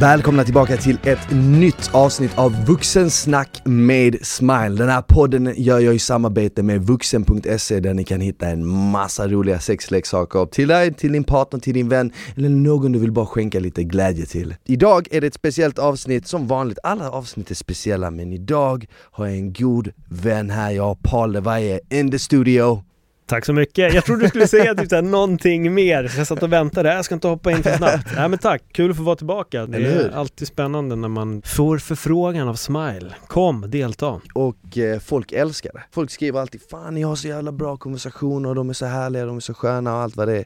Välkomna 0.00 0.44
tillbaka 0.44 0.76
till 0.76 0.98
ett 1.02 1.30
nytt 1.30 1.90
avsnitt 1.92 2.38
av 2.38 2.64
Vuxensnack 2.64 3.62
med 3.64 4.26
Smile. 4.26 4.68
Den 4.68 4.88
här 4.88 5.02
podden 5.02 5.54
gör 5.56 5.78
jag 5.78 5.94
i 5.94 5.98
samarbete 5.98 6.62
med 6.62 6.82
vuxen.se 6.82 7.80
där 7.80 7.94
ni 7.94 8.04
kan 8.04 8.20
hitta 8.20 8.46
en 8.46 8.66
massa 8.66 9.28
roliga 9.28 9.60
sexleksaker 9.60 10.46
till 10.46 10.68
dig, 10.68 10.94
till 10.94 11.12
din 11.12 11.24
partner, 11.24 11.60
till 11.60 11.74
din 11.74 11.88
vän 11.88 12.12
eller 12.36 12.48
någon 12.48 12.92
du 12.92 12.98
vill 12.98 13.12
bara 13.12 13.26
skänka 13.26 13.60
lite 13.60 13.84
glädje 13.84 14.26
till. 14.26 14.54
Idag 14.64 15.08
är 15.10 15.20
det 15.20 15.26
ett 15.26 15.34
speciellt 15.34 15.78
avsnitt, 15.78 16.26
som 16.26 16.46
vanligt, 16.46 16.78
alla 16.82 17.10
avsnitt 17.10 17.50
är 17.50 17.54
speciella 17.54 18.10
men 18.10 18.32
idag 18.32 18.86
har 18.94 19.26
jag 19.26 19.36
en 19.36 19.52
god 19.52 19.92
vän 20.08 20.50
här, 20.50 20.70
jag 20.70 20.82
har 20.82 20.98
Paul 21.02 21.32
Levaye 21.32 21.80
in 21.90 22.10
the 22.10 22.18
studio. 22.18 22.82
Tack 23.26 23.44
så 23.44 23.52
mycket. 23.52 23.94
Jag 23.94 24.04
trodde 24.04 24.22
du 24.22 24.28
skulle 24.28 24.48
säga 24.48 24.74
typ 24.74 24.88
såhär, 24.88 25.02
någonting 25.02 25.74
mer, 25.74 26.08
så 26.08 26.20
jag 26.20 26.26
satt 26.26 26.42
och 26.42 26.52
väntade. 26.52 26.94
Jag 26.94 27.04
ska 27.04 27.14
inte 27.14 27.28
hoppa 27.28 27.52
in 27.52 27.62
för 27.62 27.76
snabbt. 27.76 28.08
Nej 28.16 28.28
men 28.28 28.38
tack, 28.38 28.62
kul 28.72 28.90
att 28.90 28.96
få 28.96 29.02
vara 29.02 29.16
tillbaka. 29.16 29.66
Det 29.66 29.86
är 29.86 30.10
alltid 30.10 30.48
spännande 30.48 30.96
när 30.96 31.08
man 31.08 31.42
får 31.44 31.78
förfrågan 31.78 32.48
av 32.48 32.54
Smile. 32.54 33.14
Kom, 33.26 33.70
delta. 33.70 34.20
Och 34.34 34.78
eh, 34.78 34.98
folk 34.98 35.32
älskar 35.32 35.70
det. 35.72 35.82
Folk 35.92 36.10
skriver 36.10 36.40
alltid 36.40 36.60
'Fan 36.70 36.94
ni 36.94 37.02
har 37.02 37.16
så 37.16 37.28
jävla 37.28 37.52
bra 37.52 37.76
konversationer, 37.76 38.54
de 38.54 38.70
är 38.70 38.74
så 38.74 38.86
härliga, 38.86 39.26
de 39.26 39.36
är 39.36 39.40
så 39.40 39.52
sköna' 39.52 39.92
och 39.92 40.00
allt 40.02 40.16
vad 40.16 40.28
det 40.28 40.36
är. 40.36 40.44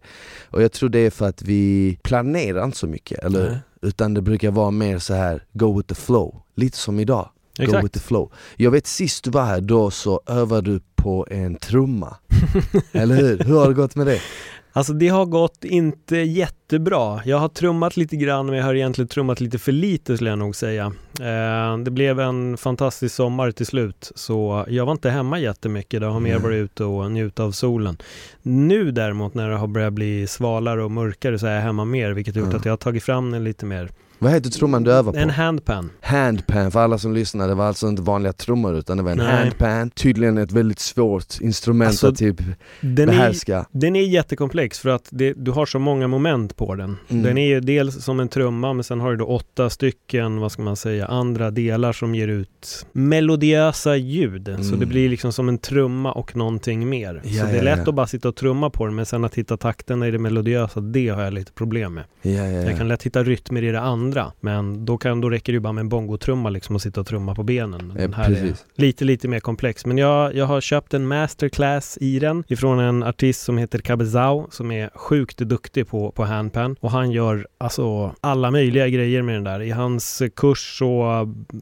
Och 0.51 0.63
jag 0.63 0.73
tror 0.73 0.89
det 0.89 0.99
är 0.99 1.11
för 1.11 1.29
att 1.29 1.43
vi 1.43 1.99
planerar 2.03 2.65
inte 2.65 2.79
så 2.79 2.87
mycket, 2.87 3.25
eller 3.25 3.51
Nej. 3.51 3.59
Utan 3.83 4.15
det 4.15 4.23
brukar 4.23 4.51
vara 4.51 4.71
mer 4.71 4.99
så 4.99 5.15
här 5.15 5.45
go 5.53 5.77
with 5.77 5.89
the 5.89 5.95
flow. 5.95 6.43
Lite 6.57 6.79
som 6.79 7.01
idag. 7.01 7.31
Go 7.57 7.63
Exakt. 7.65 7.85
with 7.85 7.93
the 7.93 8.01
flow. 8.01 8.33
Jag 8.57 8.71
vet 8.71 8.87
sist 8.87 9.25
du 9.25 9.31
var 9.31 9.45
här, 9.45 9.61
då 9.61 9.91
så 9.91 10.21
övade 10.27 10.71
du 10.71 10.81
på 11.03 11.27
en 11.31 11.55
trumma. 11.57 12.17
Eller 12.93 13.15
hur? 13.17 13.39
Hur 13.39 13.59
har 13.59 13.69
det 13.69 13.75
gått 13.75 13.97
med 13.97 14.07
det? 14.07 14.21
Alltså 14.73 14.93
det 14.93 15.09
har 15.09 15.27
gått 15.27 15.65
inte 15.65 16.17
jättebra. 16.17 17.21
Jag 17.25 17.39
har 17.39 17.49
trummat 17.49 17.97
lite 17.97 18.17
grann 18.17 18.47
men 18.47 18.55
jag 18.55 18.65
har 18.65 18.75
egentligen 18.75 19.09
trummat 19.09 19.41
lite 19.41 19.59
för 19.59 19.73
lite 19.73 20.17
skulle 20.17 20.31
jag 20.31 20.39
nog 20.39 20.57
säga. 20.57 20.93
Eh, 21.21 21.79
det 21.79 21.91
blev 21.91 22.21
en 22.21 22.57
fantastisk 22.57 23.15
sommar 23.15 23.51
till 23.51 23.67
slut 23.67 24.13
så 24.15 24.65
jag 24.69 24.85
var 24.87 24.93
inte 24.93 25.11
hemma 25.11 25.39
jättemycket. 25.39 26.03
Jag 26.03 26.11
har 26.11 26.21
mer 26.21 26.39
varit 26.39 26.57
ute 26.57 26.85
och 26.85 27.11
njutit 27.11 27.41
av 27.41 27.53
solen. 27.53 27.97
Nu 28.43 28.91
däremot 28.91 29.35
när 29.35 29.49
det 29.51 29.57
har 29.57 29.67
börjat 29.67 29.93
bli 29.93 30.27
svalare 30.27 30.85
och 30.85 30.91
mörkare 30.91 31.39
så 31.39 31.47
är 31.47 31.55
jag 31.55 31.63
hemma 31.63 31.85
mer 31.85 32.11
vilket 32.11 32.35
har 32.35 32.41
gjort 32.41 32.49
Mm. 32.51 32.59
att 32.59 32.65
jag 32.65 32.73
har 32.73 32.77
tagit 32.77 33.03
fram 33.03 33.31
den 33.31 33.45
lite 33.45 33.67
mer. 33.67 33.91
Vad 34.23 34.33
heter 34.33 34.51
trumman 34.51 34.83
du 34.85 34.93
övar 34.93 35.13
på? 35.13 35.19
En 35.19 35.31
handpan. 35.31 35.91
Handpan, 36.01 36.71
för 36.71 36.81
alla 36.81 36.99
som 36.99 37.15
lyssnar, 37.15 37.49
det 37.49 37.55
var 37.55 37.65
alltså 37.67 37.89
inte 37.89 38.03
vanliga 38.03 38.33
trummor 38.33 38.77
utan 38.77 38.97
det 38.97 39.03
var 39.03 39.11
en 39.11 39.19
Nej. 39.19 39.27
handpan 39.37 39.91
Tydligen 39.91 40.39
ett 40.39 40.53
väldigt 40.53 40.79
svårt 40.79 41.41
instrument 41.41 41.89
Alltså, 41.89 42.09
att 42.09 42.17
typ 42.17 42.37
Den 42.81 43.09
är, 43.09 43.13
behärska 43.13 43.67
den 43.71 43.97
är 43.97 44.03
jättekomplex 44.03 44.79
för 44.79 44.89
att 44.89 45.09
det, 45.11 45.33
du 45.33 45.51
har 45.51 45.67
så 45.67 45.79
många 45.79 46.09
moment 46.09 46.57
på 46.57 46.75
den. 46.75 46.97
Mm. 47.09 47.23
Den 47.23 47.39
är 47.39 47.47
ju 47.47 47.61
dels 47.61 48.05
som 48.05 48.21
en 48.21 48.29
trumma 48.29 48.73
men 48.73 48.85
sen 48.85 49.01
har 49.01 49.11
du 49.11 49.17
då 49.17 49.25
åtta 49.27 49.71
stycken, 49.71 50.41
vad 50.41 50.53
ska 50.53 50.63
man 50.63 50.77
säga, 50.77 51.07
andra 51.07 51.51
delar 51.51 51.93
som 51.93 52.15
ger 52.15 52.29
ut 52.29 52.87
melodiösa 52.93 53.97
ljud. 53.97 54.47
Så 54.47 54.69
Mm. 54.69 54.81
det 54.81 54.87
blir 54.87 55.09
liksom 55.09 55.33
som 55.33 55.49
en 55.49 55.59
trumma 55.59 56.13
och 56.13 56.37
någonting 56.37 56.89
mer. 56.89 57.21
Ja, 57.25 57.41
så 57.41 57.47
det 57.47 57.53
är 57.53 57.57
ja, 57.57 57.63
lätt 57.63 57.79
ja. 57.85 57.89
att 57.89 57.95
bara 57.95 58.07
sitta 58.07 58.29
och 58.29 58.37
trumma 58.37 58.71
på 58.71 58.87
den 58.87 58.95
men 58.95 59.07
sen 59.07 59.25
att 59.25 59.35
hitta 59.35 59.57
takterna 59.57 60.09
i 60.09 60.11
det 60.11 60.19
melodiösa, 60.19 60.81
det 60.81 61.09
har 61.09 61.23
jag 61.23 61.33
lite 61.33 61.53
problem 61.53 61.95
med. 61.95 62.05
ja, 62.23 62.31
ja, 62.31 62.47
ja. 62.47 62.63
Jag 62.63 62.77
kan 62.79 62.89
lätt 62.89 63.03
hitta 63.03 63.23
rytmer 63.23 63.63
i 63.65 63.71
det 63.73 63.81
andra 63.81 64.10
men 64.41 64.85
då, 64.85 64.99
kan, 64.99 65.21
då 65.21 65.31
räcker 65.31 65.53
det 65.53 65.57
ju 65.57 65.61
bara 65.61 65.73
med 65.73 65.83
en 65.83 65.89
bongotrumma 65.89 66.51
liksom 66.51 66.75
och 66.75 66.83
sitta 66.83 67.01
och 67.01 67.07
trumma 67.07 67.35
på 67.35 67.43
benen. 67.43 67.93
Den 67.97 68.15
här 68.15 68.31
är 68.31 68.55
lite, 68.75 69.05
lite 69.05 69.29
mer 69.29 69.41
komplex. 69.41 69.87
Men 69.87 69.99
jag, 69.99 70.35
jag 70.35 70.47
har 70.47 70.61
köpt 70.61 70.95
en 70.95 71.07
masterclass 71.09 71.99
i 72.01 72.19
den 72.19 72.45
ifrån 72.49 72.79
en 72.79 73.03
artist 73.03 73.43
som 73.43 73.59
heter 73.59 73.79
Cabezao 73.79 74.47
som 74.51 74.71
är 74.71 74.91
sjukt 74.95 75.39
duktig 75.39 75.89
på, 75.89 76.11
på 76.11 76.25
handpan 76.25 76.77
och 76.81 76.91
han 76.91 77.11
gör 77.11 77.47
alltså 77.59 78.15
alla 78.21 78.51
möjliga 78.51 78.89
grejer 78.89 79.23
med 79.23 79.35
den 79.35 79.45
där. 79.45 79.63
I 79.63 79.71
hans 79.71 80.23
kurs 80.37 80.79
så, 80.79 81.05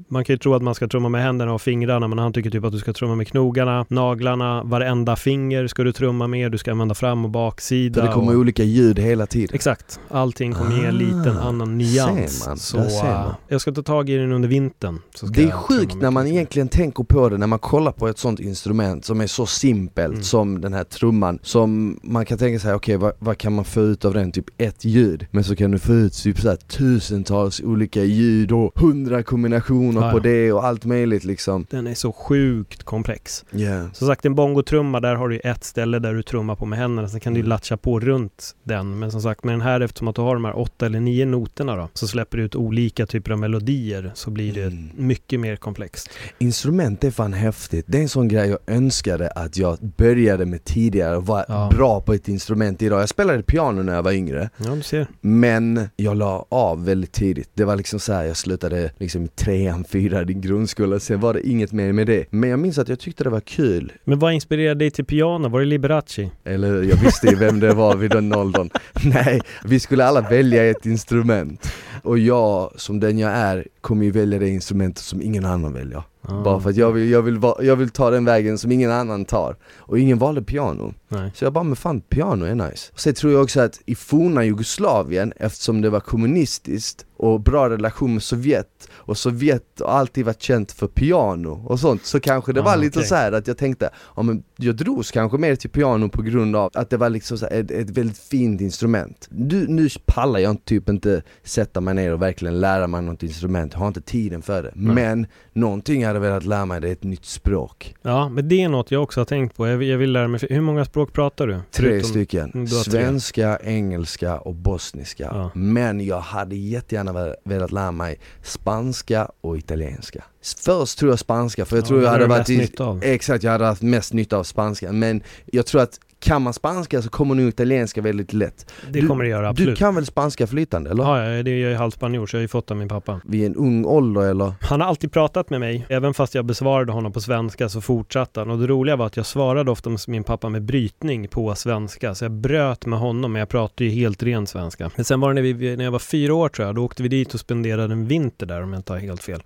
man 0.08 0.24
kan 0.24 0.34
ju 0.34 0.38
tro 0.38 0.54
att 0.54 0.62
man 0.62 0.74
ska 0.74 0.88
trumma 0.88 1.08
med 1.08 1.22
händerna 1.22 1.52
och 1.52 1.62
fingrarna 1.62 2.08
men 2.08 2.18
han 2.18 2.32
tycker 2.32 2.50
typ 2.50 2.64
att 2.64 2.72
du 2.72 2.78
ska 2.78 2.92
trumma 2.92 3.14
med 3.14 3.28
knogarna, 3.28 3.86
naglarna, 3.88 4.62
varenda 4.62 5.16
finger 5.16 5.66
ska 5.66 5.82
du 5.84 5.92
trumma 5.92 6.26
med, 6.26 6.52
du 6.52 6.58
ska 6.58 6.70
använda 6.70 6.94
fram 6.94 7.24
och 7.24 7.30
baksida. 7.30 8.00
För 8.00 8.08
det 8.08 8.14
kommer 8.14 8.34
och, 8.34 8.40
olika 8.40 8.62
ljud 8.62 8.98
hela 8.98 9.26
tiden 9.26 9.54
Exakt, 9.54 10.00
allting 10.08 10.52
kommer 10.52 10.76
ge 10.76 10.84
en 10.84 10.98
liten 10.98 11.38
Ah, 11.38 11.48
annan 11.48 11.78
nyans. 11.78 12.37
Man, 12.46 12.56
så 12.58 12.76
där 12.76 12.88
ser 12.88 13.04
man. 13.04 13.26
äh, 13.28 13.34
jag 13.48 13.60
ska 13.60 13.72
ta 13.72 13.82
tag 13.82 14.10
i 14.10 14.16
den 14.16 14.32
under 14.32 14.48
vintern. 14.48 14.98
Det 15.32 15.42
är 15.44 15.50
sjukt 15.50 15.94
när 15.94 16.10
man 16.10 16.26
egentligen 16.26 16.68
tänker 16.68 17.04
på 17.04 17.28
det, 17.28 17.38
när 17.38 17.46
man 17.46 17.58
kollar 17.58 17.92
på 17.92 18.08
ett 18.08 18.18
sånt 18.18 18.40
instrument 18.40 19.04
som 19.04 19.20
är 19.20 19.26
så 19.26 19.46
simpelt 19.46 20.12
Mm. 20.12 20.22
som 20.22 20.60
den 20.60 20.72
här 20.72 20.84
trumman 20.84 21.38
Som 21.42 22.00
man 22.02 22.24
kan 22.26 22.38
tänka 22.38 22.58
sig, 22.60 22.74
okej 22.74 22.96
vad, 22.96 23.12
vad 23.18 23.38
kan 23.38 23.52
man 23.52 23.64
få 23.64 23.80
ut 23.80 24.04
av 24.04 24.14
den? 24.14 24.32
Typ 24.32 24.44
ett 24.58 24.84
ljud 24.84 25.26
Men 25.30 25.44
så 25.44 25.56
kan 25.56 25.70
du 25.70 25.78
få 25.78 25.92
ut 25.92 26.12
typ 26.12 26.40
så 26.40 26.48
här 26.48 26.56
tusentals 26.56 27.60
olika 27.60 28.04
ljud 28.04 28.52
och 28.52 28.72
hundra 28.80 29.22
kombinationer 29.22 30.06
Ja, 30.06 30.12
på 30.12 30.18
det 30.18 30.52
och 30.52 30.64
allt 30.64 30.84
möjligt 30.84 31.24
liksom 31.24 31.66
Den 31.70 31.86
är 31.86 31.94
så 31.94 32.12
sjukt 32.12 32.82
komplex. 32.82 33.44
yeah. 33.52 33.92
Som 33.92 34.06
sagt 34.08 34.24
en 34.24 34.34
bongotrumma, 34.34 35.00
där 35.00 35.14
har 35.14 35.28
du 35.28 35.38
ett 35.38 35.64
ställe 35.64 35.98
där 35.98 36.14
du 36.14 36.22
trummar 36.22 36.54
på 36.54 36.66
med 36.66 36.78
händerna. 36.78 37.08
Sen 37.08 37.20
kan 37.20 37.34
du 37.34 37.40
Mm. 37.40 37.48
latcha 37.48 37.76
på 37.76 38.00
runt 38.00 38.56
den. 38.64 38.98
Men 38.98 39.10
som 39.10 39.22
sagt 39.22 39.44
med 39.44 39.52
den 39.54 39.60
här, 39.60 39.80
eftersom 39.80 40.08
att 40.08 40.14
du 40.16 40.22
har 40.22 40.34
de 40.34 40.44
här 40.44 40.58
åtta 40.58 40.86
eller 40.86 41.00
nio 41.00 41.26
noterna 41.26 41.76
då, 41.76 41.88
så 41.94 42.06
släpper 42.08 42.27
du 42.36 42.42
ut 42.42 42.54
olika 42.56 43.06
typer 43.06 43.32
av 43.32 43.38
melodier. 43.38 44.10
Så 44.14 44.30
blir 44.30 44.52
det 44.52 44.62
Mm. 44.62 44.88
mycket 44.96 45.40
mer 45.40 45.56
komplext. 45.56 46.10
Instrument 46.38 47.04
är 47.04 47.10
fan 47.10 47.32
häftigt, 47.32 47.84
det 47.88 47.98
är 47.98 48.02
en 48.02 48.08
sån 48.08 48.28
grej 48.28 48.48
jag 48.48 48.58
önskade 48.76 49.28
att 49.30 49.56
jag 49.56 49.78
började 49.96 50.46
med 50.46 50.64
tidigare 50.64 51.16
och 51.16 51.26
var 51.26 51.44
Ja. 51.48 51.70
bra 51.76 52.00
på 52.00 52.12
ett 52.14 52.28
instrument 52.28 52.82
idag 52.82 53.00
Jag 53.00 53.08
spelade 53.08 53.42
piano 53.42 53.82
när 53.82 53.94
jag 53.94 54.02
var 54.02 54.12
yngre 54.12 54.50
Ja, 54.56 54.70
du 54.74 54.82
ser. 54.82 55.06
Men 55.20 55.88
jag 55.96 56.16
la 56.16 56.46
av 56.48 56.84
väldigt 56.84 57.12
tidigt. 57.12 57.50
Det 57.54 57.64
var 57.64 57.76
liksom 57.76 58.00
så 58.00 58.12
här, 58.12 58.24
jag 58.24 58.36
slutade 58.36 58.90
liksom 58.98 59.24
i 59.24 59.28
trean, 59.28 59.84
fyran 59.84 60.30
i 60.30 60.34
grundskolan, 60.34 61.00
sen 61.00 61.20
var 61.20 61.34
det 61.34 61.48
inget 61.48 61.72
mer 61.72 61.92
med 61.92 62.06
det. 62.06 62.24
Men 62.30 62.50
jag 62.50 62.58
minns 62.58 62.78
att 62.78 62.88
jag 62.88 62.98
tyckte 62.98 63.24
det 63.24 63.30
var 63.30 63.40
kul. 63.40 63.92
Men 64.04 64.18
vad 64.18 64.32
inspirerade 64.32 64.78
dig 64.78 64.90
till 64.90 65.04
piano? 65.04 65.48
Var 65.48 65.60
det 65.60 65.66
Liberace? 65.66 66.30
Eller 66.44 66.82
jag 66.82 66.96
visste 66.96 67.26
ju 67.26 67.36
vem 67.36 67.60
det 67.60 67.74
var 67.74 67.96
vid 67.96 68.10
den 68.10 68.34
åldern. 68.34 68.70
Nej, 69.04 69.40
vi 69.64 69.80
skulle 69.80 70.04
alla 70.04 70.20
välja 70.20 70.70
ett 70.70 70.86
instrument. 70.86 71.72
Och 72.02 72.17
jag, 72.18 72.72
som 72.76 73.00
den 73.00 73.18
jag 73.18 73.30
är, 73.30 73.66
kommer 73.80 74.04
ju 74.04 74.10
välja 74.10 74.38
det 74.38 74.48
instrumentet 74.48 75.04
som 75.04 75.22
ingen 75.22 75.44
annan 75.44 75.72
väljer. 75.72 76.02
Ja. 76.28 76.42
Bara 76.44 76.60
för 76.60 76.70
att 76.70 76.76
jag 76.76 76.92
vill, 76.92 77.10
jag, 77.10 77.22
vill 77.22 77.40
jag 77.60 77.76
vill 77.76 77.90
ta 77.90 78.10
den 78.10 78.24
vägen 78.24 78.58
som 78.58 78.72
ingen 78.72 78.90
annan 78.90 79.24
tar. 79.24 79.56
Och 79.78 79.98
ingen 79.98 80.18
valde 80.18 80.42
piano. 80.42 80.94
Nej. 81.08 81.30
Så 81.34 81.44
jag 81.44 81.52
bara, 81.52 81.64
men 81.64 81.76
fan 81.76 82.00
piano 82.00 82.44
är 82.44 82.54
nice. 82.54 82.92
Sen 82.96 83.14
tror 83.14 83.32
jag 83.32 83.42
också 83.42 83.60
att 83.60 83.80
i 83.86 83.94
forna 83.94 84.44
Jugoslavien, 84.44 85.32
eftersom 85.36 85.80
det 85.80 85.90
var 85.90 86.00
kommunistiskt 86.00 87.04
och 87.16 87.40
bra 87.40 87.70
relation 87.70 88.12
med 88.14 88.22
Sovjet, 88.22 88.88
och 88.92 89.18
Sovjet 89.18 89.64
har 89.80 89.86
alltid 89.86 90.24
varit 90.24 90.42
känt 90.42 90.72
för 90.72 90.86
piano 90.86 91.64
och 91.66 91.80
sånt, 91.80 92.04
så 92.04 92.20
kanske 92.20 92.52
det 92.52 92.60
Ah, 92.60 92.64
var 92.64 92.76
lite 92.76 92.98
okej. 92.98 93.08
så 93.08 93.14
här 93.14 93.32
att 93.32 93.46
jag 93.46 93.58
tänkte, 93.58 93.90
ja 94.16 94.22
men 94.22 94.42
jag 94.56 94.76
drogs 94.76 95.10
kanske 95.10 95.38
mer 95.38 95.56
till 95.56 95.70
piano 95.70 96.08
på 96.08 96.22
grund 96.22 96.56
av 96.56 96.70
att 96.74 96.90
det 96.90 96.96
var 96.96 97.10
liksom 97.10 97.38
så 97.38 97.46
ett, 97.46 97.70
ett 97.70 97.90
väldigt 97.90 98.18
fint 98.18 98.60
instrument. 98.60 99.28
Nu, 99.30 99.66
nu 99.68 99.88
pallar 100.06 100.40
jag 100.40 100.64
typ 100.64 100.88
inte 100.88 101.22
sätta 101.42 101.80
mig 101.80 101.94
ner 101.94 102.12
och 102.12 102.22
verkligen 102.22 102.60
lära 102.60 102.86
mig 102.86 103.02
något 103.02 103.22
instrument, 103.22 103.72
jag 103.72 103.80
har 103.80 103.88
inte 103.88 104.00
tiden 104.00 104.42
för 104.42 104.62
det. 104.62 104.72
Nej. 104.74 104.94
Men 104.94 105.26
någonting 105.52 106.02
jag 106.08 106.14
hade 106.14 106.26
velat 106.28 106.44
lära 106.44 106.66
mig, 106.66 106.80
det 106.80 106.88
är 106.88 106.92
ett 106.92 107.02
nytt 107.04 107.24
språk. 107.24 107.94
Ja, 108.02 108.28
men 108.28 108.48
det 108.48 108.62
är 108.62 108.68
något 108.68 108.90
jag 108.90 109.02
också 109.02 109.20
har 109.20 109.24
tänkt 109.24 109.56
på. 109.56 109.68
Jag 109.68 109.76
vill, 109.76 109.88
jag 109.88 109.98
vill 109.98 110.12
lära 110.12 110.28
mig. 110.28 110.40
Hur 110.50 110.60
många 110.60 110.84
språk 110.84 111.12
pratar 111.12 111.46
du? 111.46 111.54
Tre 111.70 111.88
Förutom- 111.88 112.10
stycken. 112.10 112.50
du 112.54 112.66
tre. 112.66 112.92
Svenska, 112.92 113.58
engelska 113.62 114.38
och 114.38 114.54
bosniska. 114.54 115.30
Ja. 115.34 115.50
Men 115.54 116.06
jag 116.06 116.20
hade 116.20 116.56
jättegärna 116.56 117.12
ve- 117.12 117.34
velat 117.44 117.72
lära 117.72 117.90
mig 117.92 118.18
spanska 118.42 119.28
och 119.40 119.58
italienska. 119.58 120.24
Först 120.64 120.98
tror 120.98 121.12
jag 121.12 121.18
spanska, 121.18 121.64
för 121.64 121.76
jag 121.76 121.82
Ja, 121.82 121.86
tror 121.86 122.02
jag 122.02 122.10
hade 122.10 122.26
varit 122.26 122.50
i. 122.50 122.70
Exakt, 123.02 123.44
jag 123.44 123.52
hade 123.52 123.64
haft 123.64 123.82
mest 123.82 124.12
nytta 124.12 124.36
av 124.36 124.44
spanska. 124.44 124.92
Men 124.92 125.22
jag 125.46 125.66
tror 125.66 125.80
att 125.82 126.00
kan 126.20 126.42
man 126.42 126.52
spanska 126.52 127.02
så 127.02 127.08
kommer 127.10 127.34
nog 127.34 127.48
italienska 127.48 128.02
väldigt 128.02 128.32
lätt. 128.32 128.72
Det 128.92 129.00
Du- 129.00 129.06
kommer 129.08 129.24
det 129.24 129.30
göra, 129.30 129.42
Du 129.42 129.48
absolut. 129.48 129.78
kan 129.78 129.94
väl 129.94 130.06
spanska 130.06 130.46
flytande 130.46 130.90
eller? 130.90 131.02
Ja, 131.02 131.24
ja, 131.24 131.42
det 131.42 131.50
är 131.50 131.58
jag 131.62 131.72
är 131.72 131.76
halvspanjor 131.76 132.26
så 132.26 132.36
jag 132.36 132.38
har 132.38 132.42
ju 132.42 132.48
fått 132.48 132.70
av 132.70 132.76
min 132.76 132.88
pappa. 132.88 133.20
Vid 133.24 133.46
en 133.46 133.54
ung 133.54 133.84
ålder 133.84 134.20
eller? 134.20 134.52
Han 134.60 134.80
har 134.80 134.88
alltid 134.88 135.12
pratat 135.12 135.50
med 135.50 135.60
mig, 135.60 135.86
även 135.88 136.14
fast 136.14 136.34
jag 136.34 136.44
besvarade 136.44 136.92
honom 136.92 137.12
på 137.12 137.20
svenska 137.20 137.68
så 137.68 137.80
fortsatte 137.80 138.40
han. 138.40 138.50
Och 138.50 138.58
det 138.58 138.66
roliga 138.66 138.96
var 138.96 139.06
att 139.06 139.16
jag 139.16 139.26
svarade 139.26 139.70
ofta 139.70 139.90
med 139.90 140.00
min 140.08 140.24
pappa 140.24 140.48
med 140.48 140.62
brytning 140.62 141.28
på 141.28 141.54
svenska. 141.54 142.14
Så 142.14 142.24
jag 142.24 142.32
bröt 142.32 142.86
med 142.86 142.98
honom, 142.98 143.32
men 143.32 143.40
jag 143.40 143.48
pratade 143.48 143.84
ju 143.84 143.90
helt 143.90 144.22
ren 144.22 144.46
svenska. 144.46 144.90
Men 144.96 145.04
sen 145.04 145.20
var 145.20 145.28
det 145.28 145.34
när, 145.34 145.52
vi, 145.52 145.76
när 145.76 145.84
jag 145.84 145.90
var 145.92 145.98
fyra 145.98 146.34
år 146.34 146.48
tror 146.48 146.66
jag, 146.66 146.74
då 146.74 146.84
åkte 146.84 147.02
vi 147.02 147.08
dit 147.08 147.34
och 147.34 147.40
spenderade 147.40 147.92
en 147.92 148.06
vinter 148.06 148.46
där 148.46 148.62
om 148.62 148.72
jag 148.72 148.78
inte 148.78 148.92
har 148.92 149.00
helt 149.00 149.22
fel. 149.22 149.42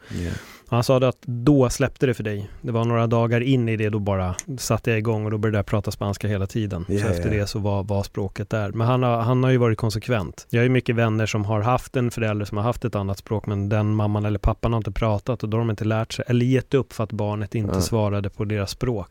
Han 0.72 0.84
sa 0.84 0.96
att 0.96 1.22
då 1.22 1.70
släppte 1.70 2.06
det 2.06 2.14
för 2.14 2.22
dig. 2.22 2.50
Det 2.62 2.72
var 2.72 2.84
några 2.84 3.06
dagar 3.06 3.40
in 3.40 3.68
i 3.68 3.76
det, 3.76 3.88
då 3.88 3.98
bara 3.98 4.34
satte 4.58 4.90
jag 4.90 4.98
igång 4.98 5.24
och 5.24 5.30
då 5.30 5.38
började 5.38 5.58
jag 5.58 5.66
prata 5.66 5.90
spanska 5.90 6.28
hela 6.28 6.46
tiden. 6.46 6.84
Ja, 6.88 6.98
så 7.00 7.06
efter 7.06 7.32
ja. 7.32 7.40
det 7.40 7.46
så 7.46 7.58
var, 7.58 7.82
var 7.82 8.02
språket 8.02 8.50
där. 8.50 8.72
Men 8.72 8.86
han 8.86 9.02
har, 9.02 9.16
han 9.16 9.44
har 9.44 9.50
ju 9.50 9.56
varit 9.56 9.78
konsekvent. 9.78 10.46
Jag 10.50 10.60
har 10.60 10.64
ju 10.64 10.68
mycket 10.70 10.96
vänner 10.96 11.26
som 11.26 11.44
har 11.44 11.60
haft 11.60 11.96
en 11.96 12.10
förälder 12.10 12.44
som 12.44 12.56
har 12.56 12.64
haft 12.64 12.84
ett 12.84 12.94
annat 12.94 13.18
språk, 13.18 13.46
men 13.46 13.68
den 13.68 13.94
mamman 13.94 14.24
eller 14.24 14.38
pappan 14.38 14.72
har 14.72 14.78
inte 14.78 14.92
pratat 14.92 15.42
och 15.42 15.48
då 15.48 15.56
har 15.56 15.60
de 15.60 15.70
inte 15.70 15.84
lärt 15.84 16.12
sig, 16.12 16.24
eller 16.28 16.46
gett 16.46 16.74
upp 16.74 16.92
för 16.92 17.04
att 17.04 17.12
barnet 17.12 17.54
inte 17.54 17.74
Ja. 17.74 17.80
svarade 17.80 18.30
på 18.30 18.44
deras 18.44 18.70
språk. 18.70 19.08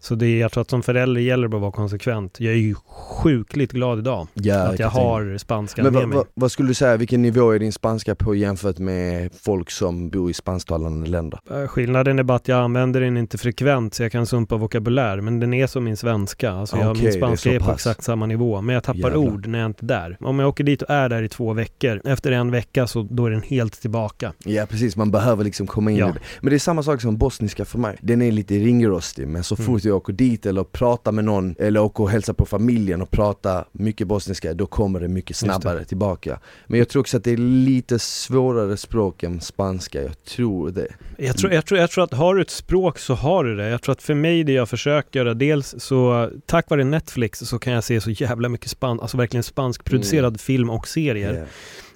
Så 0.00 0.14
det 0.14 0.26
är, 0.26 0.40
jag 0.40 0.52
tror 0.52 0.62
att 0.62 0.70
som 0.70 0.82
förälder 0.82 1.20
gäller 1.20 1.48
det 1.48 1.56
att 1.56 1.60
vara 1.60 1.72
konsekvent. 1.72 2.40
Jag 2.40 2.52
är 2.52 2.58
ju 2.58 2.74
sjukligt 2.86 3.72
glad 3.72 3.98
idag 3.98 4.26
Ja, 4.34 4.54
att 4.62 4.78
jag 4.78 4.88
har 4.88 5.38
spanskan 5.38 5.84
med 5.84 5.92
vad, 5.92 6.08
mig. 6.08 6.16
vad, 6.16 6.26
vad 6.34 6.52
skulle 6.52 6.68
du 6.68 6.74
säga, 6.74 6.96
vilken 6.96 7.22
nivå 7.22 7.50
är 7.50 7.58
din 7.58 7.72
spanska 7.72 8.14
på 8.14 8.34
jämfört 8.34 8.78
med 8.78 9.30
folk 9.42 9.70
som 9.70 10.10
bor 10.10 10.30
i 10.30 10.34
spansktalande 10.34 11.06
länder? 11.10 11.40
Eh, 11.50 11.66
Skillnaden 11.66 12.18
är 12.18 12.22
bara 12.22 12.34
att 12.36 12.48
jag 12.48 12.58
använder 12.58 13.00
den 13.00 13.16
inte 13.16 13.38
frekvent 13.38 13.94
så 13.94 14.02
jag 14.02 14.12
kan 14.12 14.26
sumpa 14.26 14.56
vokabulär. 14.56 15.20
Men 15.20 15.40
den 15.40 15.54
är 15.54 15.66
som 15.66 15.84
min 15.84 15.96
svenska. 15.96 16.50
Alltså 16.50 16.76
jag, 16.76 16.90
Okej, 16.90 17.02
min 17.02 17.12
är 17.12 17.16
spanska 17.16 17.50
så 17.50 17.54
är, 17.54 17.60
på 17.60 17.72
exakt 17.72 18.02
samma 18.04 18.26
nivå. 18.26 18.60
Men 18.60 18.74
jag 18.74 18.84
tappar 18.84 18.98
Jävlar. 18.98 19.16
ord 19.16 19.46
när 19.46 19.58
jag 19.58 19.66
inte 19.66 19.84
är 19.84 19.86
där. 19.86 20.16
Om 20.20 20.38
jag 20.38 20.48
åker 20.48 20.64
dit 20.64 20.82
och 20.82 20.90
är 20.90 21.08
där 21.08 21.22
i 21.22 21.28
två 21.28 21.52
veckor. 21.52 22.00
Efter 22.04 22.32
en 22.32 22.50
vecka 22.50 22.86
så 22.86 23.02
då 23.10 23.26
är 23.26 23.30
den 23.30 23.42
helt 23.42 23.80
tillbaka. 23.80 24.32
Ja 24.44 24.66
precis, 24.70 24.96
man 24.96 25.10
behöver 25.10 25.44
liksom 25.44 25.66
komma 25.66 25.90
in 25.90 25.96
Ja. 25.96 26.08
i 26.08 26.12
det. 26.12 26.18
Men 26.40 26.50
det 26.50 26.56
är 26.56 26.58
samma 26.58 26.82
sak 26.82 27.00
som 27.00 27.16
bosniska 27.18 27.64
för 27.64 27.78
mig. 27.78 27.96
Den 28.00 28.22
är 28.22 28.32
lite 28.32 28.54
ringrostig 28.54 29.28
men 29.28 29.44
så 29.44 29.54
Mm. 29.58 29.66
Jag 29.88 29.96
åker 29.96 30.12
dit 30.12 30.46
eller 30.46 30.64
pratar 30.64 31.12
med 31.12 31.24
någon 31.24 31.54
eller 31.58 31.80
åker 31.80 32.02
och 32.04 32.10
hälsar 32.10 32.32
på 32.32 32.46
familjen 32.46 33.02
och 33.02 33.10
pratar 33.10 33.64
mycket 33.72 34.06
bosniska 34.06 34.54
då 34.54 34.66
kommer 34.66 35.00
det 35.00 35.08
mycket 35.08 35.28
det. 35.40 35.44
snabbare 35.46 35.84
tillbaka. 35.84 36.40
Men 36.66 36.78
jag 36.78 36.88
tror 36.88 37.00
också 37.00 37.16
att 37.16 37.24
det 37.24 37.30
är 37.32 37.36
lite 37.36 37.98
svårare 37.98 38.76
språk 38.76 39.22
än 39.22 39.40
spanska, 39.40 40.02
jag 40.02 40.24
tror 40.24 40.70
det. 40.70 40.86
Jag 41.18 41.36
tror, 41.36 41.52
jag, 41.52 41.66
tror, 41.66 41.80
jag 41.80 41.90
tror 41.90 42.04
att 42.04 42.14
har 42.14 42.34
du 42.34 42.42
ett 42.42 42.50
språk 42.50 42.98
så 42.98 43.14
har 43.14 43.44
du 43.44 43.56
det. 43.56 43.68
Jag 43.68 43.82
tror 43.82 43.92
att 43.92 44.02
för 44.02 44.14
mig 44.14 44.44
det 44.44 44.52
jag 44.52 44.68
försöker 44.68 45.20
göra, 45.20 45.34
dels 45.34 45.74
så 45.78 46.30
tack 46.46 46.70
vare 46.70 46.84
Netflix 46.84 47.38
så 47.38 47.58
kan 47.58 47.72
jag 47.72 47.84
se 47.84 48.00
så 48.00 48.10
jävla 48.10 48.48
mycket 48.48 48.70
span, 48.70 49.00
alltså 49.00 49.16
verkligen 49.16 49.42
spanskproducerad 49.42 50.28
Mm. 50.28 50.38
film 50.38 50.70
och 50.70 50.88
serier. 50.88 51.34
Ja. 51.34 51.44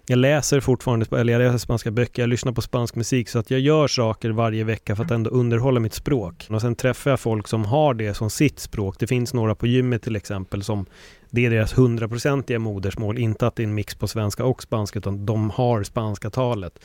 Jag 0.07 0.19
läser 0.19 0.61
fortfarande, 0.61 1.07
eller 1.21 1.33
jag 1.33 1.41
läser 1.41 1.59
spanska 1.59 1.91
böcker, 1.91 2.23
jag 2.23 2.29
lyssnar 2.29 2.53
på 2.53 2.63
spansk 2.63 2.95
musik 2.95 3.29
så 3.29 3.39
att 3.39 3.51
jag 3.51 3.61
gör 3.61 3.89
saker 3.89 4.31
varje 4.31 4.65
vecka 4.65 4.97
för 4.97 5.05
att 5.05 5.11
ändå 5.11 5.31
underhålla 5.31 5.81
mitt 5.81 5.95
språk. 5.95 6.47
Och 6.51 6.61
sen 6.61 6.75
träffar 6.75 7.11
jag 7.11 7.21
folk 7.21 7.49
som 7.49 7.65
har 7.65 7.95
det 7.95 8.15
som 8.15 8.31
sitt 8.31 8.59
språk. 8.59 8.97
Det 8.99 9.07
finns 9.07 9.35
några 9.35 9.55
på 9.55 9.67
gymmet 9.67 10.03
till 10.03 10.17
exempel 10.17 10.63
som 10.63 10.87
det 11.31 11.47
är 11.47 11.51
deras 11.51 11.79
hundraprocentiga 11.79 12.59
modersmål, 12.59 13.19
inte 13.19 13.47
att 13.47 13.57
det 13.57 13.63
är 13.63 13.67
en 13.67 13.75
mix 13.75 13.95
på 13.95 14.09
svenska 14.09 14.45
och 14.45 14.63
spanska 14.63 14.99
utan 14.99 15.27
de 15.27 15.51
har 15.51 15.83
spanska 15.83 16.31
talet. 16.31 16.79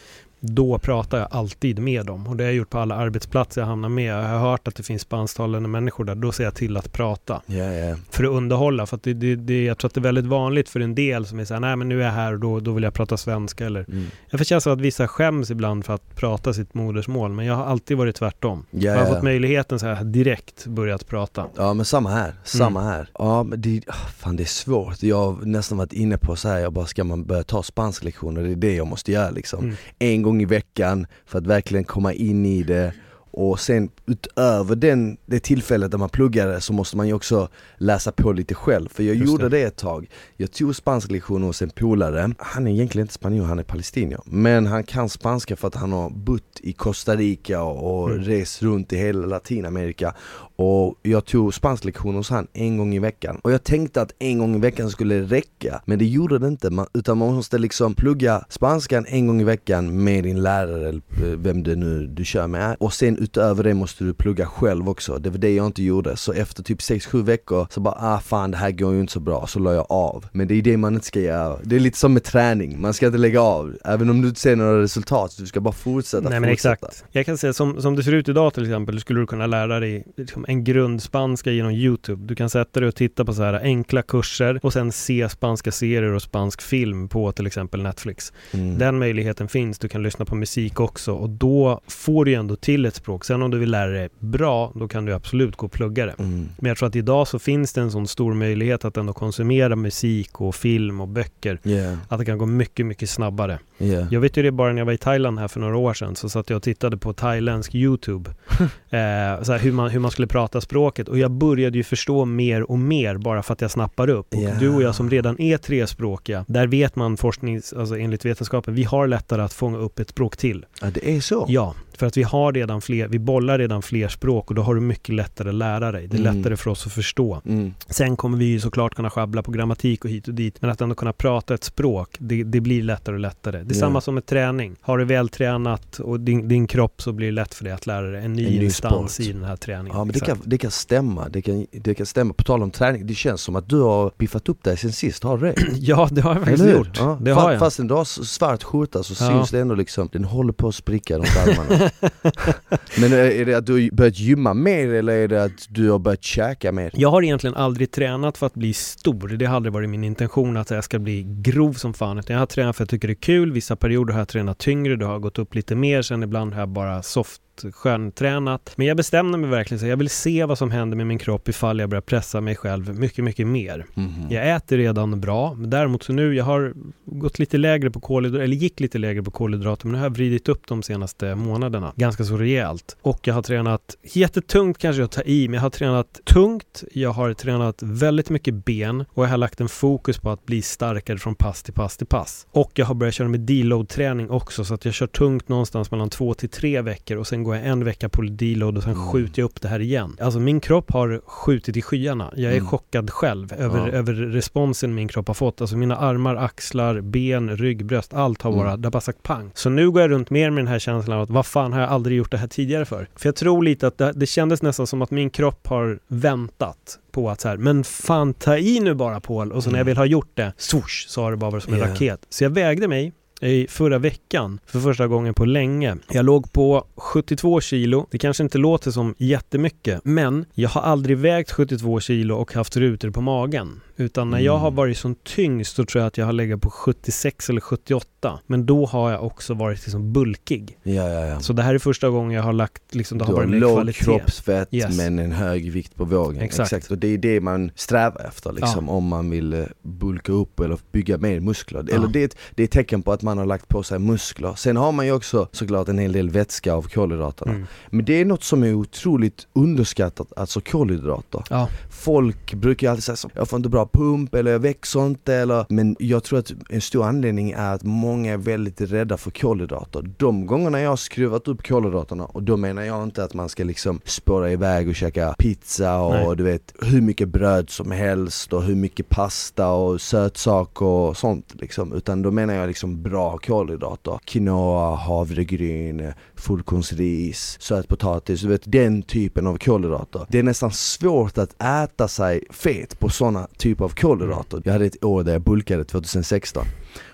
Då 0.50 0.80
pratar 0.80 1.18
jag 1.20 1.28
alltid 1.32 1.80
med 1.80 2.06
dem 2.06 2.28
och 2.28 2.36
det 2.38 2.44
har 2.44 2.48
jag 2.50 2.56
gjort 2.56 2.70
på 2.70 2.80
alla 2.80 2.96
arbetsplatser 2.96 3.62
jag 3.62 3.66
hamnar 3.68 3.90
med. 3.90 4.14
Jag 4.14 4.24
har 4.28 4.50
hört 4.52 4.68
att 4.68 4.76
det 4.76 4.84
finns 4.84 5.02
spansktalande 5.02 5.70
människor 5.70 6.04
där, 6.06 6.16
då 6.16 6.32
ser 6.32 6.44
jag 6.44 6.56
till 6.56 6.78
att 6.78 6.92
prata 6.94 7.42
Ja, 7.46 7.56
ja. 7.74 7.96
för 8.10 8.24
att 8.24 8.30
underhålla. 8.30 8.86
För 8.86 8.96
att 8.96 9.04
det, 9.04 9.14
det, 9.14 9.36
det, 9.36 9.64
jag 9.66 9.78
tror 9.78 9.90
att 9.90 9.94
det 9.94 10.00
är 10.00 10.02
väldigt 10.04 10.26
vanligt 10.26 10.70
för 10.70 10.80
en 10.80 10.96
del 10.96 11.26
som 11.26 11.40
är 11.40 11.46
såhär, 11.46 11.62
nej 11.62 11.76
men 11.76 11.90
nu 11.90 12.02
är 12.02 12.06
jag 12.06 12.12
här 12.14 12.34
och 12.34 12.40
då, 12.40 12.60
då 12.60 12.72
vill 12.72 12.84
jag 12.84 12.94
prata 12.94 13.18
svenska 13.18 13.66
eller 13.66 13.86
Mm. 13.88 14.06
jag 14.30 14.40
får 14.40 14.46
känslan 14.46 14.74
att 14.74 14.82
vissa 14.82 15.08
skäms 15.08 15.52
ibland 15.52 15.86
för 15.86 15.94
att 15.94 16.16
prata 16.16 16.54
sitt 16.54 16.74
modersmål 16.74 17.32
men 17.32 17.46
jag 17.46 17.56
har 17.56 17.66
alltid 17.66 17.98
varit 17.98 18.16
tvärtom. 18.16 18.66
Ja, 18.72 18.92
Jag 18.92 19.00
har 19.00 19.06
fått 19.14 19.24
möjligheten 19.24 19.80
så 19.80 19.86
här 19.86 20.04
direkt 20.04 20.66
börjat 20.66 21.08
prata. 21.08 21.46
Ja 21.56 21.74
men 21.74 21.86
samma 21.86 22.10
här, 22.10 22.34
samma 22.44 22.80
Mm. 22.82 22.94
här. 22.94 23.10
Ja 23.20 23.44
men 23.44 23.62
det, 23.62 23.82
ah, 23.88 23.94
fan 23.94 24.36
det 24.36 24.44
är 24.44 24.46
svårt. 24.46 25.04
Jag 25.04 25.18
har 25.32 25.46
nästan 25.46 25.78
varit 25.78 25.94
inne 25.94 26.18
på 26.18 26.36
så 26.36 26.50
här, 26.50 26.60
jag 26.60 26.74
bara 26.74 26.86
ska 26.86 27.04
man 27.04 27.24
börja 27.26 27.44
ta 27.44 27.64
spansklektioner, 27.64 28.44
det 28.44 28.52
är 28.52 28.56
det 28.56 28.76
jag 28.76 28.88
måste 28.88 29.12
göra 29.12 29.30
liksom. 29.30 29.64
Mm. 29.64 29.76
En 30.00 30.22
gång 30.22 30.37
i 30.42 30.46
veckan 30.46 31.08
för 31.26 31.38
att 31.38 31.48
verkligen 31.48 31.84
komma 31.84 32.14
in 32.14 32.46
i 32.46 32.64
det 32.64 32.94
och 33.32 33.60
sen 33.60 33.90
utöver 34.06 34.76
den, 34.76 35.18
det 35.26 35.40
tillfället 35.40 35.92
där 35.92 35.98
man 35.98 36.10
pluggade 36.10 36.62
så 36.62 36.74
måste 36.74 36.98
man 36.98 37.08
ju 37.08 37.14
också 37.14 37.50
läsa 37.78 38.12
på 38.12 38.32
lite 38.32 38.56
själv. 38.56 38.90
För 38.90 39.04
jag 39.04 39.16
Just 39.16 39.28
gjorde 39.32 39.44
det. 39.50 39.58
det. 39.58 39.64
ett 39.64 39.76
tag. 39.76 40.10
Jag 40.38 40.52
tog 40.52 40.76
spansklektioner 40.76 41.48
hos 41.48 41.62
en 41.62 41.70
polare. 41.70 42.32
Han 42.38 42.68
är 42.68 42.72
egentligen 42.72 43.04
inte 43.04 43.14
spanjor, 43.14 43.46
han 43.46 43.60
är 43.60 43.64
palestinier. 43.64 44.20
Men 44.26 44.66
han 44.68 44.84
kan 44.84 45.10
spanska 45.10 45.56
för 45.56 45.68
att 45.68 45.76
han 45.76 45.92
har 45.92 46.10
bott 46.10 46.60
i 46.64 46.74
Costa 46.74 47.16
Rica 47.16 47.62
och, 47.64 48.02
och 48.02 48.10
Mm. 48.12 48.24
rest 48.24 48.62
runt 48.64 48.94
i 48.94 48.98
hela 48.98 49.26
Latinamerika. 49.28 50.14
Och 50.60 50.96
jag 51.02 51.26
tog 51.26 51.54
spansklektioner 51.54 52.18
hos 52.18 52.30
han 52.30 52.48
en 52.54 52.78
gång 52.78 52.96
i 52.96 53.00
veckan. 53.00 53.40
Och 53.44 53.52
jag 53.52 53.64
tänkte 53.64 54.02
att 54.02 54.12
en 54.20 54.40
gång 54.40 54.56
i 54.56 54.60
veckan 54.60 54.90
skulle 54.90 55.22
räcka. 55.22 55.82
Men 55.86 56.00
det 56.00 56.06
gjorde 56.06 56.40
det 56.40 56.48
inte. 56.48 56.70
Man, 56.70 56.88
utan 56.94 57.18
man 57.18 57.34
måste 57.34 57.58
liksom 57.58 57.94
plugga 57.94 58.46
spanskan 58.50 59.06
en 59.08 59.28
gång 59.28 59.42
i 59.42 59.44
veckan 59.44 60.04
med 60.04 60.24
din 60.24 60.42
lärare 60.44 60.90
eller 60.90 61.02
eh, 61.24 61.38
vem 61.38 61.64
det 61.64 61.76
nu 61.76 62.08
du 62.08 62.26
kör 62.26 62.48
med. 62.48 62.76
Och 62.80 62.94
sen 62.94 63.18
utöver 63.18 63.64
det 63.64 63.74
måste 63.74 64.04
du 64.04 64.14
plugga 64.14 64.46
själv 64.46 64.90
också. 64.90 65.18
Det 65.18 65.30
var 65.30 65.38
det 65.38 65.56
jag 65.56 65.66
inte 65.66 65.84
gjorde. 65.84 66.18
Så 66.18 66.34
efter 66.34 66.64
typ 66.64 66.80
6-7 66.80 67.24
veckor 67.24 67.68
så 67.70 67.80
bara 67.80 67.96
ah 68.00 68.20
fan 68.20 68.52
det 68.52 68.58
här 68.58 68.72
går 68.72 68.94
ju 68.94 69.00
inte 69.02 69.14
så 69.14 69.20
bra. 69.20 69.48
Så 69.48 69.60
la 69.60 69.74
jag 69.74 69.86
av. 69.90 70.26
Men 70.32 70.48
det 70.48 70.56
är 70.56 70.62
det 70.62 70.78
man 70.78 70.94
inte 70.94 71.06
ska 71.08 71.20
göra. 71.20 71.58
Det 71.64 71.76
är 71.76 71.80
lite 71.80 71.98
som 71.98 72.14
med 72.14 72.24
träning. 72.24 72.82
Man 72.82 72.94
ska 72.94 73.06
inte 73.06 73.18
lägga 73.18 73.42
av. 73.42 73.78
Även 73.86 74.10
om 74.10 74.22
du 74.22 74.28
inte 74.28 74.40
ser 74.40 74.56
några 74.56 74.82
resultat. 74.82 75.36
Du 75.40 75.46
ska 75.46 75.60
bara 75.62 75.74
fortsätta, 75.74 76.30
Nej 76.30 76.40
men 76.40 76.50
fortsätta. 76.50 76.88
exakt. 76.88 77.04
Jag 77.12 77.26
kan 77.26 77.38
säga 77.38 77.54
som, 77.54 77.82
som 77.82 77.96
det 77.96 78.04
ser 78.04 78.14
ut 78.14 78.30
idag 78.30 78.54
till 78.54 78.64
exempel 78.64 79.00
skulle 79.00 79.20
du 79.20 79.28
kunna 79.28 79.48
lära 79.48 79.80
dig 79.80 80.06
liksom, 80.18 80.46
en 80.50 80.64
grundspanska 80.64 81.52
genom 81.52 81.72
Youtube. 81.72 82.26
Du 82.26 82.36
kan 82.36 82.50
sätta 82.50 82.80
dig 82.80 82.90
och 82.90 82.96
titta 82.96 83.26
på 83.26 83.34
så 83.34 83.44
här 83.44 83.54
enkla 83.54 84.02
kurser 84.02 84.60
och 84.64 84.74
sen 84.74 84.92
se 84.92 85.30
spanska 85.30 85.72
serier 85.72 86.12
och 86.12 86.22
spansk 86.22 86.62
film 86.62 87.08
på 87.08 87.32
till 87.32 87.48
exempel 87.48 87.84
Netflix. 87.84 88.34
Mm. 88.52 88.78
Den 88.78 89.00
möjligheten 89.00 89.48
finns. 89.48 89.80
Du 89.80 89.88
kan 89.88 90.04
lyssna 90.04 90.26
på 90.26 90.36
musik 90.36 90.80
också 90.80 91.12
och 91.12 91.30
då 91.30 91.82
får 91.88 92.26
du 92.26 92.32
ju 92.32 92.38
ändå 92.38 92.56
till 92.56 92.86
ett 92.86 92.96
språk. 92.96 93.26
Sen 93.26 93.42
om 93.42 93.52
du 93.52 93.60
vill 93.60 93.72
lära 93.72 93.92
dig 93.92 94.10
bra, 94.20 94.72
då 94.76 94.88
kan 94.88 95.06
du 95.06 95.14
absolut 95.14 95.56
gå 95.56 95.66
och 95.66 95.72
plugga 95.72 96.06
det. 96.06 96.16
Mm. 96.20 96.50
Men 96.58 96.70
jag 96.70 96.78
tror 96.78 96.90
att 96.90 96.96
idag 96.96 97.28
så 97.28 97.40
finns 97.40 97.74
det 97.74 97.82
en 97.82 97.92
sån 97.92 98.08
stor 98.08 98.34
möjlighet 98.34 98.86
att 98.86 98.98
ändå 98.98 99.14
konsumera 99.14 99.76
musik 99.76 100.42
och 100.42 100.56
film 100.56 101.02
och 101.02 101.08
böcker. 101.08 101.60
Yeah, 101.64 101.98
Att 102.08 102.20
det 102.20 102.26
kan 102.26 102.38
gå 102.38 102.46
mycket, 102.46 102.86
mycket 102.86 103.10
snabbare. 103.10 103.60
yeah. 103.80 104.08
Jag 104.12 104.22
vet 104.22 104.38
ju 104.38 104.44
det 104.44 104.52
bara 104.52 104.72
när 104.74 104.78
jag 104.82 104.86
var 104.86 104.94
i 104.94 104.98
Thailand 104.98 105.40
här 105.40 105.48
för 105.48 105.60
några 105.60 105.78
år 105.78 105.94
sedan 105.94 106.16
så 106.16 106.30
satt 106.30 106.50
jag 106.50 106.58
och 106.58 106.64
tittade 106.64 106.98
på 106.98 107.14
thailändsk 107.14 107.76
YouTube. 107.76 108.30
eh, 108.90 109.44
så 109.44 109.52
här, 109.52 109.60
hur, 109.60 109.72
man, 109.72 109.90
hur 109.90 110.00
man 110.00 110.12
skulle 110.12 110.28
prata 110.28 110.37
språket 110.62 111.08
och 111.10 111.18
jag 111.18 111.32
började 111.32 111.78
ju 111.78 111.84
förstå 111.84 112.26
mer 112.26 112.72
och 112.72 112.80
mer 112.80 113.18
bara 113.18 113.44
för 113.44 113.54
att 113.54 113.62
jag 113.62 113.72
snappar 113.72 114.10
upp. 114.10 114.34
Och 114.34 114.42
Ja. 114.44 114.50
du 114.60 114.70
och 114.70 114.82
jag 114.82 114.96
som 114.96 115.10
redan 115.10 115.42
är 115.42 115.58
trespråkiga, 115.58 116.46
där 116.48 116.68
vet 116.68 116.96
man 116.96 117.18
forsknings, 117.18 117.74
alltså 117.74 117.98
enligt 117.98 118.26
vetenskapen, 118.26 118.74
vi 118.74 118.84
har 118.84 119.08
lättare 119.08 119.42
att 119.42 119.54
fånga 119.54 119.78
upp 119.78 120.00
ett 120.00 120.10
språk 120.10 120.38
till. 120.38 120.66
Ja 120.82 120.88
det 120.94 121.16
är 121.16 121.22
så? 121.22 121.46
Ja, 121.50 121.74
för 121.98 122.06
att 122.06 122.18
vi 122.18 122.24
har 122.24 122.54
redan 122.54 122.82
fler, 122.82 123.08
vi 123.08 123.20
bollar 123.20 123.58
redan 123.60 123.82
fler 123.82 124.08
språk 124.08 124.50
och 124.50 124.56
då 124.56 124.62
har 124.62 124.76
du 124.76 124.82
mycket 124.82 125.16
lättare 125.16 125.50
att 125.50 125.56
lära 125.56 125.92
dig. 125.92 126.08
Det 126.08 126.18
är 126.18 126.22
Mm. 126.22 126.38
lättare 126.38 126.58
för 126.58 126.70
oss 126.72 126.86
att 126.86 126.94
förstå. 126.94 127.42
Mm. 127.46 127.74
Sen 127.90 128.16
kommer 128.16 128.38
vi 128.38 128.46
ju 128.46 128.60
såklart 128.60 128.96
kunna 128.96 129.10
schabbla 129.10 129.44
på 129.44 129.52
grammatik 129.52 130.04
och 130.06 130.12
hit 130.12 130.28
och 130.28 130.34
dit, 130.34 130.62
men 130.62 130.70
att 130.70 130.82
ändå 130.82 130.96
kunna 130.96 131.14
prata 131.14 131.54
ett 131.54 131.64
språk, 131.64 132.16
det, 132.20 132.44
det 132.44 132.60
blir 132.62 132.84
lättare 132.84 133.16
och 133.16 133.20
lättare. 133.22 133.58
Det 133.64 133.74
är 133.74 133.76
Ja. 133.76 133.80
samma 133.80 134.02
som 134.02 134.14
med 134.16 134.26
träning. 134.26 134.76
Har 134.82 134.98
du 134.98 135.06
väl 135.06 135.30
tränat 135.30 136.00
och 136.00 136.20
din, 136.20 136.48
din 136.48 136.68
kropp 136.68 137.02
så 137.02 137.12
blir 137.12 137.28
det 137.28 137.32
lätt 137.34 137.54
för 137.54 137.64
dig 137.64 137.74
att 137.74 137.86
lära 137.88 138.12
dig 138.12 138.26
en 138.26 138.34
ny, 138.34 138.46
En 138.46 138.52
ny 138.54 138.64
instans 138.66 139.14
sport. 139.14 139.26
i 139.26 139.32
den 139.34 139.44
här 139.44 139.56
träningen. 139.56 139.98
Ja 139.98 140.04
men 140.04 140.14
det 140.14 140.20
kan, 140.20 140.38
det 140.44 140.58
kan 140.58 140.72
stämma, 140.72 141.30
det 141.30 141.42
kan, 141.42 141.66
det 141.72 141.94
kan 141.94 142.06
stämma. 142.06 142.34
På 142.34 142.44
tal 142.44 142.64
om 142.64 142.72
träning, 142.72 143.08
det 143.08 143.14
känns 143.16 143.42
som 143.42 143.56
att 143.56 143.70
du 143.70 143.82
har 143.82 144.12
biffat 144.18 144.50
upp 144.50 144.64
dig 144.64 144.78
sen 144.78 144.92
sist, 144.92 145.24
har 145.24 145.38
du 145.38 145.46
det? 145.48 145.56
Ja, 145.76 146.08
det 146.12 146.22
har 146.22 146.34
jag 146.36 146.44
faktiskt 146.44 146.70
gjort. 146.70 146.98
Ja. 146.98 147.18
Det 147.22 147.32
har 147.32 147.52
jag. 147.52 147.60
Fast 147.60 147.80
en 147.80 147.88
dag 147.88 148.08
svart 148.08 148.64
skjorta 148.64 149.04
så 149.04 149.24
Ja. 149.24 149.30
syns 149.32 149.52
det 149.52 149.60
ändå 149.60 149.76
liksom, 149.76 150.10
den 150.12 150.24
håller 150.24 150.54
på 150.54 150.68
att 150.68 150.76
spricka 150.76 151.16
runt 151.18 151.38
armarna. 151.38 151.87
men 153.00 153.14
eh, 153.14 153.40
är 153.42 153.46
det 153.46 153.54
att 153.54 153.66
du 153.66 153.74
har 153.74 153.96
börjat 153.96 154.20
gymma 154.20 154.54
mer 154.54 154.94
eller 154.94 155.14
är 155.14 155.28
det 155.28 155.44
att 155.44 155.68
du 155.70 155.90
har 155.90 156.00
börjat 156.00 156.24
käka 156.24 156.72
mer? 156.72 156.92
Jag 156.94 157.12
har 157.12 157.24
egentligen 157.24 157.56
aldrig 157.56 157.92
tränat 157.92 158.38
för 158.38 158.46
att 158.46 158.54
bli 158.54 158.74
stor. 158.74 159.28
Det 159.28 159.46
har 159.46 159.56
aldrig 159.56 159.74
varit 159.74 159.90
min 159.90 160.04
intention 160.04 160.58
att 160.58 160.70
jag 160.70 160.84
ska 160.84 161.00
bli 161.00 161.26
grov 161.28 161.74
som 161.74 161.94
fan. 161.94 162.20
Utan 162.20 162.34
jag 162.34 162.42
har 162.42 162.48
tränat 162.48 162.76
för 162.76 162.84
att 162.84 162.92
jag 162.92 163.02
tycker 163.02 163.08
det 163.08 163.14
är 163.14 163.22
kul. 163.22 163.52
Vissa 163.52 163.76
perioder 163.76 164.14
har 164.14 164.22
jag 164.22 164.28
tränat 164.28 164.58
tyngre, 164.58 164.96
då 164.96 165.06
har 165.06 165.14
jag 165.14 165.22
gått 165.22 165.40
upp 165.40 165.56
lite 165.56 165.76
mer. 165.76 166.02
Sen 166.02 166.24
ibland 166.24 166.54
har 166.54 166.60
jag 166.62 166.70
bara 166.70 167.04
soft 167.04 167.42
sköntränat. 167.74 168.74
Men 168.76 168.88
jag 168.88 168.98
bestämde 168.98 169.38
mig 169.38 169.50
verkligen 169.50 169.80
så 169.80 169.86
jag 169.86 169.98
vill 169.98 170.10
se 170.10 170.46
vad 170.46 170.58
som 170.58 170.72
händer 170.72 170.98
med 170.98 171.08
min 171.08 171.20
kropp 171.20 171.50
ifall 171.50 171.80
jag 171.80 171.90
börjar 171.90 172.02
pressa 172.02 172.42
mig 172.42 172.56
själv 172.56 173.00
mycket, 173.00 173.24
mycket 173.24 173.48
mer. 173.48 173.86
Mhm. 173.94 174.28
Jag 174.30 174.56
äter 174.56 174.78
redan 174.78 175.22
bra, 175.22 175.54
men 175.54 175.70
däremot 175.70 176.04
så 176.04 176.14
nu, 176.14 176.36
jag 176.36 176.44
har 176.46 176.74
gått 177.06 177.40
lite 177.40 177.58
lägre 177.58 177.92
på 177.92 178.00
kolhydrater, 178.00 178.44
eller 178.44 178.56
gick 178.56 178.80
lite 178.80 178.98
lägre 178.98 179.24
på 179.24 179.32
kolhydrater, 179.32 179.86
men 179.86 179.92
nu 179.92 179.98
har 179.98 180.06
jag 180.06 180.14
vridit 180.14 180.50
upp 180.50 180.68
de 180.68 180.84
senaste 180.84 181.36
månaderna 181.36 181.94
ganska 181.96 182.24
så 182.24 182.38
rejält. 182.38 182.98
Och 183.02 183.28
jag 183.28 183.34
har 183.34 183.42
tränat 183.42 183.98
jättetungt 184.04 184.78
kanske 184.78 185.04
att 185.04 185.12
ta 185.12 185.22
i, 185.22 185.48
men 185.48 185.54
jag 185.54 185.62
har 185.62 185.70
tränat 185.70 186.20
tungt, 186.26 186.84
jag 186.92 187.10
har 187.10 187.34
tränat 187.34 187.82
väldigt 187.82 188.30
mycket 188.30 188.66
ben 188.66 189.06
och 189.10 189.24
jag 189.24 189.30
har 189.30 189.38
lagt 189.38 189.62
en 189.62 189.70
fokus 189.70 190.20
på 190.20 190.30
att 190.30 190.46
bli 190.46 190.62
starkare 190.62 191.18
från 191.18 191.36
pass 191.36 191.64
till 191.64 191.74
pass 191.74 191.98
till 191.98 192.08
pass. 192.08 192.48
Och 192.52 192.72
jag 192.76 192.86
har 192.86 192.96
börjat 192.96 193.14
köra 193.16 193.28
med 193.28 193.40
deload-träning 193.40 194.30
också, 194.30 194.66
så 194.66 194.74
att 194.74 194.86
jag 194.86 194.94
kör 194.94 195.08
tungt 195.08 195.50
någonstans 195.50 195.92
mellan 195.92 196.10
två 196.10 196.34
till 196.34 196.50
tre 196.50 196.82
veckor 196.82 197.18
och 197.18 197.28
sen 197.28 197.44
går 197.48 197.56
jag 197.56 197.66
en 197.66 197.84
vecka 197.84 198.10
på 198.10 198.22
deload 198.22 198.78
och 198.78 198.84
sen 198.84 198.94
Mm. 198.94 199.06
skjuter 199.08 199.42
jag 199.42 199.46
upp 199.46 199.62
det 199.62 199.68
här 199.68 199.80
igen. 199.80 200.18
Alltså 200.22 200.40
min 200.40 200.60
kropp 200.60 200.92
har 200.92 201.22
skjutit 201.26 201.78
i 201.78 201.82
skyarna. 201.82 202.34
Jag 202.36 202.52
är 202.52 202.58
Mm. 202.58 202.68
chockad 202.68 203.10
själv 203.12 203.54
över, 203.54 203.80
Ja. 203.80 203.88
över 203.94 204.14
responsen 204.14 204.96
min 204.96 205.08
kropp 205.08 205.28
har 205.28 205.34
fått. 205.36 205.62
Alltså 205.62 205.78
mina 205.78 205.98
armar, 205.98 206.36
axlar, 206.36 207.02
ben, 207.02 207.58
rygg, 207.58 207.86
bröst, 207.86 208.14
allt 208.14 208.42
har 208.42 208.52
Mm. 208.52 208.64
bara, 208.64 208.78
det 208.78 208.86
har 208.88 208.92
bara 208.92 209.02
sagt 209.02 209.24
pang. 209.24 209.52
Så 209.54 209.70
nu 209.70 209.92
går 209.92 210.02
jag 210.02 210.12
runt 210.12 210.30
mer 210.30 210.50
med 210.50 210.64
den 210.64 210.68
här 210.68 210.80
känslan 210.80 211.18
av 211.18 211.24
att 211.24 211.30
vad 211.30 211.46
fan 211.46 211.74
har 211.74 211.80
jag 211.82 211.90
aldrig 211.90 212.18
gjort 212.18 212.32
det 212.32 212.38
här 212.38 212.48
tidigare 212.48 212.86
för? 212.86 213.08
För 213.16 213.28
jag 213.28 213.36
tror 213.36 213.64
lite 213.64 213.88
att 213.88 213.98
det, 213.98 214.12
det 214.16 214.26
kändes 214.26 214.62
nästan 214.62 214.88
som 214.88 215.02
att 215.02 215.12
min 215.12 215.30
kropp 215.30 215.68
har 215.68 216.00
väntat 216.08 217.00
på 217.12 217.30
att 217.30 217.42
så 217.42 217.48
här, 217.48 217.58
men 217.58 217.84
fan 217.84 218.34
ta 218.34 218.58
i 218.58 218.80
nu 218.80 218.94
bara 218.94 219.20
Paul. 219.20 219.52
Och 219.52 219.64
så 219.64 219.70
när 219.70 219.78
jag 219.78 219.82
Mm. 219.86 219.92
väl 219.92 219.98
har 219.98 220.06
gjort 220.06 220.32
det, 220.34 220.54
swoosh, 220.58 221.08
så 221.08 221.22
har 221.22 221.32
det 221.32 221.38
bara 221.38 221.52
varit 221.52 221.64
som 221.64 221.74
en 221.74 221.80
Ja. 221.80 221.88
raket. 221.88 222.20
Så 222.30 222.44
jag 222.44 222.50
vägde 222.50 222.88
mig 222.88 223.14
i 223.42 223.68
förra 223.70 223.98
veckan 223.98 224.60
för 224.66 224.80
första 224.80 225.08
gången 225.08 225.34
på 225.34 225.46
länge. 225.46 225.98
Jag 226.10 226.26
låg 226.26 226.54
på 226.54 226.88
72 226.96 227.62
kilo. 227.62 228.08
Det 228.12 228.18
kanske 228.18 228.44
inte 228.44 228.58
låter 228.58 228.92
som 228.92 229.16
jättemycket, 229.18 230.02
men 230.04 230.46
jag 230.54 230.70
har 230.70 230.82
aldrig 230.82 231.18
vägt 231.18 231.52
72 231.52 232.00
kilo 232.00 232.36
och 232.36 232.54
haft 232.54 232.78
rutor 232.78 233.10
på 233.10 233.22
magen. 233.22 233.82
Utan 234.00 234.30
när 234.30 234.40
jag 234.40 234.58
har 234.58 234.68
Mm. 234.68 234.76
varit 234.76 234.98
som 234.98 235.16
tyngst 235.16 235.76
så 235.76 235.86
tror 235.86 236.00
jag 236.02 236.08
att 236.08 236.18
jag 236.18 236.26
har 236.26 236.34
legat 236.34 236.62
på 236.62 236.70
76 236.70 237.50
eller 237.50 237.62
78. 237.62 238.40
Men 238.48 238.66
då 238.66 238.86
har 238.86 239.12
jag 239.12 239.24
också 239.26 239.54
varit 239.54 239.86
liksom 239.86 240.14
bulkig. 240.14 240.78
Ja, 240.84 240.94
ja, 241.10 241.26
ja. 241.26 241.40
Så 241.40 241.54
det 241.54 241.62
här 241.64 241.74
är 241.74 241.80
första 241.80 242.10
gången 242.10 242.32
jag 242.32 242.44
har 242.44 242.54
lagt, 242.54 242.96
liksom, 242.96 243.18
det 243.18 243.24
du 243.24 243.28
har 243.28 243.34
har 243.34 243.40
varit 243.40 243.50
mer 243.52 243.60
låg 243.60 243.76
kvalitet. 243.76 244.04
kroppsfett 244.04 244.68
Yes. 244.72 244.98
men 244.98 245.20
en 245.20 245.32
hög 245.32 245.72
vikt 245.72 245.96
på 245.96 246.06
vågen. 246.06 246.42
Exakt. 246.42 246.92
Och 246.92 246.98
det 246.98 247.08
är 247.08 247.18
det 247.18 247.42
man 247.42 247.72
strävar 247.76 248.26
efter 248.28 248.52
liksom, 248.54 248.90
om 248.90 249.08
man 249.08 249.30
vill 249.30 249.54
eh, 249.54 249.64
bulka 249.82 250.32
upp 250.32 250.60
eller 250.60 250.78
bygga 250.92 251.18
mer 251.18 251.40
muskler. 251.40 251.80
Eller 251.80 252.08
det, 252.08 252.22
är 252.22 252.26
ett- 252.26 252.38
det 252.56 252.64
är 252.64 252.66
ett 252.66 252.72
tecken 252.72 253.02
på 253.02 253.12
att 253.12 253.22
man 253.22 253.38
har 253.38 253.46
lagt 253.46 253.68
på 253.68 253.84
sig 253.84 254.00
muskler. 254.00 254.54
Sen 254.56 254.78
har 254.78 254.92
man 254.92 255.06
ju 255.06 255.12
också 255.12 255.48
såklart 255.52 255.88
en 255.88 255.98
hel 256.00 256.12
del 256.12 256.30
vätska 256.30 256.74
av 256.74 256.82
kolhydraterna. 256.82 257.52
Mm. 257.52 257.66
Men 257.90 258.06
det 258.06 258.14
är 258.22 258.26
något 258.26 258.44
som 258.44 258.64
är 258.64 258.74
otroligt 258.74 259.48
underskattat, 259.54 260.28
alltså 260.38 260.62
kolhydrater. 260.62 261.44
Folk 261.90 262.54
brukar 262.54 262.90
alltid 262.90 263.04
säga 263.04 263.16
så, 263.16 263.30
jag 263.34 263.48
får 263.50 263.58
inte 263.58 263.70
bra 263.70 263.86
pump 263.88 264.36
eller 264.36 264.52
jag 264.52 264.60
växer 264.60 265.06
inte 265.06 265.34
eller 265.34 265.66
Men 265.70 265.96
jag 266.00 266.24
tror 266.24 266.40
att 266.40 266.52
en 266.70 266.82
stor 266.82 267.06
anledning 267.06 267.52
är 267.52 267.74
att 267.74 267.84
många 267.84 268.34
är 268.34 268.38
väldigt 268.38 268.82
rädda 268.82 269.18
för 269.18 269.32
kolhydrater. 269.32 270.10
De 270.18 270.46
gångerna 270.46 270.82
jag 270.82 270.90
har 270.90 270.98
skruvat 270.98 271.48
upp 271.48 271.68
kolhydraterna 271.68 272.26
och 272.26 272.44
då 272.44 272.58
menar 272.58 272.82
jag 272.82 273.04
inte 273.04 273.24
att 273.24 273.34
man 273.34 273.50
ska 273.50 273.64
liksom 273.64 274.02
spåra 274.06 274.52
iväg 274.52 274.90
och 274.90 274.96
käka 274.96 275.36
pizza 275.38 276.00
och 276.00 276.14
Nej. 276.14 276.36
du 276.36 276.44
vet 276.44 276.74
hur 276.82 277.02
mycket 277.02 277.30
bröd 277.30 277.70
som 277.70 277.92
helst 277.92 278.54
och 278.54 278.64
hur 278.64 278.76
mycket 278.76 279.10
pasta 279.10 279.70
och 279.70 280.02
sötsaker 280.02 280.86
och 280.86 281.18
sånt 281.18 281.56
liksom. 281.60 281.94
Utan 281.94 282.22
då 282.22 282.32
menar 282.32 282.54
jag 282.54 282.68
liksom 282.68 283.04
bra 283.04 283.38
kolhydrater. 283.38 284.20
Quinoa, 284.26 284.96
havregryn, 284.96 286.14
fullkornsris, 286.36 287.58
sötpotatis, 287.60 288.42
du 288.42 288.48
vet 288.48 288.72
den 288.72 289.02
typen 289.02 289.48
av 289.48 289.58
kolhydrater. 289.58 290.26
Det 290.30 290.40
är 290.40 290.44
nästan 290.44 290.72
svårt 290.72 291.38
att 291.38 291.64
äta 291.64 292.08
sig 292.08 292.44
fet 292.50 293.00
på 293.00 293.10
sådana 293.10 293.48
typer 293.58 293.77
Typ 293.78 293.82
av 293.82 293.90
kolhydrater. 293.90 294.62
Jag 294.66 294.74
hade 294.74 294.86
ett 294.86 295.04
år 295.04 295.24
där 295.24 295.34
jag 295.34 295.42
bulkade 295.42 295.84
2016 295.84 296.64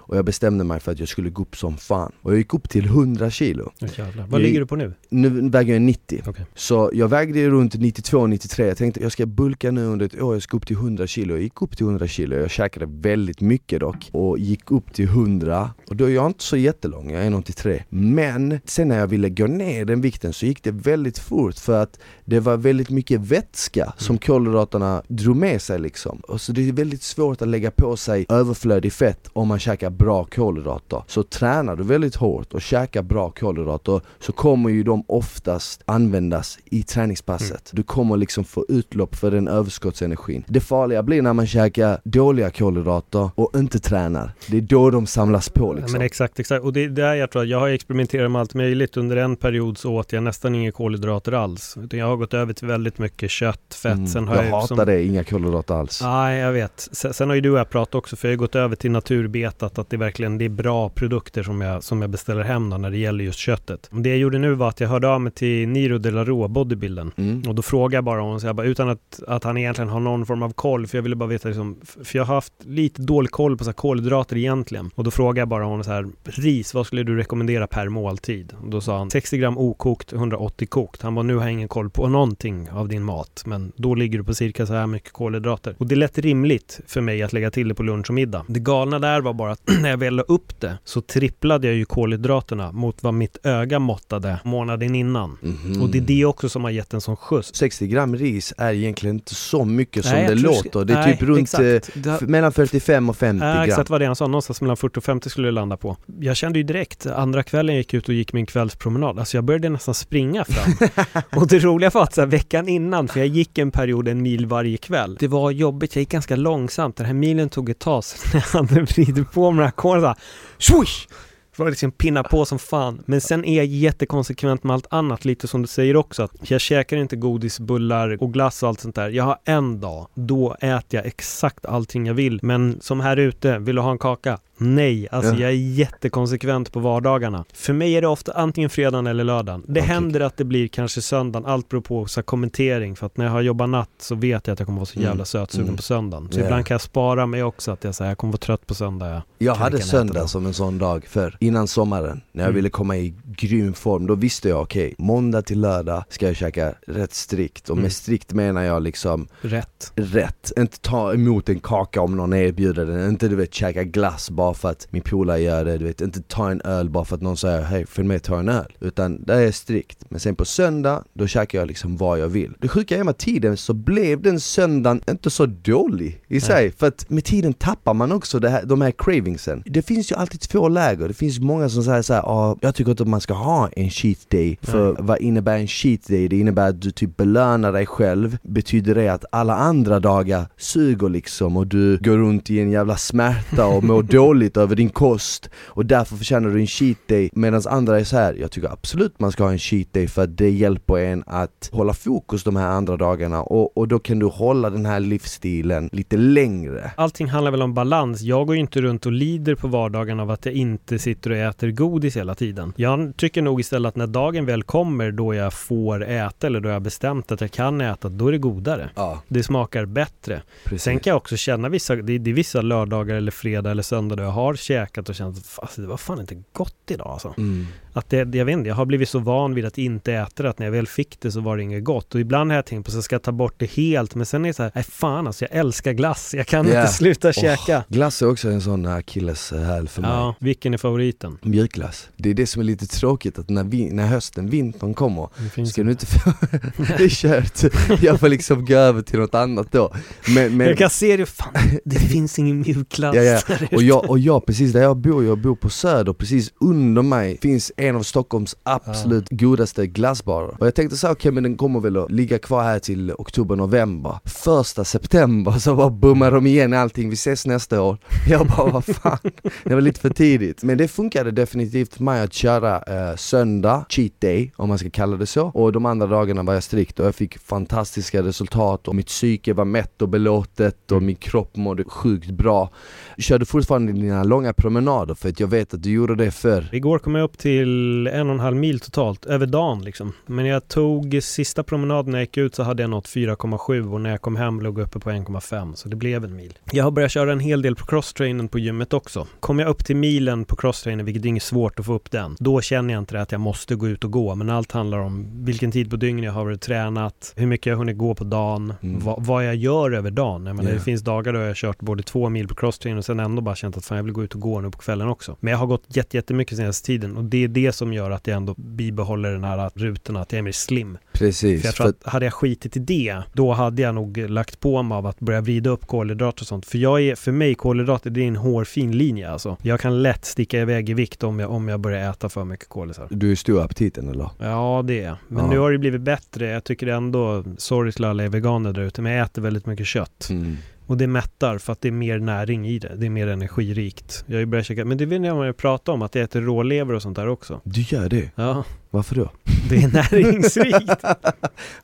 och 0.05 0.17
jag 0.17 0.25
bestämde 0.25 0.63
mig 0.63 0.79
för 0.79 0.91
att 0.91 0.99
jag 0.99 1.07
skulle 1.07 1.29
gå 1.29 1.41
upp 1.41 1.57
som 1.57 1.77
fan. 1.77 2.11
Och 2.21 2.31
jag 2.31 2.37
gick 2.37 2.53
upp 2.53 2.69
till 2.69 2.85
100 2.85 3.29
kilo. 3.29 3.71
jävlar. 3.79 4.25
Vad 4.27 4.41
Jag- 4.41 4.45
ligger 4.45 4.59
du 4.59 4.65
på 4.65 4.75
nu? 4.75 4.93
Nu 5.09 5.49
väger 5.49 5.73
jag 5.73 5.81
90. 5.81 6.21
Okej. 6.27 6.45
Så 6.55 6.89
jag 6.93 7.07
vägde 7.07 7.49
runt 7.49 7.75
92-93, 7.75 8.67
jag 8.67 8.77
tänkte 8.77 9.01
jag 9.03 9.11
ska 9.11 9.25
bulka 9.25 9.71
nu 9.71 9.85
under 9.85 10.05
ett 10.05 10.21
år, 10.21 10.35
jag 10.35 10.43
ska 10.43 10.57
upp 10.57 10.67
till 10.67 10.75
100 10.75 11.07
kilo. 11.07 11.33
Jag 11.33 11.41
gick 11.43 11.61
upp 11.61 11.77
till 11.77 11.85
100 11.85 12.07
kilo, 12.07 12.35
jag 12.35 12.51
käkade 12.51 12.85
väldigt 12.89 13.41
mycket 13.41 13.79
dock 13.79 14.09
och 14.11 14.39
gick 14.39 14.71
upp 14.71 14.93
till 14.93 15.05
100 15.07 15.73
och 15.89 15.95
då 15.95 16.05
är 16.05 16.09
jag 16.09 16.25
inte 16.27 16.43
så 16.43 16.57
jättelång, 16.57 17.11
jag 17.11 17.21
är 17.23 17.27
1,83 17.29 17.83
Men 17.89 18.59
sen 18.65 18.87
när 18.87 18.99
jag 18.99 19.07
ville 19.07 19.29
gå 19.29 19.47
ner 19.47 19.85
den 19.85 20.01
vikten 20.01 20.33
så 20.33 20.45
gick 20.45 20.63
det 20.63 20.71
väldigt 20.71 21.19
fort 21.19 21.55
för 21.59 21.83
att 21.83 21.99
det 22.25 22.39
var 22.39 22.57
väldigt 22.57 22.89
mycket 22.89 23.21
vätska 23.21 23.93
som 23.97 24.17
kolhydraterna 24.17 25.03
drog 25.07 25.35
med 25.35 25.61
sig 25.61 25.79
liksom. 25.79 26.19
Och 26.19 26.41
så 26.41 26.51
det 26.51 26.69
är 26.69 26.73
väldigt 26.73 27.03
svårt 27.03 27.41
att 27.41 27.47
lägga 27.47 27.71
på 27.71 27.97
sig 27.97 28.25
överflödig 28.29 28.93
fett 28.93 29.29
om 29.33 29.47
man 29.47 29.59
käkar 29.59 29.89
bra 30.03 30.23
kolhydrater. 30.23 31.03
Så 31.07 31.23
tränar 31.23 31.75
du 31.75 31.83
väldigt 31.83 32.15
hårt 32.15 32.53
och 32.53 32.61
käkar 32.61 33.01
bra 33.01 33.29
kolhydrater 33.29 34.01
så 34.19 34.31
kommer 34.31 34.69
ju 34.69 34.83
de 34.83 35.03
oftast 35.07 35.81
användas 35.85 36.59
i 36.65 36.83
träningspasset. 36.83 37.69
Du 37.73 37.83
kommer 37.83 38.17
liksom 38.17 38.43
få 38.43 38.65
utlopp 38.69 39.15
för 39.15 39.31
den 39.31 39.47
överskottsenergin. 39.47 40.43
Det 40.47 40.59
farliga 40.59 41.03
blir 41.03 41.21
när 41.21 41.33
man 41.33 41.47
käkar 41.47 41.99
dåliga 42.03 42.49
kolhydrater 42.49 43.29
och 43.35 43.51
inte 43.55 43.79
tränar. 43.79 44.31
Det 44.47 44.57
är 44.57 44.61
då 44.61 44.89
de 44.89 45.05
samlas 45.05 45.49
på 45.49 45.63
Ja, 45.67 45.73
liksom. 45.73 45.91
men 45.91 46.01
exakt, 46.01 46.39
exakt. 46.39 46.63
Och 46.63 46.73
det 46.73 46.83
är 46.83 46.89
där 46.89 47.13
jag 47.13 47.31
tror 47.31 47.41
att 47.41 47.47
jag 47.47 47.59
har 47.59 47.69
experimenterat 47.69 48.31
med 48.31 48.39
allt 48.39 48.53
möjligt. 48.53 48.97
Under 48.97 49.17
en 49.17 49.35
period 49.35 49.77
så 49.77 49.93
åt 49.93 50.13
jag 50.13 50.23
nästan 50.23 50.55
inga 50.55 50.71
kolhydrater 50.71 51.31
alls. 51.31 51.77
Utan 51.83 51.99
jag 51.99 52.07
har 52.07 52.15
gått 52.15 52.33
över 52.33 52.53
till 52.53 52.67
väldigt 52.67 52.97
mycket 52.97 53.29
kött, 53.31 53.73
fett. 53.83 53.91
Mm, 53.91 54.07
Sen 54.07 54.27
har 54.27 54.35
jag 54.35 54.45
jag, 54.45 54.51
hatar 54.51 54.67
som, 54.75 54.85
det, 54.85 55.03
inga 55.03 55.23
kolhydrater 55.23 55.73
alls. 55.73 56.01
Nej, 56.01 56.39
jag 56.39 56.51
vet. 56.51 56.89
Sen, 56.91 57.13
sen 57.13 57.27
har 57.29 57.35
ju 57.35 57.41
du 57.41 57.51
och 57.51 57.59
jag 57.59 57.69
pratat 57.69 57.95
också, 57.95 58.15
för 58.15 58.27
jag 58.27 58.33
har 58.33 58.37
gått 58.37 58.55
över 58.55 58.75
till 58.75 58.91
naturbetat, 58.91 59.77
att 59.83 59.89
det 59.89 59.97
verkligen 59.97 60.37
det 60.37 60.45
är 60.45 60.49
bra 60.49 60.89
produkter 60.89 61.43
som 61.43 61.61
jag, 61.61 61.83
som 61.83 62.01
jag 62.01 62.09
beställer 62.09 62.43
hem 62.43 62.69
då, 62.69 62.77
när 62.77 62.89
det 62.89 62.97
gäller 62.97 63.23
just 63.23 63.39
köttet. 63.39 63.89
Det 63.91 64.09
jag 64.09 64.17
gjorde 64.17 64.39
nu 64.39 64.53
var 64.53 64.69
att 64.69 64.79
jag 64.79 64.89
hörde 64.89 65.07
av 65.07 65.21
mig 65.21 65.31
till 65.31 65.67
Niro 65.67 65.97
de 65.97 66.11
la 66.11 66.23
Rua, 66.23 66.47
bodybuilden. 66.47 67.11
Mm. 67.17 67.43
Och 67.47 67.55
då 67.55 67.61
frågade 67.61 67.97
jag 67.97 68.03
bara 68.03 68.21
honom, 68.21 68.39
så 68.39 68.47
jag 68.47 68.55
bara, 68.55 68.67
utan 68.67 68.89
att, 68.89 69.23
att 69.27 69.43
han 69.43 69.57
egentligen 69.57 69.89
har 69.89 69.99
någon 69.99 70.25
form 70.25 70.43
av 70.43 70.53
koll, 70.53 70.87
för 70.87 70.97
jag 70.97 71.03
ville 71.03 71.15
bara 71.15 71.29
veta 71.29 71.47
liksom, 71.47 71.77
för 71.83 72.17
jag 72.17 72.25
har 72.25 72.35
haft 72.35 72.53
lite 72.65 73.01
dålig 73.01 73.31
koll 73.31 73.57
på 73.57 73.63
så 73.63 73.69
här 73.69 73.73
kolhydrater 73.73 74.37
egentligen. 74.37 74.91
Och 74.95 75.03
då 75.03 75.11
frågade 75.11 75.39
jag 75.39 75.47
bara 75.47 75.63
honom 75.63 75.83
så 75.83 75.91
här, 75.91 76.07
ris, 76.23 76.73
vad 76.73 76.87
skulle 76.87 77.03
du 77.03 77.17
rekommendera 77.17 77.67
per 77.67 77.89
måltid? 77.89 78.53
Och 78.63 78.69
då 78.69 78.81
sa 78.81 78.97
han 78.97 79.09
60 79.09 79.37
gram 79.37 79.57
okokt, 79.57 80.13
180 80.13 80.67
kokt. 80.67 81.01
Han 81.01 81.15
bara, 81.15 81.23
nu 81.23 81.35
har 81.35 81.43
jag 81.43 81.51
ingen 81.51 81.67
koll 81.67 81.89
på 81.89 82.07
någonting 82.07 82.69
av 82.71 82.87
din 82.87 83.03
mat, 83.03 83.43
men 83.45 83.71
då 83.75 83.95
ligger 83.95 84.17
du 84.17 84.23
på 84.23 84.33
cirka 84.33 84.65
så 84.65 84.73
här 84.73 84.87
mycket 84.87 85.11
kolhydrater. 85.11 85.75
Och 85.77 85.87
det 85.87 85.95
lät 85.95 86.17
rimligt 86.17 86.79
för 86.87 87.01
mig 87.01 87.23
att 87.23 87.33
lägga 87.33 87.51
till 87.51 87.67
det 87.67 87.75
på 87.75 87.83
lunch 87.83 88.09
och 88.09 88.13
middag. 88.13 88.45
Det 88.47 88.59
galna 88.59 88.99
där 88.99 89.21
var 89.21 89.33
bara 89.33 89.51
att 89.51 89.61
när 89.81 89.89
jag 89.89 89.97
väl 89.97 90.15
la 90.15 90.23
upp 90.23 90.59
det 90.61 90.77
så 90.83 91.01
tripplade 91.01 91.67
jag 91.67 91.75
ju 91.75 91.85
kolhydraterna 91.85 92.71
mot 92.71 93.03
vad 93.03 93.13
mitt 93.13 93.37
öga 93.43 93.79
måttade 93.79 94.39
månaden 94.43 94.95
innan. 94.95 95.37
Mhm. 95.41 95.81
Och 95.81 95.89
det 95.89 95.97
är 95.97 96.01
det 96.01 96.25
också 96.25 96.49
som 96.49 96.63
har 96.63 96.71
gett 96.71 96.93
en 96.93 97.01
sån 97.01 97.15
skjuts. 97.15 97.55
60 97.55 97.87
gram 97.87 98.15
ris 98.15 98.53
är 98.57 98.73
egentligen 98.73 99.15
inte 99.15 99.35
så 99.35 99.65
mycket 99.65 100.05
som 100.05 100.13
Nej, 100.13 100.27
det 100.27 100.35
låter. 100.35 100.85
Det 100.85 100.93
är 100.93 100.97
nej, 100.97 101.17
typ 101.17 101.27
runt 101.27 101.53
eh, 101.53 102.27
mellan 102.27 102.51
45 102.51 103.09
och 103.09 103.17
50 103.17 103.45
Ja, 103.45 103.53
gram. 103.53 103.63
exakt 103.63 103.89
vad 103.89 104.01
det 104.01 104.05
är 104.05 104.07
han 104.07 104.15
sa, 104.15 104.27
någonstans 104.27 104.61
mellan 104.61 104.77
40 104.77 104.99
och 104.99 105.03
50 105.03 105.29
skulle 105.29 105.47
det 105.47 105.51
landa 105.51 105.77
på. 105.77 105.97
Jag 106.19 106.35
kände 106.35 106.59
ju 106.59 106.63
direkt, 106.63 107.05
andra 107.05 107.43
kvällen 107.43 107.75
jag 107.75 107.79
gick 107.79 107.93
ut 107.93 108.07
och 108.07 108.13
gick 108.13 108.33
min 108.33 108.45
kvällspromenad, 108.45 109.19
alltså 109.19 109.37
jag 109.37 109.43
började 109.43 109.69
nästan 109.69 109.93
springa 109.93 110.45
fram. 110.45 110.89
och 111.41 111.47
det 111.47 111.59
roliga 111.59 111.89
var 111.89 112.03
att 112.03 112.13
så 112.13 112.21
här, 112.21 112.27
veckan 112.27 112.67
innan, 112.67 113.07
för 113.07 113.19
jag 113.19 113.27
gick 113.27 113.57
en 113.57 113.71
period 113.71 114.07
en 114.07 114.21
mil 114.21 114.45
varje 114.45 114.77
kväll, 114.77 115.17
det 115.19 115.27
var 115.27 115.51
jobbigt, 115.51 115.95
jag 115.95 116.01
gick 116.01 116.09
ganska 116.09 116.35
långsamt, 116.35 116.95
den 116.95 117.05
här 117.05 117.13
milen 117.13 117.49
tog 117.49 117.69
ett 117.69 117.79
tag, 117.79 118.03
så 118.03 118.17
när 118.33 118.45
jag 118.53 118.59
hade 118.59 118.81
vridit 118.81 119.31
på 119.31 119.51
mig 119.51 119.62
den 119.63 120.03
här 120.03 120.15
swish! 120.57 121.07
Det 121.55 121.63
var 121.63 121.69
liksom 121.69 121.91
pinna 121.91 122.23
på 122.23 122.45
som 122.45 122.59
fan. 122.59 123.03
Men 123.05 123.21
sen 123.21 123.45
är 123.45 123.57
jag 123.57 123.65
jättekonsekvent 123.65 124.63
med 124.63 124.73
allt 124.73 124.87
annat, 124.89 125.25
lite 125.25 125.47
som 125.47 125.61
du 125.61 125.67
säger 125.67 125.95
också. 125.95 126.23
Att 126.23 126.51
jag 126.51 126.61
käkar 126.61 126.97
inte 126.97 127.15
godis, 127.15 127.59
bullar 127.59 128.23
och 128.23 128.33
glass 128.33 128.63
och 128.63 128.69
allt 128.69 128.79
sånt 128.79 128.95
där. 128.95 129.09
Jag 129.09 129.23
har 129.23 129.37
en 129.45 129.79
dag, 129.79 130.07
då 130.13 130.53
äter 130.53 130.99
jag 130.99 131.05
exakt 131.05 131.65
allting 131.65 132.05
jag 132.07 132.13
vill. 132.13 132.39
Men 132.41 132.81
som 132.81 132.99
här 132.99 133.17
ute, 133.17 133.59
vill 133.59 133.75
du 133.75 133.81
ha 133.81 133.91
en 133.91 133.97
kaka? 133.97 134.39
Nej, 134.57 135.07
alltså 135.11 135.33
Ja. 135.33 135.39
jag 135.39 135.49
är 135.49 135.55
jättekonsekvent 135.55 136.71
på 136.71 136.79
vardagarna. 136.79 137.45
För 137.53 137.73
mig 137.73 137.93
är 137.97 138.01
det 138.01 138.07
ofta 138.07 138.31
antingen 138.31 138.69
fredagen 138.69 139.07
eller 139.07 139.23
lördagen. 139.23 139.63
Det 139.67 139.71
Okej. 139.79 139.93
händer 139.93 140.19
att 140.19 140.37
det 140.37 140.43
blir 140.43 140.67
kanske 140.67 141.01
söndagen, 141.01 141.45
allt 141.45 141.69
beror 141.69 141.81
på 141.81 142.05
så 142.05 142.19
här, 142.19 142.23
kommentering. 142.23 142.95
För 142.95 143.05
att 143.05 143.17
när 143.17 143.25
jag 143.25 143.31
har 143.31 143.41
jobbat 143.41 143.69
natt 143.69 143.89
så 143.99 144.15
vet 144.15 144.47
jag 144.47 144.53
att 144.53 144.59
jag 144.59 144.65
kommer 144.67 144.79
vara 144.79 144.85
så 144.85 144.99
Mm. 144.99 145.09
jävla 145.09 145.25
sötsugen 145.25 145.65
Mm. 145.67 145.75
på 145.75 145.81
söndagen. 145.83 146.27
Så 146.31 146.39
Ja. 146.39 146.43
ibland 146.45 146.65
kan 146.65 146.75
jag 146.75 146.81
spara 146.81 147.25
mig 147.25 147.43
också, 147.43 147.71
att 147.71 147.83
jag 147.83 147.95
säger 147.95 148.11
jag 148.11 148.17
kommer 148.17 148.31
vara 148.33 148.37
trött 148.37 148.67
på 148.67 148.73
söndag. 148.73 149.09
Jag 149.09 149.21
Jag 149.37 149.55
hade 149.55 149.81
söndag 149.81 150.27
som 150.27 150.45
en 150.45 150.53
sån 150.53 150.77
dag 150.77 151.05
för 151.07 151.37
innan 151.39 151.67
sommaren, 151.67 152.21
när 152.31 152.43
jag 152.43 152.49
Mm. 152.49 152.55
ville 152.55 152.69
komma 152.69 152.97
i 152.97 153.13
grym 153.37 153.73
form, 153.73 154.07
då 154.07 154.15
visste 154.15 154.49
jag 154.49 154.61
okej, 154.61 154.95
måndag 154.97 155.41
till 155.41 155.61
lördag 155.61 156.03
ska 156.09 156.27
jag 156.27 156.35
käka 156.35 156.73
rätt 156.87 157.13
strikt, 157.13 157.69
och 157.69 157.73
Mm. 157.75 157.83
med 157.83 157.91
strikt 157.93 158.33
menar 158.33 158.63
jag 158.63 158.83
liksom 158.83 159.27
Rätt. 159.41 159.91
rätt, 159.95 160.51
inte 160.57 160.79
ta 160.79 161.13
emot 161.13 161.49
en 161.49 161.59
kaka 161.59 162.01
om 162.01 162.17
någon 162.17 162.33
erbjuder 162.33 162.85
den, 162.85 163.09
inte 163.09 163.27
du 163.27 163.35
vet 163.35 163.53
käka 163.53 163.83
glass 163.83 164.29
bara 164.29 164.42
för 164.53 164.69
att 164.69 164.87
min 164.89 165.01
polare 165.01 165.41
gör 165.41 165.65
det, 165.65 165.77
du 165.77 165.85
vet 165.85 166.01
inte 166.01 166.21
ta 166.21 166.51
en 166.51 166.61
öl 166.61 166.89
bara 166.89 167.05
för 167.05 167.15
att 167.15 167.21
någon 167.21 167.37
säger 167.37 167.61
hej 167.61 167.85
följ 167.85 168.07
med 168.07 168.23
ta 168.23 168.39
en 168.39 168.49
öl, 168.49 168.73
utan 168.79 169.23
det 169.23 169.33
är 169.33 169.51
strikt. 169.51 170.05
Men 170.09 170.19
sen 170.19 170.35
på 170.35 170.45
söndag, 170.45 171.03
då 171.13 171.27
käkar 171.27 171.59
jag 171.59 171.67
liksom 171.67 171.97
vad 171.97 172.19
jag 172.19 172.27
vill. 172.27 172.53
Det 172.59 172.67
sjuka 172.67 172.97
är 172.97 173.03
med 173.03 173.17
tiden 173.17 173.57
så 173.57 173.73
blev 173.73 174.21
den 174.21 174.39
söndagen 174.39 175.01
inte 175.09 175.29
så 175.29 175.45
dålig 175.45 176.21
i 176.27 176.41
sig, 176.41 176.71
för 176.71 176.87
att 176.87 177.09
med 177.09 177.23
tiden 177.23 177.53
tappar 177.53 177.93
man 177.93 178.11
också 178.11 178.39
det 178.39 178.49
här, 178.49 178.65
de 178.65 178.81
här 178.81 178.91
cravingsen. 178.91 179.63
Det 179.65 179.81
finns 179.81 180.11
ju 180.11 180.15
alltid 180.15 180.41
två 180.41 180.69
läger, 180.69 181.07
det 181.07 181.13
finns 181.13 181.39
många 181.39 181.69
som 181.69 181.83
säger 181.83 182.01
såhär, 182.01 182.21
ah, 182.21 182.57
jag 182.61 182.75
tycker 182.75 182.91
inte 182.91 183.03
att 183.03 183.09
man 183.09 183.21
ska 183.21 183.33
ha 183.33 183.69
en 183.75 183.89
cheat 183.89 184.29
day, 184.29 184.57
för 184.61 184.93
Nej. 184.93 184.95
vad 184.99 185.17
innebär 185.17 185.57
en 185.57 185.67
cheat 185.67 186.07
day? 186.07 186.27
Det 186.27 186.39
innebär 186.39 186.69
att 186.69 186.81
du 186.81 186.91
typ 186.91 187.17
belönar 187.17 187.71
dig 187.71 187.85
själv, 187.85 188.37
betyder 188.43 188.95
det 188.95 189.09
att 189.09 189.25
alla 189.31 189.55
andra 189.55 189.99
dagar 189.99 190.45
suger 190.57 191.09
liksom 191.09 191.57
och 191.57 191.67
du 191.67 191.97
går 191.97 192.17
runt 192.17 192.49
i 192.49 192.59
en 192.59 192.71
jävla 192.71 192.97
smärta 192.97 193.65
och 193.65 193.83
mår 193.83 194.03
dåligt 194.03 194.32
över 194.41 194.75
din 194.75 194.89
kost 194.89 195.49
och 195.65 195.85
därför 195.85 196.15
förtjänar 196.15 196.49
du 196.49 196.59
en 196.59 196.67
cheat 196.67 196.97
day 197.07 197.29
medan 197.33 197.61
andra 197.69 197.99
är 197.99 198.03
så 198.03 198.17
här. 198.17 198.33
jag 198.33 198.51
tycker 198.51 198.67
absolut 198.73 199.19
man 199.19 199.31
ska 199.31 199.43
ha 199.43 199.51
en 199.51 199.59
cheat 199.59 199.93
day 199.93 200.07
för 200.07 200.23
att 200.23 200.37
det 200.37 200.49
hjälper 200.49 200.97
en 200.97 201.23
att 201.27 201.69
hålla 201.71 201.93
fokus 201.93 202.43
de 202.43 202.55
här 202.55 202.67
andra 202.67 202.97
dagarna 202.97 203.41
och, 203.41 203.77
och 203.77 203.87
då 203.87 203.99
kan 203.99 204.19
du 204.19 204.25
hålla 204.25 204.69
den 204.69 204.85
här 204.85 204.99
livsstilen 204.99 205.89
lite 205.91 206.17
längre. 206.17 206.91
Allting 206.97 207.27
handlar 207.29 207.51
väl 207.51 207.61
om 207.61 207.73
balans. 207.73 208.21
Jag 208.21 208.47
går 208.47 208.55
ju 208.55 208.61
inte 208.61 208.81
runt 208.81 209.05
och 209.05 209.11
lider 209.11 209.55
på 209.55 209.67
vardagen 209.67 210.19
av 210.19 210.31
att 210.31 210.45
jag 210.45 210.55
inte 210.55 210.99
sitter 210.99 211.29
och 211.29 211.37
äter 211.37 211.71
godis 211.71 212.17
hela 212.17 212.35
tiden. 212.35 212.73
Jag 212.75 213.13
tycker 213.17 213.41
nog 213.41 213.59
istället 213.59 213.89
att 213.89 213.95
när 213.95 214.07
dagen 214.07 214.45
väl 214.45 214.63
kommer 214.63 215.11
då 215.11 215.33
jag 215.33 215.53
får 215.53 216.05
äta 216.05 216.47
eller 216.47 216.59
då 216.59 216.69
jag 216.69 216.81
bestämt 216.81 217.31
att 217.31 217.41
jag 217.41 217.51
kan 217.51 217.81
äta, 217.81 218.09
då 218.09 218.27
är 218.27 218.31
det 218.31 218.37
godare. 218.37 218.89
Ja, 218.95 219.21
Det 219.27 219.43
smakar 219.43 219.85
bättre. 219.85 220.41
precis. 220.63 220.83
Sen 220.83 220.99
kan 220.99 221.11
jag 221.11 221.17
också 221.17 221.37
känna 221.37 221.69
vissa, 221.69 221.95
det, 221.95 222.17
det 222.17 222.29
är 222.29 222.33
vissa 222.33 222.61
lördagar 222.61 223.15
eller 223.15 223.31
fredag 223.31 223.71
eller 223.71 223.83
söndag 223.83 224.15
och 224.23 224.27
jag 224.27 224.33
har 224.33 224.55
käkat 224.55 225.09
och 225.09 225.15
känt 225.15 225.59
att 225.61 225.75
det 225.75 225.87
var 225.87 225.97
fan 225.97 226.19
inte 226.19 226.43
gott 226.53 226.91
idag 226.91 227.07
alltså. 227.07 227.33
Mm. 227.37 227.67
Att 227.93 228.09
det, 228.09 228.17
jag 228.35 228.45
vet 228.45 228.53
inte, 228.53 228.67
jag 228.69 228.75
har 228.75 228.85
blivit 228.85 229.09
så 229.09 229.19
van 229.19 229.53
vid 229.55 229.65
att 229.65 229.77
inte 229.77 230.13
äta 230.13 230.43
det 230.43 230.49
att 230.49 230.59
när 230.59 230.65
jag 230.65 230.71
väl 230.71 230.87
fick 230.87 231.19
det 231.21 231.31
så 231.31 231.41
var 231.41 231.57
det 231.57 231.63
inget 231.63 231.83
gott. 231.83 232.15
Och 232.15 232.21
ibland 232.21 232.51
har 232.51 232.55
jag 232.55 232.65
tänkt 232.65 232.85
på 232.85 232.89
att 232.89 232.95
jag 232.95 233.03
ska 233.03 233.19
ta 233.19 233.31
bort 233.31 233.53
det 233.57 233.71
helt 233.71 234.15
men 234.15 234.25
sen 234.25 234.45
är 234.45 234.49
det 234.49 234.53
så 234.53 234.63
här, 234.63 234.71
nej 234.75 234.83
fan 234.83 235.27
alltså 235.27 235.45
jag 235.45 235.59
älskar 235.59 235.93
glass, 235.93 236.33
jag 236.37 236.47
kan 236.47 236.63
Yeah. 236.67 236.81
inte 236.81 236.93
sluta 236.93 237.27
Åh, 237.27 237.33
käka. 237.33 237.83
Glass 237.89 238.21
är 238.21 238.29
också 238.29 238.49
en 238.49 238.61
sån 238.61 238.85
akilleshäl 238.85 239.87
för 239.87 240.01
mig. 240.01 240.11
Ja, 240.11 240.35
vilken 240.39 240.73
är 240.73 240.77
favoriten? 240.77 241.37
Mjukglass. 241.41 242.09
Det 242.17 242.29
är 242.29 242.33
det 242.33 242.47
som 242.47 242.59
är 242.59 242.63
lite 242.63 242.87
tråkigt 242.87 243.39
att 243.39 243.49
när, 243.49 243.63
vi, 243.63 243.89
när 243.91 244.07
hösten, 244.07 244.49
vintern 244.49 244.93
kommer 244.93 245.29
Det 245.55 245.65
Ska 245.65 245.83
du 245.83 245.91
inte 245.91 246.05
få, 246.05 246.33
det 246.97 247.03
är 247.03 247.09
kört, 247.09 247.73
jag 248.01 248.19
får 248.19 248.29
liksom 248.29 248.65
gå 248.65 248.75
över 248.75 249.01
till 249.01 249.19
något 249.19 249.35
annat 249.35 249.71
då 249.71 249.93
Men, 250.35 250.57
men 250.57 250.67
Jag 250.67 250.77
kan 250.77 250.89
se 250.89 251.17
det, 251.17 251.25
fan 251.25 251.53
det 251.85 251.99
finns 251.99 252.39
ingen 252.39 252.59
mjukglass 252.59 253.15
Ja, 253.15 253.21
ja. 253.23 253.39
och, 253.71 253.83
jag, 253.83 254.09
och 254.09 254.19
jag, 254.19 254.45
precis 254.45 254.73
där 254.73 254.81
jag 254.81 254.97
bor, 254.97 255.25
jag 255.25 255.37
bor 255.37 255.55
på 255.55 255.69
Söder, 255.69 256.13
precis 256.13 256.53
under 256.59 257.01
mig 257.01 257.37
finns 257.41 257.71
en 257.83 257.95
av 257.95 258.03
Stockholms 258.03 258.55
absolut 258.63 259.27
godaste 259.29 259.87
glassbarer. 259.87 260.55
Och 260.59 260.67
jag 260.67 260.75
tänkte 260.75 260.97
så 260.97 261.07
här, 261.07 261.13
okej 261.13 261.31
men 261.31 261.43
den 261.43 261.57
kommer 261.57 261.79
väl 261.79 261.97
att 261.97 262.11
ligga 262.11 262.39
kvar 262.39 262.63
här 262.63 262.79
till 262.79 263.11
oktober, 263.11 263.55
november. 263.55 264.19
Första 264.25 264.83
september 264.83 265.51
så 265.51 265.75
bara 265.75 265.89
boomar 265.89 266.31
de 266.31 266.47
igen 266.47 266.73
allting, 266.73 267.09
vi 267.09 267.13
ses 267.13 267.45
nästa 267.45 267.81
år. 267.81 267.97
Jag 268.29 268.47
bara 268.47 268.71
vad 268.71 268.85
fan, 268.85 269.17
det 269.63 269.73
var 269.73 269.81
lite 269.81 269.99
för 269.99 270.09
tidigt. 270.09 270.63
Men 270.63 270.77
det 270.77 270.87
funkade 270.87 271.31
definitivt 271.31 271.93
för 271.93 272.03
mig 272.03 272.21
att 272.21 272.33
köra 272.33 272.81
eh, 272.81 273.15
söndag, 273.15 273.85
cheat 273.89 274.21
day 274.21 274.51
om 274.55 274.69
man 274.69 274.77
ska 274.77 274.89
kalla 274.89 275.17
det 275.17 275.25
så. 275.25 275.45
Och 275.47 275.71
de 275.71 275.85
andra 275.85 276.07
dagarna 276.07 276.43
var 276.43 276.53
jag 276.53 276.63
strikt 276.63 276.99
och 276.99 277.05
jag 277.05 277.15
fick 277.15 277.37
fantastiska 277.37 278.23
resultat 278.23 278.87
och 278.87 278.95
mitt 278.95 279.07
psyke 279.07 279.53
var 279.53 279.65
mätt 279.65 280.01
och 280.01 280.09
belåtet 280.09 280.91
och 280.91 281.03
min 281.03 281.15
kropp 281.15 281.55
mådde 281.55 281.83
sjukt 281.83 282.29
bra. 282.29 282.69
Körde 283.17 283.45
fortfarande 283.45 283.93
dina 283.93 284.23
långa 284.23 284.53
promenader 284.53 285.13
för 285.13 285.29
att 285.29 285.39
jag 285.39 285.47
vet 285.47 285.73
att 285.73 285.83
du 285.83 285.91
gjorde 285.91 286.15
det 286.15 286.31
förr 286.31 286.69
Igår 286.71 286.99
kom 286.99 287.15
jag 287.15 287.23
upp 287.23 287.37
till 287.37 287.72
en 288.07 288.27
och 288.27 288.33
en 288.33 288.39
halv 288.39 288.55
mil 288.57 288.79
totalt, 288.79 289.25
över 289.25 289.45
dagen 289.45 289.81
liksom. 289.83 290.13
Men 290.25 290.45
jag 290.45 290.67
tog 290.67 291.19
sista 291.23 291.63
promenaden 291.63 292.11
när 292.11 292.19
jag 292.19 292.23
gick 292.23 292.37
ut 292.37 292.55
så 292.55 292.63
hade 292.63 292.83
jag 292.83 292.89
nått 292.89 293.05
4,7 293.07 293.93
och 293.93 294.01
när 294.01 294.09
jag 294.09 294.21
kom 294.21 294.35
hem 294.35 294.61
låg 294.61 294.79
jag 294.79 294.85
uppe 294.85 294.99
på 294.99 295.09
1,5 295.09 295.73
så 295.73 295.89
det 295.89 295.95
blev 295.95 296.23
en 296.23 296.35
mil. 296.35 296.53
Jag 296.71 296.83
har 296.83 296.91
börjat 296.91 297.11
köra 297.11 297.31
en 297.31 297.39
hel 297.39 297.61
del 297.61 297.75
på 297.75 297.85
crosstrainen 297.85 298.47
på 298.47 298.59
gymmet 298.59 298.93
också. 298.93 299.27
Kom 299.39 299.59
jag 299.59 299.69
upp 299.69 299.85
till 299.85 299.95
milen 299.95 300.45
på 300.45 300.55
crosstrainen, 300.55 301.05
vilket 301.05 301.25
är 301.25 301.29
inget 301.29 301.43
svårt 301.43 301.79
att 301.79 301.85
få 301.85 301.93
upp 301.93 302.11
den, 302.11 302.35
då 302.39 302.61
känner 302.61 302.93
jag 302.93 303.01
inte 303.01 303.21
att 303.21 303.31
jag 303.31 303.41
måste 303.41 303.75
gå 303.75 303.87
ut 303.87 304.03
och 304.03 304.11
gå. 304.11 304.35
Men 304.35 304.49
allt 304.49 304.71
handlar 304.71 304.97
om 304.97 305.27
vilken 305.45 305.71
tid 305.71 305.89
på 305.89 305.95
dygnet 305.95 306.23
jag 306.25 306.31
har 306.31 306.43
varit 306.45 306.61
tränat, 306.61 307.33
hur 307.35 307.47
mycket 307.47 307.65
jag 307.65 307.73
har 307.73 307.79
hunnit 307.79 307.97
gå 307.97 308.15
på 308.15 308.23
dagen, 308.23 308.73
Mm. 308.81 308.99
vad, 308.99 309.25
vad 309.25 309.45
jag 309.47 309.55
gör 309.55 309.91
över 309.91 310.11
dagen. 310.11 310.45
Jag 310.45 310.55
menar, 310.55 310.69
Ja. 310.69 310.75
Det 310.75 310.81
finns 310.83 311.01
dagar 311.01 311.33
då 311.33 311.39
jag 311.39 311.47
har 311.47 311.53
kört 311.53 311.79
både 311.79 312.03
två 312.03 312.29
mil 312.29 312.47
på 312.47 312.55
crosstrain 312.55 312.97
och 312.97 313.05
sen 313.05 313.19
ändå 313.19 313.41
bara 313.41 313.55
känt 313.55 313.77
att 313.77 313.85
fan 313.85 313.97
jag 313.97 314.03
vill 314.03 314.13
gå 314.13 314.23
ut 314.23 314.33
och 314.33 314.41
gå 314.41 314.61
nu 314.61 314.71
på 314.71 314.77
kvällen 314.77 315.07
också. 315.07 315.37
Men 315.39 315.51
jag 315.51 315.57
har 315.57 315.65
gått 315.67 315.83
jätte- 315.87 316.17
jättemycket 316.17 316.57
senaste 316.57 316.85
tiden 316.85 317.17
och 317.17 317.23
det 317.23 317.43
är 317.43 317.47
det 317.47 317.62
som 317.71 317.93
gör 317.93 318.11
att 318.11 318.27
jag 318.27 318.37
ändå 318.37 318.53
bibehåller 318.57 319.31
den 319.31 319.43
här 319.43 319.71
rutan 319.75 320.15
att 320.17 320.31
jag 320.31 320.39
är 320.39 320.43
mer 320.43 320.51
slim. 320.51 320.97
Precis, 321.13 321.61
För 321.61 321.67
jag 321.67 321.75
tror 321.75 321.87
att 321.87 322.03
hade 322.13 322.25
jag 322.25 322.33
skitit 322.33 322.77
i 322.77 322.79
det, 322.79 323.17
då 323.33 323.53
hade 323.53 323.81
jag 323.81 323.95
nog 323.95 324.17
lagt 324.17 324.59
på 324.59 324.83
mig 324.83 324.95
av 324.95 325.05
att 325.07 325.19
börja 325.19 325.41
vrida 325.41 325.69
upp 325.69 325.87
kolhydrater 325.87 326.43
och 326.43 326.47
sånt. 326.47 326.65
För 326.65 326.77
jag 326.77 327.01
är, 327.01 327.15
för 327.15 327.31
mig 327.31 327.55
kolhydrater, 327.55 328.09
det 328.09 328.21
är 328.23 328.27
en 328.27 328.35
hårfin 328.35 328.97
linje 328.97 329.29
alltså. 329.29 329.57
Jag 329.61 329.79
kan 329.79 330.01
lätt 330.03 330.25
sticka 330.25 330.59
iväg 330.59 330.89
i 330.89 330.93
vikt 330.93 331.23
om 331.23 331.39
jag, 331.39 331.51
om 331.51 331.67
jag 331.67 331.79
börjar 331.79 332.09
äta 332.09 332.29
för 332.29 332.43
mycket 332.45 332.69
kolisar. 332.69 333.07
du 333.09 333.31
är 333.31 333.35
stor 333.35 333.61
aptiten 333.61 334.09
eller? 334.09 334.29
Ja, 334.39 334.83
det 334.87 335.01
är. 335.03 335.15
Men 335.27 335.43
Ja. 335.45 335.51
nu 335.51 335.57
har 335.59 335.71
det 335.71 335.77
blivit 335.77 336.01
bättre. 336.01 336.47
Jag 336.47 336.63
tycker 336.63 336.87
ändå, 336.87 337.43
sorry 337.57 337.91
till 337.91 338.05
alla 338.05 338.23
er 338.23 338.29
veganer 338.29 338.73
där 338.73 338.81
ute, 338.81 339.01
men 339.01 339.11
jag 339.11 339.25
äter 339.25 339.41
väldigt 339.41 339.65
mycket 339.65 339.87
kött. 339.87 340.27
Mm. 340.29 340.57
Och 340.93 340.97
det 340.97 341.07
mättar 341.07 341.57
för 341.57 341.73
att 341.73 341.81
det 341.81 341.87
är 341.87 341.91
mer 341.91 342.19
näring 342.19 342.67
i 342.67 342.79
det. 342.79 342.95
Det 342.95 343.05
är 343.05 343.09
mer 343.09 343.27
energirikt. 343.27 344.23
Jag 344.27 344.35
har 344.35 344.39
ju 344.39 344.45
börjat 344.45 344.65
käka, 344.65 344.85
men 344.85 344.97
det 344.97 345.05
vill 345.05 345.23
jag 345.23 345.57
prata 345.57 345.91
om, 345.91 346.01
att 346.01 346.15
jag 346.15 346.23
äter 346.23 346.41
rålever 346.41 346.93
och 346.93 347.01
sånt 347.01 347.15
där 347.15 347.27
också. 347.27 347.61
Du 347.63 347.81
gör 347.81 348.09
det? 348.09 348.31
Ja, 348.35 348.63
Varför 348.89 349.15
då? 349.15 349.29
Det 349.69 349.75
är 349.83 349.87
näringsrikt. 349.87 351.03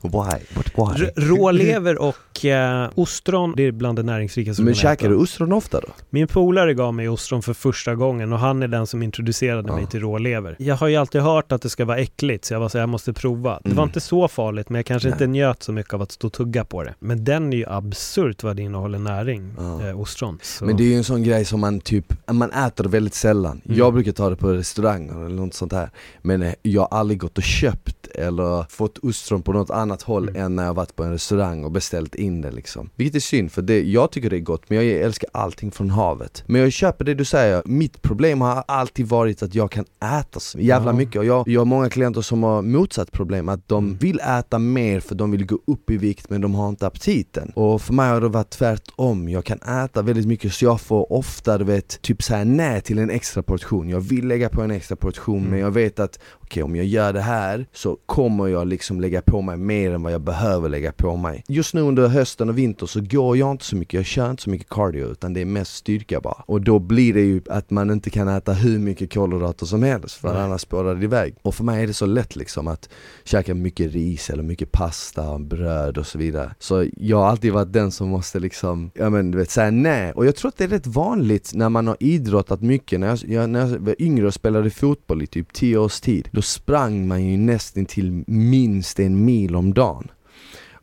Why? 0.02 0.40
But 0.54 0.66
why? 0.76 1.04
R- 1.04 1.10
rålever 1.16 2.02
och 2.02 2.44
eh, 2.44 2.90
ostron, 2.94 3.54
det 3.56 3.62
är 3.62 3.72
bland 3.72 3.98
det 3.98 4.02
näringsrikaste 4.02 4.62
Men 4.62 4.74
käkar 4.74 5.08
du 5.08 5.14
ostron 5.16 5.52
ofta 5.52 5.80
då? 5.80 5.88
Min 6.10 6.26
polare 6.26 6.74
gav 6.74 6.94
mig 6.94 7.08
ostron 7.08 7.42
för 7.42 7.54
första 7.54 7.94
gången 7.94 8.32
och 8.32 8.38
han 8.38 8.62
är 8.62 8.68
den 8.68 8.86
som 8.86 9.02
introducerade 9.02 9.68
Ja. 9.68 9.76
mig 9.76 9.86
till 9.86 10.00
rålever. 10.00 10.56
Jag 10.58 10.76
har 10.76 10.88
ju 10.88 10.96
alltid 10.96 11.20
hört 11.20 11.52
att 11.52 11.62
det 11.62 11.68
ska 11.70 11.84
vara 11.84 11.98
äckligt 11.98 12.44
så 12.44 12.54
jag 12.54 12.60
var 12.60 12.68
så 12.68 12.78
jag 12.78 12.88
måste 12.88 13.12
prova. 13.12 13.60
Det 13.64 13.68
var 13.68 13.72
Mm. 13.82 13.88
inte 13.88 14.00
så 14.00 14.28
farligt 14.28 14.68
men 14.68 14.78
jag 14.78 14.86
kanske 14.86 15.08
Nej. 15.08 15.14
inte 15.14 15.26
njöt 15.26 15.62
så 15.62 15.72
mycket 15.72 15.94
av 15.94 16.02
att 16.02 16.12
stå 16.12 16.26
och 16.26 16.32
tugga 16.32 16.64
på 16.64 16.82
det. 16.82 16.94
Men 16.98 17.24
den 17.24 17.52
är 17.52 17.56
ju 17.56 17.64
absurt 17.68 18.42
vad 18.42 18.56
det 18.56 18.62
innehåller 18.62 18.98
näring, 18.98 19.54
Ja. 19.58 19.88
eh, 19.88 20.00
ostron. 20.00 20.38
Så. 20.42 20.64
Men 20.64 20.76
det 20.76 20.82
är 20.82 20.88
ju 20.88 20.94
en 20.96 21.04
sån 21.04 21.22
grej 21.22 21.44
som 21.44 21.60
man 21.60 21.80
typ, 21.80 22.12
man 22.32 22.50
äter 22.52 22.84
väldigt 22.84 23.14
sällan. 23.14 23.60
Mm. 23.64 23.78
Jag 23.78 23.94
brukar 23.94 24.12
ta 24.12 24.30
det 24.30 24.36
på 24.36 24.52
restauranger 24.52 25.24
eller 25.26 25.36
något 25.36 25.54
sånt 25.54 25.72
här. 25.72 25.90
Men 26.22 26.42
eh, 26.42 26.54
jag 26.62 26.80
har 26.90 26.98
aldrig 26.98 27.18
gått 27.20 27.38
och 27.38 27.44
köpt 27.44 27.79
eller 28.14 28.66
fått 28.70 28.98
ostron 28.98 29.42
på 29.42 29.52
något 29.52 29.70
annat 29.70 30.02
håll 30.02 30.28
Mm. 30.28 30.42
än 30.42 30.56
när 30.56 30.64
jag 30.64 30.74
varit 30.74 30.96
på 30.96 31.04
en 31.04 31.12
restaurang 31.12 31.64
och 31.64 31.70
beställt 31.72 32.14
in 32.14 32.40
det 32.40 32.50
liksom. 32.50 32.90
Vilket 32.96 33.16
är 33.16 33.20
synd 33.20 33.52
för 33.52 33.62
det, 33.62 33.82
jag 33.82 34.10
tycker 34.12 34.30
det 34.30 34.36
är 34.36 34.40
gott 34.40 34.62
men 34.70 34.78
jag 34.78 34.86
älskar 35.00 35.30
allting 35.32 35.70
från 35.70 35.90
havet. 35.90 36.44
Men 36.46 36.60
jag 36.60 36.72
köper 36.72 37.04
det 37.04 37.14
du 37.14 37.24
säger, 37.24 37.62
mitt 37.64 38.02
problem 38.02 38.40
har 38.40 38.64
alltid 38.68 39.06
varit 39.06 39.42
att 39.42 39.54
jag 39.54 39.70
kan 39.70 39.84
äta 40.20 40.40
så 40.40 40.58
jävla 40.58 40.90
Ja. 40.90 40.96
mycket 40.96 41.16
och 41.16 41.24
jag, 41.24 41.48
jag 41.48 41.60
har 41.60 41.64
många 41.64 41.90
klienter 41.90 42.20
som 42.20 42.42
har 42.42 42.62
motsatt 42.62 43.12
problem, 43.12 43.48
att 43.48 43.68
de 43.68 43.84
Mm. 43.84 43.96
vill 44.00 44.20
äta 44.20 44.58
mer 44.58 45.00
för 45.00 45.14
de 45.14 45.30
vill 45.30 45.46
gå 45.46 45.58
upp 45.66 45.90
i 45.90 45.96
vikt 45.96 46.30
men 46.30 46.40
de 46.40 46.54
har 46.54 46.68
inte 46.68 46.86
aptiten. 46.86 47.52
Och 47.54 47.82
för 47.82 47.92
mig 47.94 48.08
har 48.10 48.20
det 48.20 48.28
varit 48.28 48.50
tvärtom, 48.50 49.28
jag 49.28 49.44
kan 49.44 49.58
äta 49.84 50.02
väldigt 50.02 50.26
mycket 50.26 50.52
så 50.52 50.64
jag 50.64 50.80
får 50.80 51.12
ofta 51.12 51.58
du 51.58 51.64
vet, 51.64 52.02
typ 52.02 52.22
säga 52.22 52.44
nej 52.44 52.80
till 52.80 52.98
en 52.98 53.10
extra 53.10 53.42
portion. 53.42 53.88
Jag 53.88 54.00
vill 54.00 54.26
lägga 54.28 54.48
på 54.48 54.62
en 54.62 54.70
extra 54.70 54.96
portion 54.96 55.38
Mm. 55.38 55.50
men 55.50 55.60
jag 55.60 55.70
vet 55.70 56.00
att 56.00 56.18
okej 56.40 56.62
om 56.62 56.76
jag 56.76 56.86
gör 56.86 57.12
det 57.12 57.20
här 57.20 57.59
så 57.72 57.96
kommer 58.06 58.46
jag 58.46 58.66
liksom 58.66 59.00
lägga 59.00 59.22
på 59.22 59.42
mig 59.42 59.56
mer 59.56 59.90
än 59.90 60.02
vad 60.02 60.12
jag 60.12 60.20
behöver 60.20 60.68
lägga 60.68 60.92
på 60.92 61.16
mig. 61.16 61.44
Just 61.48 61.74
nu 61.74 61.80
under 61.80 62.08
hösten 62.08 62.48
och 62.48 62.58
vinter 62.58 62.86
så 62.86 63.00
går 63.00 63.36
jag 63.36 63.50
inte 63.50 63.64
så 63.64 63.76
mycket, 63.76 63.94
jag 63.94 64.04
kör 64.04 64.30
inte 64.30 64.42
så 64.42 64.50
mycket 64.50 64.68
cardio 64.68 65.06
utan 65.06 65.32
det 65.32 65.40
är 65.40 65.44
mest 65.44 65.74
styrka 65.74 66.20
bara. 66.20 66.44
Och 66.46 66.60
då 66.60 66.78
blir 66.78 67.14
det 67.14 67.20
ju 67.20 67.40
att 67.50 67.70
man 67.70 67.90
inte 67.90 68.10
kan 68.10 68.28
äta 68.28 68.52
hur 68.52 68.78
mycket 68.78 69.12
kolhydrater 69.12 69.66
som 69.66 69.82
helst 69.82 70.14
för 70.14 70.32
Nej. 70.32 70.42
annars 70.42 70.60
spårar 70.60 70.94
det 70.94 71.04
iväg. 71.04 71.34
Och 71.42 71.54
för 71.54 71.64
mig 71.64 71.82
är 71.82 71.86
det 71.86 71.94
så 71.94 72.06
lätt 72.06 72.36
liksom 72.36 72.68
att 72.68 72.88
käka 73.24 73.54
mycket 73.54 73.92
ris 73.92 74.30
eller 74.30 74.42
mycket 74.42 74.72
pasta, 74.72 75.38
bröd 75.38 75.98
och 75.98 76.06
så 76.06 76.18
vidare. 76.18 76.54
Så 76.58 76.86
jag 76.96 77.16
har 77.16 77.26
alltid 77.26 77.52
varit 77.52 77.72
den 77.72 77.90
som 77.90 78.08
måste 78.08 78.38
liksom, 78.40 78.90
ja 78.94 79.10
men 79.10 79.30
du 79.30 79.38
vet, 79.38 79.50
säga 79.50 79.70
nej. 79.70 80.12
Och 80.12 80.26
jag 80.26 80.36
tror 80.36 80.48
att 80.48 80.56
det 80.56 80.64
är 80.64 80.68
rätt 80.68 80.86
vanligt 80.86 81.50
när 81.54 81.68
man 81.68 81.86
har 81.86 81.96
idrottat 82.00 82.60
mycket. 82.60 83.00
När 83.00 83.06
jag, 83.06 83.18
jag, 83.26 83.50
när 83.50 83.60
jag 83.60 83.78
var 83.78 83.94
yngre 83.98 84.26
och 84.26 84.34
spelade 84.34 84.70
fotboll 84.70 85.22
i 85.22 85.26
typ 85.26 85.52
10 85.52 85.78
års 85.78 86.00
tid, 86.00 86.28
då 86.32 86.42
sprang 86.42 87.08
man 87.08 87.24
ju 87.24 87.36
nästan 87.52 87.84
till 87.86 88.24
minst 88.26 89.00
en 89.00 89.24
mil 89.24 89.56
om 89.56 89.74
dagen. 89.74 90.10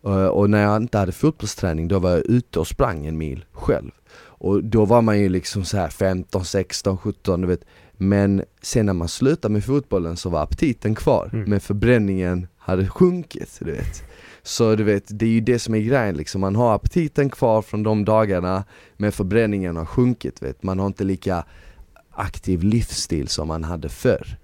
Eh, 0.05 0.25
Och 0.25 0.49
när 0.49 0.63
jag 0.63 0.77
inte 0.77 0.97
hade 0.97 1.11
fotbollsträning, 1.11 1.87
då 1.87 1.99
var 1.99 2.09
jag 2.09 2.25
ute 2.25 2.59
och 2.59 2.67
sprang 2.67 3.05
en 3.05 3.17
mil 3.17 3.45
själv. 3.51 3.91
Och 4.39 4.63
då 4.63 4.85
var 4.85 5.01
man 5.01 5.19
ju 5.19 5.29
liksom 5.29 5.65
så 5.65 5.77
här 5.77 5.89
15, 5.89 6.45
16, 6.45 6.97
17 6.97 7.41
du 7.41 7.47
vet 7.47 7.65
Men 7.97 8.43
sen 8.61 8.85
när 8.85 8.93
man 8.93 9.07
slutade 9.07 9.53
med 9.53 9.63
fotbollen 9.63 10.17
så 10.17 10.29
var 10.29 10.43
aptiten 10.43 10.95
kvar 10.95 11.29
Mm. 11.33 11.49
Men 11.49 11.59
förbränningen 11.59 12.47
hade 12.57 12.87
sjunkit 12.87 13.59
du 13.59 13.71
vet 13.71 14.03
Så 14.43 14.75
du 14.75 14.83
vet, 14.83 15.03
det 15.19 15.25
är 15.25 15.29
ju 15.29 15.41
det 15.41 15.59
som 15.59 15.75
är 15.75 15.79
grejen 15.79 16.15
liksom 16.15 16.41
Man 16.41 16.55
har 16.55 16.75
aptiten 16.75 17.29
kvar 17.29 17.61
från 17.61 17.83
de 17.83 18.05
dagarna 18.05 18.63
Men 18.97 19.11
förbränningen 19.11 19.75
har 19.77 19.85
sjunkit 19.85 20.41
vet 20.41 20.63
Man 20.63 20.79
har 20.79 20.87
inte 20.87 21.03
lika 21.03 21.43
aktiv 22.11 22.63
livsstil 22.63 23.27
som 23.27 23.47
man 23.47 23.63
hade 23.63 23.89
förr 23.89 24.37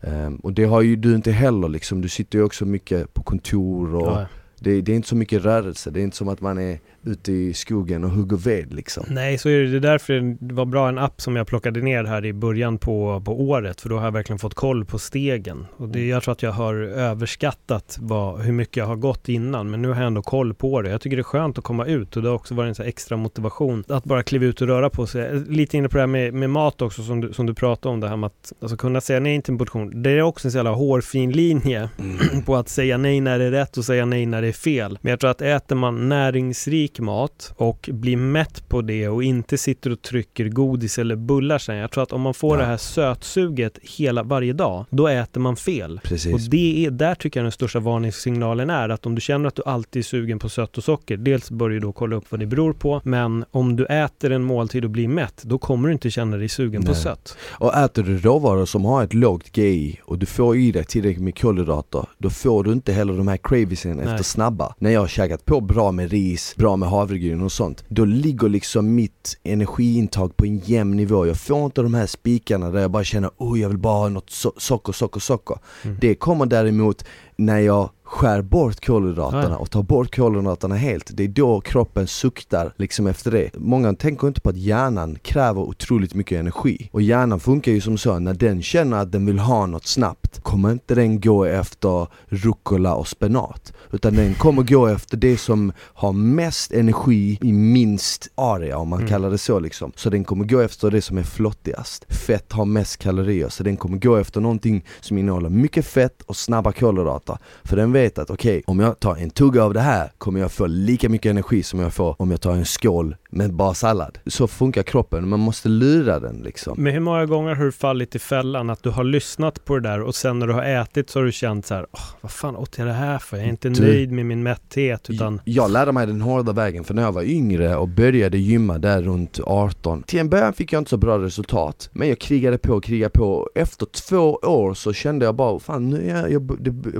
Ehm, 0.00 0.36
Och 0.36 0.52
det 0.52 0.64
har 0.64 0.82
ju 0.82 0.96
du 0.96 1.14
inte 1.14 1.32
heller 1.32 1.68
liksom 1.68 2.00
Du 2.00 2.08
sitter 2.08 2.38
ju 2.38 2.44
också 2.44 2.64
mycket 2.64 3.14
på 3.14 3.22
kontor 3.22 3.94
och 3.94 4.06
Ja. 4.06 4.26
det, 4.60 4.80
det 4.80 4.92
är 4.92 4.96
inte 4.96 5.08
så 5.08 5.16
mycket 5.16 5.42
rörelse, 5.44 5.90
det 5.90 6.00
är 6.00 6.04
inte 6.04 6.16
som 6.16 6.28
att 6.28 6.40
man 6.40 6.58
är 6.58 6.78
ute 7.06 7.32
i 7.32 7.54
skogen 7.54 8.04
och 8.04 8.10
hugger 8.10 8.36
ved 8.36 8.74
liksom. 8.74 9.04
Nej, 9.08 9.38
så 9.38 9.48
är 9.48 9.58
det. 9.58 9.66
Det 9.66 9.76
är 9.76 9.80
därför 9.80 10.36
det 10.40 10.54
var 10.54 10.64
bra 10.64 10.88
en 10.88 10.98
app 10.98 11.20
som 11.20 11.36
jag 11.36 11.46
plockade 11.46 11.80
ner 11.80 12.04
här 12.04 12.24
i 12.24 12.32
början 12.32 12.78
på, 12.78 13.22
på 13.24 13.40
året, 13.40 13.80
för 13.80 13.88
då 13.88 13.96
har 13.96 14.04
jag 14.04 14.12
verkligen 14.12 14.38
fått 14.38 14.54
koll 14.54 14.84
på 14.84 14.98
stegen. 14.98 15.66
Och 15.76 15.88
det, 15.88 16.06
jag 16.06 16.22
tror 16.22 16.32
att 16.32 16.42
jag 16.42 16.52
har 16.52 16.74
överskattat 16.74 17.96
vad, 18.00 18.40
hur 18.40 18.52
mycket 18.52 18.76
jag 18.76 18.86
har 18.86 18.96
gått 18.96 19.28
innan, 19.28 19.70
men 19.70 19.82
nu 19.82 19.88
har 19.88 19.96
jag 19.96 20.06
ändå 20.06 20.22
koll 20.22 20.54
på 20.54 20.82
det. 20.82 20.90
Jag 20.90 21.00
tycker 21.00 21.16
det 21.16 21.20
är 21.20 21.24
skönt 21.24 21.58
att 21.58 21.64
komma 21.64 21.86
ut 21.86 22.16
och 22.16 22.22
det 22.22 22.28
har 22.28 22.36
också 22.36 22.54
varit 22.54 22.68
en 22.68 22.74
så 22.74 22.82
extra 22.82 23.16
motivation 23.16 23.84
att 23.88 24.04
bara 24.04 24.22
kliva 24.22 24.44
ut 24.44 24.60
och 24.60 24.68
röra 24.68 24.90
på 24.90 25.06
sig. 25.06 25.40
Lite 25.48 25.76
inne 25.76 25.88
på 25.88 25.96
det 25.96 26.02
här 26.02 26.06
med, 26.06 26.34
med 26.34 26.50
mat 26.50 26.82
också 26.82 27.02
som 27.02 27.20
du, 27.20 27.32
som 27.32 27.46
du 27.46 27.54
pratade 27.54 27.92
om, 27.92 28.00
det 28.00 28.08
här 28.08 28.16
med 28.16 28.26
att 28.26 28.52
alltså, 28.60 28.76
kunna 28.76 29.00
säga 29.00 29.20
nej 29.20 29.42
till 29.42 29.52
en 29.52 29.58
portion. 29.58 30.02
Det 30.02 30.10
är 30.10 30.22
också 30.22 30.48
en 30.48 30.52
så 30.52 30.58
jävla 30.58 30.70
hårfin 30.70 31.32
linje 31.32 31.88
på 32.46 32.56
att 32.56 32.68
säga 32.68 32.96
nej 32.96 33.20
när 33.20 33.38
det 33.38 33.44
är 33.44 33.50
rätt 33.50 33.76
och 33.76 33.84
säga 33.84 34.04
nej 34.06 34.26
när 34.26 34.42
det 34.42 34.48
är 34.48 34.52
fel. 34.52 34.98
Men 35.02 35.10
jag 35.10 35.20
tror 35.20 35.30
att 35.30 35.42
äter 35.42 35.76
man 35.76 36.08
näringsrik 36.08 36.95
mat 37.00 37.52
och 37.56 37.90
blir 37.92 38.16
mätt 38.16 38.68
på 38.68 38.82
det 38.82 39.08
och 39.08 39.22
inte 39.24 39.58
sitter 39.58 39.90
och 39.90 40.02
trycker 40.02 40.48
godis 40.48 40.98
eller 40.98 41.16
bullar 41.16 41.58
sen. 41.58 41.76
Jag 41.76 41.90
tror 41.90 42.02
att 42.02 42.12
om 42.12 42.20
man 42.20 42.34
får 42.34 42.56
Ja. 42.56 42.60
det 42.60 42.66
här 42.66 42.76
sötsuget 42.76 43.78
hela, 43.82 44.22
varje 44.22 44.52
dag, 44.52 44.84
då 44.90 45.08
äter 45.08 45.40
man 45.40 45.56
fel. 45.56 46.00
Precis. 46.04 46.34
Och 46.34 46.40
det 46.50 46.86
är, 46.86 46.90
där 46.90 47.14
tycker 47.14 47.40
jag 47.40 47.44
den 47.44 47.52
största 47.52 47.80
varningssignalen 47.80 48.70
är 48.70 48.88
att 48.88 49.06
om 49.06 49.14
du 49.14 49.20
känner 49.20 49.48
att 49.48 49.54
du 49.54 49.62
alltid 49.66 50.00
är 50.00 50.04
sugen 50.04 50.38
på 50.38 50.48
sött 50.48 50.78
och 50.78 50.84
socker, 50.84 51.16
dels 51.16 51.50
bör 51.50 51.68
du 51.68 51.80
då 51.80 51.92
kolla 51.92 52.16
upp 52.16 52.24
vad 52.30 52.40
det 52.40 52.46
beror 52.46 52.72
på, 52.72 53.00
men 53.04 53.44
om 53.50 53.76
du 53.76 53.86
äter 53.86 54.32
en 54.32 54.42
måltid 54.42 54.84
och 54.84 54.90
blir 54.90 55.08
mätt, 55.08 55.42
då 55.42 55.58
kommer 55.58 55.88
du 55.88 55.92
inte 55.92 56.10
känna 56.10 56.36
dig 56.36 56.48
sugen 56.48 56.82
på 56.82 56.92
Nej. 56.92 57.00
sött. 57.00 57.36
Och 57.50 57.74
äter 57.76 58.02
du 58.02 58.18
råvaror 58.18 58.66
som 58.66 58.84
har 58.84 59.04
ett 59.04 59.14
lågt 59.14 59.56
GI 59.56 60.00
och 60.04 60.18
du 60.18 60.26
får 60.26 60.56
i 60.56 60.72
dig 60.72 60.84
tillräckligt 60.84 61.24
med 61.24 61.38
kolhydrater, 61.38 62.04
då 62.18 62.30
får 62.30 62.64
du 62.64 62.72
inte 62.72 62.92
heller 62.92 63.12
de 63.14 63.28
här 63.28 63.36
cravingsen 63.36 64.00
efter 64.00 64.22
snabba. 64.24 64.74
När 64.78 64.90
jag 64.90 65.00
har 65.00 65.08
käkat 65.08 65.44
på 65.44 65.60
bra 65.60 65.92
med 65.92 66.10
ris, 66.10 66.54
bra 66.56 66.76
med 66.76 66.85
havregryn 66.86 67.42
och 67.42 67.52
sånt, 67.52 67.84
då 67.88 68.04
ligger 68.04 68.48
liksom 68.48 68.94
mitt 68.94 69.38
energiintag 69.42 70.36
på 70.36 70.44
en 70.44 70.58
jämn 70.58 70.96
nivå. 70.96 71.26
Jag 71.26 71.36
får 71.36 71.64
inte 71.64 71.82
de 71.82 71.94
här 71.94 72.06
spikarna 72.06 72.70
där 72.70 72.80
jag 72.80 72.90
bara 72.90 73.04
känner 73.04 73.30
oh 73.36 73.60
jag 73.60 73.68
vill 73.68 73.78
bara 73.78 73.98
ha 73.98 74.08
något 74.08 74.30
so- 74.30 74.58
socker, 74.58 74.92
socker, 74.92 75.20
socker. 75.20 75.58
Mm. 75.84 75.96
Det 76.00 76.14
kommer 76.14 76.46
däremot 76.46 77.04
när 77.36 77.58
jag 77.58 77.90
skär 78.06 78.42
bort 78.42 78.86
kolhydraterna 78.86 79.58
och 79.58 79.70
tar 79.70 79.82
bort 79.82 80.16
kolhydraterna 80.16 80.74
helt, 80.74 81.10
det 81.16 81.24
är 81.24 81.28
då 81.28 81.60
kroppen 81.60 82.06
suktar 82.06 82.72
liksom 82.76 83.06
efter 83.06 83.30
det. 83.30 83.50
Många 83.54 83.94
tänker 83.94 84.28
inte 84.28 84.40
på 84.40 84.50
att 84.50 84.56
hjärnan 84.56 85.18
kräver 85.22 85.60
otroligt 85.60 86.14
mycket 86.14 86.40
energi. 86.40 86.88
Och 86.92 87.02
hjärnan 87.02 87.40
funkar 87.40 87.72
ju 87.72 87.80
som 87.80 87.98
så, 87.98 88.18
när 88.18 88.34
den 88.34 88.62
känner 88.62 88.96
att 88.96 89.12
den 89.12 89.26
vill 89.26 89.38
ha 89.38 89.66
något 89.66 89.86
snabbt, 89.86 90.40
kommer 90.42 90.72
inte 90.72 90.94
den 90.94 91.20
gå 91.20 91.44
efter 91.44 92.06
rucola 92.26 92.94
och 92.94 93.08
spenat. 93.08 93.72
Utan 93.96 94.14
den 94.14 94.34
kommer 94.34 94.62
gå 94.62 94.86
efter 94.86 95.16
det 95.16 95.36
som 95.36 95.72
har 95.78 96.12
mest 96.12 96.72
energi 96.72 97.38
i 97.42 97.52
minst 97.52 98.28
area, 98.34 98.78
om 98.78 98.88
man 98.88 98.98
Mm. 98.98 99.08
kallar 99.10 99.30
det 99.30 99.38
så 99.38 99.58
liksom. 99.60 99.92
Så 99.96 100.10
den 100.10 100.24
kommer 100.24 100.44
gå 100.44 100.60
efter 100.60 100.90
det 100.90 101.02
som 101.02 101.18
är 101.18 101.22
flottigast. 101.22 102.04
Fett 102.08 102.52
har 102.52 102.64
mest 102.64 102.96
kalorier, 102.96 103.48
så 103.48 103.62
den 103.62 103.76
kommer 103.76 103.98
gå 103.98 104.16
efter 104.16 104.40
någonting 104.40 104.84
som 105.00 105.18
innehåller 105.18 105.48
mycket 105.48 105.86
fett 105.86 106.22
och 106.22 106.36
snabba 106.36 106.72
kolhydrater. 106.72 107.38
För 107.64 107.76
den 107.76 107.92
vet 107.92 108.18
att 108.18 108.30
okej, 108.30 108.62
om 108.66 108.80
jag 108.80 109.00
tar 109.00 109.16
en 109.16 109.30
tugga 109.30 109.64
av 109.64 109.74
det 109.74 109.80
här 109.80 110.12
kommer 110.18 110.40
jag 110.40 110.52
få 110.52 110.66
lika 110.66 111.08
mycket 111.08 111.30
energi 111.30 111.62
som 111.62 111.80
jag 111.80 111.94
får 111.94 112.16
om 112.22 112.30
jag 112.30 112.40
tar 112.40 112.52
en 112.52 112.64
skål 112.64 113.16
med 113.36 113.52
bara 113.54 113.74
sallad. 113.74 114.18
Så 114.26 114.46
funkar 114.46 114.82
kroppen, 114.82 115.28
man 115.28 115.40
måste 115.40 115.68
lura 115.68 116.20
den 116.20 116.36
liksom. 116.36 116.74
Men 116.82 116.92
hur 116.92 117.00
många 117.00 117.26
gånger 117.26 117.54
har 117.54 117.64
du 117.64 117.72
fallit 117.72 118.14
i 118.14 118.18
fällan 118.18 118.70
att 118.70 118.82
du 118.82 118.90
har 118.90 119.04
lyssnat 119.04 119.64
på 119.64 119.74
det 119.78 119.88
där 119.88 120.00
och 120.00 120.14
sen 120.14 120.38
när 120.38 120.46
du 120.46 120.52
har 120.52 120.62
ätit 120.62 121.10
så 121.10 121.18
har 121.18 121.24
du 121.24 121.32
känt 121.32 121.66
så 121.66 121.74
här, 121.74 121.86
"Åh, 121.92 122.00
vad 122.20 122.30
fan 122.32 122.56
åt 122.56 122.78
jag 122.78 122.86
det 122.86 122.92
här 122.92 123.18
för? 123.18 123.36
Jag 123.36 123.46
är 123.46 123.50
inte 123.50 123.68
Du- 123.68 123.80
nöjd 123.82 124.12
med 124.12 124.26
min 124.26 124.42
mätthet 124.42 125.10
utan 125.10 125.40
Jag 125.44 125.70
lärde 125.70 125.92
mig 125.92 126.06
den 126.06 126.20
hårda 126.20 126.52
vägen 126.52 126.84
för 126.84 126.94
när 126.94 127.02
jag 127.02 127.12
var 127.12 127.22
yngre 127.22 127.76
och 127.76 127.88
började 127.88 128.38
gymma 128.38 128.78
där 128.78 129.02
runt 129.02 129.40
18 129.44 130.02
Till 130.02 130.18
en 130.20 130.28
början 130.28 130.52
fick 130.52 130.72
jag 130.72 130.80
inte 130.80 130.90
så 130.90 130.96
bra 130.96 131.18
resultat 131.18 131.88
Men 131.92 132.08
jag 132.08 132.18
krigade 132.18 132.58
på 132.58 132.72
och 132.72 132.84
krigade 132.84 133.10
på 133.10 133.48
Efter 133.54 133.86
två 133.86 134.32
år 134.42 134.74
så 134.74 134.92
kände 134.92 135.24
jag 135.24 135.34
bara 135.34 135.58
fan 135.58 135.90
nu 135.90 136.10
är 136.10 136.16
jag, 136.20 136.32
jag 136.32 136.42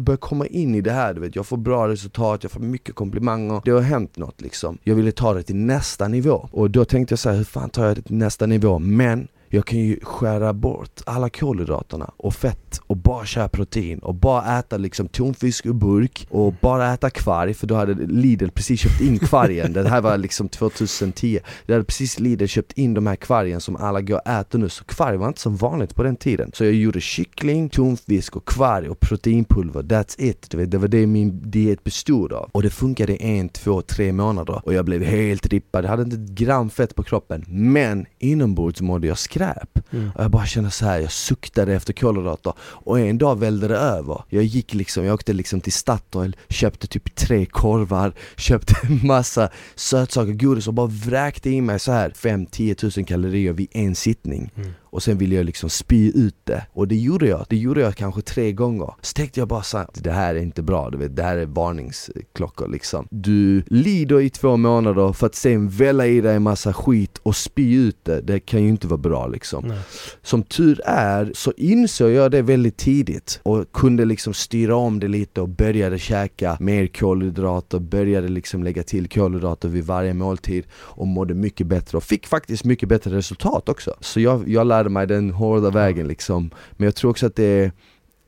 börjar 0.03 0.16
komma 0.16 0.46
in 0.46 0.75
i 0.75 0.81
det 0.81 0.92
här 0.92 1.14
du 1.14 1.20
vet 1.20 1.37
Jag 1.37 1.46
får 1.46 1.57
bra 1.57 1.88
resultat, 1.88 2.42
jag 2.42 2.53
får 2.53 2.61
mycket 2.61 2.94
komplimanger 2.94 3.61
Det 3.64 3.70
har 3.70 3.81
hänt 3.81 4.16
något 4.16 4.40
liksom 4.40 4.79
Jag 4.83 4.94
ville 4.94 5.12
ta 5.12 5.35
det 5.35 5.42
till 5.42 5.57
nästa 5.57 6.09
nivå 6.09 6.26
och 6.35 6.71
då 6.71 6.85
tänkte 6.85 7.12
jag 7.12 7.19
så 7.19 7.31
här, 7.31 7.37
hur 7.37 7.45
fan 7.45 7.71
tar 7.71 7.87
jag 7.87 7.97
det 7.97 8.03
till 8.03 8.17
nästa 8.17 8.47
nivå? 8.47 8.79
Men 8.79 9.29
jag 9.48 9.66
kan 9.66 9.78
ju 9.78 10.00
skära 10.02 10.52
bort 10.52 11.00
alla 11.06 11.28
kolhydraterna 11.28 12.11
och 12.16 12.35
fett 12.35 12.80
och 12.87 12.96
bara 12.96 13.26
köra 13.26 13.48
protein 13.48 13.98
och 13.98 14.14
bara 14.14 14.59
äta 14.59 14.76
liksom 14.76 15.09
tonfisk 15.09 15.66
ur 15.66 15.72
burk 15.72 16.26
och 16.30 16.54
bara 16.61 16.92
äta 16.92 17.11
kvarg 17.11 17.54
för 17.54 17.66
då 17.66 17.74
hade 17.74 17.94
Lidl 17.94 18.48
precis 18.48 18.80
köpt 18.80 19.00
in 19.00 19.18
kvargen, 19.18 19.72
det 19.72 19.88
här 19.88 20.00
var 20.00 20.18
liksom 20.18 20.48
2010 20.48 21.38
Det 21.66 21.72
hade 21.72 21.85
precis 21.85 22.20
Lidl 22.20 22.46
köpt 22.46 22.72
in 22.72 22.94
de 22.94 23.06
här 23.06 23.16
kvargen 23.16 23.61
som 23.61 23.76
alla 23.76 24.00
går 24.00 24.16
och 24.16 24.30
äter 24.30 24.59
nu. 24.59 24.68
Så 24.68 24.85
kvarg 24.85 25.16
var 25.16 25.28
inte 25.28 25.40
som 25.40 25.56
vanligt 25.56 25.94
på 25.94 26.02
den 26.02 26.16
tiden. 26.16 26.50
Så 26.54 26.64
jag 26.64 26.74
gjorde 26.74 27.00
kyckling, 27.00 27.68
tonfisk 27.68 28.37
och 28.37 28.48
kvarg 28.48 28.88
och 28.88 29.00
proteinpulver, 29.00 29.82
that's 29.82 30.14
it. 30.18 30.50
Du 30.50 30.56
vet, 30.56 30.70
Det 30.70 30.78
var 30.78 30.88
det 30.88 31.06
min 31.06 31.50
diet 31.50 31.85
bestod 31.85 32.32
av. 32.32 32.50
Och 32.52 32.62
det 32.62 32.70
funkade 32.70 33.12
i 33.12 33.38
en, 33.38 33.48
två, 33.48 33.82
tre 33.82 34.12
månader 34.12 34.61
och 34.64 34.74
jag 34.74 34.85
blev 34.85 35.02
helt 35.02 35.46
rippad, 35.46 35.85
jag 35.85 35.90
hade 35.90 36.02
inte 36.02 36.16
ett 36.16 36.30
gram 36.30 36.70
fett 36.70 36.94
på 36.94 37.02
kroppen 37.02 37.44
men 37.46 38.06
inombords 38.18 38.80
mådde 38.80 39.06
jag 39.06 39.18
skräp 39.37 39.92
mm. 39.92 40.11
och 40.14 40.25
jag 40.25 40.31
bara 40.31 40.46
kände 40.46 40.70
så 40.70 40.85
här, 40.85 40.99
jag 40.99 41.12
suktade 41.12 41.75
efter 41.75 41.92
kolhydrater 41.92 42.53
och 42.59 43.01
en 43.01 43.18
dag 43.18 43.40
vällde 43.40 43.68
det 43.68 43.77
över 43.77 44.22
Jag 44.29 44.44
gick 44.44 44.75
liksom, 44.75 45.05
jag 45.05 45.14
åkte 45.14 45.33
liksom 45.33 45.61
till 45.61 45.72
Statoil, 45.72 46.37
köpte 46.49 46.87
typ 46.87 47.14
tre 47.14 47.46
korvar, 47.46 48.12
köpte 48.37 48.75
en 48.83 49.07
massa 49.07 49.49
sötsaker, 49.75 50.33
godis 50.33 50.68
och 50.68 50.75
bara 50.75 50.87
vräkte 50.87 51.51
i 51.51 51.61
mig 51.61 51.79
så 51.79 51.92
här 51.92 52.11
5-10 52.11 52.75
tusen 52.75 53.05
kalorier 53.05 53.53
vid 53.53 53.68
en 53.72 53.94
sittning 53.94 54.51
Mm. 54.57 54.72
Och 54.90 55.03
sen 55.03 55.18
ville 55.18 55.35
jag 55.35 55.46
liksom 55.46 55.70
spy 55.70 56.12
ut 56.14 56.37
det. 56.44 56.66
Och 56.72 56.88
det 56.88 56.96
gjorde 56.96 57.27
jag, 57.27 57.46
det 57.49 57.57
gjorde 57.57 57.81
jag 57.81 57.96
kanske 57.96 58.22
tre 58.22 58.53
gånger. 58.53 58.94
Så 59.01 59.12
tänkte 59.12 59.40
jag 59.40 59.49
bara 59.49 59.62
så 59.62 59.79
här, 59.79 59.87
det 59.94 60.11
här 60.11 60.35
är 60.35 60.40
inte 60.40 60.62
bra, 60.62 60.90
du 60.90 60.99
vet, 60.99 61.16
det 61.16 61.22
här 61.22 61.37
är 61.37 61.46
varningsklockor 61.46 62.68
liksom. 62.68 63.09
Du 63.11 63.62
lider 63.66 64.20
i 64.20 64.31
två 64.31 64.57
månader 64.57 65.12
för 65.12 65.27
att 65.27 65.35
sen 65.35 65.68
välla 65.68 66.07
i 66.07 66.20
dig 66.20 66.37
en 66.37 66.42
massa 66.42 66.72
skit 66.72 67.18
och 67.22 67.37
spy 67.37 67.75
ut 67.75 67.96
det, 68.03 68.20
det 68.20 68.40
kan 68.40 68.62
ju 68.62 68.68
inte 68.68 68.87
vara 68.87 68.99
bra 68.99 69.27
liksom. 69.27 69.64
Nej. 69.68 69.79
som 70.22 70.42
tur 70.42 70.81
är 70.85 71.33
så 71.35 71.53
insåg 71.57 72.11
jag 72.11 72.31
det 72.31 72.42
väldigt 72.42 72.77
tidigt 72.77 73.40
och 73.42 73.72
kunde 73.72 74.05
liksom 74.05 74.35
styra 74.35 74.77
om 74.77 75.01
det 75.01 75.09
lite 75.09 75.40
och 75.40 75.49
började 75.49 75.99
käka 75.99 76.57
mer 76.61 76.87
kolhydrater, 76.87 77.79
började 77.79 78.29
liksom 78.29 78.64
lägga 78.64 78.83
till 78.83 79.09
kolhydrater 79.09 79.68
vid 79.68 79.85
varje 79.85 80.14
måltid 80.14 80.64
och 80.72 81.07
mådde 81.07 81.35
mycket 81.35 81.66
bättre 81.66 81.96
och 81.96 82.05
fick 82.05 82.27
faktiskt 82.27 82.64
mycket 82.64 82.88
bättre 82.88 83.16
resultat 83.16 83.68
också. 83.68 83.94
Så 84.01 84.20
jag, 84.20 84.49
jag 84.49 84.66
lärde 84.77 84.91
mig 84.91 85.07
den 85.07 85.31
hårda 85.31 85.71
vägen 85.71 86.09
liksom. 86.09 86.51
Men 86.73 86.85
jag 86.85 86.95
tror 86.95 87.11
också 87.11 87.27
att 87.27 87.37
det 87.37 87.45
är 87.45 87.73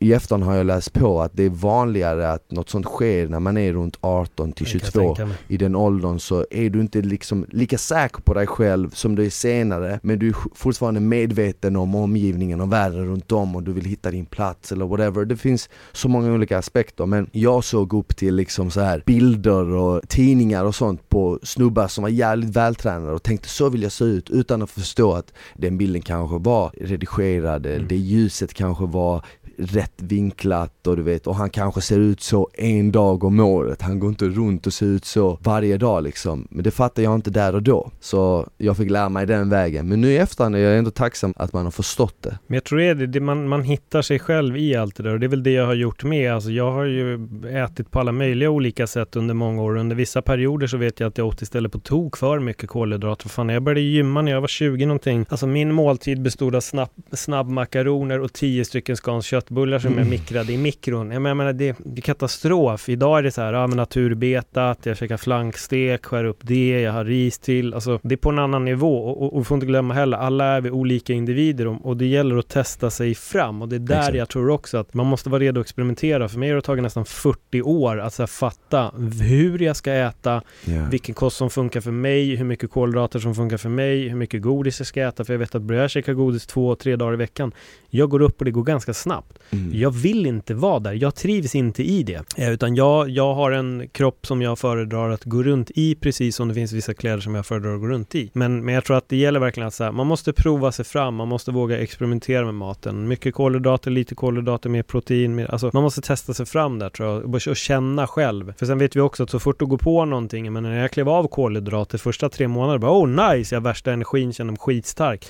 i 0.01 0.13
efterhand 0.13 0.45
har 0.45 0.55
jag 0.55 0.67
läst 0.67 0.93
på 0.93 1.23
att 1.23 1.33
det 1.35 1.43
är 1.45 1.49
vanligare 1.51 2.33
att 2.33 2.51
något 2.51 2.69
sånt 2.69 2.87
sker 2.87 3.29
när 3.29 3.41
man 3.41 3.57
är 3.57 3.73
runt 3.73 3.97
18 4.01 4.53
till 4.53 4.65
Det 4.67 4.71
kan 4.71 4.81
jag 4.83 4.93
22 4.93 5.15
tänka 5.15 5.27
mig. 5.27 5.37
i 5.49 5.57
den 5.57 5.77
åldern 5.77 6.19
så 6.21 6.47
är 6.51 6.71
du 6.71 6.81
inte 6.81 7.01
liksom 7.03 7.47
lika 7.49 7.79
säker 7.79 8.21
på 8.23 8.35
dig 8.35 8.47
själv 8.47 8.91
som 8.91 9.15
du 9.15 9.27
är 9.27 9.31
senare 9.31 10.01
men 10.03 10.19
du 10.19 10.29
är 10.29 10.35
fortfarande 10.55 11.01
medveten 11.01 11.77
om 11.77 11.95
omgivningen 11.95 12.61
och 12.61 12.73
världen 12.73 13.07
runt 13.07 13.33
om 13.33 13.57
och 13.57 13.63
du 13.63 13.73
vill 13.73 13.85
hitta 13.85 14.11
din 14.11 14.27
plats 14.27 14.73
eller 14.73 14.87
whatever. 14.87 15.25
Det 15.25 15.37
finns 15.37 15.69
så 15.93 16.09
många 16.09 16.33
olika 16.33 16.59
aspekter 16.59 17.07
men 17.07 17.31
jag 17.33 17.65
såg 17.65 17.95
upp 17.95 18.17
till 18.17 18.35
liksom 18.35 18.71
så 18.71 18.81
här 18.81 19.03
bilder 19.07 19.65
och 19.71 20.09
tidningar 20.09 20.65
och 20.65 20.75
sånt 20.75 21.09
på 21.09 21.39
snubbar 21.43 21.89
som 21.89 22.03
var 22.03 22.09
jävligt 22.09 22.51
vältränade 22.57 23.13
och 23.13 23.23
tänkte 23.23 23.49
så 23.49 23.69
vill 23.69 23.83
jag 23.83 23.93
se 23.93 24.05
ut 24.05 24.31
utan 24.31 24.63
att 24.63 24.71
förstå 24.71 25.13
att 25.13 25.33
den 25.57 25.79
bilden 25.79 26.03
kanske 26.03 26.39
var 26.39 26.71
redigerad, 26.81 27.67
Mm. 27.67 27.89
det 27.89 27.97
ljuset 27.97 28.55
kanske 28.55 28.85
var 28.87 29.25
rätt 29.59 29.95
vinklat 29.97 30.87
och 30.87 30.97
du 30.97 31.03
vet, 31.03 31.27
och 31.27 31.35
han 31.35 31.51
kanske 31.51 31.81
ser 31.81 31.99
ut 31.99 32.21
så 32.21 32.49
en 32.55 32.93
dag 32.93 33.25
om 33.25 33.41
året, 33.41 33.83
han 33.83 33.99
går 33.99 34.09
inte 34.09 34.25
runt 34.25 34.67
och 34.67 34.73
ser 34.73 34.87
ut 34.87 35.05
så 35.05 35.39
varje 35.43 35.77
dag 35.77 36.03
liksom. 36.03 36.49
Men 36.51 36.65
det 36.65 36.71
fattar 36.71 37.03
jag 37.03 37.15
inte 37.15 37.31
där 37.31 37.55
och 37.55 37.63
då, 37.63 37.91
så 38.01 38.49
jag 38.59 38.77
fick 38.77 38.91
lära 38.91 39.09
mig 39.09 39.27
den 39.27 39.51
vägen. 39.51 39.89
Men 39.89 40.01
nu 40.01 40.11
i 40.11 40.17
efterhand 40.17 40.57
är 40.57 40.61
jag 40.61 40.79
ändå 40.79 40.91
tacksam 40.91 41.35
att 41.37 41.53
man 41.53 41.65
har 41.65 41.71
förstått 41.71 42.17
det. 42.21 42.39
Men 42.47 42.55
jag 42.55 42.65
tror 42.65 42.79
det 42.79 42.85
är 42.85 42.95
det, 42.95 43.21
man, 43.21 43.49
man 43.49 43.63
hittar 43.63 44.03
sig 44.03 44.19
själv 44.19 44.57
i 44.57 44.77
allt 44.77 44.97
det 44.97 45.03
där 45.03 45.13
och 45.13 45.21
det 45.21 45.27
är 45.27 45.29
väl 45.29 45.43
det 45.43 45.53
jag 45.53 45.67
har 45.67 45.75
gjort 45.75 46.05
med. 46.05 46.35
Alltså 46.35 46.51
jag 46.51 46.73
har 46.73 46.85
ju 46.85 47.29
ätit 47.65 47.91
på 47.91 48.01
alla 48.01 48.13
möjliga 48.13 48.51
olika 48.51 48.87
sätt 48.87 49.17
under 49.17 49.35
många 49.35 49.63
år. 49.63 49.77
Under 49.77 49.97
vissa 49.97 50.23
perioder 50.23 50.67
så 50.67 50.77
vet 50.77 51.01
jag 51.01 51.09
att 51.09 51.19
jag 51.19 51.27
åt 51.27 51.43
istället 51.43 51.73
på 51.73 51.79
tok 51.79 52.17
för 52.17 52.39
mycket 52.39 52.69
kolhydrater. 52.69 53.29
Fan, 53.29 53.49
jag 53.49 53.63
började 53.63 53.81
gymma 53.81 54.23
när 54.23 54.33
jag 54.33 54.41
var 54.41 54.49
20 54.49 54.87
någonting. 54.87 55.27
Alltså 55.29 55.47
min 55.47 55.73
måltid 55.73 56.23
bestod 56.23 56.55
av 56.55 56.61
snabb, 56.61 56.89
snabbmakaroner 57.13 58.21
och 58.21 58.33
10 58.33 58.65
stycken 58.65 58.97
Scans 58.97 59.27
köttbullar 59.49 59.79
som 59.79 59.93
Mm. 59.93 59.99
jag 59.99 60.11
mikrade 60.11 60.53
i 60.53 60.59
mikron. 60.59 61.11
Jag 61.11 61.23
menar, 61.23 61.53
det, 61.53 61.77
det 61.85 62.01
är 62.01 62.03
katastrof. 62.03 62.89
Idag 62.89 63.19
är 63.19 63.23
det 63.23 63.31
så 63.31 63.41
här, 63.43 63.53
ja 63.53 63.67
men 63.67 63.77
naturbetat, 63.77 64.87
jag 64.87 64.97
käkar 64.97 65.17
flankstek, 65.17 66.07
skär 66.07 66.25
upp 66.25 66.39
det, 66.43 66.81
jag 66.81 66.93
har 66.93 67.05
ris 67.05 67.39
till. 67.39 67.75
Alltså 67.75 68.01
det 68.03 68.15
är 68.15 68.17
på 68.17 68.31
en 68.31 68.39
annan 68.39 68.65
nivå 68.65 68.99
och, 68.99 69.23
och, 69.23 69.37
och 69.37 69.47
får 69.47 69.55
inte 69.55 69.67
glömma 69.67 69.95
heller, 69.95 70.17
alla 70.19 70.45
är 70.45 70.61
vi 70.61 70.71
olika 70.71 71.13
individer 71.13 71.67
och, 71.67 71.87
och 71.87 71.97
det 71.97 72.07
gäller 72.07 72.37
att 72.37 72.49
testa 72.49 72.91
sig 72.91 73.15
fram 73.15 73.63
och 73.63 73.69
det 73.69 73.77
är 73.77 73.81
där 73.81 73.99
Exakt. 73.99 74.17
jag 74.17 74.29
tror 74.29 74.51
också 74.51 74.79
att 74.79 74.95
man 74.95 75.07
måste 75.07 75.31
vara 75.31 75.41
redo 75.41 75.61
att 75.61 75.67
experimentera. 75.67 76.29
För 76.29 76.39
mig 76.39 76.49
har 76.49 76.57
det 76.57 76.63
tagit 76.63 76.83
nästan 76.83 77.05
40 77.05 77.63
år 77.63 78.01
att 78.01 78.15
så 78.15 78.23
här, 78.23 78.27
fatta 78.27 78.93
hur 79.21 79.59
jag 79.63 79.77
ska 79.77 79.93
äta, 79.93 80.43
Yeah. 80.69 80.91
vilken 80.91 81.15
kost 81.15 81.37
som 81.37 81.51
funkar 81.51 81.81
för 81.81 81.91
mig, 81.91 82.37
hur 82.37 82.45
mycket 82.45 82.71
kolhydrater 82.71 83.19
som 83.19 83.35
funkar 83.35 83.57
för 83.57 83.69
mig, 83.69 84.09
hur 84.09 84.17
mycket 84.17 84.43
godis 84.43 84.81
jag 84.81 84.87
ska 84.87 85.01
äta. 85.09 85.25
För 85.25 85.33
jag 85.33 85.39
vet 85.39 85.55
att 85.55 85.63
börjar 85.63 85.83
jag 85.83 85.91
käka 85.91 86.15
godis 86.15 86.47
två, 86.47 86.75
tre 86.75 86.97
dagar 86.97 87.13
i 87.13 87.17
veckan, 87.17 87.53
jag 87.91 88.11
går 88.11 88.23
upp 88.23 88.39
och 88.39 88.45
det 88.45 88.51
går 88.51 88.63
ganska 88.63 88.95
snabbt. 88.95 89.38
Mm. 89.51 89.65
Mm. 89.69 89.81
Jag 89.81 89.91
vill 89.91 90.27
inte 90.27 90.55
vara 90.55 90.79
där, 90.79 90.93
jag 90.93 91.15
trivs 91.15 91.55
inte 91.55 91.83
i 91.83 92.03
det. 92.03 92.25
Eh, 92.37 92.53
Utan 92.53 92.75
jag, 92.75 93.09
jag 93.11 93.35
har 93.35 93.51
en 93.51 93.89
kropp 93.93 94.27
som 94.27 94.43
jag 94.43 94.59
föredrar 94.59 95.11
att 95.11 95.25
gå 95.25 95.43
runt 95.43 95.71
i 95.75 95.95
precis 95.95 96.37
som 96.37 96.49
det 96.49 96.55
finns 96.55 96.73
vissa 96.73 96.95
kläder 96.95 97.21
som 97.21 97.35
jag 97.35 97.47
föredrar 97.47 97.75
att 97.75 97.81
gå 97.81 97.87
runt 97.87 98.15
i. 98.15 98.31
Men, 98.33 98.65
men 98.65 98.75
jag 98.75 98.85
tror 98.85 98.97
att 98.97 99.09
det 99.09 99.17
gäller 99.17 99.41
verkligen 99.41 99.67
att 99.67 99.75
så 99.75 99.85
här, 99.85 99.93
man 99.93 100.07
måste 100.07 100.33
prova 100.33 100.73
sig 100.73 100.85
fram, 100.85 101.15
man 101.15 101.29
måste 101.29 101.51
våga 101.51 101.79
experimentera 101.79 102.45
med 102.45 102.55
maten. 102.55 103.09
Mycket 103.09 103.35
kolhydrater, 103.35 103.91
lite 103.91 104.15
kolhydrater, 104.15 104.71
mer 104.71 104.83
protein, 104.83 105.35
mer, 105.35 105.51
alltså 105.51 105.71
man 105.73 105.83
måste 105.83 106.01
testa 106.01 106.35
sig 106.35 106.47
fram 106.47 106.79
där 106.79 106.89
tror 106.91 107.09
jag 107.09 107.35
och, 107.35 107.47
och 107.49 107.57
känna 107.57 108.07
själv. 108.07 108.53
För 108.59 108.67
sen 108.67 108.79
vet 108.79 108.97
vi 108.97 109.01
också 109.01 109.23
att 109.23 109.31
så 109.31 109.39
fort 109.39 109.59
du 109.59 109.67
går 109.67 109.79
på 109.79 110.05
någonting, 110.05 110.53
men 110.53 110.63
när 110.63 110.81
jag 110.81 110.91
klev 110.91 111.09
av 111.09 111.29
kolhydrater 111.29 111.99
första 111.99 112.29
tre 112.29 112.49
månader, 112.49 112.79
bara 112.79 112.93
oh 112.93 113.09
nice, 113.09 113.55
jag 113.55 113.61
har 113.61 113.65
värsta 113.65 113.93
energin, 113.93 114.33
känner 114.33 114.51
mig 114.51 114.59
skitstark. 114.59 115.27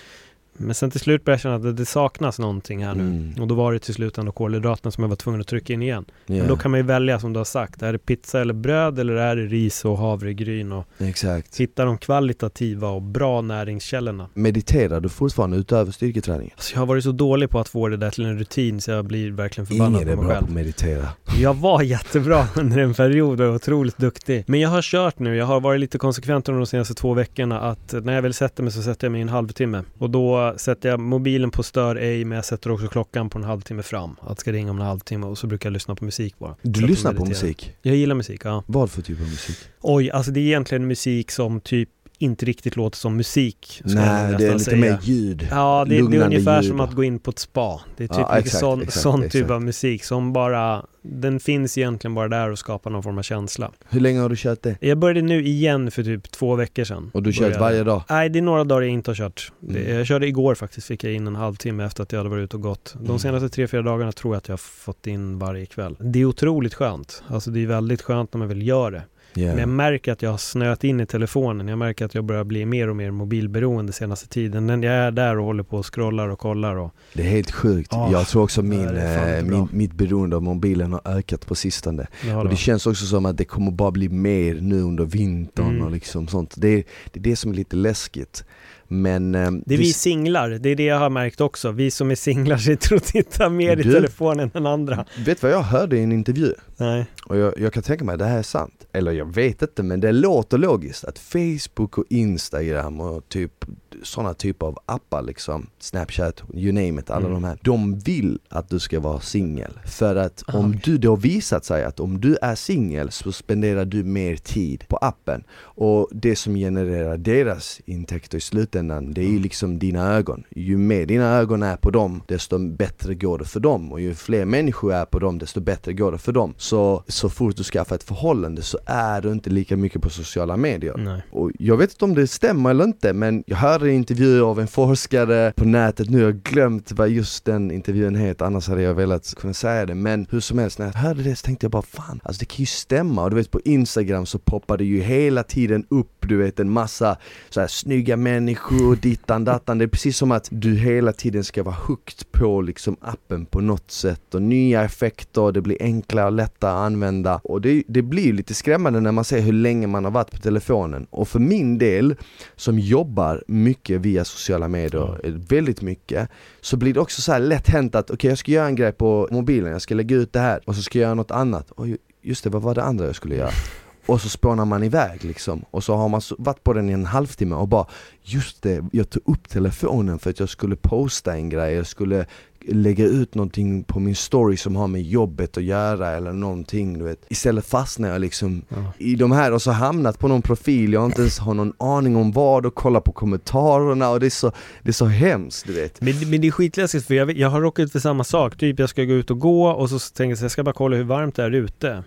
Men 0.58 0.74
sen 0.74 0.90
till 0.90 1.00
slut 1.00 1.24
började 1.24 1.34
jag 1.36 1.40
känna 1.40 1.70
att 1.70 1.76
det, 1.76 1.86
saknas 1.86 2.38
någonting 2.38 2.84
här 2.84 2.94
nu. 2.94 3.02
Mm. 3.02 3.34
Och 3.40 3.48
då 3.48 3.54
var 3.54 3.72
det 3.72 3.78
till 3.78 3.94
slut 3.94 4.18
ändå 4.18 4.32
kolhydraterna 4.32 4.90
som 4.90 5.02
jag 5.04 5.08
var 5.08 5.16
tvungen 5.16 5.40
att 5.40 5.46
trycka 5.46 5.72
in 5.72 5.82
igen. 5.82 6.04
Ja, 6.26 6.34
Men 6.36 6.48
då 6.48 6.56
kan 6.56 6.70
man 6.70 6.80
ju 6.80 6.86
välja 6.86 7.20
som 7.20 7.32
du 7.32 7.40
har 7.40 7.44
sagt. 7.44 7.82
Är 7.82 7.92
det 7.92 7.98
pizza 7.98 8.40
eller 8.40 8.54
bröd 8.54 8.98
eller 8.98 9.14
är 9.14 9.36
det 9.36 9.42
ris 9.42 9.84
och 9.84 9.98
havregryn? 9.98 10.72
Och 10.72 10.84
Exakt. 10.98 11.56
hitta 11.60 11.84
de 11.84 11.98
kvalitativa 11.98 12.88
och 12.88 13.02
bra 13.02 13.40
näringskällorna. 13.40 14.28
Mediterar 14.34 15.00
du 15.00 15.08
fortfarande 15.08 15.56
utöver 15.56 15.92
styrketräningen? 15.92 16.52
Alltså 16.56 16.74
jag 16.74 16.80
har 16.80 16.86
varit 16.86 17.04
så 17.04 17.12
dålig 17.12 17.50
på 17.50 17.58
att 17.60 17.68
få 17.68 17.88
det 17.88 17.96
där 17.96 18.10
till 18.10 18.24
en 18.24 18.38
rutin 18.38 18.80
så 18.80 18.90
jag 18.90 19.04
blir 19.04 19.30
verkligen 19.30 19.66
förbannad 19.66 20.02
Ingen 20.02 20.08
är 20.08 20.16
på 20.16 20.22
mig 20.22 20.26
bra 20.26 20.34
själv. 20.34 20.46
på 20.46 20.50
att 20.50 20.54
meditera. 20.54 21.08
Jag 21.40 21.54
var 21.54 21.82
jättebra 21.82 22.46
under 22.56 22.78
en 22.78 22.94
period 22.94 23.40
och 23.40 23.46
var 23.46 23.54
otroligt 23.54 23.98
duktig. 23.98 24.44
Men 24.46 24.60
jag 24.60 24.68
har 24.68 24.82
kört 24.82 25.18
nu, 25.18 25.36
jag 25.36 25.46
har 25.46 25.60
varit 25.60 25.80
lite 25.80 25.98
konsekvent 25.98 26.48
under 26.48 26.60
de 26.60 26.66
senaste 26.66 26.94
två 26.94 27.14
veckorna 27.14 27.60
att 27.60 27.94
när 28.02 28.12
jag 28.12 28.22
väl 28.22 28.34
sätter 28.34 28.62
mig 28.62 28.72
så 28.72 28.82
sätter 28.82 29.06
jag 29.06 29.12
mig 29.12 29.18
i 29.18 29.22
en 29.22 29.28
halvtimme. 29.28 29.82
Och 29.98 30.10
då 30.10 30.47
sätter 30.56 30.88
jag 30.88 31.00
mobilen 31.00 31.50
på 31.50 31.62
stör 31.62 31.96
ej 31.96 32.24
men 32.24 32.36
jag 32.36 32.44
sätter 32.44 32.70
också 32.70 32.88
klockan 32.88 33.30
på 33.30 33.38
en 33.38 33.44
halvtimme 33.44 33.82
fram. 33.82 34.16
Att 34.20 34.40
ska 34.40 34.52
ringa 34.52 34.70
om 34.70 34.80
en 34.80 34.86
halvtimme 34.86 35.26
och 35.26 35.38
så 35.38 35.46
brukar 35.46 35.68
jag 35.68 35.72
lyssna 35.72 35.94
på 35.94 36.04
musik 36.04 36.38
bara. 36.38 36.56
Du 36.62 36.86
lyssnar 36.86 37.14
på 37.14 37.24
musik? 37.24 37.72
Jag 37.82 37.96
gillar 37.96 38.14
musik, 38.14 38.40
ja. 38.44 38.64
Vad 38.66 38.90
för 38.90 39.02
typ 39.02 39.20
av 39.20 39.26
musik? 39.26 39.56
Oj, 39.80 40.10
alltså 40.10 40.30
det 40.30 40.40
är 40.40 40.44
egentligen 40.44 40.86
musik 40.86 41.30
som 41.30 41.60
typ 41.60 41.88
inte 42.18 42.46
riktigt 42.46 42.76
låter 42.76 42.96
som 42.98 43.16
musik. 43.16 43.82
Nej, 43.84 44.34
det 44.38 44.46
är 44.46 44.52
lite 44.52 44.58
säga. 44.64 44.76
mer 44.76 44.98
ljud. 45.02 45.48
Ja, 45.50 45.84
det, 45.88 46.08
det 46.08 46.16
är 46.16 46.24
ungefär 46.26 46.62
ljud 46.62 46.70
som 46.70 46.80
att 46.80 46.92
gå 46.92 47.04
in 47.04 47.18
på 47.18 47.30
ett 47.30 47.38
spa. 47.38 47.80
Det 47.96 48.04
är 48.04 48.08
typ 48.08 48.16
Ja, 48.18 48.38
exakt, 48.38 48.60
sån, 48.60 48.82
exakt, 48.82 49.02
sån 49.02 49.22
typ 49.22 49.34
exakt. 49.34 49.50
av 49.50 49.62
musik 49.62 50.04
som 50.04 50.32
bara, 50.32 50.86
den 51.02 51.40
finns 51.40 51.78
egentligen 51.78 52.14
bara 52.14 52.28
där 52.28 52.50
och 52.50 52.58
skapar 52.58 52.90
någon 52.90 53.02
form 53.02 53.18
av 53.18 53.22
känsla. 53.22 53.70
Hur 53.88 54.00
länge 54.00 54.20
har 54.20 54.28
du 54.28 54.36
kört 54.36 54.62
det? 54.62 54.76
Jag 54.80 54.98
började 54.98 55.22
nu 55.22 55.46
igen 55.46 55.90
för 55.90 56.02
typ 56.04 56.30
två 56.30 56.54
veckor 56.54 56.84
sedan. 56.84 57.10
Och 57.14 57.22
du 57.22 57.32
kört 57.32 57.40
Började. 57.40 57.60
varje 57.60 57.84
dag? 57.84 58.02
Nej, 58.10 58.28
det 58.28 58.38
är 58.38 58.42
några 58.42 58.64
dagar 58.64 58.82
jag 58.82 58.90
inte 58.90 59.10
har 59.10 59.14
kört. 59.16 59.52
Mm. 59.68 59.96
jag 59.96 60.06
körde 60.06 60.26
igår 60.26 60.54
faktiskt, 60.54 60.86
fick 60.86 61.04
jag 61.04 61.12
in 61.12 61.26
en 61.26 61.36
halvtimme 61.36 61.84
efter 61.84 62.02
att 62.02 62.12
jag 62.12 62.18
hade 62.20 62.30
varit 62.30 62.44
ute 62.44 62.56
och 62.56 62.62
gått. 62.62 62.94
De 62.98 63.06
Mm. 63.06 63.18
senaste 63.18 63.48
tre, 63.48 63.66
fyra 63.68 63.82
dagarna 63.82 64.12
tror 64.12 64.34
jag 64.34 64.38
att 64.38 64.48
jag 64.48 64.52
har 64.52 64.58
fått 64.58 65.06
in 65.06 65.38
varje 65.38 65.66
kväll. 65.66 65.96
Det 66.00 66.18
är 66.20 66.24
otroligt 66.24 66.74
skönt. 66.74 67.22
Alltså 67.28 67.50
det 67.50 67.62
är 67.62 67.66
väldigt 67.66 68.02
skönt 68.02 68.32
när 68.34 68.38
man 68.38 68.48
väl 68.48 68.62
gör 68.66 68.90
det. 68.90 69.02
Ja. 69.38 69.46
Men 69.48 69.58
jag 69.58 69.68
märker 69.68 70.12
att 70.12 70.22
jag 70.22 70.30
har 70.30 70.38
snöat 70.38 70.84
in 70.84 71.00
i 71.00 71.06
telefonen. 71.06 71.68
Jag 71.68 71.78
märker 71.78 72.04
att 72.04 72.14
jag 72.14 72.24
börjar 72.24 72.44
bli 72.44 72.66
mer 72.66 72.88
och 72.88 72.96
mer 72.96 73.10
mobilberoende 73.10 73.92
senaste 73.92 74.28
tiden. 74.28 74.66
Men 74.66 74.82
jag 74.82 74.94
är 74.94 75.10
där 75.10 75.38
och 75.38 75.44
håller 75.44 75.62
på 75.62 75.76
och 75.76 75.94
scrollar 75.94 76.28
och 76.28 76.38
kollar 76.38 76.76
och 76.76 76.94
Det 77.14 77.22
är 77.22 77.26
helt 77.30 77.50
sjukt. 77.50 77.92
Ah, 77.92 78.08
jag 78.12 78.26
tror 78.28 78.42
också 78.42 78.62
min, 78.62 78.96
eh, 78.96 79.42
min, 79.44 79.68
mitt 79.72 79.92
beroende 79.92 80.36
av 80.36 80.42
mobilen 80.42 80.92
har 80.92 81.00
ökat 81.04 81.46
på 81.46 81.54
sistone. 81.54 82.06
det 82.24 82.34
Och 82.34 82.44
det 82.44 82.50
det. 82.50 82.56
känns 82.56 82.86
också 82.86 83.04
som 83.06 83.26
att 83.26 83.36
det 83.36 83.44
kommer 83.44 83.70
bara 83.70 83.90
bli 83.90 84.08
mer 84.08 84.54
nu 84.60 84.80
under 84.82 85.04
vintern 85.04 85.68
Mm. 85.68 85.82
och 85.82 85.90
liksom 85.90 86.28
sånt. 86.28 86.54
Det 86.56 86.68
är, 86.68 86.84
det 87.12 87.20
är 87.20 87.22
det 87.22 87.36
som 87.36 87.50
är 87.50 87.54
lite 87.56 87.76
läskigt. 87.76 88.44
Men... 88.88 89.34
eh, 89.34 89.50
Det 89.66 89.74
är 89.74 89.78
vi 89.78 89.92
singlar, 89.92 90.50
det 90.50 90.68
är 90.70 90.76
det 90.76 90.84
jag 90.84 90.98
har 90.98 91.10
märkt 91.10 91.40
också. 91.40 91.70
Vi 91.70 91.90
som 91.90 92.10
är 92.10 92.14
singlar 92.14 92.56
sitter 92.56 92.94
och 92.96 93.02
tittar 93.02 93.48
mer 93.50 93.76
i 93.76 93.82
Du- 93.82 93.92
telefonen 93.92 94.50
än 94.54 94.66
andra. 94.66 95.04
Vet 95.26 95.42
vad 95.42 95.52
jag 95.52 95.62
hörde 95.62 95.96
i 95.98 96.02
en 96.02 96.12
intervju? 96.12 96.52
Nej. 96.76 97.06
Och 97.26 97.36
jag, 97.36 97.58
jag 97.58 97.72
kan 97.72 97.82
tänka 97.82 98.04
mig 98.04 98.12
att 98.12 98.18
det 98.18 98.24
här 98.24 98.38
är 98.38 98.42
sant. 98.42 98.86
Eller 98.92 99.12
jag 99.12 99.34
vet 99.34 99.62
inte 99.62 99.82
men 99.82 100.00
det 100.00 100.12
låter 100.12 100.58
logiskt 100.58 101.04
att 101.04 101.18
Facebook 101.18 101.98
och 101.98 102.04
Instagram 102.10 103.00
och 103.00 103.28
typ 103.28 103.64
sådana 104.02 104.34
typer 104.34 104.66
av 104.66 104.78
appar 104.86 105.22
liksom, 105.22 105.66
Snapchat, 105.78 106.42
you 106.54 106.72
name 106.72 107.00
it, 107.00 107.10
alla 107.10 107.26
Mm. 107.26 107.32
de 107.32 107.44
här. 107.44 107.58
De 107.62 107.98
vill 107.98 108.38
att 108.48 108.68
du 108.70 108.78
ska 108.78 109.00
vara 109.00 109.20
singel. 109.20 109.72
För 109.86 110.16
att 110.16 110.44
Ah, 110.46 110.58
om 110.58 110.68
okej. 110.68 110.80
du, 110.84 110.98
det 110.98 111.08
har 111.08 111.16
visat 111.16 111.64
sig 111.64 111.84
att 111.84 112.00
om 112.00 112.20
du 112.20 112.36
är 112.42 112.54
singel 112.54 113.10
så 113.10 113.32
spenderar 113.32 113.84
du 113.84 114.04
mer 114.04 114.36
tid 114.36 114.84
på 114.88 114.96
appen. 114.96 115.44
Och 115.60 116.08
det 116.12 116.36
som 116.36 116.54
genererar 116.54 117.16
deras 117.16 117.80
intäkter 117.86 118.38
i 118.38 118.40
slutändan, 118.40 119.14
det 119.14 119.20
är 119.20 119.28
ju 119.28 119.38
liksom 119.38 119.78
dina 119.78 120.12
ögon. 120.14 120.44
Ju 120.50 120.76
mer 120.78 121.06
dina 121.06 121.36
ögon 121.36 121.62
är 121.62 121.76
på 121.76 121.90
dem, 121.90 122.22
desto 122.28 122.58
bättre 122.58 123.14
går 123.14 123.38
det 123.38 123.44
för 123.44 123.60
dem. 123.60 123.92
Och 123.92 124.00
ju 124.00 124.14
fler 124.14 124.44
människor 124.44 124.92
är 124.94 125.04
på 125.04 125.18
dem, 125.18 125.38
desto 125.38 125.60
bättre 125.60 125.92
går 125.92 126.12
det 126.12 126.18
för 126.18 126.32
dem. 126.32 126.54
Så, 126.56 127.04
så 127.08 127.28
fort 127.28 127.56
du 127.56 127.64
skaffar 127.64 127.96
ett 127.96 128.02
förhållande 128.02 128.62
så 128.62 128.78
är 128.86 129.20
du 129.20 129.32
inte 129.32 129.50
lika 129.50 129.76
mycket 129.76 130.02
på 130.02 130.10
sociala 130.10 130.56
medier. 130.56 130.94
Nej. 130.96 131.22
Och 131.30 131.50
jag 131.58 131.76
vet 131.76 131.90
inte 131.92 132.04
om 132.04 132.14
det 132.14 132.26
stämmer 132.26 132.70
eller 132.70 132.84
inte 132.84 133.12
men 133.12 133.44
jag 133.46 133.56
hörde 133.56 133.87
en 133.88 133.94
intervju 133.94 134.42
av 134.42 134.60
en 134.60 134.68
forskare 134.68 135.52
på 135.56 135.64
nätet, 135.64 136.10
nu 136.10 136.18
har 136.18 136.24
jag 136.24 136.42
glömt 136.42 136.92
vad 136.92 137.08
just 137.08 137.44
den 137.44 137.70
intervjun 137.70 138.14
heter 138.14 138.44
annars 138.44 138.68
hade 138.68 138.82
jag 138.82 138.94
velat 138.94 139.34
kunna 139.34 139.54
säga 139.54 139.86
det. 139.86 139.94
Men 139.94 140.26
hur 140.30 140.40
som 140.40 140.58
helst 140.58 140.78
när 140.78 140.86
jag 140.86 140.92
hörde 140.92 141.22
det 141.22 141.36
så 141.36 141.44
tänkte 141.44 141.64
jag 141.64 141.70
bara 141.70 141.82
fan, 141.82 142.20
alltså 142.24 142.40
det 142.40 142.46
kan 142.46 142.56
ju 142.58 142.66
stämma. 142.66 143.24
Och 143.24 143.30
du 143.30 143.36
vet 143.36 143.50
på 143.50 143.60
Instagram 143.64 144.26
så 144.26 144.38
poppar 144.38 144.76
det 144.76 144.84
ju 144.84 145.00
hela 145.00 145.42
tiden 145.42 145.86
upp 145.88 146.18
du 146.28 146.36
vet 146.36 146.60
en 146.60 146.70
massa 146.70 147.16
så 147.48 147.60
här 147.60 147.66
snygga 147.66 148.16
människor, 148.16 148.96
dittan 148.96 149.44
dattan, 149.44 149.78
det 149.78 149.84
är 149.84 149.88
precis 149.88 150.16
som 150.16 150.30
att 150.30 150.48
du 150.50 150.74
hela 150.74 151.12
tiden 151.12 151.44
ska 151.44 151.62
vara 151.62 151.74
hooked 151.74 152.32
på 152.32 152.60
liksom 152.60 152.96
appen 153.00 153.46
på 153.46 153.60
något 153.60 153.90
sätt. 153.90 154.34
Och 154.34 154.42
nya 154.42 154.84
effekter, 154.84 155.52
det 155.52 155.60
blir 155.60 155.76
enklare 155.80 156.26
och 156.26 156.32
lättare 156.32 156.70
att 156.70 156.76
använda. 156.76 157.40
Och 157.44 157.60
det, 157.60 157.82
det 157.88 158.02
blir 158.02 158.22
ju 158.22 158.32
lite 158.32 158.54
skrämmande 158.54 159.00
när 159.00 159.12
man 159.12 159.24
ser 159.24 159.40
hur 159.40 159.52
länge 159.52 159.86
man 159.86 160.04
har 160.04 160.10
varit 160.10 160.30
på 160.30 160.38
telefonen. 160.38 161.06
Och 161.10 161.28
för 161.28 161.38
min 161.38 161.78
del 161.78 162.16
som 162.56 162.78
jobbar 162.78 163.44
mycket 163.46 163.67
via 163.88 164.24
sociala 164.24 164.68
medier, 164.68 165.20
eh, 165.24 165.32
väldigt 165.32 165.82
mycket 165.82 166.28
så 166.60 166.76
blir 166.76 166.94
det 166.94 167.00
också 167.00 167.22
så 167.22 167.32
här 167.32 167.40
lätt 167.40 167.68
hänt 167.68 167.94
att 167.94 168.10
okej 168.10 168.30
jag 168.30 168.38
ska 168.38 168.52
göra 168.52 168.66
en 168.66 168.76
grej 168.76 168.92
på 168.92 169.28
mobilen, 169.30 169.72
jag 169.72 169.82
ska 169.82 169.94
lägga 169.94 170.16
ut 170.16 170.32
det 170.32 170.40
här 170.40 170.60
och 170.64 170.74
så 170.74 170.82
ska 170.82 170.98
jag 170.98 171.06
göra 171.06 171.14
något 171.14 171.30
annat. 171.30 171.70
Och 171.70 171.86
just 172.22 172.44
det, 172.44 172.50
vad 172.50 172.62
var 172.62 172.74
det 172.74 172.82
andra 172.82 173.06
jag 173.06 173.16
skulle 173.16 173.36
göra? 173.36 173.50
Och 174.06 174.20
så 174.20 174.28
spånar 174.28 174.64
man 174.64 174.82
iväg 174.82 175.24
liksom 175.24 175.64
och 175.70 175.84
så 175.84 175.94
har 175.94 176.08
man 176.08 176.20
varit 176.38 176.64
på 176.64 176.72
den 176.72 176.90
i 176.90 176.92
en 176.92 177.06
halvtimme 177.06 177.54
och 177.54 177.68
bara 177.68 177.86
Just 178.22 178.62
det, 178.62 178.84
jag 178.92 179.10
tog 179.10 179.22
upp 179.26 179.48
telefonen 179.48 180.18
för 180.18 180.30
att 180.30 180.40
jag 180.40 180.48
skulle 180.48 180.76
posta 180.76 181.34
en 181.34 181.48
grej, 181.48 181.74
jag 181.74 181.86
skulle 181.86 182.26
lägga 182.70 183.04
ut 183.04 183.34
någonting 183.34 183.84
på 183.84 184.00
min 184.00 184.14
story 184.14 184.56
som 184.56 184.76
har 184.76 184.88
med 184.88 185.02
jobbet 185.02 185.56
att 185.56 185.62
göra 185.62 186.10
eller 186.10 186.32
någonting 186.32 186.98
du 186.98 187.04
vet 187.04 187.24
Istället 187.28 187.66
fastnar 187.66 188.08
jag 188.08 188.20
liksom 188.20 188.62
Ja. 188.68 188.92
i 188.98 189.14
de 189.14 189.32
här 189.32 189.52
och 189.52 189.62
så 189.62 189.70
hamnat 189.70 190.18
på 190.18 190.28
någon 190.28 190.42
profil, 190.42 190.92
jag 190.92 191.04
inte 191.06 191.20
ens 191.20 191.38
har 191.38 191.54
någon 191.54 191.72
aning 191.78 192.16
om 192.16 192.32
vad 192.32 192.66
och 192.66 192.74
kollar 192.74 193.00
på 193.00 193.12
kommentarerna 193.12 194.10
och 194.10 194.20
det 194.20 194.26
är 194.26 194.30
så, 194.30 194.52
det 194.82 194.88
är 194.88 194.92
så 194.92 195.06
hemskt 195.06 195.66
du 195.66 195.72
vet 195.72 196.00
Men, 196.00 196.30
men 196.30 196.40
det 196.40 196.46
är 196.46 196.50
skitläskigt 196.52 197.06
för 197.06 197.14
jag, 197.14 197.30
jag 197.38 197.48
har 197.50 197.60
råkat 197.60 197.82
ut 197.82 197.92
för 197.92 197.98
samma 197.98 198.24
sak. 198.24 198.56
Typ 198.56 198.78
jag 198.78 198.88
ska 198.88 199.04
gå 199.04 199.12
ut 199.12 199.30
och 199.30 199.38
gå 199.38 199.68
och 199.68 199.90
så 199.90 199.98
tänker 199.98 200.30
jag 200.30 200.38
så 200.38 200.44
jag 200.44 200.50
ska 200.50 200.62
bara 200.64 200.72
kolla 200.72 200.96
hur 200.96 201.04
varmt 201.04 201.34
det 201.36 201.42
är 201.42 201.50
ute. 201.50 202.04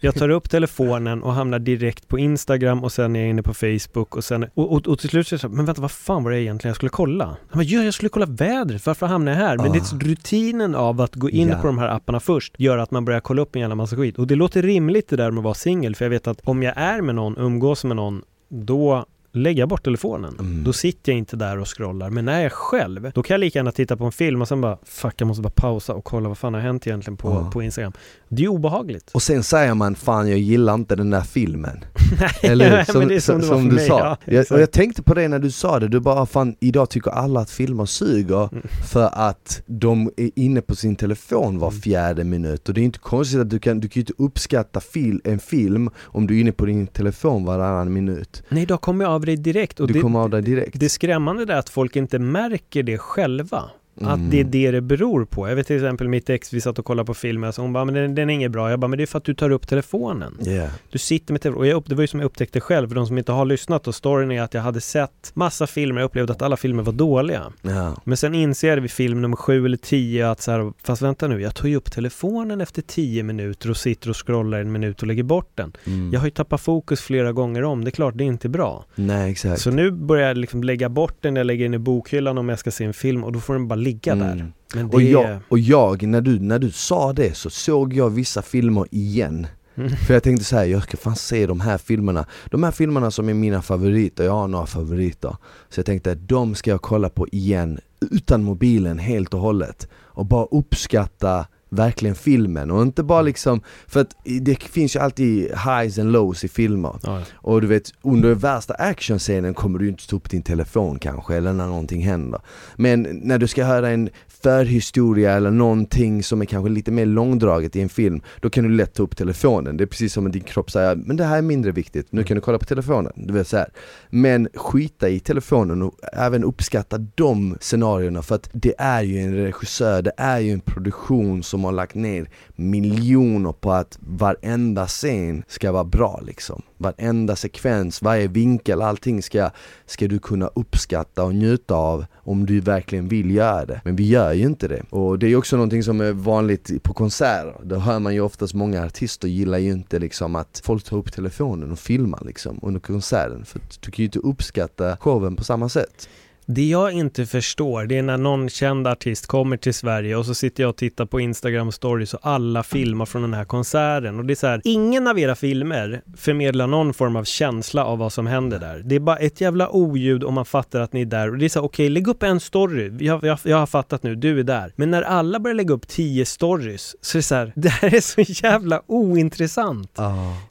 Jag 0.00 0.14
tar 0.14 0.28
upp 0.28 0.50
telefonen 0.50 1.22
och 1.22 1.32
hamnar 1.34 1.58
direkt 1.58 2.08
på 2.08 2.18
Instagram 2.18 2.84
och 2.84 2.92
sen 2.92 3.16
är 3.16 3.20
jag 3.20 3.28
inne 3.30 3.42
på 3.42 3.54
Facebook 3.54 4.16
och 4.16 4.24
sen 4.24 4.42
och, 4.54 4.72
och, 4.72 4.88
och 4.88 4.98
till 4.98 5.08
slut 5.08 5.28
så 5.28 5.32
är 5.32 5.36
jag 5.36 5.40
så 5.40 5.48
här, 5.48 5.54
men 5.54 5.66
vänta 5.66 5.82
vad 5.82 5.90
fan 5.90 6.24
var 6.24 6.30
det 6.30 6.40
egentligen 6.42 6.70
jag 6.70 6.76
skulle 6.76 6.88
kolla? 6.90 7.36
Jag 7.50 7.56
bara, 7.58 7.62
ja, 7.64 7.82
jag 7.82 7.94
skulle 7.94 8.08
kolla 8.08 8.26
vädret, 8.26 8.86
varför 8.86 9.06
hamnar 9.06 9.32
jag 9.32 9.38
här? 9.38 9.56
Men 9.56 9.72
det 9.72 9.78
är 9.78 9.98
rutinen 10.08 10.74
av 10.74 11.00
att 11.00 11.14
gå 11.14 11.30
in 11.30 11.48
Ja. 11.48 11.56
på 11.60 11.66
de 11.66 11.78
här 11.78 11.88
apparna 11.88 12.20
först 12.20 12.54
gör 12.58 12.78
att 12.78 12.90
man 12.90 13.04
börjar 13.04 13.20
kolla 13.20 13.42
upp 13.42 13.54
en 13.56 13.60
jävla 13.60 13.74
massa 13.74 13.96
skit. 13.96 14.18
Och 14.18 14.26
det 14.26 14.34
låter 14.34 14.62
rimligt 14.62 15.08
det 15.08 15.16
där 15.16 15.30
med 15.30 15.38
att 15.38 15.44
vara 15.44 15.54
singel 15.54 15.94
för 15.96 16.04
jag 16.04 16.10
vet 16.10 16.26
att 16.26 16.40
om 16.44 16.62
jag 16.62 16.72
är 16.76 17.00
med 17.00 17.14
någon, 17.14 17.36
umgås 17.38 17.84
med 17.84 17.96
någon, 17.96 18.22
då 18.48 19.06
lägger 19.32 19.62
jag 19.62 19.68
bort 19.68 19.84
telefonen. 19.84 20.36
Mm. 20.38 20.64
Då 20.64 20.72
sitter 20.72 21.12
jag 21.12 21.18
inte 21.18 21.36
där 21.36 21.58
och 21.58 21.76
scrollar. 21.76 22.10
Men 22.10 22.24
när 22.24 22.32
jag 22.32 22.42
är 22.42 22.48
själv, 22.48 23.10
då 23.14 23.22
kan 23.22 23.34
jag 23.34 23.38
lika 23.40 23.58
gärna 23.58 23.72
titta 23.72 23.96
på 23.96 24.04
en 24.04 24.12
film 24.12 24.40
och 24.42 24.48
sen 24.48 24.60
bara 24.60 24.78
Fuck, 24.84 25.14
jag 25.16 25.26
måste 25.26 25.42
bara 25.42 25.52
pausa 25.56 25.94
och 25.94 26.04
kolla 26.04 26.28
vad 26.28 26.38
fan 26.38 26.54
har 26.54 26.60
hänt 26.60 26.86
egentligen 26.86 27.16
på, 27.16 27.28
Ja. 27.28 27.50
på 27.52 27.62
Instagram. 27.62 27.92
Det 28.28 28.44
är 28.44 28.48
obehagligt. 28.48 29.10
Och 29.14 29.22
sen 29.22 29.42
säger 29.42 29.74
man 29.74 29.94
fan 29.94 30.28
jag 30.28 30.38
gillar 30.38 30.74
inte 30.74 30.96
den 30.96 31.10
där 31.10 31.20
filmen 31.20 31.84
Eller? 32.42 32.70
Nej, 32.70 33.06
men 33.06 33.20
som 33.20 33.40
för 33.42 33.56
du 33.56 33.62
mig, 33.62 33.86
sa. 33.88 33.98
ja, 33.98 34.32
jag, 34.32 34.46
och 34.52 34.60
jag 34.60 34.70
tänkte 34.70 35.02
på 35.02 35.14
det 35.14 35.28
när 35.28 35.38
du 35.38 35.50
sa 35.50 35.78
det, 35.80 35.88
du 35.88 36.00
bara 36.00 36.26
fan 36.26 36.56
idag 36.60 36.90
tycker 36.90 37.10
alla 37.10 37.40
att 37.40 37.50
filmer 37.50 37.84
suger 37.86 38.48
Mm. 38.52 38.66
för 38.92 39.10
att 39.12 39.62
de 39.66 40.10
är 40.16 40.30
inne 40.36 40.60
på 40.60 40.76
sin 40.76 40.96
telefon 40.96 41.58
var 41.58 41.68
Mm. 41.68 41.80
fjärde 41.80 42.24
minut 42.24 42.68
och 42.68 42.74
det 42.74 42.80
är 42.80 42.84
inte 42.84 42.98
konstigt 42.98 43.40
att 43.40 43.50
du 43.50 43.58
kan, 43.58 43.80
du 43.80 43.88
kan 43.88 43.94
ju 43.94 44.00
inte 44.00 44.12
uppskatta 44.18 44.80
fil, 44.80 45.20
en 45.24 45.38
film 45.38 45.90
om 46.02 46.26
du 46.26 46.36
är 46.36 46.40
inne 46.40 46.52
på 46.52 46.64
din 46.66 46.86
telefon 46.86 47.44
varannan 47.44 47.92
minut. 47.92 48.42
Nej, 48.48 48.66
då 48.66 48.76
kommer 48.76 49.04
jag 49.04 49.12
av 49.22 49.26
det 49.26 49.36
direkt. 49.36 49.80
Och 49.80 49.86
Du 49.86 49.94
det, 49.94 50.00
kommer 50.00 50.20
av 50.20 50.30
dig 50.30 50.42
direkt. 50.42 50.80
det 50.80 50.88
skrämmande 50.88 51.52
är 51.52 51.56
att 51.58 51.68
folk 51.68 51.96
inte 51.96 52.18
märker 52.18 52.82
det 52.82 52.98
själva. 52.98 53.70
Att 54.00 54.18
Mm. 54.18 54.30
det 54.30 54.40
är 54.40 54.44
det 54.44 54.70
det 54.70 54.80
beror 54.80 55.24
på. 55.24 55.48
Jag 55.48 55.56
vet 55.56 55.66
till 55.66 55.76
exempel 55.76 56.08
mitt 56.08 56.30
ex, 56.30 56.52
vi 56.52 56.60
satt 56.60 56.78
och 56.78 56.84
kollade 56.84 57.06
på 57.06 57.14
filmen, 57.14 57.52
så 57.52 57.62
hon 57.62 57.72
bara, 57.72 57.84
men 57.84 57.94
den, 57.94 58.14
den 58.14 58.30
är 58.30 58.34
inget 58.34 58.50
bra. 58.50 58.70
Jag 58.70 58.80
bara, 58.80 58.88
men 58.88 58.96
det 58.96 59.04
är 59.04 59.06
för 59.06 59.18
att 59.18 59.24
du 59.24 59.34
tar 59.34 59.50
upp 59.50 59.68
telefonen. 59.68 60.38
Yeah. 60.46 60.70
Du 60.90 60.98
sitter 60.98 61.32
med 61.34 61.40
telefonen. 61.42 61.60
Och 61.60 61.66
jag 61.66 61.82
det 61.86 61.94
var 61.94 62.02
ju 62.02 62.06
som 62.08 62.20
jag 62.20 62.26
upptäckte 62.26 62.60
själv, 62.60 62.88
för 62.88 62.94
de 62.94 63.06
som 63.06 63.18
inte 63.18 63.32
har 63.32 63.44
lyssnat. 63.44 63.88
Och 63.88 63.94
storyn 63.94 64.30
är 64.30 64.42
att 64.42 64.54
jag 64.54 64.62
hade 64.62 64.80
sett 64.80 65.30
massa 65.34 65.66
filmer, 65.66 66.00
jag 66.00 66.06
upplevde 66.06 66.32
att 66.32 66.42
alla 66.42 66.56
filmer 66.56 66.82
var 66.82 66.92
dåliga. 66.92 67.52
Ja. 67.62 67.96
Men 68.04 68.16
sen 68.16 68.34
inser 68.34 68.68
jag 68.68 68.80
vid 68.80 68.90
film 68.90 69.22
nummer 69.22 69.36
sju 69.36 69.64
eller 69.66 69.76
tio 69.76 70.30
att 70.30 70.40
så 70.40 70.50
här, 70.50 70.72
fast 70.82 71.02
vänta 71.02 71.28
nu, 71.28 71.40
jag 71.40 71.54
tar 71.54 71.68
ju 71.68 71.76
upp 71.76 71.92
telefonen 71.92 72.60
efter 72.60 72.82
tio 72.82 73.22
minuter 73.22 73.70
och 73.70 73.76
sitter 73.76 74.10
och 74.10 74.26
scrollar 74.26 74.60
en 74.60 74.72
minut 74.72 75.00
och 75.00 75.06
lägger 75.06 75.22
bort 75.22 75.50
den. 75.54 75.72
Mm. 75.86 76.10
Jag 76.12 76.20
har 76.20 76.26
ju 76.26 76.30
tappat 76.30 76.60
fokus 76.60 77.00
flera 77.00 77.32
gånger 77.32 77.64
om, 77.64 77.84
det 77.84 77.88
är 77.88 77.92
klart 77.92 78.14
det 78.16 78.24
är 78.24 78.26
inte 78.26 78.48
bra. 78.48 78.84
Nej 78.94 79.30
exakt. 79.30 79.60
Så 79.60 79.70
nu 79.70 79.90
börjar 79.90 80.28
jag 80.28 80.36
liksom 80.36 80.64
lägga 80.64 80.88
bort 80.88 81.16
den, 81.20 81.36
jag 81.36 81.46
lägger 81.46 81.64
den 81.64 81.74
i 81.74 81.78
bokhyllan 81.78 82.38
om 82.38 82.48
jag 82.48 82.58
ska 82.58 82.70
se 82.70 82.84
en 82.84 82.94
film 82.94 83.24
och 83.24 83.32
då 83.32 83.40
får 83.40 83.54
den 83.54 83.68
bara 83.68 83.74
ligga 83.82 84.14
där. 84.14 84.32
Mm. 84.32 84.52
Men 84.74 84.88
det 84.88 84.96
Och 84.96 85.02
jag, 85.02 85.38
och 85.48 85.58
jag 85.58 86.02
när, 86.02 86.20
du, 86.20 86.40
när 86.40 86.58
du 86.58 86.70
sa 86.70 87.12
det 87.12 87.36
så 87.36 87.50
såg 87.50 87.94
jag 87.94 88.10
vissa 88.10 88.42
filmer 88.42 88.86
igen. 88.90 89.46
Mm. 89.74 89.90
För 89.90 90.14
jag 90.14 90.22
tänkte 90.22 90.44
så 90.44 90.56
här, 90.56 90.64
jag 90.64 90.82
ska 90.82 90.96
fan 90.96 91.16
se 91.16 91.46
de 91.46 91.60
här 91.60 91.78
filmerna. 91.78 92.26
De 92.46 92.62
här 92.62 92.70
filmerna 92.70 93.10
som 93.10 93.28
är 93.28 93.34
mina 93.34 93.62
favoriter, 93.62 94.24
jag 94.24 94.32
har 94.32 94.48
några 94.48 94.66
favoriter. 94.66 95.36
Så 95.68 95.78
jag 95.78 95.86
tänkte 95.86 96.12
att 96.12 96.28
de 96.28 96.54
ska 96.54 96.70
jag 96.70 96.82
kolla 96.82 97.08
på 97.08 97.28
igen, 97.28 97.80
utan 98.10 98.44
mobilen 98.44 98.98
helt 98.98 99.34
och 99.34 99.40
hållet. 99.40 99.88
Och 99.94 100.26
bara 100.26 100.46
uppskatta 100.50 101.46
verkligen 101.72 102.14
filmen 102.14 102.70
och 102.70 102.82
inte 102.82 103.02
bara 103.02 103.22
liksom, 103.22 103.60
för 103.86 104.00
att 104.00 104.16
det 104.24 104.62
finns 104.62 104.96
ju 104.96 105.00
alltid 105.00 105.50
highs 105.50 105.98
and 105.98 106.12
lows 106.12 106.44
i 106.44 106.48
filmer. 106.48 106.98
Ja, 107.02 107.20
Och 107.34 107.60
du 107.60 107.66
vet, 107.66 107.92
under 108.02 108.34
värsta 108.34 108.74
actionscenen 108.74 109.54
kommer 109.54 109.78
du 109.78 109.88
inte 109.88 110.08
ta 110.08 110.16
upp 110.16 110.30
din 110.30 110.42
telefon 110.42 110.98
kanske, 110.98 111.36
eller 111.36 111.52
när 111.52 111.66
någonting 111.66 112.02
händer. 112.02 112.40
Men 112.76 113.02
när 113.02 113.38
du 113.38 113.46
ska 113.46 113.64
höra 113.64 113.90
en 113.90 114.10
förhistoria 114.42 115.32
eller 115.32 115.50
någonting 115.50 116.22
som 116.22 116.40
är 116.40 116.44
kanske 116.44 116.70
lite 116.70 116.90
mer 116.90 117.06
långdraget 117.06 117.76
i 117.76 117.80
en 117.80 117.88
film, 117.88 118.20
då 118.40 118.50
kan 118.50 118.64
du 118.64 118.70
lätt 118.70 118.94
ta 118.94 119.02
upp 119.02 119.16
telefonen. 119.16 119.76
Det 119.76 119.84
är 119.84 119.86
precis 119.86 120.12
som 120.12 120.26
att 120.26 120.32
din 120.32 120.42
kropp 120.42 120.70
säger, 120.70 120.96
men 120.96 121.16
det 121.16 121.24
här 121.24 121.38
är 121.38 121.42
mindre 121.42 121.72
viktigt, 121.72 122.12
nu 122.12 122.24
kan 122.24 122.34
du 122.34 122.40
kolla 122.40 122.58
på 122.58 122.64
telefonen. 122.64 123.12
Du 123.16 123.32
vet 123.32 123.48
så 123.48 123.56
här. 123.56 123.68
Men 124.10 124.48
skita 124.54 125.08
i 125.08 125.20
telefonen 125.20 125.82
och 125.82 125.94
även 126.12 126.44
uppskatta 126.44 126.98
de 126.98 127.56
scenarierna, 127.60 128.22
för 128.22 128.34
att 128.34 128.50
det 128.52 128.74
är 128.78 129.02
ju 129.02 129.18
en 129.18 129.34
regissör, 129.34 130.02
det 130.02 130.12
är 130.16 130.38
ju 130.38 130.52
en 130.52 130.60
produktion 130.60 131.42
som 131.42 131.64
har 131.64 131.72
lagt 131.72 131.94
ner 131.94 132.30
miljoner 132.56 133.52
på 133.52 133.72
att 133.72 133.98
varenda 134.00 134.86
scen 134.86 135.42
ska 135.48 135.72
vara 135.72 135.84
bra 135.84 136.20
liksom. 136.26 136.62
Varenda 136.82 137.36
sekvens, 137.36 138.02
varje 138.02 138.28
vinkel, 138.28 138.82
allting 138.82 139.22
ska, 139.22 139.50
ska 139.86 140.08
du 140.08 140.18
kunna 140.18 140.50
uppskatta 140.54 141.24
och 141.24 141.34
njuta 141.34 141.74
av 141.74 142.04
om 142.14 142.46
du 142.46 142.60
verkligen 142.60 143.08
vill 143.08 143.30
göra 143.30 143.66
det. 143.66 143.80
Men 143.84 143.96
vi 143.96 144.08
gör 144.08 144.32
ju 144.32 144.42
inte 144.42 144.68
det. 144.68 144.82
Och 144.90 145.18
det 145.18 145.26
är 145.26 145.28
ju 145.28 145.36
också 145.36 145.56
någonting 145.56 145.82
som 145.82 146.00
är 146.00 146.12
vanligt 146.12 146.82
på 146.82 146.94
konserter. 146.94 147.54
Då 147.62 147.76
hör 147.76 147.98
man 147.98 148.14
ju 148.14 148.20
oftast 148.20 148.54
många 148.54 148.84
artister 148.84 149.28
gillar 149.28 149.58
ju 149.58 149.72
inte 149.72 149.98
liksom 149.98 150.36
att 150.36 150.60
folk 150.64 150.84
tar 150.84 150.96
upp 150.96 151.12
telefonen 151.12 151.72
och 151.72 151.78
filmar 151.78 152.22
liksom 152.26 152.58
under 152.62 152.80
konserten. 152.80 153.44
För 153.44 153.60
du 153.80 153.90
kan 153.90 154.02
ju 154.02 154.04
inte 154.04 154.18
uppskatta 154.18 154.96
showen 154.96 155.36
på 155.36 155.44
samma 155.44 155.68
sätt. 155.68 156.08
Det 156.46 156.68
jag 156.68 156.92
inte 156.92 157.26
förstår, 157.26 157.86
det 157.86 157.98
är 157.98 158.02
när 158.02 158.16
någon 158.18 158.48
känd 158.48 158.86
artist 158.86 159.26
kommer 159.26 159.56
till 159.56 159.74
Sverige 159.74 160.16
och 160.16 160.26
så 160.26 160.34
sitter 160.34 160.62
jag 160.62 160.70
och 160.70 160.76
tittar 160.76 161.06
på 161.06 161.20
Instagram 161.20 161.72
stories 161.72 162.14
och 162.14 162.20
alla 162.22 162.62
filmar 162.62 163.06
från 163.06 163.22
den 163.22 163.34
här 163.34 163.44
konserten. 163.44 164.18
Och 164.18 164.24
det 164.24 164.32
är 164.32 164.34
så 164.34 164.46
här, 164.46 164.60
ingen 164.64 165.06
av 165.06 165.18
era 165.18 165.34
filmer 165.34 166.02
förmedlar 166.16 166.66
någon 166.66 166.94
form 166.94 167.16
av 167.16 167.24
känsla 167.24 167.84
av 167.84 167.98
vad 167.98 168.12
som 168.12 168.26
händer 168.26 168.58
där. 168.58 168.82
Det 168.84 168.94
är 168.94 169.00
bara 169.00 169.16
ett 169.16 169.40
jävla 169.40 169.68
oljud 169.68 170.24
och 170.24 170.32
man 170.32 170.44
fattar 170.44 170.80
att 170.80 170.92
ni 170.92 171.00
är 171.00 171.06
där. 171.06 171.30
Och 171.30 171.38
det 171.38 171.44
är 171.44 171.48
så 171.48 171.58
här, 171.60 171.66
okej, 171.66 171.88
lägg 171.88 172.08
upp 172.08 172.22
en 172.22 172.40
story. 172.40 172.92
Jag, 173.00 173.24
jag, 173.24 173.38
jag 173.42 173.56
har 173.56 173.66
fattat 173.66 174.02
nu, 174.02 174.14
du 174.14 174.40
är 174.40 174.44
där. 174.44 174.72
Men 174.76 174.90
när 174.90 175.02
alla 175.02 175.40
börjar 175.40 175.54
lägga 175.54 175.74
upp 175.74 175.88
tio 175.88 176.24
stories 176.24 176.96
så 177.00 177.18
är 177.18 177.18
det 177.18 177.22
så 177.22 177.34
här, 177.34 177.52
det 177.56 177.68
här 177.68 177.94
är 177.94 178.00
så 178.00 178.20
jävla 178.46 178.82
ointressant. 178.86 179.98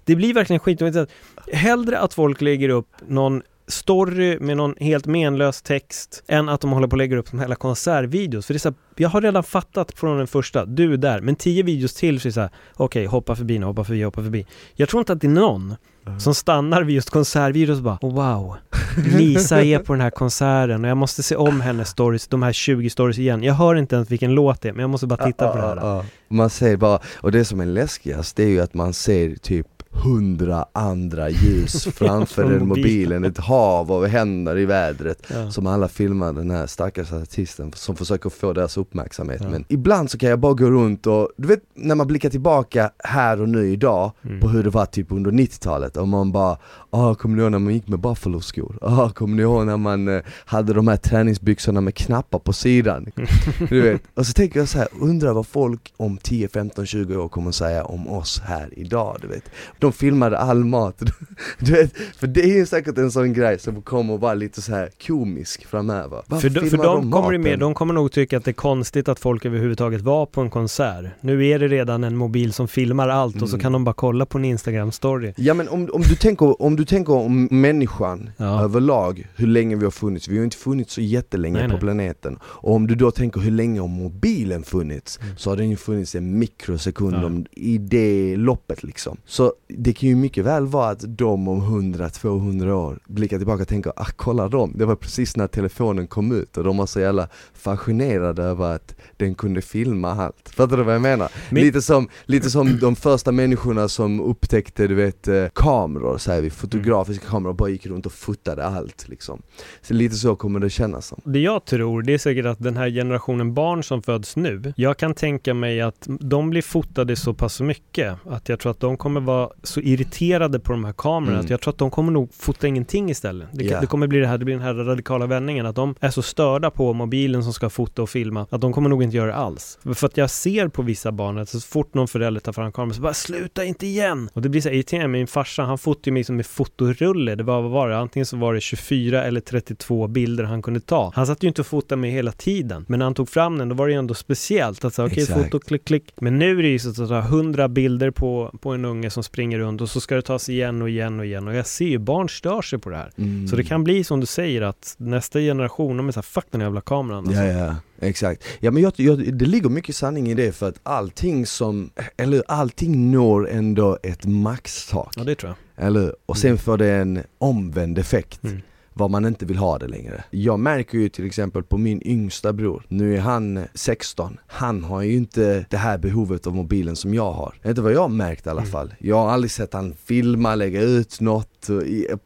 Det 0.06 0.16
blir 0.16 0.34
verkligen 0.34 0.60
skitointressant. 0.60 1.10
Hellre 1.54 2.00
att 2.00 2.14
folk 2.14 2.42
lägger 2.42 2.70
upp 2.70 2.90
någon 3.08 3.42
story 3.72 4.40
med 4.40 4.58
någon 4.58 4.76
helt 4.80 5.06
menlös 5.06 5.62
text 5.62 6.24
än 6.28 6.50
att 6.50 6.62
de 6.62 6.72
håller 6.72 6.88
på 6.88 6.94
och 6.94 6.98
lägger 6.98 7.18
upp 7.18 7.28
som 7.28 7.40
hela 7.40 7.56
konsertvideos. 7.56 8.46
För 8.46 8.54
det 8.54 8.58
är 8.58 8.60
så 8.60 8.70
här, 8.70 8.76
jag 8.96 9.10
har 9.10 9.22
redan 9.22 9.44
fattat 9.44 9.92
från 9.92 10.18
den 10.18 10.28
första, 10.28 10.66
du 10.66 10.94
är 10.94 10.98
där, 10.98 11.22
men 11.22 11.36
tio 11.36 11.64
videos 11.64 11.94
till 11.94 12.20
så 12.20 12.28
är 12.28 12.30
det 12.30 12.34
så 12.34 12.42
här, 12.42 12.50
okej, 12.74 13.06
hoppa 13.06 13.36
förbi 13.36 13.60
nu, 13.60 13.66
hoppa 13.66 13.84
förbi, 13.84 14.04
hoppa 14.04 14.24
förbi. 14.24 14.46
Jag 14.76 14.90
tror 14.90 15.02
inte 15.02 15.14
att 15.14 15.22
det 15.22 15.28
är 15.28 15.32
någon 15.32 15.76
som 16.20 16.36
stannar 16.36 16.84
vid 16.84 16.96
just 16.96 17.10
konsertvideos 17.10 17.78
och 17.78 17.84
bara, 17.84 17.98
oh, 18.02 18.14
wow, 18.14 18.58
Lisa 19.18 19.64
är 19.64 19.80
på 19.80 19.94
den 19.94 20.02
här 20.02 20.10
konserten 20.10 20.84
och 20.84 20.90
jag 20.90 20.98
måste 20.98 21.24
se 21.24 21.36
om 21.36 21.62
hennes 21.62 21.90
stories, 21.90 22.28
de 22.28 22.44
här 22.44 22.54
20 22.54 22.90
stories 22.90 23.20
igen. 23.20 23.44
Jag 23.44 23.54
hör 23.54 23.76
inte 23.76 23.96
ens 23.96 24.12
vilken 24.12 24.32
låt 24.32 24.62
det 24.62 24.70
är, 24.70 24.74
men 24.74 24.82
jag 24.82 24.90
måste 24.90 25.08
bara 25.08 25.26
titta 25.26 25.52
på 25.52 25.58
det 25.58 25.64
här. 25.64 25.76
Ja. 25.76 26.06
Man 26.28 26.50
ser 26.50 26.78
bara, 26.78 27.00
och 27.16 27.32
det 27.32 27.46
som 27.46 27.60
är 27.60 27.66
läskigast 27.66 28.36
det 28.36 28.44
är 28.44 28.50
ju 28.50 28.62
att 28.62 28.74
man 28.74 28.94
ser 28.94 29.36
typ 29.36 29.68
hundra 29.94 30.66
andra 30.74 31.30
ljus 31.30 31.84
framför 31.96 32.42
den 32.44 32.52
mobilen. 32.52 32.68
mobilen, 32.68 33.24
ett 33.26 33.38
hav 33.38 33.92
av 33.92 34.06
händer 34.08 34.58
i 34.58 34.66
vädret 34.66 35.24
Ja. 35.34 35.52
som 35.52 35.68
alla 35.68 35.88
filmar 35.88 36.34
den 36.34 36.52
här 36.52 36.68
stackars 36.68 37.12
artisten 37.14 37.72
som 37.76 37.96
försöker 37.96 38.30
få 38.30 38.54
deras 38.54 38.78
uppmärksamhet. 38.78 39.42
Ja. 39.44 39.50
Men 39.50 39.66
ibland 39.68 40.12
så 40.12 40.18
kan 40.18 40.30
jag 40.30 40.40
bara 40.40 40.54
gå 40.54 40.70
runt 40.70 41.08
och, 41.08 41.30
du 41.38 41.48
vet 41.48 41.60
när 41.76 41.96
man 41.96 42.08
blickar 42.08 42.30
tillbaka 42.30 42.92
här 43.04 43.42
och 43.42 43.50
nu 43.50 43.68
idag 43.72 44.12
Mm. 44.26 44.40
på 44.40 44.48
hur 44.50 44.64
det 44.64 44.70
var 44.70 44.86
typ 44.86 45.12
under 45.12 45.32
90-talet 45.32 45.98
och 45.98 46.08
man 46.08 46.32
bara 46.32 46.58
ah, 46.90 47.16
kommer 47.16 47.36
ni 47.36 47.42
ihåg 47.42 47.52
när 47.52 47.60
man 47.60 47.74
gick 47.74 47.88
med 47.88 48.00
Buffalo-skor? 48.00 48.78
Ah, 48.82 49.10
kommer 49.10 49.36
ni 49.36 49.42
ihåg 49.42 49.66
när 49.66 49.78
man 49.78 50.08
eh, 50.08 50.22
hade 50.46 50.74
de 50.74 50.88
här 50.88 50.98
träningsbyxorna 50.98 51.82
med 51.82 51.96
knappar 51.96 52.40
på 52.40 52.54
sidan? 52.54 53.06
Du 53.70 53.82
vet, 53.82 54.02
och 54.14 54.26
så 54.28 54.34
tänker 54.34 54.60
jag 54.60 54.70
så 54.70 54.78
här, 54.78 54.88
undrar 55.02 55.34
vad 55.34 55.48
folk 55.48 55.94
om 55.98 56.18
10, 56.18 56.48
15, 56.48 56.86
20 56.86 57.16
år 57.16 57.28
kommer 57.30 57.52
säga 57.52 57.84
om 57.86 58.08
oss 58.08 58.40
här 58.46 58.70
idag, 58.80 59.18
du 59.22 59.28
vet. 59.28 59.44
De 59.82 59.92
filmade 59.94 60.38
all 60.38 60.66
mat, 60.66 61.02
du 61.60 61.72
vet, 61.72 61.94
för 62.18 62.28
det 62.28 62.42
är 62.44 62.58
ju 62.58 62.66
säkert 62.66 62.98
en 62.98 63.12
sån 63.12 63.34
grej 63.34 63.60
som 63.60 63.82
kommer 63.82 64.18
vara 64.18 64.34
lite 64.34 64.62
så 64.62 64.72
här 64.72 64.90
komisk 65.08 65.66
framöver. 65.66 66.22
Varför 66.28 66.50
För, 66.50 66.56
de, 66.56 66.60
för 66.62 66.70
filmar 66.70 66.86
de 66.86 67.12
kommer 67.12 67.38
med, 67.38 67.60
de 67.60 67.74
kommer 67.74 67.94
nog 67.94 68.12
tycka 68.12 68.38
att 68.38 68.46
det 68.46 68.52
är 68.52 68.54
konstigt 68.54 69.10
att 69.10 69.20
folk 69.20 69.46
överhuvudtaget 69.46 70.02
var 70.02 70.26
på 70.26 70.42
en 70.42 70.50
konsert. 70.50 71.06
Nu 71.22 71.48
är 71.48 71.60
det 71.60 71.68
redan 71.68 72.04
en 72.04 72.16
mobil 72.16 72.54
som 72.54 72.68
filmar 72.68 73.10
allt 73.10 73.42
och 73.42 73.50
så 73.50 73.56
Mm. 73.56 73.62
kan 73.62 73.72
de 73.72 73.84
bara 73.84 73.94
kolla 73.94 74.26
på 74.26 74.38
en 74.38 74.46
Instagram-story. 74.46 75.34
Ja 75.38 75.54
men 75.54 75.70
om, 75.70 75.90
om, 75.94 76.02
du 76.02 76.16
tänker, 76.16 76.62
om 76.62 76.76
du 76.76 76.86
tänker 76.86 77.14
om 77.14 77.48
människan 77.52 78.30
Ja. 78.38 78.64
överlag, 78.64 79.28
hur 79.36 79.48
länge 79.48 79.76
vi 79.76 79.84
har 79.84 79.92
funnits, 79.92 80.28
vi 80.28 80.38
har 80.38 80.44
inte 80.44 80.58
funnits 80.58 80.94
så 80.94 81.02
jättelänge 81.02 81.58
Nej, 81.58 81.66
på 81.68 81.72
nej. 81.72 81.80
planeten. 81.80 82.38
Och 82.44 82.76
om 82.76 82.88
du 82.88 82.96
då 82.96 83.12
tänker 83.12 83.40
hur 83.40 83.52
länge 83.52 83.80
har 83.82 83.88
mobilen 83.88 84.64
funnits, 84.64 85.20
Mm. 85.24 85.38
så 85.38 85.50
har 85.50 85.58
den 85.58 85.70
ju 85.70 85.76
funnits 85.78 86.16
en 86.16 86.40
mikrosekund 86.40 87.16
Ja. 87.16 87.26
om, 87.26 87.46
i 87.52 87.78
det 87.78 88.36
loppet 88.38 88.84
liksom. 88.84 89.18
Så 89.26 89.54
det 89.78 89.94
kan 89.94 90.10
ju 90.10 90.16
mycket 90.16 90.46
väl 90.46 90.68
vara 90.68 90.90
att 90.90 91.18
de 91.18 91.48
om 91.48 91.62
100-200 91.62 92.72
år 92.72 93.00
blickar 93.08 93.38
tillbaka 93.38 93.62
och 93.62 93.68
tänker, 93.68 93.94
ah 93.96 94.08
kolla 94.16 94.48
dem, 94.50 94.74
det 94.76 94.86
var 94.86 94.96
precis 94.96 95.38
när 95.38 95.48
telefonen 95.48 96.08
kom 96.08 96.32
ut 96.32 96.58
och 96.58 96.64
de 96.64 96.78
var 96.78 96.86
så 96.86 97.00
jävla 97.00 97.28
fascinerade 97.54 98.44
över 98.44 98.76
att 98.76 98.96
den 99.18 99.36
kunde 99.36 99.62
filma 99.62 100.12
allt. 100.12 100.50
Fattar 100.56 100.78
du 100.78 100.84
vad 100.84 100.96
jag 100.96 101.02
menar? 101.02 101.32
Men- 101.50 101.64
Lite 101.64 101.82
som, 101.82 102.10
lite 102.26 102.50
som 102.50 102.80
de 102.80 102.96
första 102.96 103.32
människorna 103.32 103.88
som 103.88 104.22
upptäckte 104.22 104.88
du 104.88 104.96
vet 104.96 105.28
eh, 105.28 105.46
kameror, 105.56 106.18
säger 106.18 106.42
vi, 106.42 106.50
fotografiska 106.50 107.26
kameror 107.30 107.50
och 107.50 107.56
bara 107.56 107.70
gick 107.70 107.86
runt 107.86 108.06
och 108.06 108.12
fotade 108.14 108.66
allt 108.66 109.08
liksom. 109.10 109.42
Så 109.82 109.94
lite 109.94 110.16
så 110.16 110.36
kommer 110.36 110.60
det 110.60 110.70
kännas 110.70 111.08
som. 111.08 111.22
Det 111.24 111.40
jag 111.40 111.66
tror, 111.66 112.02
det 112.02 112.14
är 112.14 112.18
säkert 112.18 112.46
att 112.46 112.60
den 112.60 112.78
här 112.78 112.90
generationen 112.90 113.54
barn 113.54 113.84
som 113.84 114.02
föds 114.02 114.36
nu, 114.36 114.74
jag 114.76 114.98
kan 114.98 115.14
tänka 115.14 115.54
mig 115.54 115.82
att 115.82 116.08
de 116.20 116.50
blir 116.50 116.62
fotade 116.62 117.16
så 117.16 117.34
pass 117.34 117.62
mycket 117.62 118.16
att 118.30 118.50
jag 118.50 118.60
tror 118.60 118.72
att 118.72 118.80
de 118.80 118.98
kommer 118.98 119.22
vara 119.22 119.50
så 119.64 119.80
irriterade 119.82 120.60
på 120.60 120.72
de 120.72 120.86
här 120.86 120.94
kamerorna 120.94 121.32
Mm. 121.32 121.46
att 121.46 121.50
jag 121.50 121.62
tror 121.62 121.72
att 121.74 121.78
de 121.78 121.92
kommer 121.92 122.12
nog 122.12 122.34
fota 122.34 122.68
ingenting 122.68 123.10
istället. 123.10 123.48
Det, 123.54 123.64
Ja. 123.64 123.80
det 123.82 123.88
kommer 123.88 124.08
bli 124.08 124.20
det 124.20 124.28
här, 124.28 124.38
det 124.38 124.46
blir 124.46 124.56
den 124.56 124.64
här 124.64 124.74
radikala 124.74 125.26
vändningen 125.26 125.66
att 125.66 125.76
de 125.76 125.96
är 126.00 126.10
så 126.10 126.22
störda 126.22 126.70
på 126.72 126.94
mobilen 126.94 127.44
som 127.44 127.54
ska 127.54 127.70
fota 127.70 128.02
och 128.02 128.10
filma 128.10 128.48
att 128.50 128.62
de 128.62 128.74
kommer 128.74 128.90
nog 128.90 129.04
inte 129.04 129.18
göra 129.18 129.28
det 129.28 129.36
alls. 129.36 129.80
För 129.96 130.06
att 130.08 130.18
jag 130.18 130.30
ser 130.30 130.68
på 130.68 130.82
vissa 130.82 131.12
barn 131.12 131.38
att 131.38 131.50
så 131.50 131.60
fort 131.60 131.94
någon 131.94 132.08
förälder 132.08 132.42
tar 132.42 132.54
fram 132.54 132.72
kameran 132.72 132.94
så 132.94 133.02
bara 133.02 133.14
sluta 133.14 133.64
inte 133.66 133.86
igen! 133.88 134.30
Och 134.34 134.42
det 134.42 134.50
blir 134.50 134.62
så 134.62 134.70
irriterande. 134.70 135.08
Min 135.08 135.28
farsa 135.28 135.64
han 135.64 135.78
fotade 135.78 136.02
ju 136.10 136.12
mig 136.14 136.24
som 136.24 136.36
med 136.36 136.46
fotorulle. 136.46 137.36
Det 137.36 137.44
var, 137.44 137.62
vad 137.62 137.72
var 137.72 137.90
det? 137.90 137.98
Antingen 137.98 138.26
så 138.26 138.38
var 138.38 138.54
det 138.54 138.62
24 138.62 139.24
eller 139.24 139.42
32 139.42 140.08
bilder 140.08 140.44
han 140.44 140.62
kunde 140.62 140.80
ta. 140.80 141.12
Han 141.16 141.28
satt 141.28 141.44
ju 141.44 141.48
inte 141.48 141.62
och 141.62 141.68
fotade 141.68 142.02
mig 142.02 142.12
hela 142.12 142.32
tiden. 142.32 142.86
Men 142.88 143.00
när 143.00 143.06
han 143.06 143.14
tog 143.14 143.30
fram 143.30 143.58
den 143.58 143.70
då 143.70 143.76
var 143.76 143.88
det 143.88 143.94
ju 143.94 144.00
ändå 144.00 144.14
speciellt 144.14 144.86
att 144.86 144.94
säga 144.94 145.06
okej 145.06 145.24
Exakt. 145.24 145.44
foto, 145.44 145.60
klick, 145.60 145.86
klick. 145.86 146.14
Men 146.22 146.40
nu 146.40 146.60
är 146.60 146.64
det 146.64 146.70
ju 146.70 146.80
så 146.80 146.90
att 147.04 147.10
ta 147.10 147.20
100 147.20 147.68
bilder 147.68 148.12
på, 148.12 148.52
på 148.62 148.70
en 148.72 148.86
unge 148.86 149.10
som 149.10 149.24
springer 149.24 149.51
runt 149.60 149.82
och 149.82 149.90
så 149.90 150.02
ska 150.02 150.16
det 150.16 150.22
tas 150.22 150.50
igen 150.50 150.82
och 150.82 150.90
igen 150.90 151.20
och 151.20 151.26
igen. 151.26 151.48
Och 151.48 151.56
jag 151.56 151.68
ser 151.68 151.86
ju 151.86 151.98
barn 151.98 152.30
stör 152.30 152.62
sig 152.62 152.80
på 152.80 152.90
det 152.90 152.96
här. 152.96 153.12
Mm. 153.18 153.48
Så 153.48 153.56
det 153.56 153.64
kan 153.64 153.84
bli 153.84 154.04
som 154.04 154.20
du 154.20 154.26
säger 154.26 154.62
att 154.62 154.96
nästa 154.98 155.40
generation, 155.40 155.98
de 155.98 156.08
är 156.08 156.12
såhär 156.12 156.22
fuck 156.24 156.46
den 156.52 156.62
jävla 156.62 156.82
kameran 156.82 157.28
alltså. 157.28 157.42
Ja, 157.44 157.66
ja, 157.66 157.76
exakt. 158.08 158.44
Ja 158.60 158.72
men 158.72 158.84
jag, 158.84 158.94
jag, 158.96 159.34
det 159.34 159.46
ligger 159.46 159.70
mycket 159.70 159.96
sanning 159.96 160.28
i 160.30 160.34
det 160.34 160.52
för 160.56 160.70
att 160.70 160.80
allting 160.84 161.46
som, 161.46 161.90
eller 162.18 162.44
allting 162.48 163.12
når 163.12 163.50
ändå 163.50 163.98
ett 164.04 164.26
maxtak. 164.26 165.14
Ja, 165.18 165.24
det 165.24 165.36
tror 165.36 165.50
jag. 165.76 165.86
Eller? 165.88 166.16
Och 166.26 166.38
sen 166.38 166.50
Mm. 166.50 166.58
får 166.58 166.78
det 166.78 166.92
en 166.92 167.20
omvänd 167.38 167.98
effekt. 168.00 168.44
Mm. 168.44 168.62
Vad 168.94 169.12
man 169.12 169.26
inte 169.26 169.46
vill 169.46 169.58
ha 169.58 169.78
det 169.78 169.88
längre. 169.88 170.24
Jag 170.30 170.60
märker 170.60 170.98
ju 170.98 171.10
till 171.10 171.26
exempel 171.26 171.64
på 171.64 171.78
min 171.78 172.08
yngsta 172.08 172.54
bror, 172.54 172.84
nu 172.88 173.16
är 173.16 173.22
han 173.22 173.66
16, 173.74 174.38
han 174.48 174.84
har 174.84 175.02
ju 175.02 175.14
inte 175.14 175.66
det 175.70 175.78
här 175.78 175.98
behovet 175.98 176.48
av 176.48 176.56
mobilen 176.56 176.96
som 176.96 177.14
jag 177.14 177.32
har. 177.32 177.56
Inte 177.66 177.82
vad 177.82 177.94
jag 177.94 178.02
har 178.02 178.10
märkt 178.10 178.46
i 178.46 178.50
alla 178.50 178.62
mm. 178.62 178.72
fall. 178.72 178.94
Jag 179.00 179.16
har 179.16 179.30
aldrig 179.30 179.52
sett 179.52 179.74
han 179.74 179.94
filma, 180.06 180.56
lägga 180.56 180.82
ut 180.82 181.22
något 181.22 181.51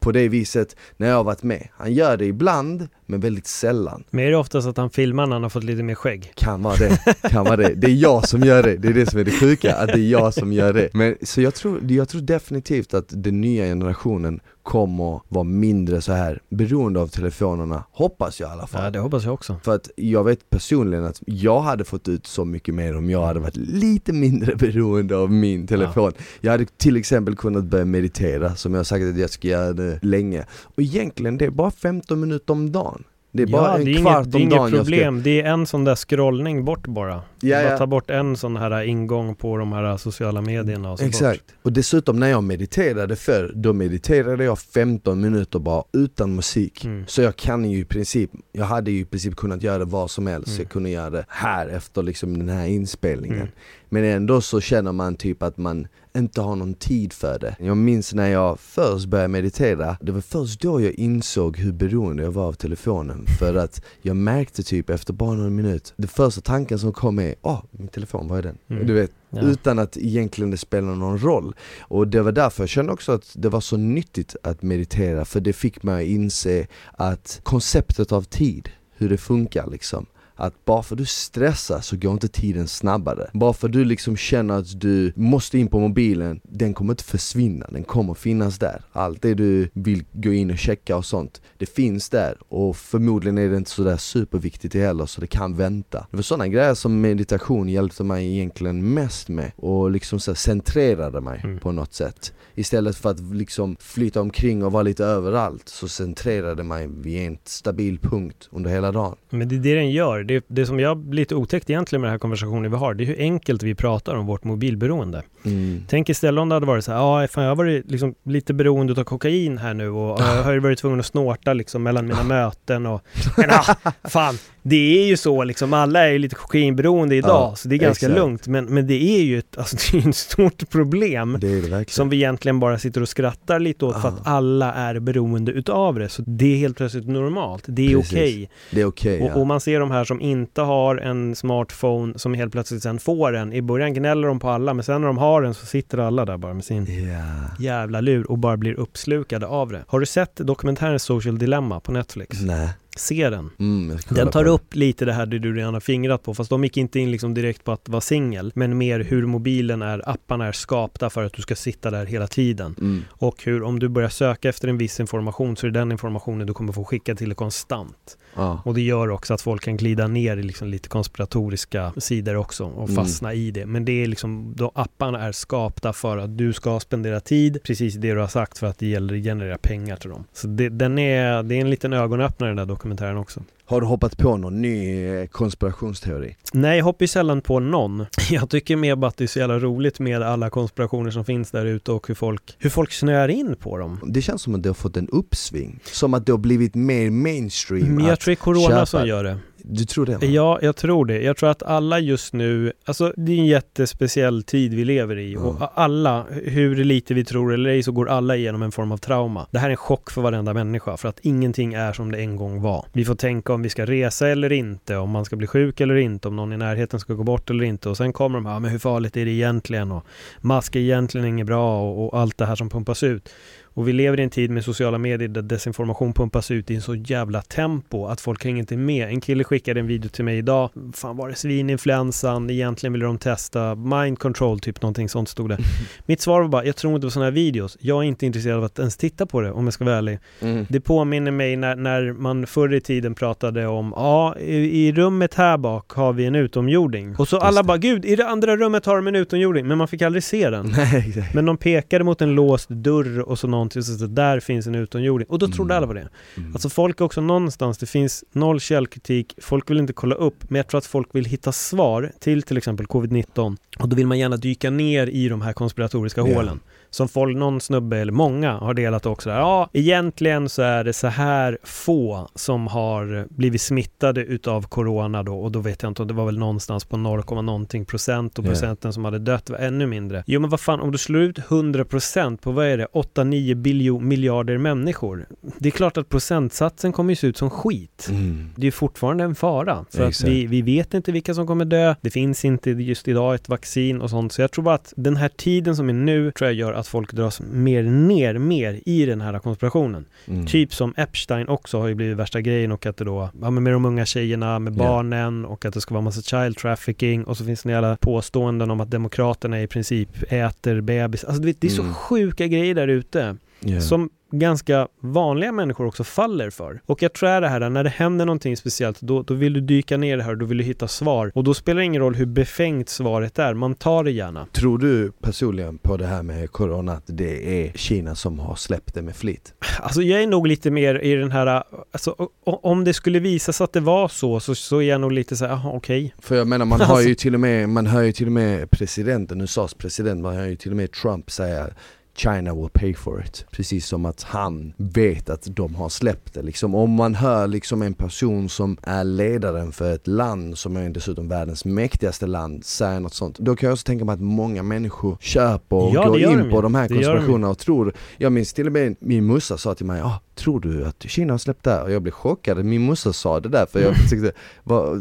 på 0.00 0.12
det 0.12 0.28
viset 0.28 0.76
när 0.96 1.08
jag 1.08 1.16
har 1.16 1.24
varit 1.24 1.42
med. 1.42 1.68
Han 1.72 1.92
gör 1.92 2.16
det 2.16 2.24
ibland, 2.26 2.88
men 3.06 3.20
väldigt 3.20 3.46
sällan. 3.46 4.04
Men 4.10 4.24
är 4.24 4.30
det 4.30 4.36
oftast 4.36 4.68
att 4.68 4.76
han 4.76 4.90
filmar 4.90 5.26
när 5.26 5.32
han 5.32 5.42
har 5.42 5.50
fått 5.50 5.64
lite 5.64 5.82
mer 5.82 5.94
skägg? 5.94 6.32
Kan 6.34 6.62
vara 6.62 6.76
det, 6.76 6.98
kan 7.30 7.44
vara 7.44 7.56
det. 7.56 7.74
Det 7.74 7.86
är 7.86 7.94
jag 7.94 8.28
som 8.28 8.40
gör 8.40 8.62
det, 8.62 8.76
det 8.76 8.88
är 8.88 8.94
det 8.94 9.10
som 9.10 9.20
är 9.20 9.24
det 9.24 9.30
sjuka, 9.30 9.76
att 9.76 9.88
det 9.88 10.00
är 10.00 10.10
jag 10.10 10.34
som 10.34 10.52
gör 10.52 10.72
det. 10.72 10.88
Men 10.92 11.16
så 11.22 11.40
jag 11.40 11.54
tror, 11.54 11.92
jag 11.92 12.08
tror 12.08 12.20
definitivt 12.20 12.94
att 12.94 13.06
den 13.08 13.40
nya 13.40 13.64
generationen 13.64 14.40
kommer 14.66 15.20
vara 15.28 15.44
mindre 15.44 16.00
så 16.00 16.12
här 16.12 16.40
beroende 16.48 17.00
av 17.00 17.08
telefonerna, 17.08 17.84
hoppas 17.92 18.40
jag 18.40 18.50
i 18.50 18.52
alla 18.52 18.66
fall. 18.66 18.84
Ja 18.84 18.90
det 18.90 18.98
hoppas 18.98 19.24
jag 19.24 19.34
också. 19.34 19.56
För 19.64 19.74
att 19.74 19.90
jag 19.96 20.24
vet 20.24 20.50
personligen 20.50 21.04
att 21.04 21.22
jag 21.26 21.60
hade 21.60 21.84
fått 21.84 22.08
ut 22.08 22.26
så 22.26 22.44
mycket 22.44 22.74
mer 22.74 22.96
om 22.96 23.10
jag 23.10 23.26
hade 23.26 23.40
varit 23.40 23.56
lite 23.56 24.12
mindre 24.12 24.56
beroende 24.56 25.16
av 25.16 25.32
min 25.32 25.66
telefon. 25.66 26.12
Ja. 26.16 26.24
Jag 26.40 26.52
hade 26.52 26.66
till 26.66 26.96
exempel 26.96 27.36
kunnat 27.36 27.64
börja 27.64 27.84
meditera 27.84 28.56
som 28.56 28.74
jag 28.74 28.86
sagt 28.86 29.04
att 29.04 29.18
jag 29.18 29.25
ska 29.30 29.48
göra 29.48 29.72
det 29.72 29.98
länge. 30.02 30.44
Och 30.62 30.82
egentligen 30.82 31.38
det 31.38 31.44
är 31.44 31.50
bara 31.50 31.70
15 31.70 32.20
minuter 32.20 32.52
om 32.52 32.72
dagen. 32.72 33.04
Det 33.36 33.42
är 33.42 33.46
bara 33.46 33.80
ja, 33.80 33.90
en 33.90 34.02
kvart 34.02 34.26
inget, 34.26 34.34
om 34.34 34.48
dagen. 34.48 34.50
Det 34.50 34.56
är 34.56 34.68
inget 34.68 34.70
problem, 34.70 35.22
det 35.22 35.40
är 35.40 35.44
en 35.44 35.66
sån 35.66 35.84
där 35.84 35.94
scrollning 35.94 36.64
bort 36.64 36.86
bara. 36.86 37.22
Ja, 37.40 37.62
bara 37.62 37.78
ta 37.78 37.86
bort 37.86 38.10
en 38.10 38.36
sån 38.36 38.56
här 38.56 38.82
ingång 38.82 39.34
på 39.34 39.56
de 39.56 39.72
här 39.72 39.96
sociala 39.96 40.40
medierna 40.40 40.92
och 40.92 40.98
så 40.98 41.04
Exakt. 41.04 41.46
Bort. 41.46 41.54
Och 41.62 41.72
dessutom 41.72 42.20
när 42.20 42.28
jag 42.28 42.44
mediterade 42.44 43.16
förr, 43.16 43.52
då 43.54 43.72
mediterade 43.72 44.44
jag 44.44 44.58
15 44.58 45.20
minuter 45.20 45.58
bara 45.58 45.84
utan 45.92 46.34
musik. 46.34 46.84
Mm. 46.84 47.04
Så 47.06 47.22
jag 47.22 47.36
kan 47.36 47.70
ju 47.70 47.78
i 47.78 47.84
princip, 47.84 48.30
jag 48.52 48.64
hade 48.64 48.90
ju 48.90 49.00
i 49.00 49.04
princip 49.04 49.36
kunnat 49.36 49.62
göra 49.62 49.78
det 49.78 49.84
var 49.84 50.08
som 50.08 50.26
helst. 50.26 50.48
Mm. 50.48 50.60
Jag 50.60 50.70
kunde 50.70 50.90
göra 50.90 51.10
det 51.10 51.24
här 51.28 51.68
efter 51.68 52.02
liksom 52.02 52.38
den 52.38 52.48
här 52.48 52.66
inspelningen. 52.66 53.38
Mm. 53.38 53.52
Men 53.88 54.04
ändå 54.04 54.40
så 54.40 54.60
känner 54.60 54.92
man 54.92 55.16
typ 55.16 55.42
att 55.42 55.56
man 55.56 55.86
inte 56.18 56.40
har 56.40 56.56
någon 56.56 56.74
tid 56.74 57.12
för 57.12 57.38
det. 57.38 57.56
Jag 57.58 57.76
minns 57.76 58.14
när 58.14 58.28
jag 58.28 58.60
först 58.60 59.06
började 59.06 59.28
meditera, 59.28 59.96
det 60.00 60.12
var 60.12 60.20
först 60.20 60.60
då 60.60 60.80
jag 60.80 60.92
insåg 60.92 61.56
hur 61.56 61.72
beroende 61.72 62.22
jag 62.22 62.30
var 62.30 62.46
av 62.46 62.52
telefonen. 62.52 63.26
För 63.38 63.54
att 63.54 63.84
jag 64.02 64.16
märkte 64.16 64.62
typ 64.62 64.90
efter 64.90 65.12
bara 65.12 65.34
någon 65.34 65.54
minut, 65.54 65.94
den 65.96 66.08
första 66.08 66.40
tanken 66.40 66.78
som 66.78 66.92
kom 66.92 67.18
är 67.18 67.34
åh, 67.42 67.54
oh, 67.54 67.62
min 67.70 67.88
telefon, 67.88 68.28
var 68.28 68.38
är 68.38 68.42
den? 68.42 68.58
Mm. 68.70 68.86
Du 68.86 68.92
vet, 68.92 69.10
ja. 69.30 69.40
utan 69.40 69.78
att 69.78 69.96
egentligen 69.96 70.50
det 70.50 70.56
spelar 70.56 70.94
någon 70.94 71.18
roll. 71.18 71.54
Och 71.80 72.08
det 72.08 72.22
var 72.22 72.32
därför 72.32 72.62
jag 72.62 72.68
kände 72.68 72.92
också 72.92 73.12
att 73.12 73.32
det 73.34 73.48
var 73.48 73.60
så 73.60 73.76
nyttigt 73.76 74.36
att 74.42 74.62
meditera, 74.62 75.24
för 75.24 75.40
det 75.40 75.52
fick 75.52 75.82
mig 75.82 76.04
att 76.04 76.10
inse 76.10 76.66
att 76.92 77.40
konceptet 77.42 78.12
av 78.12 78.22
tid, 78.22 78.68
hur 78.96 79.08
det 79.08 79.18
funkar 79.18 79.70
liksom 79.70 80.06
att 80.36 80.64
bara 80.64 80.82
för 80.82 80.96
du 80.96 81.04
stressar 81.04 81.80
så 81.80 81.96
går 81.96 82.12
inte 82.12 82.28
tiden 82.28 82.68
snabbare. 82.68 83.30
Bara 83.32 83.52
för 83.52 83.68
du 83.68 83.84
liksom 83.84 84.16
känner 84.16 84.54
att 84.58 84.80
du 84.80 85.12
måste 85.16 85.58
in 85.58 85.68
på 85.68 85.80
mobilen, 85.80 86.40
den 86.42 86.74
kommer 86.74 86.92
inte 86.92 87.04
försvinna, 87.04 87.66
den 87.70 87.84
kommer 87.84 88.14
finnas 88.14 88.58
där. 88.58 88.82
Allt 88.92 89.22
det 89.22 89.34
du 89.34 89.68
vill 89.72 90.04
gå 90.12 90.32
in 90.32 90.50
och 90.50 90.58
checka 90.58 90.96
och 90.96 91.04
sånt, 91.04 91.42
det 91.58 91.66
finns 91.66 92.08
där 92.08 92.36
och 92.48 92.76
förmodligen 92.76 93.38
är 93.38 93.48
det 93.48 93.56
inte 93.56 93.70
sådär 93.70 93.96
superviktigt 93.96 94.74
heller 94.74 95.06
så 95.06 95.20
det 95.20 95.26
kan 95.26 95.56
vänta. 95.56 96.06
Det 96.10 96.16
var 96.16 96.22
sådana 96.22 96.48
grejer 96.48 96.74
som 96.74 97.00
meditation 97.00 97.68
hjälpte 97.68 98.04
mig 98.04 98.32
egentligen 98.32 98.94
mest 98.94 99.28
med 99.28 99.52
och 99.56 99.90
liksom 99.90 100.20
så 100.20 100.34
centrerade 100.34 101.20
mig 101.20 101.40
mm. 101.44 101.58
på 101.58 101.72
något 101.72 101.94
sätt. 101.94 102.32
Istället 102.54 102.96
för 102.96 103.10
att 103.10 103.20
liksom 103.20 103.76
flytta 103.80 104.20
omkring 104.20 104.64
och 104.64 104.72
vara 104.72 104.82
lite 104.82 105.04
överallt 105.04 105.68
så 105.68 105.88
centrerade 105.88 106.62
mig 106.62 106.88
vid 106.88 107.26
en 107.26 107.38
stabil 107.44 107.98
punkt 107.98 108.48
under 108.52 108.70
hela 108.70 108.92
dagen. 108.92 109.16
Men 109.30 109.48
det 109.48 109.54
är 109.54 109.60
det 109.60 109.74
den 109.74 109.90
gör 109.90 110.24
det, 110.26 110.44
det 110.48 110.66
som 110.66 110.80
jag 110.80 111.14
lite 111.14 111.34
otäckt 111.34 111.70
egentligen 111.70 112.00
med 112.00 112.08
den 112.08 112.12
här 112.12 112.18
konversationen 112.18 112.70
vi 112.70 112.76
har, 112.76 112.94
det 112.94 113.04
är 113.04 113.06
hur 113.06 113.18
enkelt 113.18 113.62
vi 113.62 113.74
pratar 113.74 114.14
om 114.14 114.26
vårt 114.26 114.44
mobilberoende. 114.44 115.22
Mm. 115.44 115.84
Tänk 115.88 116.08
istället 116.08 116.40
om 116.40 116.48
det 116.48 116.54
hade 116.54 116.66
varit 116.66 116.84
så 116.84 116.92
här, 116.92 116.98
ja, 116.98 117.28
fan, 117.28 117.44
jag 117.44 117.50
har 117.50 117.56
varit 117.56 117.90
liksom 117.90 118.14
lite 118.24 118.54
beroende 118.54 119.00
av 119.00 119.04
kokain 119.04 119.58
här 119.58 119.74
nu 119.74 119.88
och 119.88 120.20
jag 120.20 120.42
har 120.42 120.56
varit 120.58 120.78
tvungen 120.78 121.00
att 121.00 121.06
snorta 121.06 121.52
liksom 121.52 121.82
mellan 121.82 122.06
mina 122.06 122.22
möten 122.24 122.86
och, 122.86 123.02
men 123.36 123.50
ah, 123.50 123.74
fan, 124.04 124.38
det 124.68 125.02
är 125.02 125.06
ju 125.06 125.16
så 125.16 125.44
liksom, 125.44 125.72
alla 125.72 126.06
är 126.06 126.12
ju 126.12 126.18
lite 126.18 126.34
kokainberoende 126.34 127.16
idag, 127.16 127.50
ja, 127.52 127.56
så 127.56 127.68
det 127.68 127.74
är 127.74 127.78
ganska 127.78 128.06
exakt. 128.06 128.20
lugnt. 128.20 128.46
Men, 128.46 128.64
men 128.64 128.86
det 128.86 129.02
är 129.02 129.22
ju 129.22 129.38
ett, 129.38 129.58
alltså, 129.58 129.76
det 129.92 130.04
är 130.04 130.08
ett 130.08 130.16
stort 130.16 130.70
problem 130.70 131.38
det 131.40 131.60
det 131.60 131.90
som 131.90 132.08
vi 132.08 132.16
egentligen 132.16 132.60
bara 132.60 132.78
sitter 132.78 133.00
och 133.00 133.08
skrattar 133.08 133.60
lite 133.60 133.84
åt 133.84 133.94
ja. 133.94 134.00
för 134.00 134.08
att 134.08 134.26
alla 134.26 134.74
är 134.74 134.98
beroende 134.98 135.52
utav 135.52 135.98
det. 135.98 136.08
Så 136.08 136.22
det 136.26 136.54
är 136.54 136.56
helt 136.56 136.76
plötsligt 136.76 137.08
normalt. 137.08 137.64
Det 137.66 137.92
är 137.92 137.96
okej. 137.96 138.32
Okay. 138.32 138.48
Det 138.70 138.80
är 138.80 138.84
okej, 138.84 139.14
okay, 139.14 139.26
ja. 139.26 139.34
och, 139.34 139.40
och, 139.40 139.46
man 139.46 139.60
ser 139.60 139.80
de 139.80 139.90
här 139.90 140.04
som 140.04 140.15
inte 140.20 140.62
har 140.62 140.96
en 140.96 141.36
smartphone 141.36 142.18
som 142.18 142.34
helt 142.34 142.52
plötsligt 142.52 142.82
sen 142.82 142.98
får 142.98 143.36
en. 143.36 143.52
I 143.52 143.62
början 143.62 143.94
gnäller 143.94 144.28
de 144.28 144.38
på 144.38 144.48
alla, 144.48 144.74
men 144.74 144.84
sen 144.84 145.00
när 145.00 145.08
de 145.08 145.18
har 145.18 145.42
en 145.42 145.54
så 145.54 145.66
sitter 145.66 145.98
alla 145.98 146.24
där 146.24 146.36
bara 146.36 146.54
med 146.54 146.64
sin 146.64 146.88
yeah. 146.88 147.20
jävla 147.58 148.00
lur 148.00 148.30
och 148.30 148.38
bara 148.38 148.56
blir 148.56 148.74
uppslukade 148.74 149.46
av 149.46 149.72
det. 149.72 149.84
Har 149.88 150.00
du 150.00 150.06
sett 150.06 150.36
dokumentären 150.36 150.98
Social 150.98 151.38
Dilemma 151.38 151.80
på 151.80 151.92
Netflix? 151.92 152.40
Nej. 152.40 152.68
Se 152.96 153.30
den. 153.30 153.50
Mm, 153.58 153.98
den 154.08 154.30
tar 154.30 154.44
upp 154.44 154.74
lite 154.74 155.04
det 155.04 155.12
här 155.12 155.26
det 155.26 155.38
du 155.38 155.54
redan 155.54 155.74
har 155.74 155.80
fingrat 155.80 156.22
på, 156.22 156.34
fast 156.34 156.50
de 156.50 156.64
gick 156.64 156.76
inte 156.76 157.00
in 157.00 157.10
liksom 157.10 157.34
direkt 157.34 157.64
på 157.64 157.72
att 157.72 157.88
vara 157.88 158.00
singel, 158.00 158.52
men 158.54 158.78
mer 158.78 159.00
hur 159.00 159.26
mobilen 159.26 159.82
är, 159.82 160.08
apparna 160.08 160.46
är 160.46 160.52
skapta 160.52 161.10
för 161.10 161.24
att 161.24 161.32
du 161.32 161.42
ska 161.42 161.56
sitta 161.56 161.90
där 161.90 162.06
hela 162.06 162.26
tiden. 162.26 162.74
Mm. 162.80 163.04
Och 163.10 163.44
hur 163.44 163.62
om 163.62 163.78
du 163.78 163.88
börjar 163.88 164.08
söka 164.08 164.48
efter 164.48 164.68
en 164.68 164.78
viss 164.78 165.00
information 165.00 165.56
så 165.56 165.66
är 165.66 165.70
det 165.70 165.78
den 165.78 165.92
informationen 165.92 166.46
du 166.46 166.54
kommer 166.54 166.72
få 166.72 166.84
skicka 166.84 167.14
till 167.14 167.28
dig 167.28 167.36
konstant. 167.36 168.18
Ah. 168.34 168.56
Och 168.64 168.74
det 168.74 168.80
gör 168.80 169.10
också 169.10 169.34
att 169.34 169.40
folk 169.40 169.62
kan 169.62 169.76
glida 169.76 170.06
ner 170.06 170.36
i 170.36 170.42
liksom 170.42 170.68
lite 170.68 170.88
konspiratoriska 170.88 171.92
sidor 171.96 172.36
också 172.36 172.64
och 172.64 172.88
mm. 172.88 173.04
fastna 173.04 173.32
mm. 173.32 173.42
i 173.42 173.50
det. 173.50 173.66
Men 173.66 173.84
det 173.84 174.02
är 174.02 174.06
liksom, 174.06 174.52
då 174.56 174.72
apparna 174.74 175.20
är 175.20 175.32
skapta 175.32 175.92
för 175.92 176.18
att 176.18 176.38
du 176.38 176.52
ska 176.52 176.80
spendera 176.80 177.20
tid, 177.20 177.62
precis 177.62 177.94
det 177.94 178.14
du 178.14 178.20
har 178.20 178.28
sagt, 178.28 178.58
för 178.58 178.66
att 178.66 178.78
det 178.78 178.86
gäller 178.86 179.16
att 179.16 179.22
generera 179.22 179.58
pengar 179.58 179.96
till 179.96 180.10
dem. 180.10 180.24
Så 180.32 180.46
det, 180.46 180.68
den 180.68 180.98
är, 180.98 181.42
det 181.42 181.54
är 181.54 181.60
en 181.60 181.70
liten 181.70 181.92
ögonöppnare 181.92 182.50
den 182.50 182.56
där 182.56 182.66
dokumentären 182.86 183.16
också. 183.16 183.42
Har 183.68 183.80
du 183.80 183.86
hoppat 183.86 184.18
på 184.18 184.36
någon 184.36 184.62
ny 184.62 185.06
eh, 185.06 185.26
konspirationsteori? 185.26 186.36
Nej, 186.52 186.78
jag 186.78 186.84
hoppar 186.84 187.02
ju 187.02 187.08
sällan 187.08 187.40
på 187.40 187.60
någon. 187.60 188.06
Jag 188.30 188.50
tycker 188.50 188.76
mer 188.76 188.96
bara 188.96 189.06
att 189.06 189.16
det 189.16 189.24
är 189.24 189.28
så 189.28 189.38
jävla 189.38 189.58
roligt 189.58 189.98
med 189.98 190.22
alla 190.22 190.50
konspirationer 190.50 191.10
som 191.10 191.24
finns 191.24 191.50
där 191.50 191.66
ute 191.66 191.92
och 191.92 192.08
hur 192.08 192.14
folk, 192.14 192.56
hur 192.58 192.70
folk 192.70 192.92
snöar 192.92 193.28
in 193.28 193.56
på 193.56 193.78
dem. 193.78 194.00
Det 194.06 194.22
känns 194.22 194.42
som 194.42 194.54
att 194.54 194.62
det 194.62 194.68
har 194.68 194.74
fått 194.74 194.96
en 194.96 195.08
uppsving. 195.08 195.80
Som 195.84 196.14
att 196.14 196.26
det 196.26 196.32
har 196.32 196.38
blivit 196.38 196.74
mer 196.74 197.10
mainstream 197.10 197.94
Men 197.94 198.06
jag 198.06 198.20
tror 198.20 198.30
det 198.30 198.34
är 198.34 198.36
corona 198.36 198.68
köpa. 198.68 198.86
som 198.86 199.06
gör 199.06 199.24
det. 199.24 199.38
Du 199.68 199.84
tror 199.84 200.06
det? 200.06 200.12
Va? 200.12 200.26
Ja, 200.26 200.58
jag 200.62 200.76
tror 200.76 201.04
det. 201.04 201.22
Jag 201.22 201.36
tror 201.36 201.50
att 201.50 201.62
alla 201.62 201.98
just 201.98 202.32
nu, 202.32 202.72
alltså 202.84 203.12
det 203.16 203.32
är 203.32 203.38
en 203.38 203.46
jättespeciell 203.46 204.42
tid 204.42 204.74
vi 204.74 204.84
lever 204.84 205.18
i 205.18 205.34
mm. 205.34 205.46
och 205.46 205.70
alla, 205.74 206.24
hur 206.30 206.84
lite 206.84 207.14
vi 207.14 207.24
tror 207.24 207.54
eller 207.54 207.70
ej, 207.70 207.82
så 207.82 207.92
går 207.92 208.08
alla 208.08 208.36
igenom 208.36 208.62
en 208.62 208.72
form 208.72 208.92
av 208.92 208.96
trauma. 208.96 209.46
Det 209.50 209.58
här 209.58 209.66
är 209.66 209.70
en 209.70 209.76
chock 209.76 210.10
för 210.10 210.22
varenda 210.22 210.54
människa 210.54 210.96
för 210.96 211.08
att 211.08 211.20
ingenting 211.20 211.74
är 211.74 211.92
som 211.92 212.12
det 212.12 212.18
en 212.18 212.36
gång 212.36 212.62
var. 212.62 212.86
Vi 212.92 213.04
får 213.04 213.14
tänka 213.14 213.52
om 213.56 213.62
vi 213.62 213.68
ska 213.68 213.86
resa 213.86 214.28
eller 214.28 214.52
inte, 214.52 214.96
om 214.96 215.10
man 215.10 215.24
ska 215.24 215.36
bli 215.36 215.46
sjuk 215.46 215.80
eller 215.80 215.96
inte, 215.96 216.28
om 216.28 216.36
någon 216.36 216.52
i 216.52 216.56
närheten 216.56 217.00
ska 217.00 217.14
gå 217.14 217.22
bort 217.22 217.50
eller 217.50 217.64
inte 217.64 217.88
och 217.88 217.96
sen 217.96 218.12
kommer 218.12 218.38
de 218.38 218.46
här, 218.46 218.60
men 218.60 218.70
hur 218.70 218.78
farligt 218.78 219.16
är 219.16 219.24
det 219.24 219.30
egentligen 219.30 219.92
och 219.92 220.06
mask 220.40 220.76
är 220.76 220.80
egentligen 220.80 221.26
inget 221.26 221.46
bra 221.46 221.82
och, 221.82 222.06
och 222.06 222.20
allt 222.20 222.38
det 222.38 222.46
här 222.46 222.56
som 222.56 222.70
pumpas 222.70 223.02
ut. 223.02 223.28
Och 223.76 223.88
vi 223.88 223.92
lever 223.92 224.20
i 224.20 224.22
en 224.22 224.30
tid 224.30 224.50
med 224.50 224.64
sociala 224.64 224.98
medier 224.98 225.28
där 225.28 225.42
desinformation 225.42 226.12
pumpas 226.12 226.50
ut 226.50 226.70
i 226.70 226.74
en 226.74 226.82
så 226.82 226.94
jävla 226.94 227.42
tempo 227.42 228.06
att 228.06 228.20
folk 228.20 228.44
hänger 228.44 228.58
inte 228.60 228.76
med. 228.76 229.08
En 229.08 229.20
kille 229.20 229.44
skickade 229.44 229.80
en 229.80 229.86
video 229.86 230.08
till 230.08 230.24
mig 230.24 230.38
idag. 230.38 230.70
Fan 230.94 231.16
var 231.16 231.28
det 231.28 231.34
svininfluensan? 231.34 232.50
Egentligen 232.50 232.92
ville 232.92 233.04
de 233.04 233.18
testa 233.18 233.74
mind 233.74 234.18
control, 234.18 234.60
typ 234.60 234.82
någonting 234.82 235.08
sånt 235.08 235.28
stod 235.28 235.48
det. 235.48 235.58
Mitt 236.06 236.20
svar 236.20 236.40
var 236.40 236.48
bara, 236.48 236.64
jag 236.64 236.76
tror 236.76 236.94
inte 236.94 237.06
på 237.06 237.10
sådana 237.10 237.24
här 237.24 237.32
videos. 237.32 237.76
Jag 237.80 237.98
är 237.98 238.02
inte 238.02 238.26
intresserad 238.26 238.56
av 238.56 238.64
att 238.64 238.78
ens 238.78 238.96
titta 238.96 239.26
på 239.26 239.40
det 239.40 239.52
om 239.52 239.64
jag 239.64 239.72
ska 239.72 239.84
vara 239.84 239.96
ärlig. 239.96 240.18
Mm. 240.40 240.66
Det 240.68 240.80
påminner 240.80 241.30
mig 241.30 241.56
när, 241.56 241.76
när 241.76 242.12
man 242.12 242.46
förr 242.46 242.74
i 242.74 242.80
tiden 242.80 243.14
pratade 243.14 243.66
om, 243.66 243.92
ja 243.96 244.36
i, 244.38 244.86
i 244.86 244.92
rummet 244.92 245.34
här 245.34 245.58
bak 245.58 245.92
har 245.92 246.12
vi 246.12 246.24
en 246.24 246.34
utomjording. 246.34 247.16
Och 247.16 247.28
så 247.28 247.38
alla 247.38 247.62
bara, 247.62 247.78
gud 247.78 248.04
i 248.04 248.16
det 248.16 248.26
andra 248.26 248.56
rummet 248.56 248.86
har 248.86 248.96
de 248.96 249.06
en 249.06 249.16
utomjording. 249.16 249.66
Men 249.66 249.78
man 249.78 249.88
fick 249.88 250.02
aldrig 250.02 250.24
se 250.24 250.50
den. 250.50 250.66
Nej, 250.76 251.30
Men 251.34 251.46
de 251.46 251.56
pekade 251.56 252.04
mot 252.04 252.22
en 252.22 252.34
låst 252.34 252.68
dörr 252.68 253.20
och 253.20 253.38
så 253.38 253.48
någon 253.48 253.65
någonting 253.74 253.98
så 253.98 254.06
där 254.06 254.40
finns 254.40 254.66
en 254.66 254.74
utomjording. 254.74 255.28
Och 255.28 255.38
då 255.38 255.48
trodde 255.48 255.74
mm. 255.74 255.76
alla 255.76 255.86
på 255.86 255.92
det. 255.92 256.08
Mm. 256.36 256.52
Alltså 256.52 256.68
folk 256.68 257.00
också 257.00 257.20
någonstans, 257.20 257.78
det 257.78 257.86
finns 257.86 258.24
noll 258.32 258.60
källkritik, 258.60 259.34
folk 259.38 259.70
vill 259.70 259.78
inte 259.78 259.92
kolla 259.92 260.14
upp, 260.14 260.50
men 260.50 260.56
jag 260.56 260.68
tror 260.68 260.78
att 260.78 260.86
folk 260.86 261.14
vill 261.14 261.24
hitta 261.24 261.52
svar 261.52 262.12
till 262.20 262.42
till 262.42 262.56
exempel 262.56 262.86
covid-19. 262.86 263.56
Och 263.78 263.88
då 263.88 263.96
vill 263.96 264.06
man 264.06 264.18
gärna 264.18 264.36
dyka 264.36 264.70
ner 264.70 265.06
i 265.06 265.28
de 265.28 265.42
här 265.42 265.52
konspiratoriska 265.52 266.20
yeah. 266.20 266.34
hålen. 266.34 266.60
Som 266.96 267.08
folk, 267.08 267.36
någon 267.36 267.60
snubbe 267.60 267.98
eller 267.98 268.12
många 268.12 268.52
har 268.52 268.74
delat 268.74 269.06
också. 269.06 269.28
Där. 269.28 269.36
Ja, 269.38 269.70
egentligen 269.72 270.48
så 270.48 270.62
är 270.62 270.84
det 270.84 270.92
så 270.92 271.06
här 271.06 271.58
få 271.62 272.28
som 272.34 272.66
har 272.66 273.26
blivit 273.30 273.60
smittade 273.60 274.24
utav 274.24 274.62
corona 274.62 275.22
då 275.22 275.38
och 275.38 275.52
då 275.52 275.58
vet 275.58 275.82
jag 275.82 275.90
inte 275.90 276.02
om 276.02 276.08
det 276.08 276.14
var 276.14 276.26
väl 276.26 276.38
någonstans 276.38 276.84
på 276.84 276.96
0, 276.96 277.22
någonting 277.42 277.84
procent 277.84 278.38
och 278.38 278.44
procenten 278.44 278.88
yeah. 278.88 278.92
som 278.92 279.04
hade 279.04 279.18
dött 279.18 279.50
var 279.50 279.58
ännu 279.58 279.86
mindre. 279.86 280.24
Jo 280.26 280.40
men 280.40 280.50
vad 280.50 280.60
fan, 280.60 280.80
om 280.80 280.92
du 280.92 280.98
slår 280.98 281.22
ut 281.22 281.38
100 281.38 281.84
procent 281.84 282.42
på 282.42 282.52
vad 282.52 282.66
är 282.66 282.78
det, 282.78 282.86
8-9 282.92 283.54
biljon 283.54 284.08
miljarder 284.08 284.58
människor. 284.58 285.26
Det 285.58 285.68
är 285.68 285.70
klart 285.70 285.96
att 285.96 286.08
procentsatsen 286.08 286.92
kommer 286.92 287.10
ju 287.10 287.16
se 287.16 287.26
ut 287.26 287.36
som 287.36 287.50
skit. 287.50 288.06
Mm. 288.10 288.50
Det 288.56 288.66
är 288.66 288.70
fortfarande 288.70 289.24
en 289.24 289.34
fara. 289.34 289.84
För 289.90 290.04
att 290.04 290.24
vi, 290.24 290.46
vi 290.46 290.62
vet 290.62 290.94
inte 290.94 291.12
vilka 291.12 291.34
som 291.34 291.46
kommer 291.46 291.64
dö. 291.64 291.94
Det 292.00 292.10
finns 292.10 292.44
inte 292.44 292.70
just 292.70 293.08
idag 293.08 293.34
ett 293.34 293.48
vaccin 293.48 294.00
och 294.00 294.10
sånt. 294.10 294.32
Så 294.32 294.40
jag 294.40 294.52
tror 294.52 294.64
bara 294.64 294.74
att 294.74 294.92
den 294.96 295.16
här 295.16 295.28
tiden 295.28 295.76
som 295.76 295.88
är 295.88 295.92
nu 295.92 296.30
tror 296.30 296.48
jag 296.48 296.54
gör 296.54 296.72
att 296.72 296.85
folk 296.88 297.12
dras 297.12 297.40
mer 297.40 297.82
ner 297.82 298.38
mer 298.38 298.80
i 298.86 299.06
den 299.06 299.20
här 299.20 299.38
konspirationen. 299.38 300.04
Mm. 300.26 300.46
Typ 300.46 300.74
som 300.74 300.94
Epstein 300.96 301.48
också 301.48 301.80
har 301.80 301.88
ju 301.88 301.94
blivit 301.94 302.16
värsta 302.16 302.40
grejen 302.40 302.72
och 302.72 302.86
att 302.86 302.96
det 302.96 303.04
då, 303.04 303.30
ja 303.40 303.50
men 303.50 303.62
med 303.62 303.72
de 303.72 303.84
unga 303.84 304.06
tjejerna, 304.06 304.58
med 304.58 304.72
barnen 304.72 305.40
yeah. 305.40 305.52
och 305.52 305.64
att 305.64 305.74
det 305.74 305.80
ska 305.80 305.94
vara 305.94 306.04
massa 306.04 306.22
child 306.22 306.56
trafficking 306.56 307.24
och 307.24 307.36
så 307.36 307.44
finns 307.44 307.62
det 307.62 307.74
alla 307.74 307.96
påståenden 307.96 308.70
om 308.70 308.80
att 308.80 308.90
demokraterna 308.90 309.62
i 309.62 309.66
princip 309.66 310.32
äter 310.32 310.80
bebis. 310.80 311.24
Alltså 311.24 311.42
det, 311.42 311.60
det 311.60 311.66
är 311.66 311.70
så 311.70 311.82
mm. 311.82 311.94
sjuka 311.94 312.46
grejer 312.46 312.74
där 312.74 312.88
ute. 312.88 313.36
Yeah. 313.68 313.80
Som 313.80 314.10
ganska 314.30 314.88
vanliga 315.00 315.52
människor 315.52 315.86
också 315.86 316.04
faller 316.04 316.50
för. 316.50 316.80
Och 316.86 317.02
jag 317.02 317.12
tror 317.12 317.40
det 317.40 317.48
här, 317.48 317.70
när 317.70 317.84
det 317.84 317.90
händer 317.90 318.24
någonting 318.24 318.56
speciellt, 318.56 319.00
då, 319.00 319.22
då 319.22 319.34
vill 319.34 319.52
du 319.52 319.60
dyka 319.60 319.96
ner 319.96 320.14
i 320.14 320.16
det 320.16 320.22
här 320.22 320.30
och 320.30 320.38
då 320.38 320.46
vill 320.46 320.58
du 320.58 320.64
hitta 320.64 320.88
svar. 320.88 321.32
Och 321.34 321.44
då 321.44 321.54
spelar 321.54 321.78
det 321.78 321.84
ingen 321.84 322.02
roll 322.02 322.14
hur 322.14 322.26
befängt 322.26 322.88
svaret 322.88 323.38
är, 323.38 323.54
man 323.54 323.74
tar 323.74 324.04
det 324.04 324.10
gärna. 324.10 324.46
Tror 324.52 324.78
du 324.78 325.12
personligen 325.12 325.78
på 325.78 325.96
det 325.96 326.06
här 326.06 326.22
med 326.22 326.50
corona, 326.50 326.92
att 326.92 327.04
det 327.06 327.66
är 327.66 327.72
Kina 327.72 328.14
som 328.14 328.38
har 328.38 328.54
släppt 328.54 328.94
det 328.94 329.02
med 329.02 329.16
flit? 329.16 329.54
Alltså 329.80 330.02
jag 330.02 330.22
är 330.22 330.26
nog 330.26 330.46
lite 330.46 330.70
mer 330.70 331.04
i 331.04 331.14
den 331.14 331.30
här, 331.30 331.62
alltså 331.92 332.28
om 332.44 332.84
det 332.84 332.94
skulle 332.94 333.18
visa 333.18 333.52
sig 333.52 333.64
att 333.64 333.72
det 333.72 333.80
var 333.80 334.08
så, 334.08 334.40
så, 334.40 334.54
så 334.54 334.78
är 334.82 334.88
jag 334.88 335.00
nog 335.00 335.12
lite 335.12 335.36
så 335.36 335.46
här, 335.46 335.60
okej. 335.64 336.04
Okay. 336.04 336.10
För 336.18 336.36
jag 336.36 336.46
menar, 336.46 336.64
man 336.64 336.80
har 336.80 337.00
ju 337.00 337.14
till 337.14 337.34
och 337.34 337.40
med, 337.40 337.68
man 337.68 337.86
hör 337.86 338.02
ju 338.02 338.12
till 338.12 338.26
och 338.26 338.32
med 338.32 338.70
presidenten, 338.70 339.40
USAs 339.40 339.74
president, 339.74 340.22
man 340.22 340.36
hör 340.36 340.46
ju 340.46 340.56
till 340.56 340.70
och 340.70 340.76
med 340.76 340.92
Trump 340.92 341.30
säga 341.30 341.68
China 342.16 342.54
will 342.54 342.70
pay 342.72 342.94
for 342.94 343.24
it. 343.24 343.44
Precis 343.50 343.86
som 343.86 344.04
att 344.04 344.22
han 344.22 344.72
vet 344.76 345.30
att 345.30 345.46
de 345.56 345.74
har 345.74 345.88
släppt 345.88 346.34
det. 346.34 346.42
Liksom, 346.42 346.74
om 346.74 346.90
man 346.90 347.14
hör 347.14 347.46
liksom 347.46 347.82
en 347.82 347.94
person 347.94 348.48
som 348.48 348.76
är 348.82 349.04
ledaren 349.04 349.72
för 349.72 349.94
ett 349.94 350.06
land 350.06 350.58
som 350.58 350.76
är 350.76 350.90
dessutom 350.90 351.28
världens 351.28 351.64
mäktigaste 351.64 352.26
land 352.26 352.64
säga 352.64 353.00
något 353.00 353.14
sånt. 353.14 353.38
Då 353.38 353.56
kan 353.56 353.66
jag 353.66 353.74
också 353.74 353.84
tänka 353.84 354.04
mig 354.04 354.12
att 354.12 354.20
många 354.20 354.62
människor 354.62 355.16
köper 355.20 355.76
och 355.76 355.94
ja, 355.94 356.08
går 356.08 356.20
in 356.20 356.38
de 356.38 356.50
på 356.50 356.60
de 356.60 356.74
här 356.74 356.88
konspirationerna 356.88 357.48
och 357.48 357.58
tror. 357.58 357.92
Jag 358.16 358.32
minns 358.32 358.52
till 358.52 358.66
och 358.66 358.72
med 358.72 358.96
min 358.98 359.26
mussa 359.26 359.58
sa 359.58 359.74
till 359.74 359.86
mig, 359.86 360.00
ah, 360.00 360.20
tror 360.36 360.60
du 360.60 360.86
att 360.86 361.02
Kina 361.02 361.32
har 361.32 361.38
släppt 361.38 361.64
det 361.64 361.70
här? 361.70 361.82
Och 361.82 361.90
jag 361.90 362.02
blev 362.02 362.12
chockad, 362.12 362.64
min 362.64 362.82
morsa 362.82 363.12
sa 363.12 363.40
det 363.40 363.48
där 363.48 363.66
för 363.66 363.80
jag 363.80 363.94
tyckte, 364.10 364.32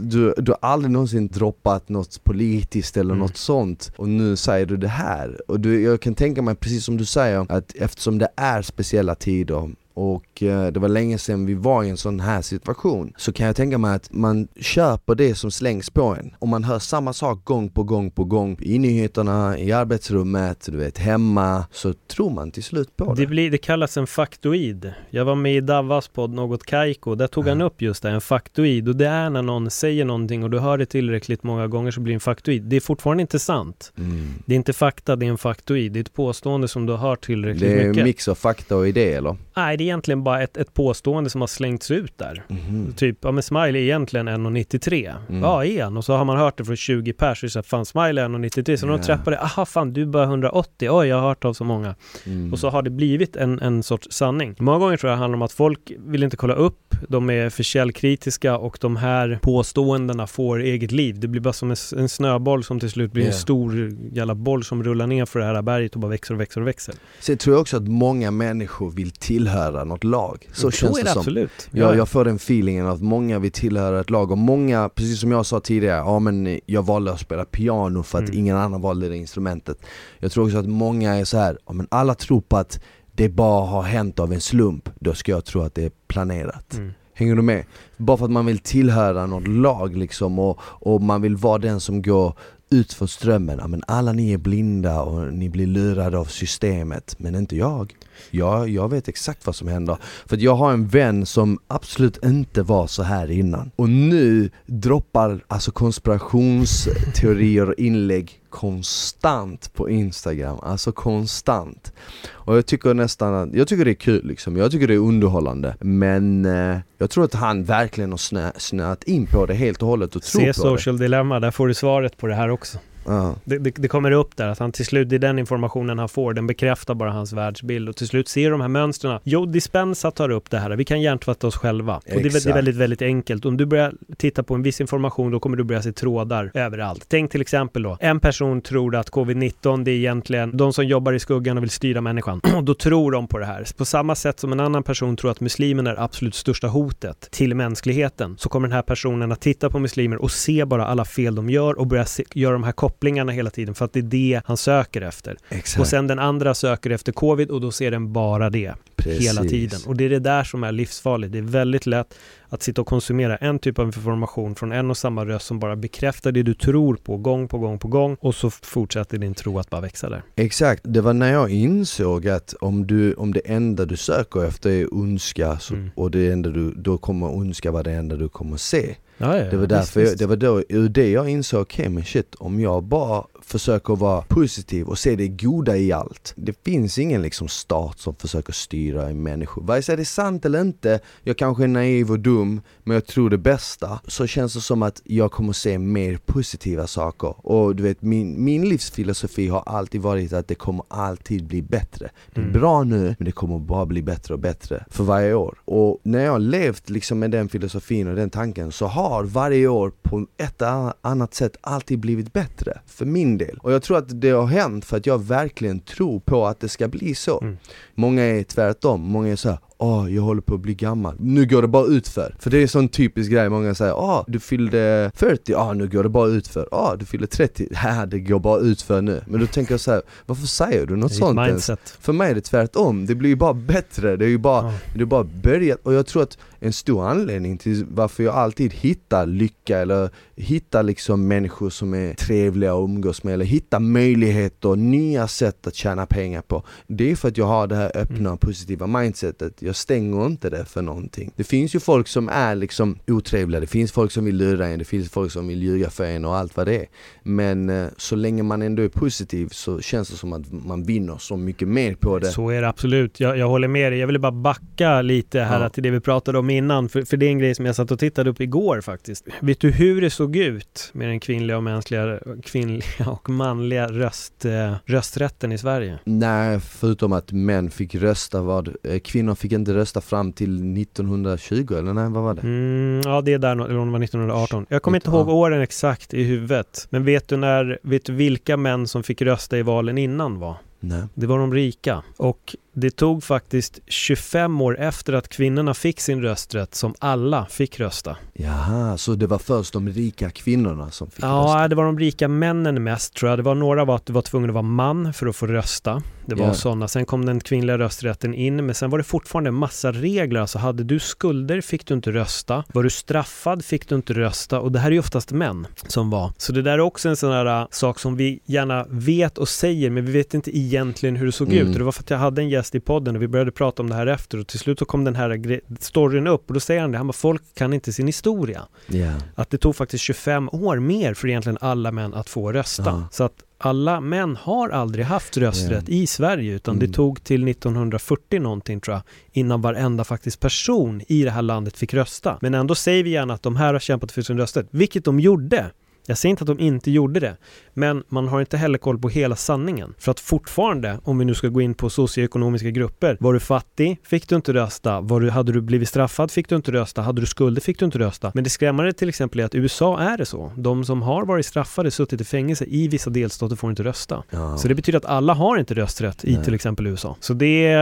du, 0.01 0.33
du 0.37 0.51
har 0.51 0.59
aldrig 0.61 0.91
någonsin 0.91 1.27
droppat 1.27 1.89
något 1.89 2.23
politiskt 2.23 2.97
eller 2.97 3.13
mm. 3.13 3.19
något 3.19 3.37
sånt 3.37 3.91
och 3.95 4.09
nu 4.09 4.35
säger 4.35 4.65
du 4.65 4.77
det 4.77 4.87
här. 4.87 5.41
Och 5.47 5.59
du, 5.59 5.81
jag 5.81 6.01
kan 6.01 6.15
tänka 6.15 6.41
mig, 6.41 6.55
precis 6.55 6.85
som 6.85 6.97
du 6.97 7.05
säger, 7.05 7.51
att 7.51 7.75
eftersom 7.75 8.17
det 8.17 8.29
är 8.35 8.61
speciella 8.61 9.15
tider 9.15 9.71
och 9.95 10.43
eh, 10.43 10.67
det 10.67 10.79
var 10.79 10.89
länge 10.89 11.17
sedan 11.17 11.45
vi 11.45 11.53
var 11.53 11.83
i 11.83 11.89
en 11.89 11.97
sån 11.97 12.19
här 12.19 12.41
situation 12.41 13.13
så 13.17 13.33
kan 13.33 13.45
jag 13.45 13.55
tänka 13.55 13.77
mig 13.77 13.95
att 13.95 14.13
man 14.13 14.47
köper 14.59 15.15
det 15.15 15.35
som 15.35 15.51
slängs 15.51 15.89
på 15.89 16.03
en. 16.03 16.35
Om 16.39 16.49
man 16.49 16.63
hör 16.63 16.79
samma 16.79 17.13
sak 17.13 17.45
gång 17.45 17.69
på 17.69 17.83
gång 17.83 18.11
på 18.11 18.23
gång 18.23 18.57
i 18.61 18.79
nyheterna, 18.79 19.59
i 19.59 19.71
arbetsrummet, 19.71 20.67
du 20.71 20.77
vet 20.77 20.97
hemma 20.97 21.65
så 21.71 21.93
tror 21.93 22.29
man 22.29 22.51
till 22.51 22.63
slut 22.63 22.97
på 22.97 23.13
det. 23.13 23.21
Det, 23.21 23.27
blir, 23.27 23.51
det 23.51 23.57
kallas 23.57 23.97
en 23.97 24.07
faktoid. 24.07 24.93
Jag 25.09 25.25
var 25.25 25.35
med 25.35 25.55
i 25.55 25.61
Davas 25.61 26.07
podd 26.07 26.33
Något 26.33 26.65
Kaiko, 26.65 27.15
där 27.15 27.27
tog 27.27 27.43
mm. 27.43 27.59
han 27.59 27.67
upp 27.67 27.81
just 27.81 28.03
det, 28.03 28.09
en 28.09 28.21
faktoid 28.21 28.87
och 28.87 28.95
det 28.95 29.07
är 29.07 29.29
när 29.29 29.41
någon 29.41 29.69
säger 29.69 30.05
någonting 30.05 30.43
och 30.43 30.49
du 30.49 30.59
hör 30.59 30.77
det 30.77 30.85
tillräckligt 30.85 31.43
många 31.43 31.67
gånger 31.67 31.91
så 31.91 32.01
blir 32.01 32.13
det 32.13 32.15
en 32.15 32.19
faktoid. 32.19 32.63
Det 32.63 32.75
är 32.75 32.79
fortfarande 32.79 33.21
inte 33.21 33.39
sant. 33.39 33.93
Mm. 33.97 34.27
Det 34.45 34.53
är 34.53 34.55
inte 34.55 34.73
fakta, 34.73 35.15
det 35.15 35.25
är 35.25 35.29
en 35.29 35.37
faktoid. 35.37 35.91
Det 35.91 35.99
är 35.99 36.01
ett 36.01 36.13
påstående 36.13 36.67
som 36.67 36.85
du 36.85 36.93
har 36.93 37.09
hört 37.09 37.25
tillräckligt 37.25 37.71
mycket. 37.71 37.93
Det 37.93 37.99
är 37.99 38.01
en 38.01 38.03
mix 38.03 38.27
av 38.27 38.35
fakta 38.35 38.75
och 38.75 38.87
idé 38.87 39.13
eller? 39.13 39.37
Nej, 39.55 39.77
det 39.77 39.84
egentligen 39.85 40.23
bara 40.23 40.43
ett, 40.43 40.57
ett 40.57 40.73
påstående 40.73 41.29
som 41.29 41.41
har 41.41 41.47
slängts 41.47 41.91
ut 41.91 42.17
där. 42.17 42.43
Mm. 42.49 42.93
Typ, 42.93 43.17
ja 43.21 43.31
men 43.31 43.43
Smile 43.43 43.79
är 43.79 43.83
egentligen 43.83 44.29
1,93. 44.29 45.15
Mm. 45.29 45.41
Ja, 45.41 45.65
är 45.65 45.83
han? 45.83 45.97
Och 45.97 46.05
så 46.05 46.15
har 46.15 46.25
man 46.25 46.37
hört 46.37 46.57
det 46.57 46.65
från 46.65 46.75
20 46.75 47.13
pers, 47.13 47.41
så 47.41 47.49
säger 47.49 47.63
fan 47.63 47.85
Smile 47.85 48.21
är 48.21 48.29
1,93. 48.29 48.77
Så 48.77 48.85
yeah. 48.85 48.99
de 48.99 49.05
träffar 49.05 49.31
det, 49.31 49.39
aha 49.39 49.65
fan 49.65 49.93
du 49.93 50.01
är 50.01 50.05
bara 50.05 50.23
180, 50.23 50.89
oj 50.91 51.07
jag 51.07 51.15
har 51.15 51.27
hört 51.27 51.45
av 51.45 51.53
så 51.53 51.63
många. 51.63 51.95
Mm. 52.25 52.53
Och 52.53 52.59
så 52.59 52.69
har 52.69 52.81
det 52.81 52.89
blivit 52.89 53.35
en, 53.35 53.61
en 53.61 53.83
sorts 53.83 54.07
sanning. 54.11 54.55
Många 54.59 54.77
gånger 54.77 54.97
tror 54.97 55.09
jag 55.09 55.17
det 55.17 55.21
handlar 55.21 55.37
om 55.37 55.41
att 55.41 55.51
folk 55.51 55.91
vill 55.97 56.23
inte 56.23 56.37
kolla 56.37 56.53
upp, 56.53 56.95
de 57.09 57.29
är 57.29 57.49
för 57.49 57.63
källkritiska 57.63 58.57
och 58.57 58.77
de 58.81 58.95
här 58.95 59.39
påståendena 59.41 60.27
får 60.27 60.59
eget 60.59 60.91
liv. 60.91 61.19
Det 61.19 61.27
blir 61.27 61.41
bara 61.41 61.53
som 61.53 61.71
en, 61.71 61.77
en 61.97 62.09
snöboll 62.09 62.63
som 62.63 62.79
till 62.79 62.91
slut 62.91 63.11
blir 63.11 63.23
yeah. 63.23 63.33
en 63.33 63.39
stor 63.39 63.95
jävla 64.11 64.35
boll 64.35 64.63
som 64.63 64.83
rullar 64.83 65.07
ner 65.07 65.25
för 65.25 65.39
det 65.39 65.45
här 65.45 65.61
berget 65.61 65.93
och 65.93 65.99
bara 65.99 66.11
växer 66.11 66.33
och 66.33 66.39
växer 66.39 66.61
och 66.61 66.67
växer. 66.67 66.95
Sen 67.19 67.37
tror 67.37 67.55
jag 67.55 67.61
också 67.61 67.77
att 67.77 67.87
många 67.87 68.31
människor 68.31 68.91
vill 68.91 69.11
tillhöra 69.11 69.74
något 69.83 70.03
lag. 70.03 70.49
Så 70.53 70.61
så 70.61 70.71
känns 70.71 70.95
det, 70.95 71.03
det 71.03 71.09
som. 71.09 71.19
Absolut. 71.19 71.69
Jag, 71.71 71.97
jag 71.97 72.09
får 72.09 72.25
den 72.25 72.35
feelingen 72.35 72.87
att 72.87 73.01
många 73.01 73.39
vill 73.39 73.51
tillhöra 73.51 73.99
ett 73.99 74.09
lag 74.09 74.31
och 74.31 74.37
många, 74.37 74.89
precis 74.89 75.19
som 75.19 75.31
jag 75.31 75.45
sa 75.45 75.59
tidigare, 75.59 75.97
ja 75.97 76.19
men 76.19 76.59
jag 76.65 76.85
valde 76.85 77.11
att 77.11 77.19
spela 77.19 77.45
piano 77.45 78.03
för 78.03 78.17
att 78.17 78.29
mm. 78.29 78.39
ingen 78.39 78.57
annan 78.57 78.81
valde 78.81 79.09
det 79.09 79.17
instrumentet. 79.17 79.77
Jag 80.19 80.31
tror 80.31 80.45
också 80.45 80.57
att 80.57 80.69
många 80.69 81.15
är 81.15 81.25
så 81.25 81.37
här, 81.37 81.57
ja 81.65 81.73
men 81.73 81.87
alla 81.91 82.15
tror 82.15 82.41
på 82.41 82.57
att 82.57 82.79
det 83.11 83.29
bara 83.29 83.65
har 83.65 83.81
hänt 83.81 84.19
av 84.19 84.33
en 84.33 84.41
slump, 84.41 84.89
då 84.99 85.13
ska 85.13 85.31
jag 85.31 85.45
tro 85.45 85.61
att 85.61 85.75
det 85.75 85.85
är 85.85 85.91
planerat. 86.07 86.73
Mm. 86.73 86.93
Hänger 87.13 87.35
du 87.35 87.41
med? 87.41 87.65
Bara 87.97 88.17
för 88.17 88.25
att 88.25 88.31
man 88.31 88.45
vill 88.45 88.59
tillhöra 88.59 89.25
något 89.25 89.47
lag 89.47 89.97
liksom 89.97 90.39
och, 90.39 90.59
och 90.61 91.01
man 91.01 91.21
vill 91.21 91.35
vara 91.35 91.57
den 91.57 91.79
som 91.79 92.01
går 92.01 92.37
ut 92.69 92.93
för 92.93 93.07
strömmen. 93.07 93.57
Ja, 93.61 93.67
men 93.67 93.83
alla 93.87 94.11
ni 94.11 94.33
är 94.33 94.37
blinda 94.37 95.01
och 95.01 95.33
ni 95.33 95.49
blir 95.49 95.67
lurade 95.67 96.17
av 96.17 96.25
systemet, 96.25 97.15
men 97.19 97.35
inte 97.35 97.55
jag. 97.55 97.93
Jag, 98.31 98.69
jag 98.69 98.89
vet 98.89 99.07
exakt 99.07 99.45
vad 99.45 99.55
som 99.55 99.67
händer. 99.67 99.97
För 100.25 100.37
jag 100.37 100.55
har 100.55 100.73
en 100.73 100.87
vän 100.87 101.25
som 101.25 101.59
absolut 101.67 102.25
inte 102.25 102.63
var 102.63 102.87
så 102.87 103.03
här 103.03 103.31
innan. 103.31 103.71
Och 103.75 103.89
nu 103.89 104.49
droppar 104.65 105.43
alltså 105.47 105.71
konspirationsteorier 105.71 107.69
och 107.69 107.75
inlägg 107.77 108.41
konstant 108.49 109.73
på 109.73 109.89
Instagram, 109.89 110.59
alltså 110.63 110.91
konstant. 110.91 111.93
Och 112.31 112.57
jag 112.57 112.65
tycker 112.65 112.93
nästan, 112.93 113.51
jag 113.53 113.67
tycker 113.67 113.85
det 113.85 113.91
är 113.91 113.95
kul 113.95 114.27
liksom, 114.27 114.57
jag 114.57 114.71
tycker 114.71 114.87
det 114.87 114.93
är 114.93 114.97
underhållande. 114.97 115.75
Men 115.79 116.45
eh, 116.45 116.77
jag 116.97 117.09
tror 117.09 117.23
att 117.23 117.33
han 117.33 117.63
verkligen 117.63 118.11
har 118.11 118.17
snö, 118.17 118.51
snöat 118.57 119.03
in 119.03 119.27
på 119.27 119.45
det 119.45 119.53
helt 119.53 119.81
och 119.81 119.87
hållet 119.87 120.15
och 120.15 120.23
tror 120.23 120.41
Se 120.41 120.47
på 120.47 120.53
Social 120.53 120.97
det. 120.97 121.03
Dilemma, 121.03 121.39
där 121.39 121.51
får 121.51 121.67
du 121.67 121.73
svaret 121.73 122.17
på 122.17 122.27
det 122.27 122.35
här 122.35 122.49
också. 122.49 122.77
Ja. 123.05 123.35
Det, 123.43 123.57
det, 123.57 123.71
det, 123.75 123.87
kommer 123.87 124.11
upp 124.11 124.37
där 124.37 124.47
att 124.47 124.59
han 124.59 124.71
till 124.71 124.85
slut, 124.85 125.09
det 125.09 125.15
är 125.15 125.19
den 125.19 125.39
informationen 125.39 125.99
han 125.99 126.09
får, 126.09 126.33
den 126.33 126.47
bekräftar 126.47 126.93
bara 126.93 127.11
hans 127.11 127.33
världsbild 127.33 127.89
och 127.89 127.95
till 127.95 128.07
slut 128.07 128.27
ser 128.27 128.51
de 128.51 128.61
här 128.61 128.67
mönstren. 128.67 129.19
Joe 129.23 129.45
Dispenza 129.45 130.11
tar 130.11 130.29
upp 130.29 130.49
det 130.49 130.57
här, 130.57 130.69
vi 130.69 130.85
kan 130.85 131.01
hjärntvätta 131.01 131.47
oss 131.47 131.55
själva. 131.57 131.95
Och 131.95 132.01
det, 132.05 132.29
det, 132.29 132.45
är 132.45 132.53
väldigt, 132.53 132.75
väldigt 132.75 133.01
enkelt. 133.01 133.45
Om 133.45 133.57
du 133.57 133.65
börjar 133.65 133.93
titta 134.17 134.43
på 134.43 134.55
en 134.55 134.63
viss 134.63 134.81
information, 134.81 135.31
då 135.31 135.39
kommer 135.39 135.57
du 135.57 135.63
börja 135.63 135.81
se 135.81 135.91
trådar 135.91 136.51
överallt. 136.53 137.05
Tänk 137.07 137.31
till 137.31 137.41
exempel 137.41 137.83
då, 137.83 137.97
en 137.99 138.19
person 138.19 138.61
tror 138.61 138.95
att 138.95 139.11
covid-19, 139.11 139.83
det 139.83 139.91
är 139.91 139.95
egentligen 139.95 140.57
de 140.57 140.73
som 140.73 140.85
jobbar 140.85 141.13
i 141.13 141.19
skuggan 141.19 141.57
och 141.57 141.63
vill 141.63 141.69
styra 141.69 142.01
människan. 142.01 142.41
Och 142.55 142.63
då 142.63 142.73
tror 142.73 143.11
de 143.11 143.27
på 143.27 143.37
det 143.37 143.45
här. 143.45 143.65
På 143.77 143.85
samma 143.85 144.15
sätt 144.15 144.39
som 144.39 144.51
en 144.51 144.59
annan 144.59 144.83
person 144.83 145.17
tror 145.17 145.31
att 145.31 145.39
muslimen 145.39 145.87
är 145.87 146.03
absolut 146.03 146.35
största 146.35 146.67
hotet 146.67 147.27
till 147.31 147.55
mänskligheten, 147.55 148.35
så 148.37 148.49
kommer 148.49 148.67
den 148.67 148.75
här 148.75 148.81
personen 148.81 149.31
att 149.31 149.41
titta 149.41 149.69
på 149.69 149.79
muslimer 149.79 150.21
och 150.21 150.31
se 150.31 150.65
bara 150.65 150.87
alla 150.87 151.05
fel 151.05 151.35
de 151.35 151.49
gör 151.49 151.79
och 151.79 151.87
börja 151.87 152.05
se, 152.05 152.23
göra 152.33 152.53
de 152.53 152.63
här 152.63 152.71
kopplingarna 152.71 152.94
kopplingarna 152.95 153.31
hela 153.31 153.49
tiden 153.49 153.75
för 153.75 153.85
att 153.85 153.93
det 153.93 153.99
är 153.99 154.03
det 154.03 154.41
han 154.45 154.57
söker 154.57 155.01
efter. 155.01 155.37
Exakt. 155.49 155.79
Och 155.79 155.87
sen 155.87 156.07
den 156.07 156.19
andra 156.19 156.53
söker 156.53 156.89
efter 156.89 157.11
covid 157.11 157.49
och 157.51 157.61
då 157.61 157.71
ser 157.71 157.91
den 157.91 158.13
bara 158.13 158.49
det 158.49 158.73
Precis. 158.95 159.29
hela 159.29 159.43
tiden. 159.43 159.79
Och 159.87 159.97
det 159.97 160.05
är 160.05 160.09
det 160.09 160.19
där 160.19 160.43
som 160.43 160.63
är 160.63 160.71
livsfarligt. 160.71 161.31
Det 161.31 161.37
är 161.37 161.41
väldigt 161.41 161.85
lätt 161.85 162.15
att 162.49 162.63
sitta 162.63 162.81
och 162.81 162.87
konsumera 162.87 163.37
en 163.37 163.59
typ 163.59 163.79
av 163.79 163.85
information 163.85 164.55
från 164.55 164.71
en 164.71 164.89
och 164.89 164.97
samma 164.97 165.25
röst 165.25 165.45
som 165.45 165.59
bara 165.59 165.75
bekräftar 165.75 166.31
det 166.31 166.43
du 166.43 166.53
tror 166.53 166.95
på 166.95 167.17
gång 167.17 167.47
på 167.47 167.57
gång 167.57 167.79
på 167.79 167.87
gång 167.87 168.17
och 168.19 168.35
så 168.35 168.49
fortsätter 168.49 169.17
din 169.17 169.33
tro 169.33 169.59
att 169.59 169.69
bara 169.69 169.81
växa 169.81 170.09
där. 170.09 170.23
Exakt, 170.35 170.81
det 170.83 171.01
var 171.01 171.13
när 171.13 171.31
jag 171.31 171.49
insåg 171.49 172.27
att 172.27 172.53
om, 172.53 172.87
du, 172.87 173.13
om 173.13 173.33
det 173.33 173.41
enda 173.45 173.85
du 173.85 173.97
söker 173.97 174.45
efter 174.45 174.69
är 174.69 174.93
ondska 174.93 175.59
så, 175.59 175.73
mm. 175.73 175.91
och 175.95 176.11
det 176.11 176.31
enda 176.31 176.49
du, 176.49 176.71
då 176.71 176.97
kommer 176.97 177.35
ondska 177.35 177.71
vara 177.71 177.83
det 177.83 177.91
enda 177.91 178.15
du 178.15 178.29
kommer 178.29 178.57
se. 178.57 178.95
Ja, 179.17 179.37
ja, 179.37 179.43
det 179.51 179.57
var 179.57 179.67
därför 179.67 179.99
visst, 179.99 180.11
jag, 180.11 180.19
det 180.19 180.25
var 180.25 180.35
då, 180.35 180.63
ur 180.69 180.89
det 180.89 181.09
jag 181.09 181.29
insåg, 181.29 181.61
okej 181.61 181.83
okay, 181.83 181.93
men 181.93 182.03
shit, 182.03 182.35
om 182.35 182.59
jag 182.59 182.83
bara 182.83 183.23
försöker 183.41 183.95
vara 183.95 184.21
positiv 184.21 184.87
och 184.87 184.99
se 184.99 185.15
det 185.15 185.27
goda 185.27 185.77
i 185.77 185.91
allt. 185.91 186.33
Det 186.35 186.63
finns 186.65 186.97
ingen 186.97 187.21
liksom 187.21 187.47
stat 187.47 187.99
som 187.99 188.15
försöker 188.15 188.53
styra 188.53 188.84
genomsyrar 188.85 189.09
i 189.11 189.13
människor. 189.13 189.63
Vare 189.63 189.81
sig 189.81 189.95
det 189.95 190.01
är 190.03 190.05
sant 190.05 190.45
eller 190.45 190.61
inte, 190.61 190.99
jag 191.23 191.37
kanske 191.37 191.63
är 191.63 191.67
naiv 191.67 192.11
och 192.11 192.19
dum, 192.19 192.61
men 192.83 192.93
jag 192.95 193.05
tror 193.05 193.29
det 193.29 193.37
bästa. 193.37 193.99
Så 194.07 194.27
känns 194.27 194.53
det 194.53 194.61
som 194.61 194.83
att 194.83 195.01
jag 195.05 195.31
kommer 195.31 195.53
se 195.53 195.77
mer 195.79 196.17
positiva 196.25 196.87
saker. 196.87 197.35
Och 197.47 197.75
du 197.75 197.83
vet, 197.83 198.01
min, 198.01 198.43
min 198.43 198.69
livsfilosofi 198.69 199.47
har 199.47 199.63
alltid 199.65 200.01
varit 200.01 200.33
att 200.33 200.47
det 200.47 200.55
kommer 200.55 200.83
alltid 200.87 201.47
bli 201.47 201.61
bättre. 201.61 202.09
Det 202.33 202.41
är 202.41 202.45
Mm. 202.45 202.53
bra 202.59 202.83
nu, 202.83 203.15
men 203.19 203.25
det 203.25 203.31
kommer 203.31 203.59
bara 203.59 203.85
bli 203.85 204.01
bättre 204.01 204.33
och 204.33 204.39
bättre 204.39 204.85
för 204.89 205.03
varje 205.03 205.33
år. 205.33 205.57
Och 205.65 205.99
när 206.03 206.23
jag 206.25 206.31
har 206.31 206.39
levt 206.39 206.89
liksom 206.89 207.19
med 207.19 207.31
den 207.31 207.49
filosofin 207.49 208.07
och 208.07 208.15
den 208.15 208.29
tanken 208.29 208.71
så 208.71 208.85
har 208.85 209.23
varje 209.23 209.67
år 209.67 209.91
på 210.01 210.25
ett 210.37 210.61
annat 211.01 211.33
sätt 211.33 211.57
alltid 211.61 211.99
blivit 211.99 212.33
bättre 212.33 212.79
för 212.85 213.05
min 213.05 213.37
del. 213.37 213.57
Och 213.61 213.71
jag 213.73 213.83
tror 213.83 213.97
att 213.97 214.21
det 214.21 214.29
har 214.29 214.45
hänt 214.45 214.85
för 214.85 214.97
att 214.97 215.05
jag 215.05 215.23
verkligen 215.23 215.79
tror 215.79 216.19
på 216.19 216.45
att 216.47 216.59
det 216.59 216.69
ska 216.69 216.87
bli 216.87 217.15
så. 217.15 217.39
Mm. 217.41 217.57
Många 217.95 218.23
är 218.23 218.43
tvärtom, 218.43 218.74
många 218.97 219.31
är 219.31 219.35
så 219.35 219.49
här. 219.49 219.59
Åh, 219.77 220.13
jag 220.15 220.21
håller 220.21 220.41
på 220.41 220.53
att 220.55 220.59
bli 220.61 220.75
gammal. 220.75 221.15
Nu 221.19 221.45
går 221.45 221.61
det 221.61 221.67
bara 221.67 221.85
utför. 221.85 222.35
För 222.39 222.49
det 222.49 222.57
är 222.57 222.61
en 222.61 222.67
sån 222.67 222.87
typisk 222.87 223.31
grej, 223.31 223.49
många 223.49 223.75
säger 223.75 223.93
Åh, 223.97 224.23
du 224.27 224.39
fyllde 224.39 225.11
40, 225.15 225.51
ja 225.51 225.73
nu 225.73 225.87
går 225.87 226.03
det 226.03 226.09
bara 226.09 226.27
utför. 226.27 226.67
Åh, 226.71 226.93
du 226.99 227.05
fyllde 227.05 227.27
30, 227.27 227.67
ja 227.83 228.05
det 228.07 228.19
går 228.19 228.39
bara 228.39 228.59
utför 228.59 229.01
nu. 229.01 229.21
Men 229.27 229.39
då 229.39 229.47
tänker 229.47 229.73
jag 229.73 229.79
så 229.81 229.91
här, 229.91 230.01
varför 230.25 230.47
säger 230.47 230.85
du 230.85 230.95
något 230.95 231.13
sånt 231.13 231.39
ens? 231.39 231.69
För 231.99 232.13
mig 232.13 232.31
är 232.31 232.35
det 232.35 232.41
tvärtom, 232.41 233.05
det 233.05 233.15
blir 233.15 233.29
ju 233.29 233.35
bara 233.35 233.53
bättre, 233.53 234.15
det 234.17 234.25
är 234.25 234.29
ju 234.29 234.37
bara, 234.37 234.63
Ja. 234.63 234.73
det 234.95 235.01
är 235.01 235.05
bara 235.05 235.23
börjat 235.23 235.79
och 235.83 235.93
jag 235.93 236.05
tror 236.05 236.23
att 236.23 236.37
en 236.59 236.73
stor 236.73 237.07
anledning 237.07 237.57
till 237.57 237.85
varför 237.89 238.23
jag 238.23 238.35
alltid 238.35 238.73
hittar 238.73 239.25
lycka 239.25 239.79
eller 239.79 240.09
hittar 240.35 240.83
liksom 240.83 241.27
människor 241.27 241.69
som 241.69 241.93
är 241.93 242.13
trevliga 242.13 242.73
att 242.73 242.79
umgås 242.83 243.23
med 243.23 243.33
eller 243.33 243.45
hittar 243.45 243.79
möjligheter 243.79 244.69
och 244.69 244.77
nya 244.77 245.27
sätt 245.27 245.67
att 245.67 245.75
tjäna 245.75 246.05
pengar 246.05 246.41
på 246.41 246.63
Det 246.87 247.11
är 247.11 247.15
för 247.15 247.27
att 247.27 247.37
jag 247.37 247.45
har 247.45 247.67
det 247.67 247.75
här 247.75 247.91
öppna 247.97 248.33
och 248.33 248.39
positiva 248.39 248.87
mindsetet, 248.87 249.61
jag 249.65 249.75
stänger 249.75 250.25
inte 250.25 250.49
det 250.49 250.65
för 250.65 250.81
någonting 250.81 251.31
Det 251.35 251.43
finns 251.43 251.75
ju 251.75 251.79
folk 251.79 252.07
som 252.07 252.29
är 252.29 252.55
liksom 252.55 252.97
otrevliga, 253.07 253.59
det 253.61 253.67
finns 253.67 253.91
folk 253.91 254.11
som 254.11 254.25
vill 254.25 254.35
lura 254.37 254.67
en, 254.67 254.79
det 254.79 254.85
finns 254.85 255.09
folk 255.09 255.31
som 255.31 255.47
vill 255.47 255.63
ljuga 255.63 255.89
för 255.89 256.05
en 256.05 256.25
och 256.25 256.35
allt 256.35 256.57
vad 256.57 256.65
det 256.67 256.75
är 256.75 256.85
Men 257.23 257.69
eh, 257.69 257.87
så 257.97 258.15
länge 258.15 258.43
man 258.43 258.61
ändå 258.61 258.83
är 258.83 258.89
positiv 258.89 259.47
så 259.51 259.79
känns 259.81 260.09
det 260.09 260.15
som 260.15 260.33
att 260.33 260.51
man 260.51 260.83
vinner 260.83 261.17
så 261.17 261.37
mycket 261.37 261.67
mer 261.67 261.95
på 261.95 262.19
det 262.19 262.27
Så 262.27 262.49
är 262.49 262.61
det 262.61 262.67
absolut. 262.69 263.19
Jag, 263.19 263.37
jag 263.37 263.47
håller 263.49 263.67
med 263.67 263.91
dig. 263.91 263.99
Jag 263.99 264.07
ville 264.07 264.19
bara 264.19 264.31
backa 264.31 265.01
lite 265.01 265.39
här 265.39 265.61
Ja. 265.61 265.69
till 265.69 265.83
det 265.83 265.89
vi 265.91 265.99
pratade 265.99 266.37
om 266.37 266.49
innan. 266.49 266.89
För, 266.89 267.03
för 267.03 267.17
det 267.17 267.25
är 267.25 267.29
en 267.29 267.39
grej 267.39 267.55
som 267.55 267.65
jag 267.65 267.75
satt 267.75 267.91
och 267.91 267.99
tittade 267.99 268.29
upp 268.29 268.41
igår 268.41 268.81
faktiskt. 268.81 269.27
Vet 269.41 269.59
du 269.59 269.71
hur 269.71 270.01
det 270.01 270.09
såg 270.09 270.35
ut 270.35 270.89
med 270.93 271.09
den 271.09 271.19
kvinnliga 271.19 271.57
och 271.57 271.63
mänskliga, 271.63 272.19
kvinnliga 272.43 273.09
och 273.09 273.29
manliga 273.29 273.87
röst, 273.87 274.45
eh, 274.45 274.73
rösträtten 274.85 275.51
i 275.51 275.57
Sverige? 275.57 275.99
Nej, 276.03 276.59
förutom 276.59 277.13
att 277.13 277.31
män 277.31 277.69
fick 277.71 277.95
rösta, 277.95 278.41
vad, 278.41 278.75
eh, 278.83 278.99
kvinnor 278.99 279.35
fick 279.35 279.51
inte 279.55 279.73
rösta 279.73 280.01
fram 280.01 280.31
till 280.31 280.77
1920 280.81 281.73
eller 281.73 281.93
nej, 281.93 282.09
vad 282.09 282.23
var 282.23 282.33
det? 282.33 282.41
Mm, 282.41 283.01
ja, 283.05 283.21
det 283.21 283.33
är 283.33 283.39
där, 283.39 283.51
eller 283.51 283.77
om 283.77 283.87
det 283.87 283.91
var 283.91 284.03
1918. 284.03 284.65
Jag 284.69 284.81
kommer 284.81 284.97
inte 284.97 285.09
ihåg 285.09 285.29
åren 285.29 285.61
exakt 285.61 286.13
i 286.13 286.23
huvudet. 286.23 286.87
Men 286.89 287.05
vet 287.05 287.27
du, 287.27 287.37
när, 287.37 287.79
vet 287.81 288.05
du 288.05 288.13
vilka 288.13 288.57
män 288.57 288.87
som 288.87 289.03
fick 289.03 289.21
rösta 289.21 289.57
i 289.57 289.61
valen 289.61 289.97
innan 289.97 290.39
var? 290.39 290.55
Nej. 290.79 291.03
Det 291.13 291.27
var 291.27 291.39
de 291.39 291.53
rika. 291.53 292.03
Och 292.17 292.55
det 292.75 292.89
tog 292.95 293.23
faktiskt 293.23 293.79
25 293.87 294.61
år 294.61 294.79
efter 294.79 295.13
att 295.13 295.29
kvinnorna 295.29 295.73
fick 295.73 295.99
sin 295.99 296.21
rösträtt 296.21 296.75
som 296.75 296.93
alla 296.99 297.45
fick 297.49 297.79
rösta. 297.79 298.17
Jaha, 298.33 298.97
så 298.97 299.15
det 299.15 299.27
var 299.27 299.37
först 299.37 299.73
de 299.73 299.89
rika 299.89 300.29
kvinnorna 300.29 300.91
som 300.91 301.07
fick 301.09 301.23
rösta? 301.23 301.27
Ja, 301.61 301.67
det 301.67 301.75
var 301.75 301.83
de 301.85 301.99
rika 301.99 302.27
männen 302.27 302.83
mest 302.83 303.13
tror 303.13 303.29
jag. 303.29 303.39
Det 303.39 303.43
var 303.43 303.55
några 303.55 303.85
var 303.85 303.95
att 303.95 304.05
du 304.05 304.13
var 304.13 304.21
tvungen 304.21 304.49
att 304.49 304.53
vara 304.53 304.61
man 304.63 305.13
för 305.13 305.27
att 305.27 305.35
få 305.35 305.47
rösta. 305.47 306.01
Det 306.25 306.35
var 306.35 306.45
Ja. 306.47 306.53
sådana. 306.53 306.87
Sen 306.87 307.05
kom 307.05 307.25
den 307.25 307.39
kvinnliga 307.39 307.77
rösträtten 307.77 308.33
in, 308.33 308.65
men 308.65 308.75
sen 308.75 308.89
var 308.89 308.97
det 308.97 309.03
fortfarande 309.03 309.47
en 309.47 309.53
massa 309.53 309.91
regler. 309.91 310.39
Alltså 310.39 310.57
hade 310.59 310.83
du 310.83 310.99
skulder 310.99 311.61
fick 311.61 311.85
du 311.85 311.93
inte 311.93 312.11
rösta. 312.11 312.63
Var 312.73 312.83
du 312.83 312.89
straffad 312.89 313.65
fick 313.65 313.89
du 313.89 313.95
inte 313.95 314.13
rösta. 314.13 314.59
Och 314.59 314.71
det 314.71 314.79
här 314.79 314.87
är 314.87 314.91
ju 314.91 314.99
oftast 314.99 315.31
män 315.31 315.67
som 315.87 316.09
var. 316.09 316.31
Så 316.37 316.51
det 316.51 316.61
där 316.61 316.71
är 316.71 316.79
också 316.79 317.09
en 317.09 317.15
sån 317.15 317.31
här 317.31 317.61
äh, 317.61 317.67
sak 317.71 317.99
som 317.99 318.15
vi 318.15 318.39
gärna 318.45 318.85
vet 318.89 319.37
och 319.37 319.49
säger, 319.49 319.89
men 319.89 320.05
vi 320.05 320.11
vet 320.11 320.33
inte 320.33 320.57
egentligen 320.57 321.15
hur 321.15 321.25
det 321.25 321.31
såg 321.31 321.47
Mm. 321.53 321.59
ut. 321.67 321.73
Och 321.73 321.79
det 321.79 321.83
var 321.85 321.91
för 321.91 322.03
att 322.03 322.09
jag 322.09 322.17
hade 322.17 322.41
en 322.41 322.49
gäst 322.49 322.64
i 322.73 322.79
podden 322.79 323.15
och 323.15 323.21
vi 323.21 323.27
började 323.27 323.51
prata 323.51 323.81
om 323.83 323.89
det 323.89 323.95
här 323.95 324.07
efter 324.07 324.39
och 324.39 324.47
till 324.47 324.59
slut 324.59 324.79
så 324.79 324.85
kom 324.85 325.03
den 325.03 325.15
här 325.15 325.61
storyn 325.79 326.27
upp 326.27 326.47
och 326.47 326.53
då 326.53 326.59
säger 326.59 326.81
han 326.81 326.91
det, 326.91 326.97
han 326.97 327.07
bara, 327.07 327.13
folk 327.13 327.41
kan 327.55 327.73
inte 327.73 327.93
sin 327.93 328.07
historia 328.07 328.61
Ja. 328.87 329.11
att 329.35 329.49
det 329.49 329.57
tog 329.57 329.75
faktiskt 329.75 330.03
25 330.03 330.49
år 330.49 330.79
mer 330.79 331.13
för 331.13 331.27
egentligen 331.27 331.57
alla 331.61 331.91
män 331.91 332.13
att 332.13 332.29
få 332.29 332.51
rösta. 332.51 332.83
Ja. 332.85 333.07
Så 333.11 333.23
att 333.23 333.33
alla 333.57 334.01
män 334.01 334.35
har 334.41 334.69
aldrig 334.69 335.05
haft 335.05 335.37
rösträtt 335.37 335.89
i 335.89 336.07
Sverige 336.07 336.53
utan 336.53 336.75
Mm. 336.75 336.87
det 336.87 336.93
tog 336.93 337.23
till 337.23 337.47
1940 337.47 338.39
någonting 338.39 338.79
tror 338.81 338.95
jag 338.95 339.03
innan 339.31 339.61
varenda 339.61 340.03
faktiskt 340.03 340.39
person 340.39 341.01
i 341.07 341.23
det 341.23 341.31
här 341.31 341.41
landet 341.41 341.77
fick 341.77 341.93
rösta. 341.93 342.37
Men 342.41 342.53
ändå 342.53 342.75
säger 342.75 343.03
vi 343.03 343.09
gärna 343.09 343.33
att 343.33 343.43
de 343.43 343.55
här 343.55 343.73
har 343.73 343.79
kämpat 343.79 344.11
för 344.11 344.21
sin 344.21 344.37
rösträtt, 344.37 344.67
vilket 344.71 345.05
de 345.05 345.19
gjorde. 345.19 345.71
Jag 346.07 346.17
säger 346.17 346.31
inte 346.31 346.43
att 346.43 346.47
de 346.47 346.59
inte 346.59 346.91
gjorde 346.91 347.19
det, 347.19 347.37
men 347.73 348.03
man 348.07 348.27
har 348.27 348.39
inte 348.39 348.57
heller 348.57 348.77
koll 348.77 348.99
på 348.99 349.09
hela 349.09 349.35
sanningen. 349.35 349.93
För 349.97 350.11
att 350.11 350.19
fortfarande, 350.19 350.99
om 351.03 351.17
vi 351.17 351.25
nu 351.25 351.33
ska 351.33 351.47
gå 351.47 351.61
in 351.61 351.73
på 351.73 351.89
socioekonomiska 351.89 352.69
grupper, 352.69 353.17
var 353.19 353.33
du 353.33 353.39
fattig 353.39 353.99
fick 354.03 354.29
du 354.29 354.35
inte 354.35 354.53
rösta, 354.53 355.01
var 355.01 355.19
du, 355.19 355.29
hade 355.29 355.51
du 355.51 355.61
blivit 355.61 355.89
straffad 355.89 356.31
fick 356.31 356.49
du 356.49 356.55
inte 356.55 356.71
rösta, 356.71 357.01
hade 357.01 357.21
du 357.21 357.27
skulder 357.27 357.61
fick 357.61 357.79
du 357.79 357.85
inte 357.85 357.99
rösta. 357.99 358.31
Men 358.33 358.43
det 358.43 358.49
skrämmande 358.49 358.93
till 358.93 359.09
exempel 359.09 359.39
är 359.39 359.45
att 359.45 359.55
i 359.55 359.57
USA 359.57 359.99
är 359.99 360.17
det 360.17 360.25
så. 360.25 360.51
De 360.57 360.83
som 360.85 361.01
har 361.01 361.25
varit 361.25 361.45
straffade, 361.45 361.91
suttit 361.91 362.21
i 362.21 362.23
fängelse 362.23 362.65
i 362.65 362.87
vissa 362.87 363.09
delstater 363.09 363.55
får 363.55 363.69
inte 363.69 363.83
rösta. 363.83 364.23
Ja. 364.29 364.57
Så 364.57 364.67
det 364.67 364.75
betyder 364.75 364.97
att 364.97 365.05
alla 365.05 365.33
har 365.33 365.57
inte 365.57 365.73
rösträtt 365.73 366.25
i 366.25 366.35
Nej. 366.35 366.43
till 366.43 366.53
exempel 366.53 366.87
USA. 366.87 367.17
Så 367.19 367.33
det, 367.33 367.75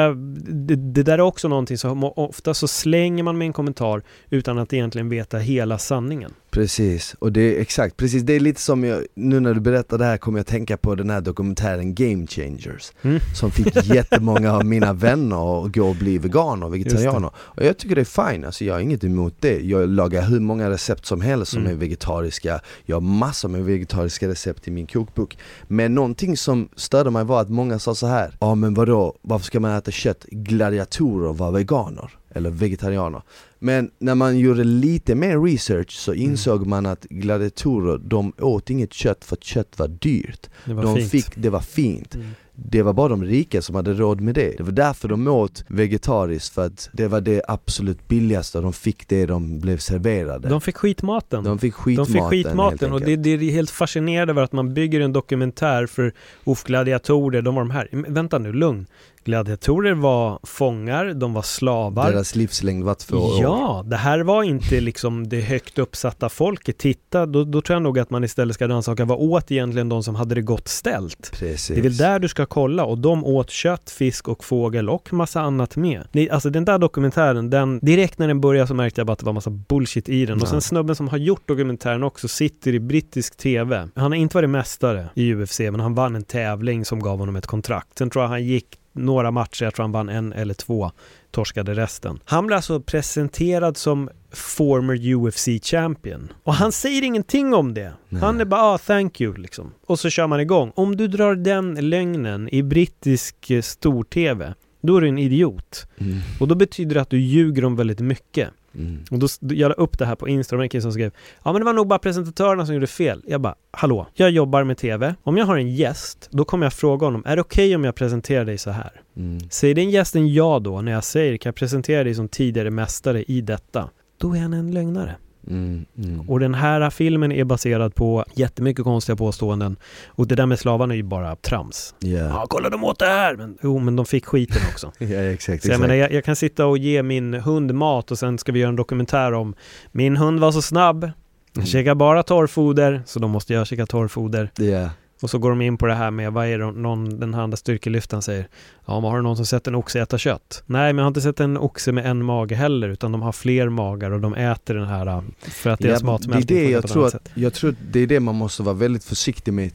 det, 0.67 0.76
det 0.76 1.03
där 1.03 1.13
är 1.13 1.21
också 1.21 1.47
någonting 1.47 1.78
som 1.78 2.03
ofta 2.03 2.53
så 2.53 2.67
slänger 2.67 3.24
man 3.24 3.38
med 3.38 3.45
en 3.45 3.53
kommentar 3.53 4.03
utan 4.30 4.57
att 4.57 4.74
egentligen 4.74 5.09
veta 5.09 5.38
hela 5.38 5.78
sanningen. 5.78 6.34
Precis, 6.51 7.15
och 7.19 7.32
det 7.32 7.41
är 7.41 7.61
exakt, 7.61 7.97
precis 7.97 8.12
det 8.20 8.34
är 8.34 8.39
lite 8.39 8.61
som 8.61 8.84
jag, 8.84 9.05
nu 9.16 9.39
när 9.39 9.53
du 9.53 9.59
berättar 9.59 9.97
det 9.97 10.05
här 10.05 10.18
kommer 10.18 10.39
jag 10.39 10.47
tänka 10.47 10.78
på 10.78 10.95
den 10.95 11.09
här 11.09 11.22
dokumentären 11.22 11.95
Game 11.95 12.28
Changers. 12.28 12.91
Mm. 13.01 13.20
Som 13.36 13.51
fick 13.51 13.76
jättemånga 13.86 14.53
av 14.53 14.66
mina 14.66 14.93
vänner 14.93 15.66
att 15.66 15.76
gå 15.76 15.89
och 15.89 15.95
bli 15.95 16.18
veganer 16.18 16.66
och 16.66 16.74
vegetarianer. 16.74 17.32
Och 17.38 17.66
jag 17.66 17.78
tycker 17.78 17.95
det 17.95 18.01
är 18.01 18.32
fine, 18.32 18.45
alltså 18.45 18.66
jag 18.66 18.74
har 18.74 18.80
inget 18.80 19.03
emot 19.03 19.36
det. 19.39 19.59
Jag 19.59 19.89
lagar 19.89 20.22
hur 20.22 20.39
många 20.39 20.70
recept 20.70 21.05
som 21.05 21.22
helst 21.22 21.51
som 21.51 21.64
Mm. 21.64 21.72
är 21.76 21.80
vegetariska. 21.80 22.59
Jag 22.86 22.95
har 22.95 23.01
massor 23.01 23.49
med 23.49 23.64
vegetariska 23.66 24.28
recept 24.28 24.68
i 24.68 24.72
min 24.72 24.88
kokbok. 24.88 25.38
Men 25.68 25.95
någonting 25.95 26.38
som 26.38 26.70
störde 26.76 27.09
mig 27.09 27.24
var 27.24 27.41
att 27.41 27.49
många 27.49 27.80
sa 27.80 27.95
så 27.95 28.07
här 28.07 28.38
Ja 28.39 28.55
men 28.55 28.74
vadå, 28.74 29.16
varför 29.22 29.45
ska 29.45 29.59
man 29.59 29.72
äta 29.72 29.91
kött? 29.91 30.26
Gladiatorer 30.32 31.34
var 31.34 31.51
veganer 31.51 32.11
eller 32.36 32.49
vegetarianer 32.49 33.22
Men 33.64 33.91
när 33.99 34.16
man 34.16 34.39
gjorde 34.39 34.64
lite 34.64 35.16
mer 35.16 35.39
research 35.39 35.91
så 35.91 36.14
insåg 36.14 36.68
man 36.68 36.86
att 36.86 37.03
gladiatorer, 37.09 37.97
de 37.97 38.34
åt 38.41 38.70
inget 38.70 38.93
kött 38.93 39.26
för 39.26 39.36
att 39.36 39.43
kött 39.43 39.80
var 39.80 39.88
dyrt 39.88 40.49
Det 40.66 40.74
var 40.74 40.84
De 40.84 40.95
fint. 40.95 41.11
fick, 41.11 41.36
det 41.36 41.49
var 41.49 41.59
fint 41.59 42.16
Mm. 42.16 42.28
det 42.55 42.82
var 42.82 42.93
bara 42.93 43.07
de 43.09 43.24
rika 43.24 43.61
som 43.61 43.76
hade 43.76 43.93
råd 43.93 44.22
med 44.22 44.36
det. 44.36 44.53
Det 44.57 44.64
var 44.64 44.72
därför 44.72 45.07
de 45.07 45.28
åt 45.28 45.64
vegetariskt, 45.68 46.53
för 46.53 46.66
att 46.66 46.89
det 46.93 47.07
var 47.07 47.22
det 47.22 47.41
absolut 47.47 48.07
billigaste 48.07 48.57
och 48.57 48.64
de 48.64 48.74
fick 48.74 49.07
det 49.07 49.26
de 49.26 49.59
blev 49.59 49.78
serverade. 49.78 50.49
De 50.49 50.61
fick 50.61 50.78
skitmaten. 50.78 51.43
De 51.43 51.59
fick 51.59 51.74
De 51.74 51.82
skitmaten, 51.82 52.14
fick 52.14 52.22
helt 52.22 52.30
skitmaten 52.30 52.91
och 52.93 53.01
det, 53.01 53.16
det 53.16 53.30
är 53.30 53.38
helt 53.51 53.70
fascinerande 53.70 54.32
över 54.32 54.41
att 54.43 54.51
man 54.51 54.74
bygger 54.74 54.99
en 54.99 55.14
dokumentär 55.14 55.86
för 55.88 56.14
Uff, 56.45 56.64
gladiatorer, 56.64 57.41
de 57.41 57.55
var 57.55 57.61
de 57.61 57.72
här. 57.72 57.88
Men 57.91 58.14
vänta 58.14 58.39
nu, 58.39 58.53
lugn. 58.53 58.86
Gladiatorer 59.26 59.93
var 59.93 60.39
fångar, 60.43 61.13
de 61.13 61.34
var 61.34 61.41
slavar. 61.41 62.11
Deras 62.11 62.36
livslängd 62.36 62.84
var 62.84 62.93
två 62.95 63.17
år. 63.17 63.41
Ja, 63.41 63.84
det 63.88 63.95
här 63.95 64.19
var 64.19 64.43
inte 64.43 64.82
liksom 64.82 65.30
det 65.30 65.41
högt 65.41 65.80
uppsatta 65.80 66.30
folket. 66.30 66.78
Titta, 66.78 67.26
då, 67.26 67.43
då 67.43 67.61
tror 67.61 67.76
jag 67.76 67.82
nog 67.82 67.99
att 67.99 68.09
man 68.09 68.24
istället 68.24 68.55
ska 68.55 68.67
rannsaka 68.67 69.05
vad 69.05 69.17
åt 69.19 69.51
egentligen 69.51 69.89
de 69.89 70.03
som 70.03 70.15
hade 70.15 70.36
det 70.36 70.41
gott 70.41 70.67
ställt. 70.67 71.32
Precis. 71.32 71.67
Det 71.67 71.80
är 71.80 71.84
väl 71.84 71.97
där 71.97 72.19
du 72.19 72.28
ska 72.28 72.45
kolla 72.45 72.86
och 72.86 72.97
de 72.97 73.26
åt 73.26 73.49
kött, 73.49 73.89
fisk 73.89 74.28
och 74.28 74.43
fågel 74.43 74.89
och 74.89 75.13
massa 75.13 75.41
annat 75.41 75.76
med. 75.76 76.03
Alltså 76.32 76.49
den 76.49 76.65
där 76.65 76.78
dokumentären, 76.78 77.49
den, 77.49 77.80
direkt 77.80 78.19
när 78.19 78.28
den 78.28 78.41
började 78.41 78.67
så 78.67 78.74
märkte 78.74 78.99
jag 79.01 79.07
bara 79.07 79.13
att 79.13 79.19
det 79.19 79.26
var 79.26 79.34
massa 79.34 79.49
bullshit 79.49 80.09
i 80.09 80.26
den. 80.26 80.36
Och 80.38 80.43
Ja. 80.43 80.47
sen 80.49 80.61
snubben 80.61 80.95
som 80.95 81.07
har 81.07 81.17
gjort 81.17 81.47
dokumentären 81.47 82.03
också 82.03 82.28
sitter 82.28 82.74
i 82.74 82.80
brittisk 82.80 83.38
TV. 83.38 83.88
Han 83.95 84.11
har 84.11 84.15
inte 84.17 84.38
varit 84.38 84.49
mästare 84.49 85.09
i 85.15 85.34
UFC 85.36 85.59
men 85.59 85.80
han 85.80 85.95
vann 85.95 86.15
en 86.15 86.24
tävling 86.24 86.86
som 86.86 86.99
gav 86.99 87.19
honom 87.19 87.36
ett 87.36 87.47
kontrakt. 87.47 87.97
Sen 87.97 88.09
tror 88.09 88.24
jag 88.24 88.30
han 88.30 88.43
gick 88.43 88.67
några 88.94 89.32
matcher, 89.32 89.64
jag 89.64 89.74
tror 89.74 89.84
han 89.84 89.91
vann 89.91 90.10
en 90.10 90.34
eller 90.34 90.54
två, 90.54 90.91
torskade 91.32 91.74
resten. 91.74 92.20
Han 92.26 92.48
blev 92.48 92.56
alltså 92.56 92.80
presenterad 92.80 93.78
som 93.78 94.10
former 94.32 95.14
UFC 95.16 95.48
champion. 95.64 96.34
Och 96.44 96.54
han 96.54 96.72
säger 96.72 97.02
ingenting 97.02 97.54
om 97.54 97.74
det. 97.74 97.94
Nej. 98.10 98.22
Han 98.22 98.41
är 98.41 98.46
bara 98.46 98.62
ah, 98.62 98.78
thank 98.78 99.22
you 99.22 99.38
liksom. 99.38 99.74
Och 99.86 100.00
så 100.00 100.10
kör 100.10 100.28
man 100.28 100.39
igång. 100.39 100.72
Om 100.76 100.96
du 100.96 101.08
drar 101.08 101.36
den 101.36 101.89
lögnen 101.89 102.50
i 102.52 102.64
brittisk 102.64 103.50
eh, 103.50 103.62
stor-TV, 103.62 104.54
då 104.82 104.98
är 104.98 105.02
du 105.02 105.08
en 105.08 105.18
idiot. 105.18 105.88
Mm. 105.98 106.18
Och 106.39 106.48
då 106.48 106.56
betyder 106.56 106.96
det 106.96 107.02
att 107.02 107.10
du 107.10 107.20
ljuger 107.20 107.66
om 107.66 107.76
väldigt 107.76 108.00
mycket. 108.00 108.50
Mm. 108.76 109.03
Och 109.11 109.19
då, 109.19 109.28
jag 109.39 109.69
la 109.69 109.76
upp 109.76 109.99
det 109.99 110.05
här 110.05 110.15
på 110.15 110.28
Instagram, 110.28 110.61
en 110.61 110.69
kille 110.69 110.82
som 110.82 110.91
skrev 110.91 111.11
Ja 111.43 111.51
men 111.51 111.61
det 111.61 111.65
var 111.65 111.74
nog 111.74 111.88
bara 111.88 111.99
presentatörerna 111.99 112.65
som 112.65 112.76
gjorde 112.76 112.88
fel. 112.88 113.21
Jag 113.28 113.41
bara, 113.41 113.55
hallå, 113.71 114.07
jag 114.13 114.32
jobbar 114.32 114.63
med 114.63 114.78
TV. 114.78 115.15
Om 115.24 115.38
jag 115.38 115.45
har 115.45 115.57
en 115.57 115.76
gäst, 115.76 116.30
då 116.32 116.45
kommer 116.45 116.65
jag 116.65 116.74
fråga 116.74 117.07
honom, 117.07 117.24
är 117.26 117.36
det 117.36 117.41
okej 117.41 117.65
okay 117.65 117.76
om 117.76 117.84
jag 117.84 117.95
presenterar 117.95 118.45
dig 118.45 118.57
så 118.57 118.69
här? 118.69 119.01
Mm. 119.17 119.49
Säger 119.49 119.76
den 119.76 119.89
gästen 119.89 120.34
ja 120.34 120.59
då, 120.59 120.82
när 120.82 120.91
jag 120.91 121.03
säger, 121.03 121.38
kan 121.38 121.49
jag 121.49 121.55
presentera 121.55 122.03
dig 122.03 122.15
som 122.15 122.30
tidigare 122.30 122.71
mästare 122.71 123.24
i 123.24 123.41
detta? 123.41 123.89
Då 124.17 124.36
är 124.36 124.39
han 124.39 124.53
en 124.53 124.71
lögnare. 124.71 125.15
Mm, 125.48 125.86
mm. 125.98 126.30
Och 126.30 126.39
den 126.39 126.54
här 126.54 126.89
filmen 126.89 127.32
är 127.32 127.44
baserad 127.44 127.96
på 127.96 128.26
jättemycket 128.34 128.84
konstiga 128.84 129.16
påståenden. 129.16 129.78
Och 130.08 130.28
det 130.28 130.36
där 130.36 130.46
med 130.46 130.60
slavarna 130.60 130.94
är 130.94 130.98
ju 130.98 131.04
bara 131.04 131.36
trams. 131.36 131.96
Yeah. 132.04 132.28
Ja, 132.28 132.46
kolla 132.50 132.70
de 132.70 132.84
åt 132.84 133.00
det 133.00 133.06
här! 133.06 133.36
Men, 133.36 133.58
jo, 133.64 133.80
men 133.80 133.96
de 133.96 134.06
fick 134.06 134.26
skiten 134.26 134.62
också. 134.74 134.91
ja, 135.04 135.20
exakt. 135.20 135.64
Så 135.64 135.72
jag 135.72 135.80
menar, 135.80 135.96
jag, 135.96 136.12
jag, 136.12 136.24
kan 136.24 136.36
sitta 136.36 136.66
och 136.66 136.78
ge 136.78 137.04
min 137.04 137.34
hund 137.34 137.74
mat 137.74 138.12
och 138.12 138.20
sen 138.20 138.38
ska 138.38 138.52
vi 138.52 138.60
göra 138.60 138.70
en 138.70 138.76
dokumentär 138.76 139.34
om 139.34 139.56
min 139.91 140.18
hund 140.18 140.39
var 140.39 140.52
så 140.52 140.62
snabb. 140.62 141.02
Den 141.02 141.12
mm. 141.56 141.66
käkar 141.66 141.96
bara 141.96 142.24
torrfoder, 142.24 143.04
så 143.06 143.20
då 143.20 143.28
måste 143.28 143.54
jag 143.54 143.68
käka 143.68 143.86
torrfoder. 143.86 144.52
Yeah. 144.60 144.89
Och 145.24 145.30
så 145.30 145.38
går 145.38 145.49
de 145.49 145.61
in 145.61 145.78
på 145.78 145.86
det 145.86 145.93
här 145.93 146.11
med, 146.11 146.34
vad 146.34 146.47
är 146.47 146.59
det 146.59 146.71
någon, 146.71 147.19
den 147.19 147.34
andra 147.34 147.57
styrkelyftaren 147.57 148.21
säger? 148.21 148.47
Ja, 148.86 148.99
men 148.99 149.09
har 149.09 149.17
du 149.17 149.24
någon 149.24 149.36
som 149.36 149.45
sett 149.45 149.67
en 149.67 149.76
oxe 149.76 150.01
äta 150.01 150.17
kött? 150.17 150.63
Nej, 150.65 150.93
men 150.93 150.97
jag 150.97 151.03
har 151.03 151.07
inte 151.07 151.21
sett 151.21 151.39
en 151.39 151.57
oxe 151.57 151.91
med 151.91 152.05
en 152.05 152.26
mage 152.26 152.55
heller, 152.55 152.89
utan 152.89 153.11
de 153.11 153.21
har 153.21 153.32
fler 153.32 153.69
magar 153.69 154.11
och 154.11 154.21
de 154.21 154.34
äter 154.34 154.76
den 154.76 154.88
här 154.88 155.07
äh, 155.07 155.21
för 155.39 155.69
att 155.69 155.80
deras 155.80 156.01
ja, 156.01 156.05
matsmältning 156.05 156.45
det 156.45 156.63
är 156.63 156.67
det 156.67 156.71
jag 156.71 156.88
tror 156.88 157.07
att, 157.07 157.30
Jag 157.34 157.53
tror 157.53 157.69
att 157.69 157.76
det 157.91 157.99
är 157.99 158.07
det 158.07 158.19
man 158.19 158.36
måste 158.36 158.63
vara 158.63 158.76
väldigt 158.76 159.03
försiktig 159.03 159.53
med, 159.53 159.71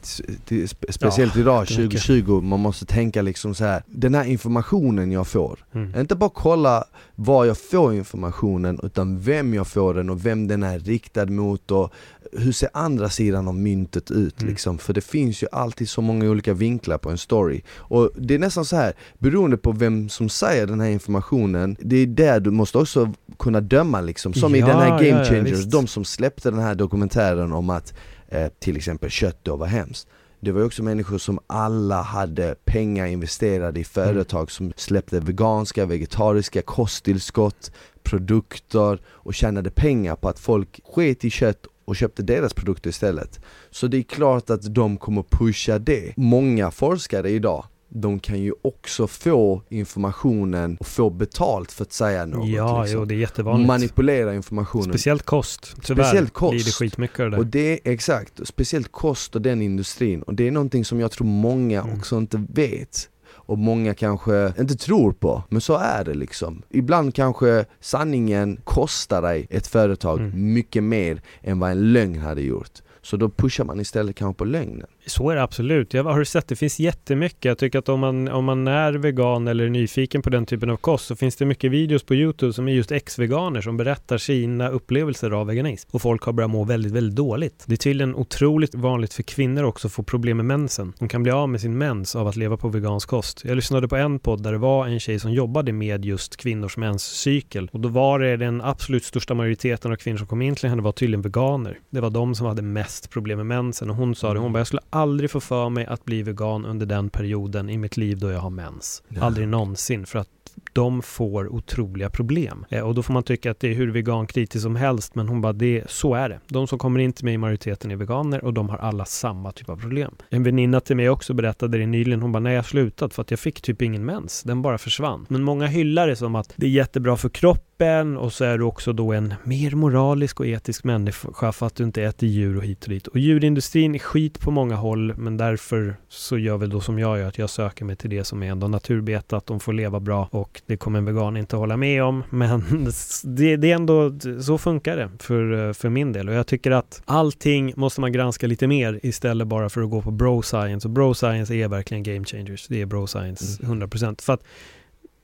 speciellt 0.89 1.35
ja, 1.35 1.41
idag 1.41 1.67
2020, 1.67 2.41
man 2.41 2.59
måste 2.59 2.85
tänka 2.85 3.21
liksom 3.21 3.55
så 3.55 3.65
här. 3.65 3.83
den 3.87 4.15
här 4.15 4.25
informationen 4.25 5.11
jag 5.11 5.27
får, 5.27 5.59
mm. 5.73 5.99
inte 5.99 6.15
bara 6.15 6.29
kolla 6.33 6.83
var 7.15 7.45
jag 7.45 7.57
får 7.57 7.93
informationen, 7.93 8.79
utan 8.83 9.19
vem 9.19 9.53
jag 9.53 9.67
får 9.67 9.93
den 9.93 10.09
och 10.09 10.25
vem 10.25 10.47
den 10.47 10.63
är 10.63 10.79
riktad 10.79 11.25
mot 11.25 11.71
och 11.71 11.93
hur 12.31 12.51
ser 12.51 12.69
andra 12.73 13.09
sidan 13.09 13.47
av 13.47 13.55
myntet 13.55 14.11
ut 14.11 14.41
mm. 14.41 14.51
liksom? 14.51 14.77
För 14.77 14.93
det 14.93 15.01
finns 15.01 15.43
ju 15.43 15.47
alltid 15.51 15.89
så 15.89 16.01
många 16.01 16.29
olika 16.29 16.53
vinklar 16.53 16.97
på 16.97 17.09
en 17.09 17.17
story. 17.17 17.61
Och 17.77 18.11
det 18.15 18.35
är 18.35 18.39
nästan 18.39 18.65
så 18.65 18.75
här 18.75 18.93
beroende 19.17 19.57
på 19.57 19.71
vem 19.71 20.09
som 20.09 20.29
säger 20.29 20.67
den 20.67 20.79
här 20.79 20.89
informationen, 20.89 21.77
det 21.79 21.95
är 21.95 22.05
där 22.05 22.39
du 22.39 22.51
måste 22.51 22.77
också 22.77 23.13
kunna 23.39 23.61
döma 23.61 24.01
liksom. 24.01 24.33
Som 24.33 24.55
ja, 24.55 24.57
i 24.57 24.61
den 24.61 24.79
här 24.79 25.03
Game 25.03 25.25
Changers, 25.25 25.59
ja, 25.59 25.69
de 25.69 25.87
som 25.87 26.05
släppte 26.05 26.51
den 26.51 26.59
här 26.59 26.75
dokumentären 26.75 27.51
om 27.51 27.69
att 27.69 27.93
eh, 28.27 28.47
till 28.59 28.77
exempel 28.77 29.09
kött 29.09 29.39
då 29.43 29.55
var 29.55 29.67
hemskt. 29.67 30.07
Det 30.41 30.51
var 30.51 30.59
ju 30.59 30.65
också 30.65 30.83
människor 30.83 31.17
som 31.17 31.39
alla 31.47 32.01
hade 32.01 32.55
pengar 32.65 33.05
investerade 33.05 33.79
i 33.79 33.83
företag 33.83 34.39
mm. 34.39 34.47
som 34.47 34.73
släppte 34.75 35.19
veganska, 35.19 35.85
vegetariska 35.85 36.61
kosttillskott, 36.61 37.71
produkter 38.03 39.01
och 39.07 39.33
tjänade 39.33 39.71
pengar 39.71 40.15
på 40.15 40.29
att 40.29 40.39
folk 40.39 40.79
sket 40.93 41.25
i 41.25 41.29
kött 41.29 41.65
och 41.89 41.95
köpte 41.95 42.23
deras 42.23 42.53
produkter 42.53 42.89
istället. 42.89 43.39
Så 43.69 43.87
det 43.87 43.97
är 43.97 44.03
klart 44.03 44.49
att 44.49 44.75
de 44.75 44.97
kommer 44.97 45.23
pusha 45.23 45.79
det. 45.79 46.13
Många 46.17 46.71
forskare 46.71 47.29
idag 47.29 47.65
de 47.89 48.19
kan 48.19 48.39
ju 48.41 48.53
också 48.61 49.07
få 49.07 49.63
informationen 49.69 50.77
och 50.79 50.87
få 50.87 51.09
betalt 51.09 51.71
för 51.71 51.83
att 51.83 51.93
säga 51.93 52.25
något. 52.25 52.49
Ja, 52.49 52.81
liksom. 52.81 52.99
jo, 52.99 53.05
det 53.05 53.13
är 53.13 53.17
jättevanligt. 53.17 53.67
Manipulera 53.67 54.35
informationen. 54.35 54.89
Speciellt 54.89 55.23
kost. 55.23 55.75
Tyvärr 55.83 56.03
speciellt 56.03 56.33
kost. 56.33 56.51
blir 56.51 56.63
det 56.63 56.71
skitmycket 56.71 57.19
av 57.19 57.31
det. 57.31 57.37
Och 57.37 57.45
det 57.45 57.79
exakt, 57.83 58.47
speciellt 58.47 58.91
kost 58.91 59.35
och 59.35 59.41
den 59.41 59.61
industrin. 59.61 60.21
Och 60.21 60.33
det 60.33 60.47
är 60.47 60.51
någonting 60.51 60.85
som 60.85 60.99
jag 60.99 61.11
tror 61.11 61.27
många 61.27 61.81
mm. 61.81 61.97
också 61.97 62.17
inte 62.17 62.45
vet 62.53 63.09
och 63.49 63.57
många 63.57 63.93
kanske 63.93 64.53
inte 64.59 64.75
tror 64.75 65.11
på, 65.11 65.43
men 65.49 65.61
så 65.61 65.77
är 65.77 66.03
det 66.03 66.13
liksom. 66.13 66.61
Ibland 66.69 67.15
kanske 67.15 67.65
sanningen 67.79 68.57
kostar 68.63 69.21
dig 69.21 69.47
ett 69.49 69.67
företag 69.67 70.19
mm. 70.19 70.53
mycket 70.53 70.83
mer 70.83 71.21
än 71.41 71.59
vad 71.59 71.71
en 71.71 71.93
lögn 71.93 72.19
hade 72.19 72.41
gjort. 72.41 72.81
Så 73.09 73.17
då 73.17 73.29
pushar 73.29 73.63
man 73.63 73.79
istället 73.79 74.15
kanske 74.15 74.37
på 74.37 74.45
lögnen. 74.45 74.87
Så 75.05 75.29
är 75.29 75.35
det 75.35 75.43
absolut. 75.43 75.93
Jag 75.93 76.03
har 76.03 76.23
sett, 76.23 76.47
det 76.47 76.55
finns 76.55 76.79
jättemycket. 76.79 77.45
Jag 77.45 77.57
tycker 77.57 77.79
att 77.79 77.89
om 77.89 77.99
man, 77.99 78.27
om 78.27 78.45
man 78.45 78.67
är 78.67 78.93
vegan 78.93 79.47
eller 79.47 79.69
nyfiken 79.69 80.21
på 80.21 80.29
den 80.29 80.45
typen 80.45 80.69
av 80.69 80.77
kost 80.77 81.05
så 81.05 81.15
finns 81.15 81.35
det 81.35 81.45
mycket 81.45 81.71
videos 81.71 82.03
på 82.03 82.15
Youtube 82.15 82.53
som 82.53 82.67
är 82.67 82.71
just 82.71 82.91
ex-veganer 82.91 83.61
som 83.61 83.77
berättar 83.77 84.17
sina 84.17 84.69
upplevelser 84.69 85.31
av 85.31 85.47
veganism. 85.47 85.89
Och 85.91 86.01
folk 86.01 86.23
har 86.23 86.33
börjat 86.33 86.51
må 86.51 86.63
väldigt, 86.63 86.91
väldigt 86.91 87.15
dåligt. 87.15 87.63
Det 87.65 87.73
är 87.73 87.77
tydligen 87.77 88.15
otroligt 88.15 88.75
vanligt 88.75 89.13
för 89.13 89.23
kvinnor 89.23 89.63
också 89.63 89.87
att 89.87 89.93
få 89.93 90.03
problem 90.03 90.37
med 90.37 90.45
mensen. 90.45 90.93
De 90.99 91.09
kan 91.09 91.23
bli 91.23 91.31
av 91.31 91.49
med 91.49 91.61
sin 91.61 91.77
mens 91.77 92.15
av 92.15 92.27
att 92.27 92.35
leva 92.35 92.57
på 92.57 92.69
vegansk 92.69 93.09
kost. 93.09 93.41
Jag 93.45 93.55
lyssnade 93.55 93.87
på 93.87 93.95
en 93.95 94.19
podd 94.19 94.43
där 94.43 94.51
det 94.51 94.57
var 94.57 94.87
en 94.87 94.99
tjej 94.99 95.19
som 95.19 95.33
jobbade 95.33 95.71
med 95.71 96.05
just 96.05 96.37
kvinnors 96.37 96.77
menscykel. 96.77 97.69
Och 97.71 97.79
då 97.79 97.89
var 97.89 98.19
det 98.19 98.37
den 98.37 98.61
absolut 98.61 99.03
största 99.03 99.33
majoriteten 99.33 99.91
av 99.91 99.95
kvinnor 99.95 100.17
som 100.17 100.27
kom 100.27 100.41
in 100.41 100.55
till 100.55 100.69
henne 100.69 100.81
var 100.81 100.91
tydligen 100.91 101.21
veganer. 101.21 101.79
Det 101.89 102.01
var 102.01 102.09
de 102.09 102.35
som 102.35 102.45
hade 102.45 102.61
mest 102.61 102.98
problem 103.07 103.37
med 103.37 103.45
mensen. 103.45 103.89
Och 103.89 103.95
hon 103.95 104.15
sa 104.15 104.33
det, 104.33 104.39
hon 104.39 104.53
bara, 104.53 104.59
jag 104.59 104.67
skulle 104.67 104.81
aldrig 104.89 105.31
få 105.31 105.39
för 105.39 105.69
mig 105.69 105.85
att 105.85 106.05
bli 106.05 106.23
vegan 106.23 106.65
under 106.65 106.85
den 106.85 107.09
perioden 107.09 107.69
i 107.69 107.77
mitt 107.77 107.97
liv 107.97 108.19
då 108.19 108.31
jag 108.31 108.39
har 108.39 108.49
mens. 108.49 109.03
Aldrig 109.19 109.47
någonsin 109.47 110.05
för 110.05 110.19
att 110.19 110.27
de 110.73 111.01
får 111.01 111.53
otroliga 111.53 112.09
problem. 112.09 112.65
Eh, 112.69 112.81
och 112.81 112.95
då 112.95 113.03
får 113.03 113.13
man 113.13 113.23
tycka 113.23 113.51
att 113.51 113.59
det 113.59 113.67
är 113.67 113.73
hur 113.73 113.91
vegankritiskt 113.91 114.63
som 114.63 114.75
helst, 114.75 115.15
men 115.15 115.27
hon 115.27 115.41
bara, 115.41 115.53
det, 115.53 115.83
så 115.87 116.13
är 116.13 116.29
det. 116.29 116.39
De 116.47 116.67
som 116.67 116.79
kommer 116.79 116.99
in 116.99 117.13
till 117.13 117.25
mig 117.25 117.33
i 117.33 117.37
majoriteten 117.37 117.91
är 117.91 117.95
veganer 117.95 118.45
och 118.45 118.53
de 118.53 118.69
har 118.69 118.77
alla 118.77 119.05
samma 119.05 119.51
typ 119.51 119.69
av 119.69 119.77
problem. 119.77 120.15
En 120.29 120.43
väninna 120.43 120.79
till 120.79 120.95
mig 120.95 121.09
också 121.09 121.33
berättade 121.33 121.77
det 121.77 121.85
nyligen, 121.85 122.21
hon 122.21 122.31
bara, 122.31 122.39
nej 122.39 122.53
jag 122.53 122.61
har 122.61 122.63
slutat 122.63 123.13
för 123.13 123.21
att 123.21 123.31
jag 123.31 123.39
fick 123.39 123.61
typ 123.61 123.81
ingen 123.81 124.05
mens, 124.05 124.43
den 124.43 124.61
bara 124.61 124.77
försvann. 124.77 125.25
Men 125.29 125.43
många 125.43 125.67
hyllar 125.67 126.07
det 126.07 126.15
som 126.15 126.35
att 126.35 126.53
det 126.55 126.65
är 126.65 126.69
jättebra 126.69 127.17
för 127.17 127.29
kroppen 127.29 128.17
och 128.17 128.33
så 128.33 128.43
är 128.43 128.57
du 128.57 128.63
också 128.63 128.93
då 128.93 129.13
en 129.13 129.33
mer 129.43 129.71
moralisk 129.71 130.39
och 130.39 130.47
etisk 130.47 130.83
människa 130.83 131.51
för 131.51 131.65
att 131.65 131.75
du 131.75 131.83
inte 131.83 132.03
äter 132.03 132.29
djur 132.29 132.57
och 132.57 132.63
hit 132.63 132.83
och 132.83 132.89
dit. 132.89 133.07
Och 133.07 133.19
djurindustrin 133.19 133.95
är 133.95 133.99
skit 133.99 134.39
på 134.39 134.51
många 134.51 134.75
håll, 134.75 135.13
men 135.17 135.37
därför 135.37 135.95
så 136.09 136.37
gör 136.37 136.57
väl 136.57 136.69
då 136.69 136.81
som 136.81 136.99
jag 136.99 137.19
gör, 137.19 137.27
att 137.27 137.37
jag 137.37 137.49
söker 137.49 137.85
mig 137.85 137.95
till 137.95 138.09
det 138.09 138.23
som 138.23 138.43
är 138.43 138.51
ändå 138.51 138.67
naturbetat, 138.67 139.45
de 139.45 139.59
får 139.59 139.73
leva 139.73 139.99
bra 139.99 140.29
och 140.31 140.61
det 140.69 140.77
kommer 140.77 140.99
en 140.99 141.05
vegan 141.05 141.37
inte 141.37 141.55
hålla 141.55 141.77
med 141.77 142.03
om, 142.03 142.23
men 142.29 142.63
det, 143.23 143.55
det, 143.55 143.71
är 143.71 143.75
ändå, 143.75 144.13
så 144.41 144.57
funkar 144.57 144.97
det 144.97 145.09
för, 145.19 145.73
för 145.73 145.89
min 145.89 146.13
del 146.13 146.29
och 146.29 146.35
jag 146.35 146.47
tycker 146.47 146.71
att 146.71 147.01
allting 147.05 147.73
måste 147.75 148.01
man 148.01 148.11
granska 148.11 148.47
lite 148.47 148.67
mer 148.67 148.99
istället 149.03 149.47
bara 149.47 149.69
för 149.69 149.81
att 149.81 149.89
gå 149.89 150.01
på 150.01 150.11
bro 150.11 150.41
science 150.41 150.87
och 150.87 150.91
bro 150.91 151.13
science 151.13 151.55
är 151.55 151.67
verkligen 151.67 152.03
game 152.03 152.25
changers, 152.25 152.67
det 152.67 152.81
är 152.81 152.85
bro 152.85 153.07
science 153.07 153.63
100% 153.63 154.03
mm. 154.03 154.15
för 154.15 154.33
att 154.33 154.43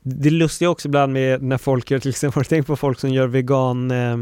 det 0.02 0.30
lustiga 0.30 0.70
också 0.70 0.88
ibland 0.88 1.14
med 1.14 1.44
när 1.44 1.58
folk 1.58 1.92
gör 1.92 2.00
till 2.00 2.10
exempel, 2.10 2.46
tänkt 2.46 2.68
på 2.68 2.76
folk 2.76 3.00
som 3.00 3.10
gör 3.10 3.28
vegan, 3.28 3.92
eh, 3.92 4.18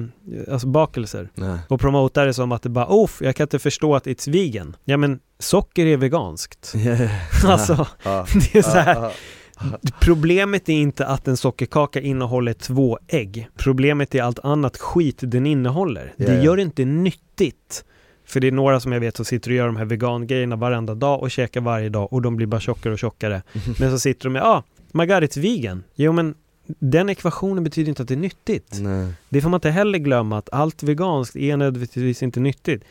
alltså 0.51 0.67
bakelser? 0.67 1.29
Nej. 1.35 1.59
Och 1.67 1.79
promotar 1.79 2.25
det 2.25 2.33
som 2.33 2.51
att 2.51 2.61
det 2.61 2.69
bara, 2.69 2.87
oh, 2.89 3.09
jag 3.19 3.35
kan 3.35 3.43
inte 3.43 3.59
förstå 3.59 3.95
att 3.95 4.07
it's 4.07 4.31
vegan. 4.31 4.75
Ja 4.85 4.97
men 4.97 5.19
socker 5.39 5.85
är 5.85 5.97
veganskt. 5.97 6.73
Yeah. 6.83 7.51
alltså, 7.51 7.87
det 8.03 8.55
är 8.55 8.61
så 8.61 8.77
här, 8.77 9.11
Problemet 10.01 10.69
är 10.69 10.73
inte 10.73 11.05
att 11.05 11.27
en 11.27 11.37
sockerkaka 11.37 12.01
innehåller 12.01 12.53
två 12.53 12.99
ägg. 13.07 13.49
Problemet 13.55 14.15
är 14.15 14.23
allt 14.23 14.39
annat 14.39 14.77
skit 14.77 15.17
den 15.21 15.45
innehåller. 15.45 16.13
Yeah. 16.17 16.33
Det 16.33 16.43
gör 16.43 16.55
det 16.55 16.61
inte 16.61 16.85
nyttigt. 16.85 17.85
För 18.25 18.39
det 18.39 18.47
är 18.47 18.51
några 18.51 18.79
som 18.79 18.91
jag 18.91 18.99
vet 18.99 19.15
som 19.15 19.25
sitter 19.25 19.51
och 19.51 19.57
gör 19.57 19.65
de 19.65 19.75
här 19.75 19.85
vegangrejerna 19.85 20.55
varenda 20.55 20.95
dag 20.95 21.21
och 21.21 21.31
käkar 21.31 21.61
varje 21.61 21.89
dag 21.89 22.13
och 22.13 22.21
de 22.21 22.35
blir 22.35 22.47
bara 22.47 22.61
tjockare 22.61 22.93
och 22.93 22.99
tjockarare. 22.99 23.43
Men 23.79 23.91
så 23.91 23.99
sitter 23.99 24.23
de 24.23 24.33
med, 24.33 24.43
ah, 24.43 24.63
my 24.91 25.05
god 25.05 25.23
it's 25.23 25.39
vegan. 25.39 25.83
Jo 25.95 26.11
men 26.11 26.35
den 26.67 27.09
ekvationen 27.09 27.63
betyder 27.63 27.89
inte 27.89 28.01
att 28.01 28.07
det 28.07 28.13
är 28.13 28.17
nyttigt. 28.17 28.79
Nej. 28.81 29.13
Det 29.29 29.41
får 29.41 29.49
man 29.49 29.57
inte 29.57 29.69
heller 29.69 29.99
glömma 29.99 30.37
att 30.37 30.49
allt 30.51 30.83
veganskt 30.83 31.35
är 31.35 31.57
nödvändigtvis 31.57 32.23
inte 32.23 32.39
nyttigt. 32.39 32.83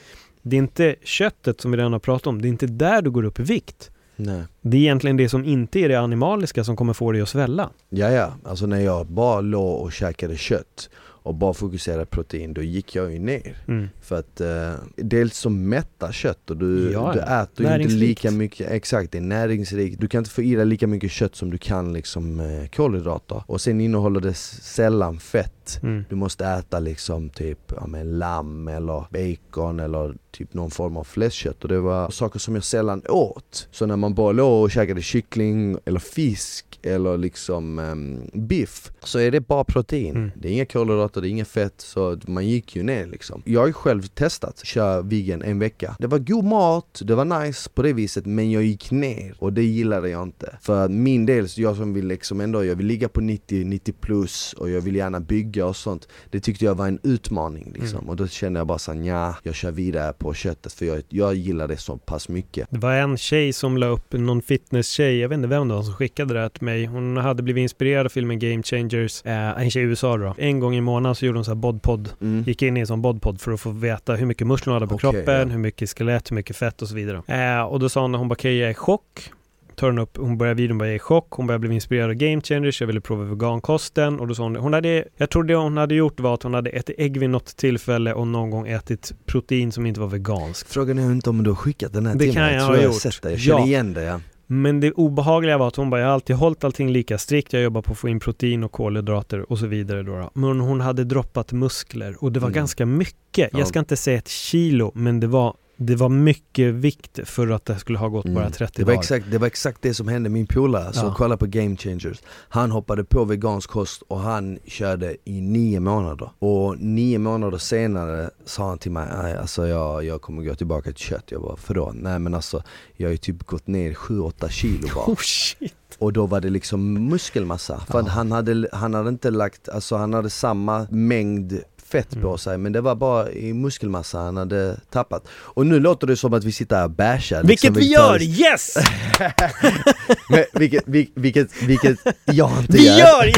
Det 0.42 0.56
är 0.56 0.58
inte 0.58 0.96
köttet 1.04 1.60
som 1.60 1.70
vi 1.70 1.76
redan 1.76 1.92
har 1.92 2.00
pratat 2.00 2.26
om, 2.26 2.42
det 2.42 2.48
är 2.48 2.50
inte 2.50 2.66
där 2.66 3.02
du 3.02 3.10
går 3.10 3.24
upp 3.24 3.40
i 3.40 3.42
vikt. 3.42 3.90
Nej. 4.16 4.42
Det 4.60 4.76
är 4.76 4.80
egentligen 4.80 5.16
det 5.16 5.28
som 5.28 5.44
inte 5.44 5.78
är 5.78 5.88
det 5.88 6.00
animaliska 6.00 6.64
som 6.64 6.76
kommer 6.76 6.92
få 6.92 7.12
dig 7.12 7.20
att 7.22 7.28
svälla. 7.28 7.70
Ja, 7.88 8.10
ja. 8.10 8.34
Alltså 8.44 8.66
när 8.66 8.80
jag 8.80 9.06
bara 9.06 9.40
låg 9.40 9.80
och 9.80 9.92
käkade 9.92 10.36
kött 10.36 10.90
och 11.22 11.34
bara 11.34 11.54
fokuserade 11.54 12.06
protein, 12.06 12.54
då 12.54 12.62
gick 12.62 12.94
jag 12.94 13.12
ju 13.12 13.18
ner. 13.18 13.56
Mm. 13.68 13.88
För 14.00 14.18
att 14.18 14.40
eh, 14.40 14.72
dels 14.96 15.38
så 15.38 15.50
mättar 15.50 16.12
kött 16.12 16.50
och 16.50 16.56
du, 16.56 16.92
ja, 16.92 17.12
du 17.12 17.20
äter 17.20 17.66
ju 17.66 17.82
inte 17.82 17.94
lika 17.94 18.30
mycket, 18.30 18.70
exakt 18.70 19.12
det 19.12 19.18
är 19.18 19.22
näringsrikt. 19.22 20.00
Du 20.00 20.08
kan 20.08 20.18
inte 20.18 20.30
få 20.30 20.42
i 20.42 20.54
dig 20.54 20.66
lika 20.66 20.86
mycket 20.86 21.10
kött 21.10 21.36
som 21.36 21.50
du 21.50 21.58
kan 21.58 21.92
liksom 21.92 22.40
eh, 22.40 22.68
kolhydrater. 22.68 23.42
Och 23.46 23.60
sen 23.60 23.80
innehåller 23.80 24.20
det 24.20 24.34
sällan 24.34 25.20
fett. 25.20 25.80
Mm. 25.82 26.04
Du 26.08 26.16
måste 26.16 26.46
äta 26.46 26.80
liksom 26.80 27.28
typ 27.28 27.72
ja, 27.76 27.86
men 27.86 28.18
lamm 28.18 28.68
eller 28.68 29.04
bacon 29.10 29.80
eller 29.80 30.14
typ 30.30 30.54
någon 30.54 30.70
form 30.70 30.96
av 30.96 31.04
fläskkött 31.04 31.62
och 31.62 31.68
det 31.68 31.80
var 31.80 32.10
saker 32.10 32.38
som 32.38 32.54
jag 32.54 32.64
sällan 32.64 33.02
åt. 33.08 33.68
Så 33.70 33.86
när 33.86 33.96
man 33.96 34.14
bara 34.14 34.32
låg 34.32 34.62
och 34.62 34.70
käkade 34.70 35.02
kyckling 35.02 35.76
eller 35.84 36.00
fisk 36.00 36.71
eller 36.82 37.18
liksom 37.18 37.78
um, 37.78 38.30
biff 38.32 38.90
så 39.04 39.18
är 39.18 39.30
det 39.30 39.40
bara 39.40 39.64
protein. 39.64 40.16
Mm. 40.16 40.30
Det 40.34 40.48
är 40.48 40.52
inga 40.52 40.66
kolhydrater, 40.66 41.20
det 41.20 41.28
är 41.28 41.30
inga 41.30 41.44
fett 41.44 41.74
så 41.80 42.18
man 42.26 42.48
gick 42.48 42.76
ju 42.76 42.82
ner 42.82 43.06
liksom. 43.06 43.42
Jag 43.44 43.60
har 43.60 43.72
själv 43.72 44.02
testat 44.02 44.64
köra 44.64 45.02
vegan 45.02 45.42
en 45.42 45.58
vecka. 45.58 45.96
Det 45.98 46.06
var 46.06 46.18
god 46.18 46.44
mat, 46.44 47.02
det 47.04 47.14
var 47.14 47.24
nice 47.24 47.70
på 47.70 47.82
det 47.82 47.92
viset 47.92 48.26
men 48.26 48.50
jag 48.50 48.62
gick 48.62 48.90
ner 48.90 49.34
och 49.38 49.52
det 49.52 49.64
gillade 49.64 50.08
jag 50.08 50.22
inte. 50.22 50.58
För 50.60 50.88
min 50.88 51.26
del, 51.26 51.46
jag 51.56 51.76
som 51.76 51.94
vill 51.94 52.06
liksom 52.06 52.40
ändå, 52.40 52.64
jag 52.64 52.76
vill 52.76 52.86
ligga 52.86 53.08
på 53.08 53.20
90, 53.20 53.64
90 53.64 53.92
plus 54.00 54.52
och 54.52 54.70
jag 54.70 54.80
vill 54.80 54.96
gärna 54.96 55.20
bygga 55.20 55.66
och 55.66 55.76
sånt 55.76 56.08
Det 56.30 56.40
tyckte 56.40 56.64
jag 56.64 56.74
var 56.74 56.88
en 56.88 56.98
utmaning 57.02 57.72
liksom 57.74 57.92
Mm. 57.92 58.08
och 58.08 58.16
då 58.16 58.26
kände 58.28 58.60
jag 58.60 58.66
bara 58.66 58.78
såhär 58.78 59.02
ja, 59.02 59.36
jag 59.42 59.54
kör 59.54 59.70
vidare 59.70 60.12
på 60.12 60.34
köttet 60.34 60.72
för 60.72 60.86
jag, 60.86 61.02
jag 61.08 61.34
gillar 61.34 61.68
det 61.68 61.76
så 61.76 61.96
pass 61.96 62.28
mycket 62.28 62.66
Det 62.70 62.78
var 62.78 62.92
en 62.92 63.16
tjej 63.16 63.52
som 63.52 63.76
la 63.76 63.86
upp, 63.86 64.12
någon 64.12 64.42
fitness-tjej, 64.42 65.18
jag 65.18 65.28
vet 65.28 65.36
inte 65.36 65.48
vem 65.48 65.68
det 65.68 65.74
var 65.74 65.82
som 65.82 65.94
skickade 65.94 66.34
det 66.34 66.40
här 66.40 66.48
till 66.48 66.64
mig. 66.72 66.86
Hon 66.86 67.16
hade 67.16 67.42
blivit 67.42 67.62
inspirerad 67.62 68.06
av 68.06 68.10
filmen 68.10 68.38
Game 68.38 68.62
Changers, 68.62 69.22
eh, 69.26 69.62
en 69.62 69.70
tjej 69.70 69.82
i 69.82 69.86
USA 69.86 70.16
då. 70.16 70.34
En 70.38 70.60
gång 70.60 70.74
i 70.74 70.80
månaden 70.80 71.14
så 71.14 71.26
gjorde 71.26 71.38
hon 71.38 71.44
så 71.44 71.50
här 71.50 71.56
bodpod. 71.56 72.08
mm. 72.20 72.42
Gick 72.46 72.62
in 72.62 72.76
i 72.76 72.80
en 72.80 72.86
sån 72.86 73.02
bodpod 73.02 73.40
för 73.40 73.52
att 73.52 73.60
få 73.60 73.70
veta 73.70 74.14
hur 74.14 74.26
mycket 74.26 74.46
muskler 74.46 74.72
hon 74.72 74.82
hade 74.82 74.88
på 74.88 74.94
Okej, 74.94 75.10
kroppen, 75.12 75.48
ja. 75.48 75.52
hur 75.52 75.58
mycket 75.58 75.98
skelett, 75.98 76.30
hur 76.30 76.34
mycket 76.34 76.56
fett 76.56 76.82
och 76.82 76.88
så 76.88 76.94
vidare. 76.94 77.22
Eh, 77.26 77.62
och 77.62 77.80
då 77.80 77.88
sa 77.88 78.00
hon, 78.02 78.14
hon 78.14 78.28
bara, 78.28 78.32
okej 78.34 78.56
jag 78.58 78.66
är 78.66 78.70
i 78.70 78.74
chock. 78.74 79.30
Tar 79.76 79.86
hon 79.86 79.98
upp, 79.98 80.16
hon 80.16 80.38
börjar 80.38 80.54
videon 80.54 80.78
bara, 80.78 80.88
jag 80.88 80.96
i 80.96 80.98
chock, 80.98 81.26
hon 81.30 81.46
börjar 81.46 81.58
bli 81.58 81.74
inspirerad 81.74 82.10
av 82.10 82.14
Game 82.14 82.40
Changers, 82.40 82.80
jag 82.80 82.86
ville 82.86 83.00
prova 83.00 83.24
vegankosten 83.24 84.20
och 84.20 84.28
då 84.28 84.34
sa 84.34 84.42
hon, 84.42 84.56
hon 84.56 84.72
hade, 84.72 85.04
jag 85.16 85.30
tror 85.30 85.44
det 85.44 85.54
hon 85.54 85.76
hade 85.76 85.94
gjort 85.94 86.20
var 86.20 86.34
att 86.34 86.42
hon 86.42 86.54
hade 86.54 86.70
ätit 86.70 86.94
ägg 86.98 87.18
vid 87.18 87.30
något 87.30 87.56
tillfälle 87.56 88.12
och 88.12 88.26
någon 88.26 88.50
gång 88.50 88.68
ätit 88.68 89.12
protein 89.26 89.72
som 89.72 89.86
inte 89.86 90.00
var 90.00 90.06
veganskt. 90.08 90.72
Frågan 90.72 90.98
är 90.98 91.02
inte 91.12 91.30
om 91.30 91.42
du 91.42 91.50
har 91.50 91.54
skickat 91.56 91.92
den 91.92 92.06
här 92.06 92.14
Det 92.14 92.24
till 92.24 92.34
mig, 92.34 92.54
jag 92.54 92.60
tror 92.60 92.68
ha 92.68 92.74
jag 92.76 92.88
har 92.88 92.94
gjort. 92.94 93.02
sett 93.02 93.22
det, 93.22 93.30
jag 93.30 93.40
känner 93.40 93.58
Ja. 93.60 93.66
igen 93.66 93.92
det 93.94 94.02
ja 94.02 94.20
Men 94.46 94.80
det 94.80 94.92
obehagliga 94.92 95.58
var 95.58 95.68
att 95.68 95.76
hon 95.76 95.90
bara, 95.90 96.00
jag 96.00 96.06
har 96.08 96.14
alltid 96.14 96.36
hållit 96.36 96.64
allting 96.64 96.90
lika 96.92 97.18
strikt, 97.18 97.52
jag 97.52 97.62
jobbar 97.62 97.82
på 97.82 97.92
att 97.92 97.98
få 97.98 98.08
in 98.08 98.20
protein 98.20 98.64
och 98.64 98.72
kolhydrater 98.72 99.52
och 99.52 99.58
så 99.58 99.66
vidare 99.66 100.02
då. 100.02 100.16
då. 100.16 100.30
Men 100.34 100.60
hon 100.60 100.80
hade 100.80 101.04
droppat 101.04 101.52
muskler 101.52 102.16
och 102.24 102.32
det 102.32 102.40
var 102.40 102.48
Mm. 102.48 102.54
ganska 102.56 102.86
mycket. 102.86 103.48
Ja. 103.52 103.58
Jag 103.58 103.68
ska 103.68 103.78
inte 103.78 103.96
säga 103.96 104.18
ett 104.18 104.28
kilo, 104.28 104.92
men 104.94 105.20
det 105.20 105.26
var, 105.26 105.54
det 105.76 105.96
var 105.96 106.08
mycket 106.08 106.74
vikt 106.74 107.18
för 107.24 107.48
att 107.48 107.64
det 107.64 107.78
skulle 107.78 107.98
ha 107.98 108.08
gått 108.08 108.24
bara 108.24 108.40
Mm. 108.40 108.52
30 108.52 108.72
det 108.76 108.84
var, 108.84 108.92
dagar. 108.92 109.00
exakt, 109.00 109.26
det 109.30 109.38
var 109.38 109.46
exakt 109.46 109.78
det 109.82 109.94
som 109.94 110.08
hände 110.08 110.28
min 110.30 110.46
polare 110.46 110.92
som 110.92 111.08
Ja. 111.08 111.14
kollade 111.14 111.36
på 111.38 111.46
Game 111.46 111.76
Changers 111.76 112.22
Han 112.48 112.70
hoppade 112.70 113.04
på 113.04 113.24
vegansk 113.24 113.70
kost 113.70 114.02
och 114.08 114.18
han 114.20 114.58
körde 114.66 115.16
i 115.24 115.40
nio 115.40 115.80
månader 115.80 116.30
Och 116.38 116.78
nio 116.78 117.18
månader 117.18 117.58
senare 117.58 118.30
sa 118.44 118.68
han 118.68 118.78
till 118.78 118.92
mig 118.92 119.08
Nej 119.22 119.36
alltså 119.36 119.66
jag, 119.66 120.04
jag 120.04 120.22
kommer 120.22 120.42
gå 120.42 120.54
tillbaka 120.54 120.92
till 120.92 121.04
kött 121.04 121.24
Jag 121.30 121.42
bara 121.42 121.56
för 121.56 121.74
då? 121.74 121.92
Nej 121.94 122.18
men 122.18 122.34
alltså 122.34 122.62
Jag 122.96 123.06
har 123.08 123.12
ju 123.12 123.16
typ 123.18 123.42
gått 123.46 123.66
ner 123.66 123.92
7-8 123.94 124.48
kilo 124.48 124.88
bara 124.94 125.04
Oh 125.12 125.16
shit. 125.18 125.74
Och 125.98 126.12
då 126.12 126.26
var 126.26 126.40
det 126.40 126.50
liksom 126.50 126.92
muskelmassa 127.08 127.80
För 127.90 127.98
Ja. 127.98 128.08
han 128.08 128.32
hade, 128.32 128.68
han 128.72 128.94
hade 128.94 129.08
inte 129.08 129.30
lagt, 129.30 129.68
alltså 129.68 129.96
han 129.96 130.14
hade 130.14 130.30
samma 130.30 130.86
mängd 130.90 131.60
fett 131.92 132.10
på 132.10 132.26
Mm. 132.26 132.38
sig 132.38 132.58
men 132.58 132.72
det 132.72 132.80
var 132.80 132.94
bara 132.94 133.30
i 133.32 133.52
muskelmassa 133.54 134.18
han 134.18 134.36
hade 134.36 134.76
tappat 134.90 135.28
Och 135.32 135.66
nu 135.66 135.80
låter 135.80 136.06
det 136.06 136.16
som 136.16 136.34
att 136.34 136.44
vi 136.44 136.52
sitter 136.52 136.76
här 136.76 136.84
och 136.84 136.90
bashar 136.90 137.42
Vilket 137.42 137.62
liksom 137.62 137.74
vi 137.74 137.86
gör! 137.92 138.22
Yes! 138.22 138.74
Men 140.28 140.44
vilket, 140.52 140.86
vil- 140.86 141.10
vilket, 141.14 141.62
vilket 141.62 141.98
jag 142.24 142.50
inte 142.58 142.72
Vi 142.72 142.98
gör, 142.98 143.24
gör! 143.24 143.32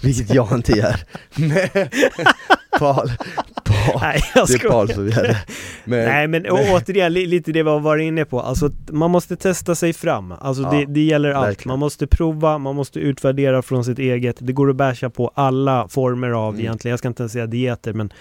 vilket 0.06 0.34
jag 0.34 0.52
inte 0.52 0.72
gör 0.72 0.96
Men, 2.80 2.94
Paul, 2.94 3.08
Paul, 3.64 4.00
Nej, 4.00 4.20
jag 4.34 4.48
det 4.48 4.54
är 4.54 5.22
det 5.22 5.36
men, 5.84 6.04
Nej 6.04 6.26
men 6.28 6.50
å- 6.50 6.58
återigen, 6.72 7.12
li- 7.12 7.26
lite 7.26 7.52
det 7.52 7.62
vi 7.62 7.70
har 7.70 7.80
varit 7.80 8.02
inne 8.02 8.24
på. 8.24 8.40
Alltså 8.40 8.70
man 8.90 9.10
måste 9.10 9.36
testa 9.36 9.74
sig 9.74 9.92
fram. 9.92 10.32
Alltså 10.40 10.62
Ja, 10.62 10.70
det, 10.70 10.84
det 10.84 11.00
gäller 11.00 11.30
allt. 11.30 11.48
verkligen. 11.48 11.72
Man 11.72 11.78
måste 11.78 12.06
prova, 12.06 12.58
man 12.58 12.74
måste 12.76 12.98
utvärdera 13.00 13.62
från 13.62 13.84
sitt 13.84 13.98
eget. 13.98 14.36
Det 14.40 14.52
går 14.52 14.70
att 14.70 14.76
basha 14.76 15.10
på 15.10 15.30
alla 15.34 15.88
former 15.88 16.30
av 16.30 16.48
Mm. 16.54 16.60
egentligen, 16.60 16.90
jag 16.90 16.98
ska 16.98 17.08
inte 17.08 17.28
säga 17.28 17.46
dieter 17.46 17.92
men 17.92 18.12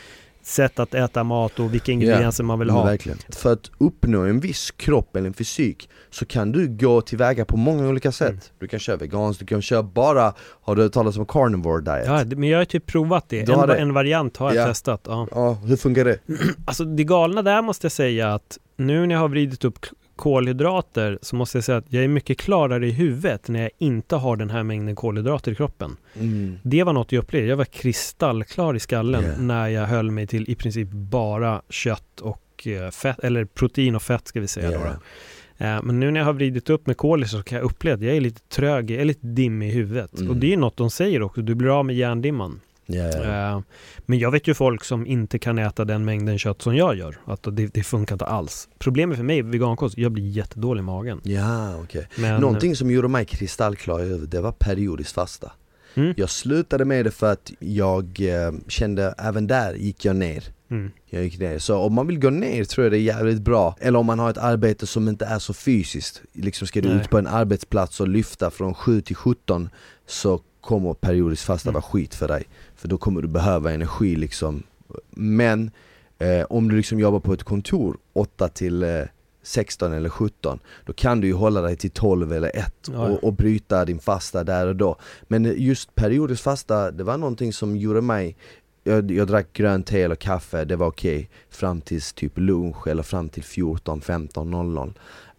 sätt 0.46 0.80
att 0.80 0.94
äta 0.94 1.24
mat 1.24 1.60
och 1.60 1.74
vilka 1.74 1.92
ingredienser 1.92 2.44
man 2.44 2.60
vill 2.60 2.70
ha. 2.70 2.84
verkligen. 2.86 3.18
För 3.30 3.54
att 3.54 3.72
uppnå 3.78 4.22
en 4.22 4.40
viss 4.40 4.72
kropp 4.72 5.16
eller 5.16 5.28
en 5.28 5.34
fysik 5.34 5.90
så 6.10 6.26
kan 6.26 6.52
du 6.52 6.68
gå 6.68 7.02
tillväga 7.02 7.46
på 7.46 7.58
många 7.58 7.88
olika 7.88 8.12
sätt 8.12 8.30
Mm. 8.30 8.40
Du 8.60 8.68
kan 8.68 8.80
köra 8.80 8.98
veganskt, 8.98 9.40
du 9.40 9.46
kan 9.46 9.62
köra 9.62 9.84
bara, 9.84 10.34
har 10.40 10.76
du 10.76 10.82
hört 10.82 10.92
talas 10.92 11.18
om 11.18 11.26
carnivore 11.26 11.82
diet? 11.82 12.06
Ja, 12.08 12.24
men 12.38 12.50
jag 12.50 12.58
har 12.58 12.66
typ 12.66 12.86
provat 12.86 13.30
det. 13.30 13.50
En, 13.50 13.68
det? 13.68 13.76
en 13.76 13.94
variant 13.94 14.38
har 14.38 14.54
jag 14.54 14.64
Ja. 14.64 14.68
testat. 14.68 15.02
Ja. 15.06 15.28
Ja, 15.32 15.54
hur 15.54 15.76
funkar 15.76 16.06
det? 16.06 16.20
Alltså 16.66 16.86
det 16.86 17.04
galna 17.04 17.42
där 17.42 17.62
måste 17.62 17.86
jag 17.86 17.92
säga 17.92 18.34
att 18.34 18.58
nu 18.78 19.06
när 19.08 19.16
jag 19.16 19.20
har 19.22 19.28
vridit 19.30 19.64
upp 19.66 19.80
kolhydrater 20.16 21.20
så 21.22 21.36
måste 21.36 21.58
jag 21.58 21.66
säga 21.66 21.78
att 21.78 21.86
jag 21.94 22.04
är 22.04 22.08
mycket 22.08 22.38
klarare 22.38 22.88
i 22.88 22.92
huvudet 22.92 23.48
när 23.48 23.62
jag 23.62 23.72
inte 23.78 24.16
har 24.16 24.36
den 24.36 24.50
här 24.50 24.64
mängden 24.64 24.96
kolhydrater 24.96 25.52
i 25.52 25.56
kroppen. 25.56 25.98
Mm. 26.20 26.58
Det 26.64 26.84
var 26.84 26.94
något 26.94 27.12
jag 27.12 27.24
upplevde. 27.24 27.48
Jag 27.50 27.58
var 27.58 27.66
kristallklar 27.66 28.76
i 28.76 28.80
skallen 28.80 29.24
Yeah. 29.24 29.40
när 29.42 29.68
jag 29.68 29.86
höll 29.86 30.12
mig 30.12 30.28
till 30.28 30.50
i 30.50 30.56
princip 30.56 30.90
bara 30.92 31.62
kött 31.70 32.22
och 32.22 32.68
eh, 32.68 32.90
fett, 32.92 33.20
eller 33.20 33.46
protein 33.46 33.96
och 33.96 34.02
fett 34.02 34.28
ska 34.28 34.40
vi 34.42 34.48
säga. 34.48 34.70
Yeah. 34.72 34.84
då. 34.84 35.66
Eh, 35.66 35.84
Men 35.84 36.00
nu 36.00 36.12
när 36.12 36.20
jag 36.20 36.26
har 36.26 36.34
vridit 36.34 36.70
upp 36.70 36.88
med 36.88 36.98
kolis 36.98 37.32
så 37.32 37.44
kan 37.44 37.56
jag 37.58 37.66
uppleva 37.66 37.96
att 37.96 38.02
jag 38.04 38.16
är 38.16 38.22
lite 38.22 38.42
trög, 38.42 38.92
jag 38.92 39.02
är 39.02 39.06
lite 39.06 39.28
dimmig 39.28 39.70
i 39.70 39.72
huvudet. 39.72 40.18
Mm. 40.20 40.30
Och 40.30 40.38
det 40.38 40.54
är 40.54 40.58
något 40.58 40.78
de 40.78 40.90
säger 40.90 41.22
också, 41.22 41.42
du 41.42 41.56
blir 41.56 41.80
av 41.80 41.86
med 41.86 41.96
hjärndimman. 41.96 42.60
Eh, 42.88 43.62
Men 44.06 44.20
jag 44.20 44.32
vet 44.32 44.48
ju 44.48 44.54
folk 44.54 44.84
som 44.84 45.08
inte 45.08 45.40
kan 45.40 45.60
äta 45.60 45.86
den 45.86 46.06
mängden 46.06 46.40
kött 46.40 46.62
som 46.62 46.76
jag 46.76 46.96
gör. 46.96 47.18
Att 47.26 47.44
det, 47.44 47.68
det 47.68 47.84
funkar 47.84 48.16
inte 48.16 48.26
alls. 48.26 48.70
Problemet 48.80 49.18
för 49.18 49.24
mig 49.24 49.44
med 49.44 49.52
vegankost, 49.52 49.98
jag 49.98 50.12
blir 50.12 50.30
jättedålig 50.30 50.82
i 50.82 50.84
magen. 50.84 51.22
ja 51.24 51.78
okej 51.84 52.08
Men, 52.16 52.42
Någonting 52.42 52.76
som 52.76 52.92
gjorde 52.92 53.08
mig 53.08 53.26
kristallklar 53.26 54.00
huvudet, 54.00 54.32
det 54.32 54.42
var 54.42 54.52
periodiskt 54.52 55.12
fasta 55.12 55.52
Mm. 55.98 56.14
Jag 56.18 56.30
slutade 56.30 56.86
med 56.86 57.06
det 57.06 57.12
för 57.12 57.32
att 57.32 57.52
jag 57.60 58.04
eh, 58.20 58.52
kände, 58.68 59.16
även 59.18 59.48
där 59.48 59.74
gick 59.74 60.06
jag 60.06 60.16
ner 60.16 60.44
Mm. 60.72 60.92
Jag 61.06 61.24
gick 61.24 61.40
ner. 61.40 61.60
Så 61.60 61.78
om 61.78 61.94
man 61.94 62.08
vill 62.08 62.20
gå 62.20 62.30
ner 62.30 62.64
tror 62.64 62.86
jag 62.86 62.92
det 62.92 62.98
är 62.98 63.02
jävligt 63.02 63.42
bra. 63.42 63.76
Eller 63.80 64.00
om 64.00 64.06
man 64.06 64.20
har 64.20 64.30
ett 64.30 64.38
arbete 64.38 64.88
som 64.88 65.08
inte 65.08 65.26
är 65.26 65.40
så 65.40 65.54
fysiskt. 65.54 66.22
Liksom 66.34 66.68
ska 66.68 66.82
du 66.82 66.90
Nej. 66.90 66.98
ut 66.98 67.10
på 67.10 67.18
en 67.18 67.28
arbetsplats 67.28 68.00
och 68.00 68.08
lyfta 68.08 68.52
från 68.52 68.74
7 68.74 69.02
till 69.02 69.16
17 69.16 69.70
så 70.08 70.42
kommer 70.66 70.94
periodiskt 70.94 71.46
fasta 71.46 71.70
Mm. 71.70 71.74
vara 71.74 71.82
skit 71.92 72.16
för 72.16 72.28
dig. 72.28 72.44
För 72.76 72.88
då 72.88 72.98
kommer 72.98 73.22
du 73.22 73.28
behöva 73.28 73.72
energi 73.72 74.16
liksom. 74.16 74.64
Men 75.12 75.72
eh, 76.20 76.46
om 76.50 76.70
du 76.70 76.76
liksom 76.76 77.00
jobbar 77.00 77.20
på 77.20 77.34
ett 77.34 77.44
kontor 77.44 77.98
8 78.14 78.48
till 78.50 78.84
eh, 78.84 79.02
16 79.44 79.94
eller 79.94 80.10
17 80.10 80.60
Då 80.86 80.94
kan 80.94 81.22
du 81.22 81.28
ju 81.28 81.34
hålla 81.34 81.62
dig 81.62 81.76
till 81.76 81.92
12 81.92 82.34
eller 82.34 82.52
1 82.58 82.74
Ja, 82.88 82.94
ja. 82.94 83.00
och, 83.02 83.24
och 83.24 83.34
bryta 83.34 83.86
din 83.86 84.00
fasta 84.00 84.44
där 84.44 84.68
och 84.68 84.76
då 84.76 84.96
Men 85.28 85.54
just 85.58 85.96
periodiskt 85.96 86.44
fasta, 86.44 86.92
det 86.92 87.04
var 87.04 87.18
någonting 87.18 87.54
som 87.54 87.78
gjorde 87.78 88.02
mig 88.02 88.36
jag, 88.84 89.12
jag 89.12 89.28
drack 89.28 89.54
grönt 89.54 89.88
te 89.88 90.02
eller 90.02 90.16
kaffe, 90.16 90.66
det 90.66 90.76
var 90.76 90.88
okej 90.88 91.30
Fram 91.50 91.82
tills 91.82 92.14
typ 92.14 92.38
lunch 92.38 92.88
eller 92.88 93.04
fram 93.04 93.30
till 93.30 93.44
14, 93.44 94.02
15, 94.02 94.52
00 94.52 94.94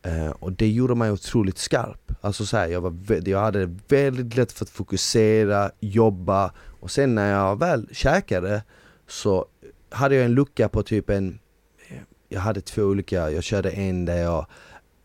eh, 0.06 0.30
Och 0.30 0.52
det 0.52 0.68
gjorde 0.68 0.94
mig 0.94 1.10
otroligt 1.10 1.58
skarp. 1.58 2.12
Alltså 2.20 2.46
så 2.46 2.56
här, 2.56 2.68
jag, 2.68 2.80
var, 2.80 3.28
jag 3.28 3.40
hade 3.40 3.76
väldigt 3.88 4.36
lätt 4.36 4.52
för 4.52 4.64
att 4.64 4.70
fokusera, 4.70 5.70
jobba. 5.80 6.52
Och 6.80 6.90
sen 6.90 7.14
när 7.14 7.32
jag 7.32 7.58
väl 7.58 7.88
käkade 7.92 8.62
så 9.06 9.46
hade 9.90 10.14
jag 10.14 10.24
en 10.24 10.34
lucka 10.34 10.68
på 10.68 10.82
typ 10.82 11.10
en 11.10 11.38
eh, 11.88 11.96
Jag 12.28 12.40
hade 12.40 12.60
två 12.60 12.82
olika, 12.82 13.30
jag 13.30 13.44
körde 13.44 13.70
en 13.70 14.04
där 14.04 14.16
jag, 14.16 14.46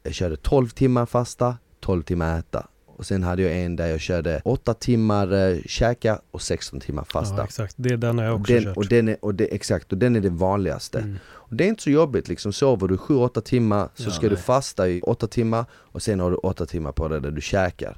jag 0.03 0.13
körde 0.13 0.35
12 0.37 0.69
timmar 0.69 1.05
fasta, 1.05 1.57
12 1.79 2.03
timmar 2.03 2.39
äta 2.39 2.67
och 3.01 3.07
sen 3.07 3.23
hade 3.23 3.41
jag 3.41 3.57
en 3.57 3.75
där 3.75 3.87
jag 3.87 3.99
körde 3.99 4.41
8 4.45 4.73
timmar 4.73 5.33
eh, 5.33 5.57
käka 5.65 6.21
och 6.31 6.41
16 6.41 6.79
timmar 6.79 7.03
fasta 7.03 7.37
Ja, 7.37 7.43
exakt. 7.43 7.75
Det 7.77 7.89
är 7.89 7.97
den 7.97 8.17
jag 8.17 8.35
också 8.35 8.53
den, 8.53 8.63
kört. 8.63 8.77
och 8.77 8.87
den 8.87 9.07
är, 9.07 9.17
och 9.25 9.35
det, 9.35 9.45
exakt, 9.45 9.91
och 9.91 9.97
den 9.97 10.15
är 10.15 10.19
det 10.19 10.29
vanligaste. 10.29 10.99
Mm. 10.99 11.17
Och 11.27 11.55
det 11.55 11.63
är 11.63 11.67
inte 11.67 11.83
så 11.83 11.89
jobbigt 11.89 12.27
liksom, 12.27 12.53
sover 12.53 12.87
du 12.87 12.95
7-8 12.95 13.41
timmar 13.41 13.89
så 13.95 14.03
Ja, 14.03 14.11
ska 14.11 14.29
du 14.29 14.35
nej. 14.35 14.43
fasta 14.43 14.89
i 14.89 15.01
8 15.01 15.27
timmar 15.27 15.65
och 15.73 16.01
sen 16.01 16.19
har 16.19 16.31
du 16.31 16.37
8 16.37 16.65
timmar 16.65 16.91
på 16.91 17.07
det 17.07 17.19
där 17.19 17.31
du 17.31 17.41
käkar. 17.41 17.97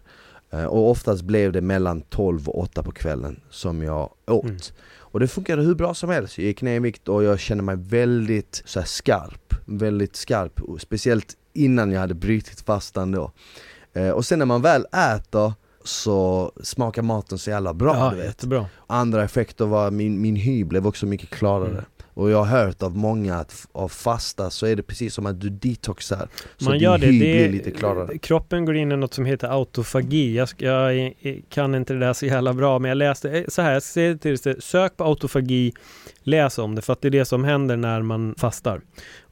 Eh, 0.51 0.65
och 0.65 0.89
oftast 0.89 1.21
blev 1.23 1.51
det 1.51 1.61
mellan 1.61 2.01
12 2.01 2.49
och 2.49 2.59
8 2.59 2.83
på 2.83 2.91
kvällen 2.91 3.39
som 3.49 3.83
jag 3.83 4.09
åt. 4.27 4.43
Mm. 4.45 4.57
Och 4.97 5.19
det 5.19 5.27
funkade 5.27 5.61
hur 5.61 5.75
bra 5.75 5.93
som 5.93 6.09
helst, 6.09 6.37
jag 6.37 6.45
gick 6.45 6.61
ner 6.61 6.75
i 6.75 6.79
vikt 6.79 7.07
och 7.07 7.23
jag 7.23 7.39
kände 7.39 7.63
mig 7.63 7.75
väldigt 7.77 8.63
så 8.65 8.79
här, 8.79 8.87
skarp, 8.87 9.53
väldigt 9.65 10.15
skarp, 10.15 10.61
och 10.61 10.81
speciellt 10.81 11.37
innan 11.53 11.91
jag 11.91 11.99
hade 11.99 12.13
brutit 12.13 12.61
fastan 12.61 13.11
då. 13.11 13.31
Eh, 13.93 14.09
och 14.09 14.25
sen 14.25 14.39
när 14.39 14.45
man 14.45 14.61
väl 14.61 14.85
äter 15.15 15.53
så 15.85 16.51
smakar 16.63 17.01
maten 17.01 17.37
så 17.37 17.49
jävla 17.49 17.73
bra 17.73 17.95
ja, 17.97 18.09
du 18.09 18.15
vet. 18.15 18.25
jättebra. 18.25 18.65
Andra 18.87 19.23
effekter 19.23 19.65
var, 19.65 19.91
min, 19.91 20.21
min 20.21 20.35
hy 20.35 20.63
blev 20.63 20.87
också 20.87 21.05
mycket 21.05 21.29
klarare 21.29 21.69
Mm. 21.69 21.83
Och 22.15 22.29
jag 22.29 22.43
har 22.43 22.65
hört 22.65 22.83
av 22.83 22.97
många 22.97 23.35
att 23.35 23.67
av 23.71 23.87
fasta 23.87 24.49
så 24.49 24.65
är 24.65 24.75
det 24.75 24.83
precis 24.83 25.13
som 25.13 25.25
att 25.25 25.41
du 25.41 25.49
detoxar 25.49 26.27
Så 26.57 26.63
Man 26.65 26.73
din 26.73 26.81
gör 26.81 26.97
det, 26.97 27.07
hy 27.07 27.11
det 27.19 27.25
blir 27.25 27.49
lite 27.49 27.71
klarare 27.71 28.17
kroppen 28.17 28.65
går 28.65 28.75
in 28.75 28.91
i 28.91 28.95
något 28.97 29.13
som 29.13 29.25
heter 29.25 29.47
autofagi. 29.47 30.35
Jag, 30.35 30.49
jag 30.57 30.95
är- 30.97 31.49
kan 31.49 31.75
inte 31.75 31.93
det 31.93 31.99
där 31.99 32.13
så 32.13 32.25
jävla 32.25 32.53
bra, 32.53 32.79
men 32.79 32.89
jag 32.89 32.97
läste, 32.97 33.31
eh, 33.31 33.43
så 33.47 33.61
här, 33.61 33.73
jag 33.73 33.83
det 33.93 34.17
till 34.17 34.37
dig, 34.37 34.55
sök 34.61 34.97
på 34.97 35.03
autofagi, 35.03 35.73
läs 36.23 36.57
om 36.57 36.75
det, 36.75 36.81
för 36.81 36.93
att 36.93 37.01
det 37.01 37.07
är 37.07 37.09
det 37.09 37.25
som 37.25 37.43
händer 37.43 37.77
när 37.77 38.01
man 38.01 38.35
fastar. 38.37 38.81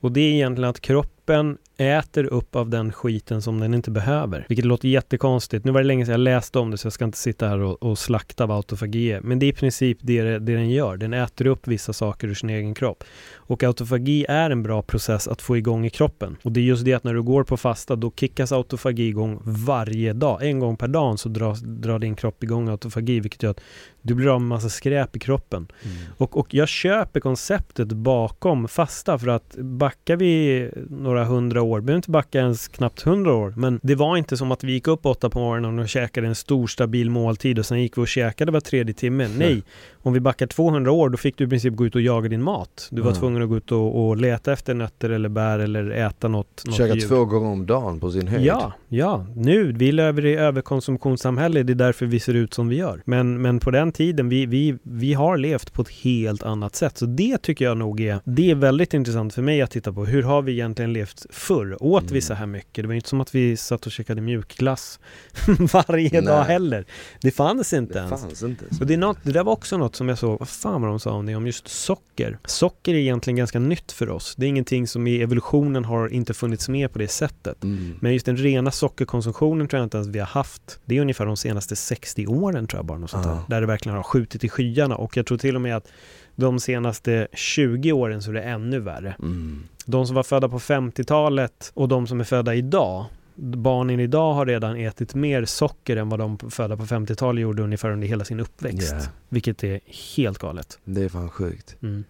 Och 0.02 0.12
det 0.12 0.22
är 0.22 0.34
egentligen 0.34 0.70
att 0.70 0.82
kroppen 0.82 1.58
äter 1.78 2.26
upp 2.26 2.56
av 2.56 2.70
den 2.70 2.92
skiten 2.92 3.42
som 3.42 3.60
den 3.60 3.74
inte 3.74 3.92
behöver. 3.92 4.46
Vilket 4.50 4.66
låter 4.66 4.88
jättekonstigt. 4.88 5.66
Nu 5.66 5.72
var 5.72 5.82
det 5.82 5.88
länge 5.88 6.06
sedan 6.06 6.12
jag 6.12 6.20
läste 6.20 6.60
om 6.60 6.72
det 6.72 6.78
så 6.78 6.86
jag 6.86 6.94
ska 6.94 7.06
inte 7.06 7.18
sitta 7.18 7.48
här 7.48 7.60
och, 7.60 7.84
och 7.84 8.00
slakta 8.00 8.44
av 8.44 8.52
autofagi 8.52 9.20
Men 9.24 9.40
det 9.40 9.46
är 9.46 9.48
i 9.48 9.54
princip 9.54 9.98
det, 10.02 10.22
det 10.22 10.40
den 10.40 10.70
gör. 10.70 10.98
Den 10.98 11.14
äter 11.14 11.48
upp 11.48 11.68
vissa 11.68 11.94
saker 11.94 12.28
ur 12.28 12.34
sin 12.34 12.50
egen 12.50 12.74
kropp. 12.74 13.04
Och 13.34 13.64
autofagi 13.64 14.26
är 14.30 14.50
en 14.50 14.64
bra 14.64 14.82
process 14.82 15.28
att 15.28 15.42
få 15.42 15.58
igång 15.58 15.86
i 15.86 15.90
kroppen. 15.90 16.38
Och 16.44 16.52
det 16.52 16.60
är 16.60 16.64
just 16.64 16.86
det 16.86 16.94
att 16.94 17.04
när 17.04 17.14
du 17.14 17.24
går 17.24 17.44
på 17.44 17.58
fasta 17.58 17.96
då 17.96 18.12
kickas 18.16 18.52
autofagi 18.52 19.08
igång 19.08 19.42
varje 19.44 20.14
dag. 20.14 20.44
En 20.44 20.60
gång 20.60 20.78
per 20.78 20.88
dag 20.88 21.20
så 21.20 21.30
drar, 21.30 21.56
drar 21.82 22.00
din 22.00 22.16
kropp 22.16 22.44
igång 22.44 22.70
autofagi 22.70 23.20
vilket 23.20 23.44
gör 23.44 23.52
att 23.52 23.62
du 24.02 24.14
blir 24.14 24.28
av 24.28 24.42
med 24.42 24.48
massa 24.48 24.70
skräp 24.70 25.16
i 25.16 25.20
kroppen. 25.20 25.68
Mm. 25.84 25.98
Och, 26.18 26.38
och 26.38 26.54
jag 26.54 26.68
köper 26.68 27.20
konceptet 27.20 27.88
bakom 27.88 28.68
fasta 28.68 29.20
för 29.20 29.28
att 29.28 29.56
backar 29.58 30.16
vi 30.16 30.70
några 30.90 31.26
hundra 31.26 31.62
år, 31.62 31.82
behöver 31.82 31.98
inte 31.98 32.12
backa 32.12 32.40
ens 32.40 32.68
knappt 32.68 33.02
hundra 33.02 33.34
år, 33.34 33.54
men 33.58 33.80
det 33.84 33.96
var 33.96 34.18
inte 34.18 34.38
som 34.38 34.52
att 34.52 34.64
vi 34.64 34.72
gick 34.72 34.88
upp 34.88 35.06
åtta 35.06 35.30
på 35.30 35.40
morgonen 35.40 35.80
och 35.80 35.90
käkade 35.90 36.28
en 36.28 36.36
stor 36.36 36.68
stabil 36.68 37.10
måltid 37.10 37.60
och 37.60 37.66
sen 37.66 37.82
gick 37.82 37.98
vi 37.98 38.02
och 38.02 38.08
käkade 38.08 38.52
var 38.52 38.60
tredje 38.60 38.94
timme. 38.94 39.28
Nej, 39.38 39.64
om 40.04 40.14
vi 40.14 40.20
backar 40.20 40.48
200 40.48 40.92
år, 40.92 41.10
då 41.10 41.18
fick 41.18 41.38
du 41.38 41.44
i 41.44 41.48
princip 41.48 41.76
gå 41.76 41.86
ut 41.86 41.96
och 41.96 42.02
jaga 42.02 42.30
din 42.30 42.44
mat. 42.44 42.88
Du 42.92 43.02
var 43.02 43.10
mm. 43.10 43.20
tvungen 43.20 43.44
att 43.44 43.50
gå 43.50 43.58
ut 43.58 43.72
och, 43.72 44.08
och, 44.08 44.18
leta 44.18 44.54
efter 44.54 44.74
nötter 44.74 45.10
eller 45.10 45.30
bär 45.30 45.60
eller 45.60 45.92
äta 45.92 46.28
något, 46.28 46.64
något 46.66 46.76
Käka 46.76 47.08
två 47.08 47.26
gånger 47.26 47.52
om 47.52 47.66
dagen 47.66 48.00
på 48.00 48.12
sin 48.12 48.28
höjd. 48.28 48.46
Ja, 48.46 48.74
ja. 48.88 49.26
Nu, 49.36 49.72
vi 49.72 49.92
lever 49.92 50.26
i 50.26 50.36
överkonsumtionssamhälle, 50.36 51.64
det 51.64 51.74
är 51.74 51.76
därför 51.76 52.06
vi 52.06 52.20
ser 52.20 52.34
ut 52.34 52.54
som 52.54 52.68
vi 52.68 52.76
gör. 52.76 53.02
Men, 53.06 53.42
men 53.42 53.60
på 53.60 53.72
den 53.72 53.92
tiden, 53.92 54.30
vi, 54.30 54.46
vi, 54.46 54.78
vi 54.84 55.14
har 55.14 55.38
levt 55.38 55.74
på 55.74 55.82
ett 55.82 55.90
helt 55.90 56.44
annat 56.44 56.76
sätt. 56.76 56.98
Så 56.98 57.06
det 57.06 57.38
tycker 57.38 57.66
jag 57.66 57.78
nog 57.78 58.02
är, 58.02 58.20
det 58.24 58.52
är 58.52 58.56
väldigt 58.56 58.94
intressant 58.94 59.34
för 59.34 59.42
mig 59.42 59.62
att 59.62 59.72
titta 59.72 59.94
på. 59.94 60.06
Hur 60.06 60.24
har 60.24 60.42
vi 60.42 60.52
egentligen 60.52 60.94
levt 60.94 61.26
förr? 61.30 61.84
Åt 61.84 62.02
mm. 62.02 62.14
vi 62.14 62.22
så 62.22 62.34
här 62.34 62.46
mycket? 62.46 62.84
Det 62.84 62.88
var 62.88 62.94
inte 62.94 63.10
som 63.10 63.22
att 63.22 63.36
vi 63.36 63.58
satt 63.58 63.86
och 63.86 63.92
käkade 63.92 64.22
mjukglass 64.22 65.00
varje 65.74 66.10
Nej. 66.12 66.22
dag 66.22 66.44
heller. 66.44 66.86
Det 67.22 67.32
fanns 67.32 67.74
inte 67.74 67.94
det 67.94 68.00
ens. 68.00 68.22
Fanns 68.22 68.44
inte. 68.44 68.66
Och 68.80 68.88
det, 68.88 68.94
är 68.94 68.98
något, 68.98 69.18
det 69.24 69.32
där 69.32 69.44
var 69.44 69.54
också 69.54 69.78
något 69.78 69.91
något 69.92 69.96
som 69.96 70.10
jag 70.10 70.18
såg, 70.18 70.40
vad 70.40 70.50
fan 70.50 70.82
var 70.82 70.90
de 70.90 71.00
sa 71.00 71.12
om 71.12 71.26
det, 71.26 71.36
om 71.36 71.46
just 71.46 71.68
socker. 71.68 72.38
Socker 72.46 72.94
är 72.94 72.98
egentligen 72.98 73.38
ganska 73.38 73.60
nytt 73.60 73.92
för 73.92 74.10
oss. 74.10 74.36
Det 74.38 74.46
är 74.46 74.50
ingenting 74.50 74.88
som 74.88 75.08
i 75.08 75.22
evolutionen 75.22 75.86
har 75.86 76.08
inte 76.08 76.34
funnits 76.34 76.70
med 76.70 76.94
på 76.94 77.00
det 77.00 77.08
sättet. 77.08 77.64
Mm. 77.64 77.96
Men 78.00 78.14
just 78.14 78.26
den 78.26 78.38
rena 78.38 78.72
sockerkonsumtionen 78.72 79.68
tror 79.68 79.80
jag 79.80 79.86
inte 79.86 79.98
ens 79.98 80.08
vi 80.08 80.20
har 80.20 80.26
haft. 80.26 80.80
Det 80.86 80.98
är 80.98 81.02
ungefär 81.02 81.26
de 81.26 81.38
senaste 81.38 81.76
60 81.76 82.28
åren 82.28 82.68
tror 82.68 82.78
jag 82.80 82.86
bara, 82.86 82.98
något 82.98 83.10
sånt 83.10 83.24
där. 83.24 83.38
Där 83.48 83.62
det 83.62 83.68
verkligen 83.68 83.96
har 83.96 84.04
skjutit 84.04 84.44
i 84.44 84.50
skyarna 84.50 84.96
och 84.96 85.18
jag 85.18 85.26
tror 85.26 85.38
till 85.38 85.56
och 85.56 85.62
med 85.62 85.76
att 85.76 85.88
de 86.36 86.60
senaste 86.60 87.28
20 87.34 87.92
åren 87.92 88.22
så 88.22 88.30
är 88.30 88.34
det 88.34 88.42
ännu 88.42 88.80
värre. 88.80 89.16
Mm. 89.20 89.64
De 89.86 90.08
som 90.08 90.16
var 90.16 90.24
födda 90.24 90.50
på 90.50 90.60
50-talet 90.60 91.72
och 91.74 91.88
de 91.88 92.08
som 92.08 92.20
är 92.20 92.24
födda 92.24 92.56
idag, 92.56 93.06
barnen 93.36 94.00
idag 94.00 94.34
har 94.34 94.46
redan 94.46 94.76
ätit 94.78 95.16
mer 95.16 95.46
socker 95.46 95.98
än 95.98 96.10
vad 96.10 96.20
de 96.20 96.38
födda 96.38 96.78
på 96.78 96.84
50-talet 96.84 97.42
gjorde 97.42 97.64
ungefär 97.64 97.92
under 97.92 98.08
hela 98.08 98.26
sin 98.26 98.40
uppväxt. 98.40 98.92
Yeah. 98.92 99.04
Vilket 99.30 99.64
är 99.64 99.80
helt 100.16 100.38
galet. 100.38 100.80
Det 100.84 101.04
är 101.04 101.10
fan 101.10 101.30
sjukt. 101.30 101.76
Mm. 101.82 102.04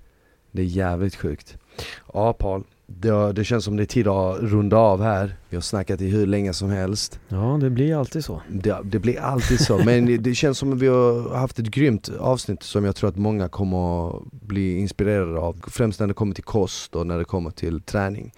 Det 0.52 0.62
är 0.62 0.66
jävligt 0.66 1.16
sjukt. 1.16 1.58
Ja 2.14 2.34
Paul, 2.34 2.64
det, 2.88 3.34
det, 3.34 3.44
känns 3.44 3.66
som 3.66 3.78
det 3.78 3.84
är 3.84 3.86
tid 3.86 4.08
att 4.08 4.40
runda 4.40 4.78
av 4.78 5.02
här. 5.02 5.36
Vi 5.50 5.58
har 5.58 5.62
snackat 5.62 6.02
i 6.02 6.10
hur 6.10 6.28
länge 6.28 6.54
som 6.54 6.70
helst. 6.70 7.20
Ja, 7.28 7.58
det 7.62 7.70
blir 7.70 7.96
alltid 7.96 8.26
så. 8.26 8.42
Det, 8.50 8.78
det 8.84 9.00
blir 9.00 9.20
alltid 9.20 9.60
så, 9.60 9.78
men 9.78 10.24
det, 10.24 10.36
känns 10.36 10.58
som 10.58 10.74
att 10.74 10.80
vi 10.80 10.88
har 10.88 11.36
haft 11.36 11.60
ett 11.60 11.66
grymt 11.66 12.10
avsnitt 12.20 12.64
som 12.64 12.86
jag 12.86 12.96
tror 12.96 13.10
att 13.10 13.18
många 13.18 13.50
kommer 13.50 14.10
att 14.10 14.32
bli 14.32 14.78
inspirerade 14.78 15.40
av. 15.40 15.62
Främst 15.68 16.00
när 16.00 16.08
det 16.08 16.14
kommer 16.14 16.36
till 16.36 16.44
kost 16.44 16.96
och 16.96 17.08
när 17.08 17.18
det 17.18 17.26
kommer 17.26 17.52
till 17.52 17.82
träning. 17.82 18.34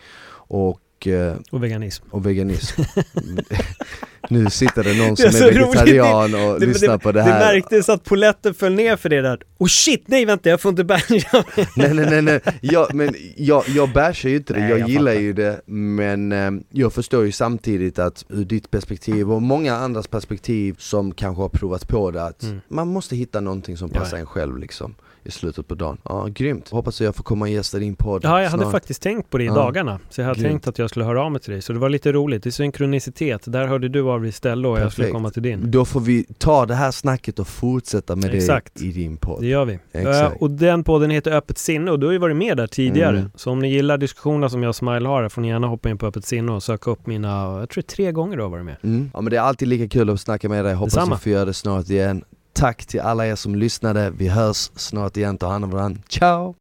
Och 0.45 0.79
Eh, 1.07 1.35
och 1.51 1.63
veganism. 1.63 2.05
Och 2.09 2.25
veganism. 2.25 2.81
nu 4.29 4.49
sitter 4.49 4.83
det 4.83 4.93
någon 4.93 5.17
som 5.17 5.31
det 5.31 5.39
är, 5.39 5.47
är 5.47 5.53
vegetarian 5.53 6.33
och 6.33 6.59
det, 6.59 6.65
lyssnar 6.65 6.93
det, 6.93 6.99
på 6.99 7.11
det 7.11 7.21
här. 7.21 7.39
Det 7.39 7.45
märktes 7.45 7.89
att 7.89 8.03
poletten 8.03 8.53
föll 8.53 8.73
ner 8.73 8.95
för 8.95 9.09
det 9.09 9.21
där. 9.21 9.39
Oh 9.57 9.67
shit, 9.67 10.03
nej 10.05 10.25
vänta 10.25 10.49
jag 10.49 10.61
får 10.61 10.69
inte 10.69 10.83
basha. 10.83 11.05
nej 11.75 11.93
nej 11.93 12.05
nej, 12.09 12.21
nej. 12.21 12.41
Jag, 12.61 12.93
men 12.93 13.15
jag, 13.35 13.63
jag 13.67 13.89
bashar 13.89 14.29
ju 14.29 14.35
inte 14.35 14.53
det, 14.53 14.59
nej, 14.59 14.69
jag, 14.69 14.79
jag, 14.79 14.89
gillar 14.89 15.11
fattar. 15.11 15.21
ju 15.21 15.33
det 15.33 15.61
men 15.65 16.31
eh, 16.31 16.51
jag 16.71 16.93
förstår 16.93 17.25
ju 17.25 17.31
samtidigt 17.31 17.99
att 17.99 18.25
ur 18.29 18.45
ditt 18.45 18.71
perspektiv 18.71 19.31
och 19.31 19.41
många 19.41 19.75
andras 19.75 20.07
perspektiv 20.07 20.75
som 20.79 21.11
kanske 21.11 21.41
har 21.41 21.49
provat 21.49 21.87
på 21.87 22.11
det 22.11 22.23
att 22.23 22.43
mm. 22.43 22.61
man 22.67 22.87
måste 22.87 23.15
hitta 23.15 23.39
någonting 23.41 23.77
som 23.77 23.89
passar 23.89 24.17
ja. 24.17 24.21
en 24.21 24.25
själv 24.25 24.57
liksom 24.57 24.95
i 25.25 25.31
slutet 25.31 25.67
på 25.67 25.75
dagen. 25.75 25.97
Ja, 26.03 26.27
grymt. 26.33 26.69
Hoppas 26.69 27.01
att 27.01 27.05
jag 27.05 27.15
får 27.15 27.23
komma 27.23 27.45
och 27.45 27.49
gästa 27.49 27.79
din 27.79 27.95
podd 27.95 28.21
Ja, 28.23 28.41
jag 28.41 28.49
hade 28.49 28.71
faktiskt 28.71 29.01
tänkt 29.01 29.29
på 29.29 29.37
det 29.37 29.43
i 29.43 29.47
ja. 29.47 29.53
dagarna. 29.53 29.99
Så 30.09 30.21
jag 30.21 30.27
hade 30.27 30.39
grymt. 30.39 30.51
tänkt 30.51 30.67
att 30.67 30.79
jag 30.79 30.89
skulle 30.89 31.05
höra 31.05 31.23
av 31.23 31.31
mig 31.31 31.41
till 31.41 31.51
dig. 31.51 31.61
Så 31.61 31.73
det 31.73 31.79
var 31.79 31.89
lite 31.89 32.11
roligt. 32.11 32.43
Det 32.43 32.49
är 32.49 32.51
synkronicitet. 32.51 33.41
Där 33.45 33.67
hörde 33.67 33.89
du 33.89 34.01
av 34.01 34.21
dig 34.21 34.29
istället 34.29 34.65
och 34.65 34.75
Perfekt. 34.75 34.83
jag 34.83 34.91
skulle 34.91 35.09
komma 35.09 35.29
till 35.29 35.43
din. 35.43 35.71
Då 35.71 35.85
får 35.85 35.99
vi 35.99 36.25
ta 36.37 36.65
det 36.65 36.75
här 36.75 36.91
snacket 36.91 37.39
och 37.39 37.47
fortsätta 37.47 38.15
med 38.15 38.35
Exakt. 38.35 38.73
det 38.75 38.85
i 38.85 38.91
din 38.91 39.17
podd. 39.17 39.41
Det 39.41 39.47
gör 39.47 39.65
vi. 39.65 39.79
Exakt. 39.91 40.41
och 40.41 40.51
den 40.51 40.83
podden 40.83 41.09
heter 41.09 41.31
Öppet 41.31 41.57
sinne 41.57 41.91
och 41.91 41.99
du 41.99 42.05
har 42.05 42.13
ju 42.13 42.19
varit 42.19 42.35
med 42.35 42.57
där 42.57 42.67
tidigare. 42.67 43.17
Mm. 43.17 43.31
Så 43.35 43.51
om 43.51 43.59
ni 43.59 43.69
gillar 43.69 43.97
diskussionerna 43.97 44.49
som 44.49 44.63
jag 44.63 44.69
och 44.69 44.75
Smile 44.75 45.07
har 45.07 45.29
får 45.29 45.41
ni 45.41 45.47
gärna 45.47 45.67
hoppa 45.67 45.89
in 45.89 45.97
på 45.97 46.07
Öppet 46.07 46.25
sinne 46.25 46.51
och 46.51 46.63
söka 46.63 46.91
upp 46.91 47.07
mina, 47.07 47.59
jag 47.59 47.69
tror 47.69 47.81
tre 47.81 48.11
gånger 48.11 48.37
du 48.37 48.43
har 48.43 48.49
varit 48.49 48.65
med. 48.65 48.75
Mm. 48.83 49.11
Ja 49.13 49.21
men 49.21 49.31
det 49.31 49.37
är 49.37 49.41
alltid 49.41 49.67
lika 49.67 49.87
kul 49.87 50.09
att 50.09 50.21
snacka 50.21 50.49
med 50.49 50.65
dig. 50.65 50.73
Hoppas 50.73 50.93
Detsamma. 50.93 51.15
vi 51.15 51.21
får 51.21 51.31
göra 51.31 51.45
det 51.45 51.53
snart 51.53 51.89
igen. 51.89 52.23
Tack 52.53 52.85
till 52.85 53.01
alla 53.01 53.27
er 53.27 53.35
som 53.35 53.55
lyssnade. 53.55 54.09
Vi 54.17 54.27
hörs 54.27 54.71
snart 54.75 55.17
igen. 55.17 55.37
Ta 55.37 55.47
hand 55.47 55.63
om 55.63 55.71
varandra. 55.71 56.01
Ciao! 56.09 56.51